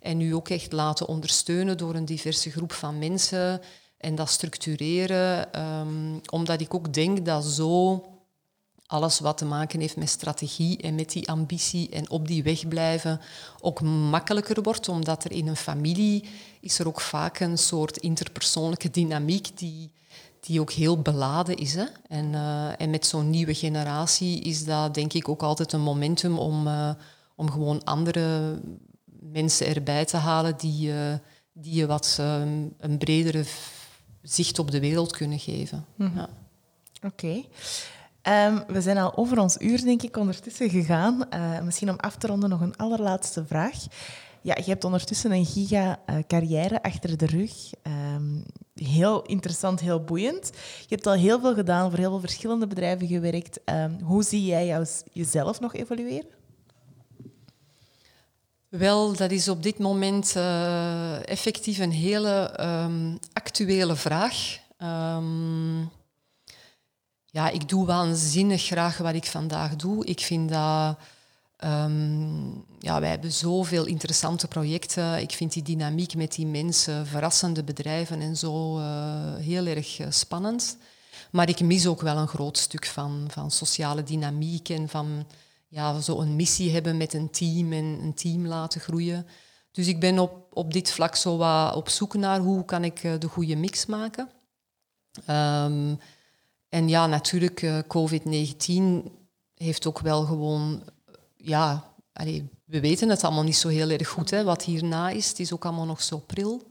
En 0.05 0.17
nu 0.17 0.35
ook 0.35 0.49
echt 0.49 0.73
laten 0.73 1.07
ondersteunen 1.07 1.77
door 1.77 1.95
een 1.95 2.05
diverse 2.05 2.51
groep 2.51 2.73
van 2.73 2.99
mensen 2.99 3.61
en 3.99 4.15
dat 4.15 4.31
structureren. 4.31 5.61
Um, 5.61 6.21
omdat 6.31 6.61
ik 6.61 6.75
ook 6.75 6.93
denk 6.93 7.27
dat 7.27 7.45
zo 7.45 8.03
alles 8.87 9.21
wat 9.21 9.39
te 9.39 9.45
maken 9.45 9.81
heeft 9.81 9.97
met 9.97 10.09
strategie 10.09 10.79
en 10.79 10.95
met 10.95 11.13
die 11.13 11.29
ambitie 11.29 11.89
en 11.89 12.11
op 12.11 12.29
die 12.29 12.43
weg 12.43 12.69
blijven 12.69 13.21
ook 13.61 13.81
makkelijker 13.81 14.63
wordt, 14.63 14.89
omdat 14.89 15.25
er 15.25 15.33
in 15.33 15.49
een 15.49 15.57
familie 15.57 16.25
is 16.61 16.79
er 16.79 16.87
ook 16.87 17.01
vaak 17.01 17.41
een 17.41 17.59
soort 17.59 17.97
interpersoonlijke 17.97 18.91
dynamiek 18.91 19.59
die, 19.59 19.93
die 20.41 20.61
ook 20.61 20.73
heel 20.73 21.03
beladen 21.03 21.57
is. 21.57 21.75
Hè? 21.75 21.85
En, 22.09 22.33
uh, 22.33 22.81
en 22.81 22.91
met 22.91 23.07
zo'n 23.07 23.31
nieuwe 23.31 23.55
generatie 23.55 24.41
is 24.41 24.65
dat 24.65 24.95
denk 24.95 25.13
ik 25.13 25.29
ook 25.29 25.43
altijd 25.43 25.73
een 25.73 25.81
momentum 25.81 26.39
om, 26.39 26.67
uh, 26.67 26.91
om 27.37 27.51
gewoon 27.51 27.85
andere 27.85 28.59
mensen 29.33 29.67
erbij 29.67 30.05
te 30.05 30.17
halen 30.17 30.57
die, 30.57 30.93
die 31.53 31.75
je 31.75 31.87
wat 31.87 32.17
um, 32.21 32.75
een 32.79 32.99
bredere 32.99 33.45
zicht 34.23 34.59
op 34.59 34.71
de 34.71 34.81
wereld 34.81 35.13
kunnen 35.13 35.39
geven. 35.39 35.85
Mhm. 35.97 36.17
ja. 36.17 36.29
Oké. 37.03 37.45
Um, 38.29 38.65
we 38.67 38.81
zijn 38.81 38.99
al 38.99 39.17
over 39.17 39.39
ons 39.39 39.57
uur, 39.59 39.85
denk 39.85 40.03
ik, 40.03 40.17
ondertussen 40.17 40.71
gegaan. 40.71 41.25
Uh, 41.35 41.61
misschien 41.61 41.91
om 41.91 41.97
af 41.97 42.17
te 42.17 42.27
ronden 42.27 42.49
nog 42.49 42.61
een 42.61 42.77
allerlaatste 42.77 43.45
vraag. 43.47 43.77
Ja, 44.43 44.57
je 44.57 44.71
hebt 44.71 44.85
ondertussen 44.85 45.33
een 45.33 45.47
giga-carrière 45.47 46.83
achter 46.83 47.17
de 47.17 47.27
rug. 47.27 47.53
Um, 48.15 48.45
heel 48.75 49.23
interessant, 49.23 49.81
heel 49.81 50.05
boeiend. 50.05 50.51
Je 50.81 50.95
hebt 50.95 51.07
al 51.07 51.13
heel 51.13 51.41
veel 51.41 51.55
gedaan, 51.55 51.91
voor 51.91 51.99
heel 51.99 52.11
veel 52.11 52.21
verschillende 52.21 52.67
bedrijven 52.67 53.07
gewerkt. 53.07 53.61
Um, 53.65 53.99
hoe 54.03 54.23
zie 54.23 54.45
jij 54.45 54.67
jou, 54.67 54.87
jezelf 55.13 55.61
nog 55.61 55.75
evolueren? 55.75 56.31
Wel, 58.79 59.17
dat 59.17 59.31
is 59.31 59.49
op 59.49 59.63
dit 59.63 59.79
moment 59.79 60.35
uh, 60.37 61.29
effectief 61.29 61.79
een 61.79 61.93
hele 61.93 62.61
um, 62.61 63.19
actuele 63.33 63.97
vraag. 63.97 64.59
Um, 64.79 65.91
ja, 67.25 67.49
ik 67.49 67.69
doe 67.69 67.87
waanzinnig 67.87 68.65
graag 68.65 68.99
wat 68.99 69.15
ik 69.15 69.25
vandaag 69.25 69.77
doe. 69.77 70.05
Ik 70.05 70.21
vind 70.21 70.51
dat... 70.51 70.99
Um, 71.65 72.65
ja, 72.79 73.01
wij 73.01 73.09
hebben 73.09 73.33
zoveel 73.33 73.85
interessante 73.85 74.49
projecten. 74.49 75.21
Ik 75.21 75.33
vind 75.33 75.53
die 75.53 75.63
dynamiek 75.63 76.15
met 76.15 76.35
die 76.35 76.47
mensen, 76.47 77.07
verrassende 77.07 77.65
bedrijven 77.65 78.21
en 78.21 78.37
zo 78.37 78.79
uh, 78.79 78.85
heel 79.37 79.67
erg 79.67 79.99
uh, 79.99 80.07
spannend. 80.11 80.77
Maar 81.31 81.49
ik 81.49 81.61
mis 81.61 81.87
ook 81.87 82.01
wel 82.01 82.17
een 82.17 82.29
groot 82.29 82.59
stuk 82.59 82.87
van, 82.87 83.27
van 83.31 83.51
sociale 83.51 84.03
dynamiek 84.03 84.69
en 84.69 84.89
van 84.89 85.27
ja, 85.75 86.01
zo 86.01 86.21
een 86.21 86.37
missie 86.37 86.73
hebben 86.73 86.97
met 86.97 87.15
een 87.15 87.31
team 87.31 87.73
en 87.73 87.85
een 87.85 88.15
team 88.15 88.47
laten 88.47 88.81
groeien. 88.81 89.27
Dus 89.71 89.87
ik 89.87 90.01
ben 90.01 90.19
op, 90.19 90.47
op 90.53 90.73
dit 90.73 90.91
vlak 90.91 91.17
zo 91.17 91.37
wat 91.37 91.75
op 91.75 91.89
zoek 91.89 92.15
naar 92.15 92.41
hoe 92.41 92.65
kan 92.65 92.85
ik 92.85 93.03
uh, 93.03 93.13
de 93.19 93.29
goede 93.29 93.57
mix 93.57 93.87
maken. 93.87 94.31
Um, 95.31 95.99
en 96.69 96.89
ja, 96.89 97.07
natuurlijk, 97.07 97.63
uh, 97.63 97.79
COVID-19 97.79 99.11
heeft 99.55 99.87
ook 99.87 99.99
wel 99.99 100.25
gewoon, 100.25 100.83
ja, 101.37 101.95
we 102.65 102.81
weten 102.81 103.09
het 103.09 103.25
allemaal 103.25 103.43
niet 103.43 103.57
zo 103.57 103.69
heel 103.69 103.91
erg 103.91 104.09
goed, 104.09 104.31
hè, 104.31 104.45
wat 104.45 104.65
hierna 104.65 105.11
is. 105.11 105.29
Het 105.29 105.41
is 105.41 105.53
ook 105.53 105.65
allemaal 105.65 105.87
nog 105.87 106.03
zo 106.03 106.19
pril. 106.19 106.63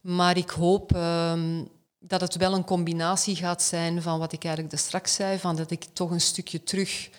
Maar 0.00 0.36
ik 0.36 0.50
hoop 0.50 0.96
um, 0.96 1.68
dat 1.98 2.20
het 2.20 2.36
wel 2.36 2.54
een 2.54 2.64
combinatie 2.64 3.36
gaat 3.36 3.62
zijn 3.62 4.02
van 4.02 4.18
wat 4.18 4.32
ik 4.32 4.44
eigenlijk 4.44 4.78
straks 4.78 5.14
zei, 5.14 5.38
van 5.38 5.56
dat 5.56 5.70
ik 5.70 5.84
toch 5.92 6.10
een 6.10 6.20
stukje 6.20 6.62
terug 6.62 7.10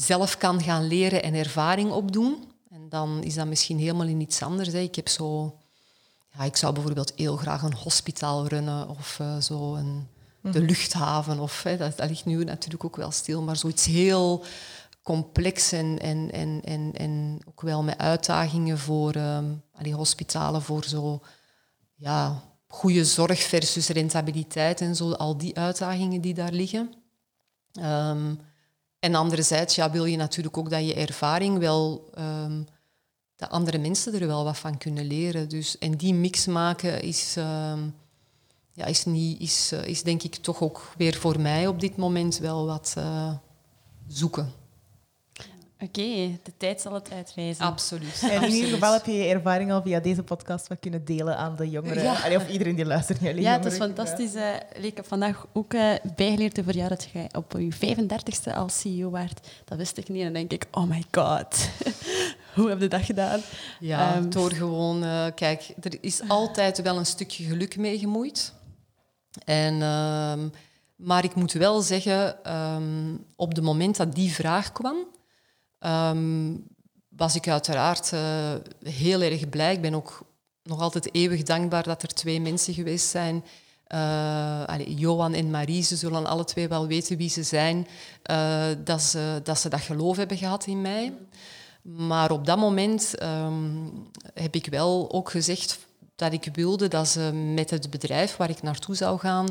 zelf 0.00 0.38
kan 0.38 0.62
gaan 0.62 0.86
leren 0.86 1.22
en 1.22 1.34
ervaring 1.34 1.90
opdoen. 1.90 2.52
En 2.70 2.88
dan 2.88 3.22
is 3.22 3.34
dat 3.34 3.46
misschien 3.46 3.78
helemaal 3.78 4.06
in 4.06 4.20
iets 4.20 4.42
anders. 4.42 4.68
Hè. 4.72 4.78
Ik 4.78 4.94
heb 4.94 5.08
zo... 5.08 5.58
Ja, 6.36 6.44
ik 6.44 6.56
zou 6.56 6.72
bijvoorbeeld 6.72 7.12
heel 7.16 7.36
graag 7.36 7.62
een 7.62 7.74
hospitaal 7.74 8.46
runnen 8.46 8.88
of 8.88 9.18
uh, 9.20 9.36
zo 9.36 9.74
een, 9.74 10.08
de 10.40 10.48
mhm. 10.48 10.58
luchthaven. 10.58 11.38
Of, 11.38 11.62
hè, 11.62 11.76
dat, 11.76 11.96
dat, 11.96 12.08
ligt 12.08 12.24
nu 12.24 12.44
natuurlijk 12.44 12.84
ook 12.84 12.96
wel 12.96 13.10
stil, 13.10 13.42
maar 13.42 13.56
zoiets 13.56 13.84
heel 13.84 14.44
complex 15.02 15.72
en, 15.72 15.98
en, 15.98 16.30
en, 16.32 16.60
en, 16.64 16.92
en 16.94 17.38
ook 17.44 17.60
wel 17.60 17.82
met 17.82 17.98
uitdagingen 17.98 18.78
voor 18.78 19.14
um, 19.14 19.62
die 19.82 19.94
hospitalen, 19.94 20.62
voor 20.62 20.84
zo 20.84 21.22
ja, 21.94 22.42
goede 22.66 23.04
zorg 23.04 23.40
versus 23.40 23.88
rentabiliteit 23.88 24.80
en 24.80 24.96
zo, 24.96 25.12
al 25.12 25.36
die 25.36 25.56
uitdagingen 25.58 26.20
die 26.20 26.34
daar 26.34 26.52
liggen. 26.52 26.94
Um, 27.80 28.40
en 28.98 29.14
anderzijds 29.14 29.74
ja, 29.74 29.90
wil 29.90 30.04
je 30.04 30.16
natuurlijk 30.16 30.56
ook 30.56 30.70
dat 30.70 30.86
je 30.86 30.94
ervaring 30.94 31.58
wel, 31.58 32.10
um, 32.18 32.66
dat 33.36 33.50
andere 33.50 33.78
mensen 33.78 34.20
er 34.20 34.26
wel 34.26 34.44
wat 34.44 34.58
van 34.58 34.78
kunnen 34.78 35.06
leren. 35.06 35.48
Dus, 35.48 35.78
en 35.78 35.96
die 35.96 36.14
mix 36.14 36.46
maken 36.46 37.02
is, 37.02 37.34
um, 37.38 37.94
ja, 38.72 38.84
is, 38.84 39.04
niet, 39.04 39.40
is, 39.40 39.72
uh, 39.72 39.86
is 39.86 40.02
denk 40.02 40.22
ik 40.22 40.34
toch 40.34 40.60
ook 40.60 40.92
weer 40.96 41.14
voor 41.14 41.40
mij 41.40 41.66
op 41.66 41.80
dit 41.80 41.96
moment 41.96 42.38
wel 42.38 42.66
wat 42.66 42.94
uh, 42.98 43.32
zoeken. 44.06 44.52
Oké, 45.80 46.38
de 46.42 46.52
tijd 46.56 46.80
zal 46.80 46.92
het 46.92 47.12
uitwijzen. 47.12 47.64
Absoluut. 47.64 48.22
En 48.30 48.42
in 48.42 48.50
ieder 48.50 48.70
geval 48.70 48.92
heb 48.92 49.06
je 49.06 49.12
je 49.12 49.24
ervaring 49.24 49.72
al 49.72 49.82
via 49.82 50.00
deze 50.00 50.22
podcast 50.22 50.68
wat 50.68 50.78
kunnen 50.80 51.04
delen 51.04 51.36
aan 51.36 51.56
de 51.56 51.70
jongeren. 51.70 52.02
Ja. 52.02 52.36
of 52.36 52.48
iedereen 52.48 52.74
die 52.74 52.84
luistert. 52.84 53.20
Jullie 53.20 53.42
ja, 53.42 53.52
het 53.52 53.64
is 53.64 53.76
fantastisch. 53.76 54.34
Uh, 54.34 54.54
ik 54.80 54.96
heb 54.96 55.06
vandaag 55.06 55.46
ook 55.52 55.74
uh, 55.74 55.92
bijgeleerd 56.16 56.60
over 56.60 56.76
jou 56.76 56.88
dat 56.88 57.08
je 57.12 57.26
op 57.32 57.54
je 57.58 57.96
35ste 57.96 58.54
als 58.54 58.80
CEO 58.80 59.10
waart. 59.10 59.48
Dat 59.64 59.78
wist 59.78 59.96
ik 59.96 60.08
niet. 60.08 60.18
En 60.18 60.32
dan 60.32 60.32
denk 60.32 60.52
ik, 60.52 60.66
oh 60.70 60.88
my 60.88 61.04
god. 61.10 61.68
Hoe 62.54 62.68
heb 62.68 62.80
je 62.80 62.88
dat 62.88 63.02
gedaan? 63.02 63.40
Ja, 63.80 64.16
um, 64.16 64.30
door 64.30 64.52
gewoon... 64.52 65.04
Uh, 65.04 65.26
kijk, 65.34 65.74
er 65.80 65.98
is 66.00 66.20
altijd 66.28 66.82
wel 66.82 66.96
een 66.96 67.06
stukje 67.06 67.44
geluk 67.44 67.76
mee 67.76 67.98
gemoeid. 67.98 68.52
En... 69.44 69.82
Um, 69.82 70.52
maar 70.96 71.24
ik 71.24 71.34
moet 71.34 71.52
wel 71.52 71.80
zeggen, 71.80 72.52
um, 72.54 73.24
op 73.36 73.54
het 73.54 73.64
moment 73.64 73.96
dat 73.96 74.14
die 74.14 74.32
vraag 74.32 74.72
kwam, 74.72 74.96
um, 75.80 76.66
was 77.08 77.34
ik 77.34 77.48
uiteraard 77.48 78.12
uh, 78.12 78.20
heel 78.82 79.20
erg 79.20 79.48
blij. 79.48 79.72
Ik 79.72 79.80
ben 79.80 79.94
ook 79.94 80.26
nog 80.62 80.80
altijd 80.80 81.14
eeuwig 81.14 81.42
dankbaar 81.42 81.82
dat 81.82 82.02
er 82.02 82.14
twee 82.14 82.40
mensen 82.40 82.74
geweest 82.74 83.08
zijn. 83.08 83.44
Allez, 84.66 84.86
Johan 84.86 85.34
en 85.34 85.50
Marie, 85.50 85.82
ze 85.82 85.96
zullen 85.96 86.26
alle 86.26 86.44
twee 86.44 86.68
wel 86.68 86.86
weten 86.86 87.16
wie 87.16 87.28
ze 87.28 87.42
zijn. 87.42 87.86
Uh, 88.30 88.64
dat, 88.84 89.02
ze, 89.02 89.40
dat 89.42 89.58
ze 89.58 89.68
dat 89.68 89.80
geloof 89.80 90.16
hebben 90.16 90.36
gehad 90.36 90.66
in 90.66 90.80
mij. 90.80 91.12
Maar 91.82 92.30
op 92.30 92.46
dat 92.46 92.58
moment 92.58 93.22
um, 93.22 93.92
heb 94.34 94.54
ik 94.54 94.66
wel 94.66 95.12
ook 95.12 95.30
gezegd 95.30 95.78
dat 96.16 96.32
ik 96.32 96.48
wilde 96.52 96.88
dat 96.88 97.08
ze 97.08 97.32
met 97.32 97.70
het 97.70 97.90
bedrijf 97.90 98.36
waar 98.36 98.50
ik 98.50 98.62
naartoe 98.62 98.94
zou 98.94 99.18
gaan, 99.18 99.46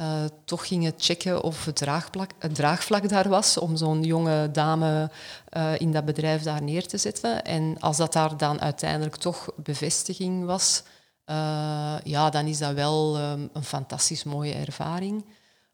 uh, 0.00 0.24
toch 0.44 0.66
gingen 0.66 0.92
checken 0.96 1.42
of 1.42 1.64
het 1.64 1.76
draagvlak, 1.76 2.30
het 2.38 2.54
draagvlak 2.54 3.08
daar 3.08 3.28
was 3.28 3.58
om 3.58 3.76
zo'n 3.76 4.02
jonge 4.02 4.50
dame 4.50 5.10
uh, 5.56 5.80
in 5.80 5.92
dat 5.92 6.04
bedrijf 6.04 6.42
daar 6.42 6.62
neer 6.62 6.86
te 6.86 6.98
zetten. 6.98 7.44
En 7.44 7.80
als 7.80 7.96
dat 7.96 8.12
daar 8.12 8.36
dan 8.36 8.60
uiteindelijk 8.60 9.16
toch 9.16 9.48
bevestiging 9.56 10.44
was, 10.44 10.82
uh, 11.26 11.94
ja, 12.04 12.30
dan 12.30 12.46
is 12.46 12.58
dat 12.58 12.74
wel 12.74 13.18
um, 13.18 13.50
een 13.52 13.64
fantastisch 13.64 14.24
mooie 14.24 14.54
ervaring. 14.54 15.24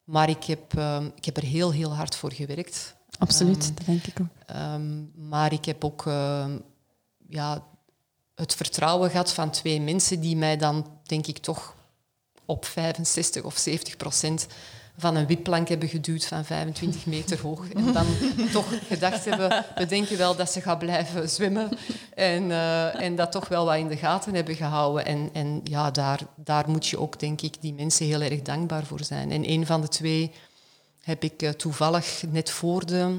Maar 0.05 0.29
ik 0.29 0.45
heb, 0.45 0.73
um, 0.79 1.13
ik 1.15 1.25
heb 1.25 1.37
er 1.37 1.43
heel, 1.43 1.73
heel 1.73 1.95
hard 1.95 2.17
voor 2.17 2.33
gewerkt. 2.33 2.95
Absoluut, 3.19 3.69
um, 3.69 3.75
dat 3.75 3.87
denk 3.87 4.07
ik 4.07 4.21
ook. 4.21 4.57
maar 5.15 5.53
ik 5.53 5.65
heb 5.65 5.85
ook 5.85 6.05
ja, 7.29 7.63
het 8.35 8.55
vertrouwen 8.55 9.11
gehad 9.11 9.33
van 9.33 9.51
twee 9.51 9.81
mensen 9.81 10.21
die 10.21 10.37
mij 10.37 10.57
dan, 10.57 10.87
denk 11.03 11.27
ik, 11.27 11.39
toch 11.39 11.75
op 12.51 12.65
65 12.65 13.43
of 13.43 13.57
70 13.57 13.97
procent 13.97 14.47
van 14.97 15.17
een 15.17 15.27
wipplank 15.27 15.69
hebben 15.69 15.89
geduwd 15.89 16.27
van 16.27 16.45
25 16.45 17.07
meter 17.07 17.41
hoog. 17.41 17.69
En 17.69 17.93
dan 17.93 18.07
toch 18.53 18.87
gedacht 18.87 19.25
hebben, 19.25 19.65
we 19.75 19.87
denken 19.87 20.19
wel 20.19 20.37
dat 20.37 20.51
ze 20.51 20.61
gaat 20.61 20.79
blijven 20.79 21.29
zwemmen. 21.29 21.69
En, 22.15 22.43
uh, 22.43 23.03
en 23.03 23.17
dat 23.17 23.33
toch 23.33 23.49
wel 23.49 23.65
wat 23.65 23.77
in 23.77 23.89
de 23.89 23.97
gaten 23.97 24.35
hebben 24.35 24.55
gehouden. 24.55 25.05
En, 25.05 25.31
en 25.33 25.61
ja, 25.65 25.91
daar, 25.91 26.21
daar 26.37 26.71
moet 26.71 26.87
je 26.87 26.99
ook, 26.99 27.19
denk 27.19 27.41
ik, 27.41 27.55
die 27.61 27.75
mensen 27.75 28.07
heel 28.07 28.21
erg 28.21 28.43
dankbaar 28.43 28.85
voor 28.85 29.05
zijn. 29.05 29.31
En 29.31 29.51
een 29.51 29.67
van 29.67 29.81
de 29.81 29.89
twee 29.89 30.33
heb 31.01 31.25
ik 31.25 31.43
uh, 31.43 31.51
toevallig 31.51 32.23
net 32.31 32.51
voor 32.51 32.87
de 32.87 33.19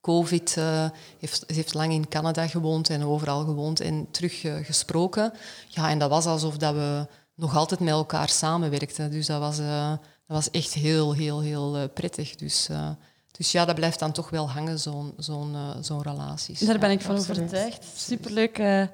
COVID, 0.00 0.56
uh, 0.58 0.86
heeft, 1.18 1.44
heeft 1.46 1.74
lang 1.74 1.92
in 1.92 2.08
Canada 2.08 2.46
gewoond 2.46 2.90
en 2.90 3.04
overal 3.04 3.44
gewoond 3.44 3.80
en 3.80 4.06
terug 4.10 4.40
gesproken. 4.62 5.32
Ja, 5.68 5.90
en 5.90 5.98
dat 5.98 6.10
was 6.10 6.26
alsof 6.26 6.56
dat 6.56 6.74
we 6.74 7.06
nog 7.34 7.56
altijd 7.56 7.80
met 7.80 7.92
elkaar 7.92 8.28
samenwerkten. 8.28 9.10
Dus 9.10 9.26
dat 9.26 9.40
was, 9.40 9.58
uh, 9.58 9.90
dat 9.90 10.00
was 10.26 10.50
echt 10.50 10.74
heel, 10.74 11.14
heel, 11.14 11.40
heel 11.40 11.76
uh, 11.76 11.84
prettig. 11.94 12.34
Dus, 12.34 12.68
uh, 12.70 12.88
dus 13.30 13.52
ja, 13.52 13.64
dat 13.64 13.74
blijft 13.74 13.98
dan 13.98 14.12
toch 14.12 14.30
wel 14.30 14.50
hangen, 14.50 14.78
zo'n 14.78 15.14
zo'n 15.16 15.56
zo'n 15.80 16.02
relaties. 16.02 16.60
Daar 16.60 16.78
ben 16.78 16.90
ja, 16.90 16.94
ik 16.94 17.02
van 17.02 17.16
absoluut. 17.16 17.42
overtuigd. 17.42 17.84
Superleuk 17.96 18.88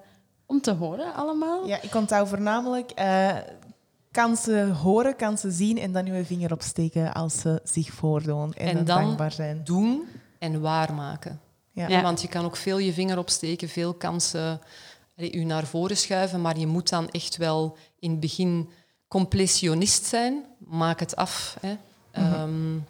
om 0.46 0.60
te 0.60 0.72
horen 0.72 1.14
allemaal. 1.14 1.66
Ja, 1.66 1.82
ik 1.82 1.94
onthoud 1.94 2.28
voornamelijk 2.28 2.92
kansen 4.10 4.70
horen, 4.70 5.16
kansen 5.16 5.52
zien 5.52 5.78
en 5.78 5.92
dan 5.92 6.06
uw 6.06 6.24
vinger 6.24 6.52
opsteken 6.52 7.12
als 7.12 7.40
ze 7.40 7.60
zich 7.64 7.90
voordoen 7.92 8.52
en, 8.52 8.68
en 8.68 8.74
dan 8.74 8.84
dankbaar 8.84 9.32
zijn. 9.32 9.60
doen 9.64 10.08
en 10.38 10.60
waarmaken. 10.60 11.40
Ja. 11.72 11.88
Ja. 11.88 12.02
Want 12.02 12.22
je 12.22 12.28
kan 12.28 12.44
ook 12.44 12.56
veel 12.56 12.78
je 12.78 12.92
vinger 12.92 13.18
opsteken, 13.18 13.68
veel 13.68 13.94
kansen 13.94 14.60
u 15.16 15.44
naar 15.44 15.66
voren 15.66 15.96
schuiven, 15.96 16.40
maar 16.40 16.58
je 16.58 16.66
moet 16.66 16.88
dan 16.88 17.08
echt 17.08 17.36
wel 17.36 17.76
in 18.00 18.10
het 18.10 18.20
begin 18.20 18.68
completionist 19.08 20.04
zijn. 20.04 20.44
Maak 20.58 21.00
het 21.00 21.16
af. 21.16 21.56
Hè. 21.60 21.70
Mm 21.70 21.78
-hmm. 22.12 22.40
um, 22.40 22.86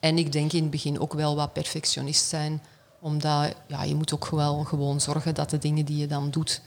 en 0.00 0.18
ik 0.18 0.32
denk 0.32 0.52
in 0.52 0.62
het 0.62 0.70
begin 0.70 1.00
ook 1.00 1.12
wel 1.12 1.36
wat 1.36 1.52
perfectionist 1.52 2.28
zijn, 2.28 2.62
omdat 3.00 3.54
ja, 3.66 3.82
je 3.82 3.94
moet 3.94 4.14
ook 4.14 4.28
wel 4.28 4.64
gewoon 4.64 5.00
zorgen 5.00 5.34
dat 5.34 5.50
de 5.50 5.58
dingen 5.58 5.84
die 5.84 5.96
je 5.96 6.06
dan 6.06 6.30
doet, 6.30 6.62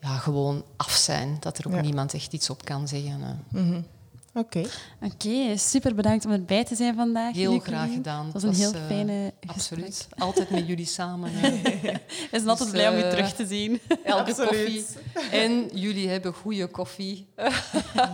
ja, 0.00 0.16
gewoon 0.16 0.64
af 0.76 0.90
zijn. 0.90 1.36
Dat 1.40 1.58
er 1.58 1.66
ook 1.66 1.74
ja. 1.74 1.80
niemand 1.80 2.14
echt 2.14 2.32
iets 2.32 2.50
op 2.50 2.64
kan 2.64 2.88
zeggen. 2.88 3.44
Mm 3.48 3.70
-hmm. 3.70 3.86
Oké. 4.34 4.58
Okay. 4.58 4.70
Oké, 5.02 5.26
okay, 5.28 5.56
super 5.56 5.94
bedankt 5.94 6.24
om 6.24 6.30
erbij 6.32 6.64
te 6.64 6.74
zijn 6.74 6.94
vandaag. 6.94 7.34
Heel 7.34 7.58
graag 7.58 7.92
gedaan. 7.92 8.30
Dat 8.32 8.42
was 8.42 8.42
een 8.42 8.54
heel 8.54 8.80
fijne 8.86 9.12
uh, 9.12 9.50
Absoluut. 9.50 10.08
Altijd 10.18 10.50
met 10.50 10.66
jullie 10.66 10.86
samen. 10.98 11.30
We 11.32 11.98
zijn 12.30 12.48
altijd 12.48 12.58
dus, 12.58 12.70
blij 12.70 12.88
om 12.88 12.96
je 12.96 13.08
terug 13.08 13.32
te 13.32 13.46
zien. 13.46 13.80
Elke 14.04 14.30
absoluut. 14.30 14.48
koffie. 14.48 14.84
En 15.30 15.68
jullie 15.72 16.08
hebben 16.08 16.34
goede 16.34 16.66
koffie. 16.66 17.26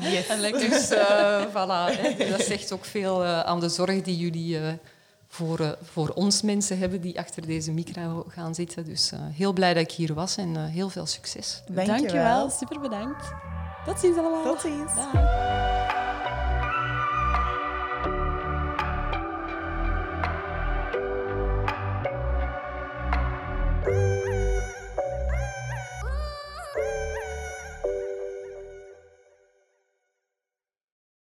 Yes. 0.00 0.26
en 0.26 0.40
lekker. 0.40 0.70
Dus 0.70 0.92
uh, 0.92 1.44
voilà. 1.48 1.98
Hè. 1.98 2.30
Dat 2.30 2.40
zegt 2.40 2.72
ook 2.72 2.84
veel 2.84 3.24
uh, 3.24 3.40
aan 3.40 3.60
de 3.60 3.68
zorg 3.68 4.02
die 4.02 4.16
jullie 4.16 4.58
voor, 5.28 5.78
voor 5.82 6.08
ons 6.08 6.42
mensen 6.42 6.78
hebben 6.78 7.00
die 7.00 7.18
achter 7.18 7.46
deze 7.46 7.72
micro 7.72 8.24
gaan 8.28 8.54
zitten. 8.54 8.84
Dus 8.84 9.12
heel 9.32 9.52
blij 9.52 9.74
dat 9.74 9.82
ik 9.82 9.90
hier 9.90 10.14
was 10.14 10.36
en 10.36 10.66
heel 10.66 10.88
veel 10.88 11.06
succes. 11.06 11.62
Dank 11.70 12.10
je 12.10 12.12
wel. 12.12 12.50
Super 12.50 12.80
bedankt. 12.80 13.32
Tot 13.84 13.98
ziens 13.98 14.16
allemaal. 14.16 14.42
Tot 14.42 14.60
ziens. 14.60 14.94
Dag. 14.94 16.06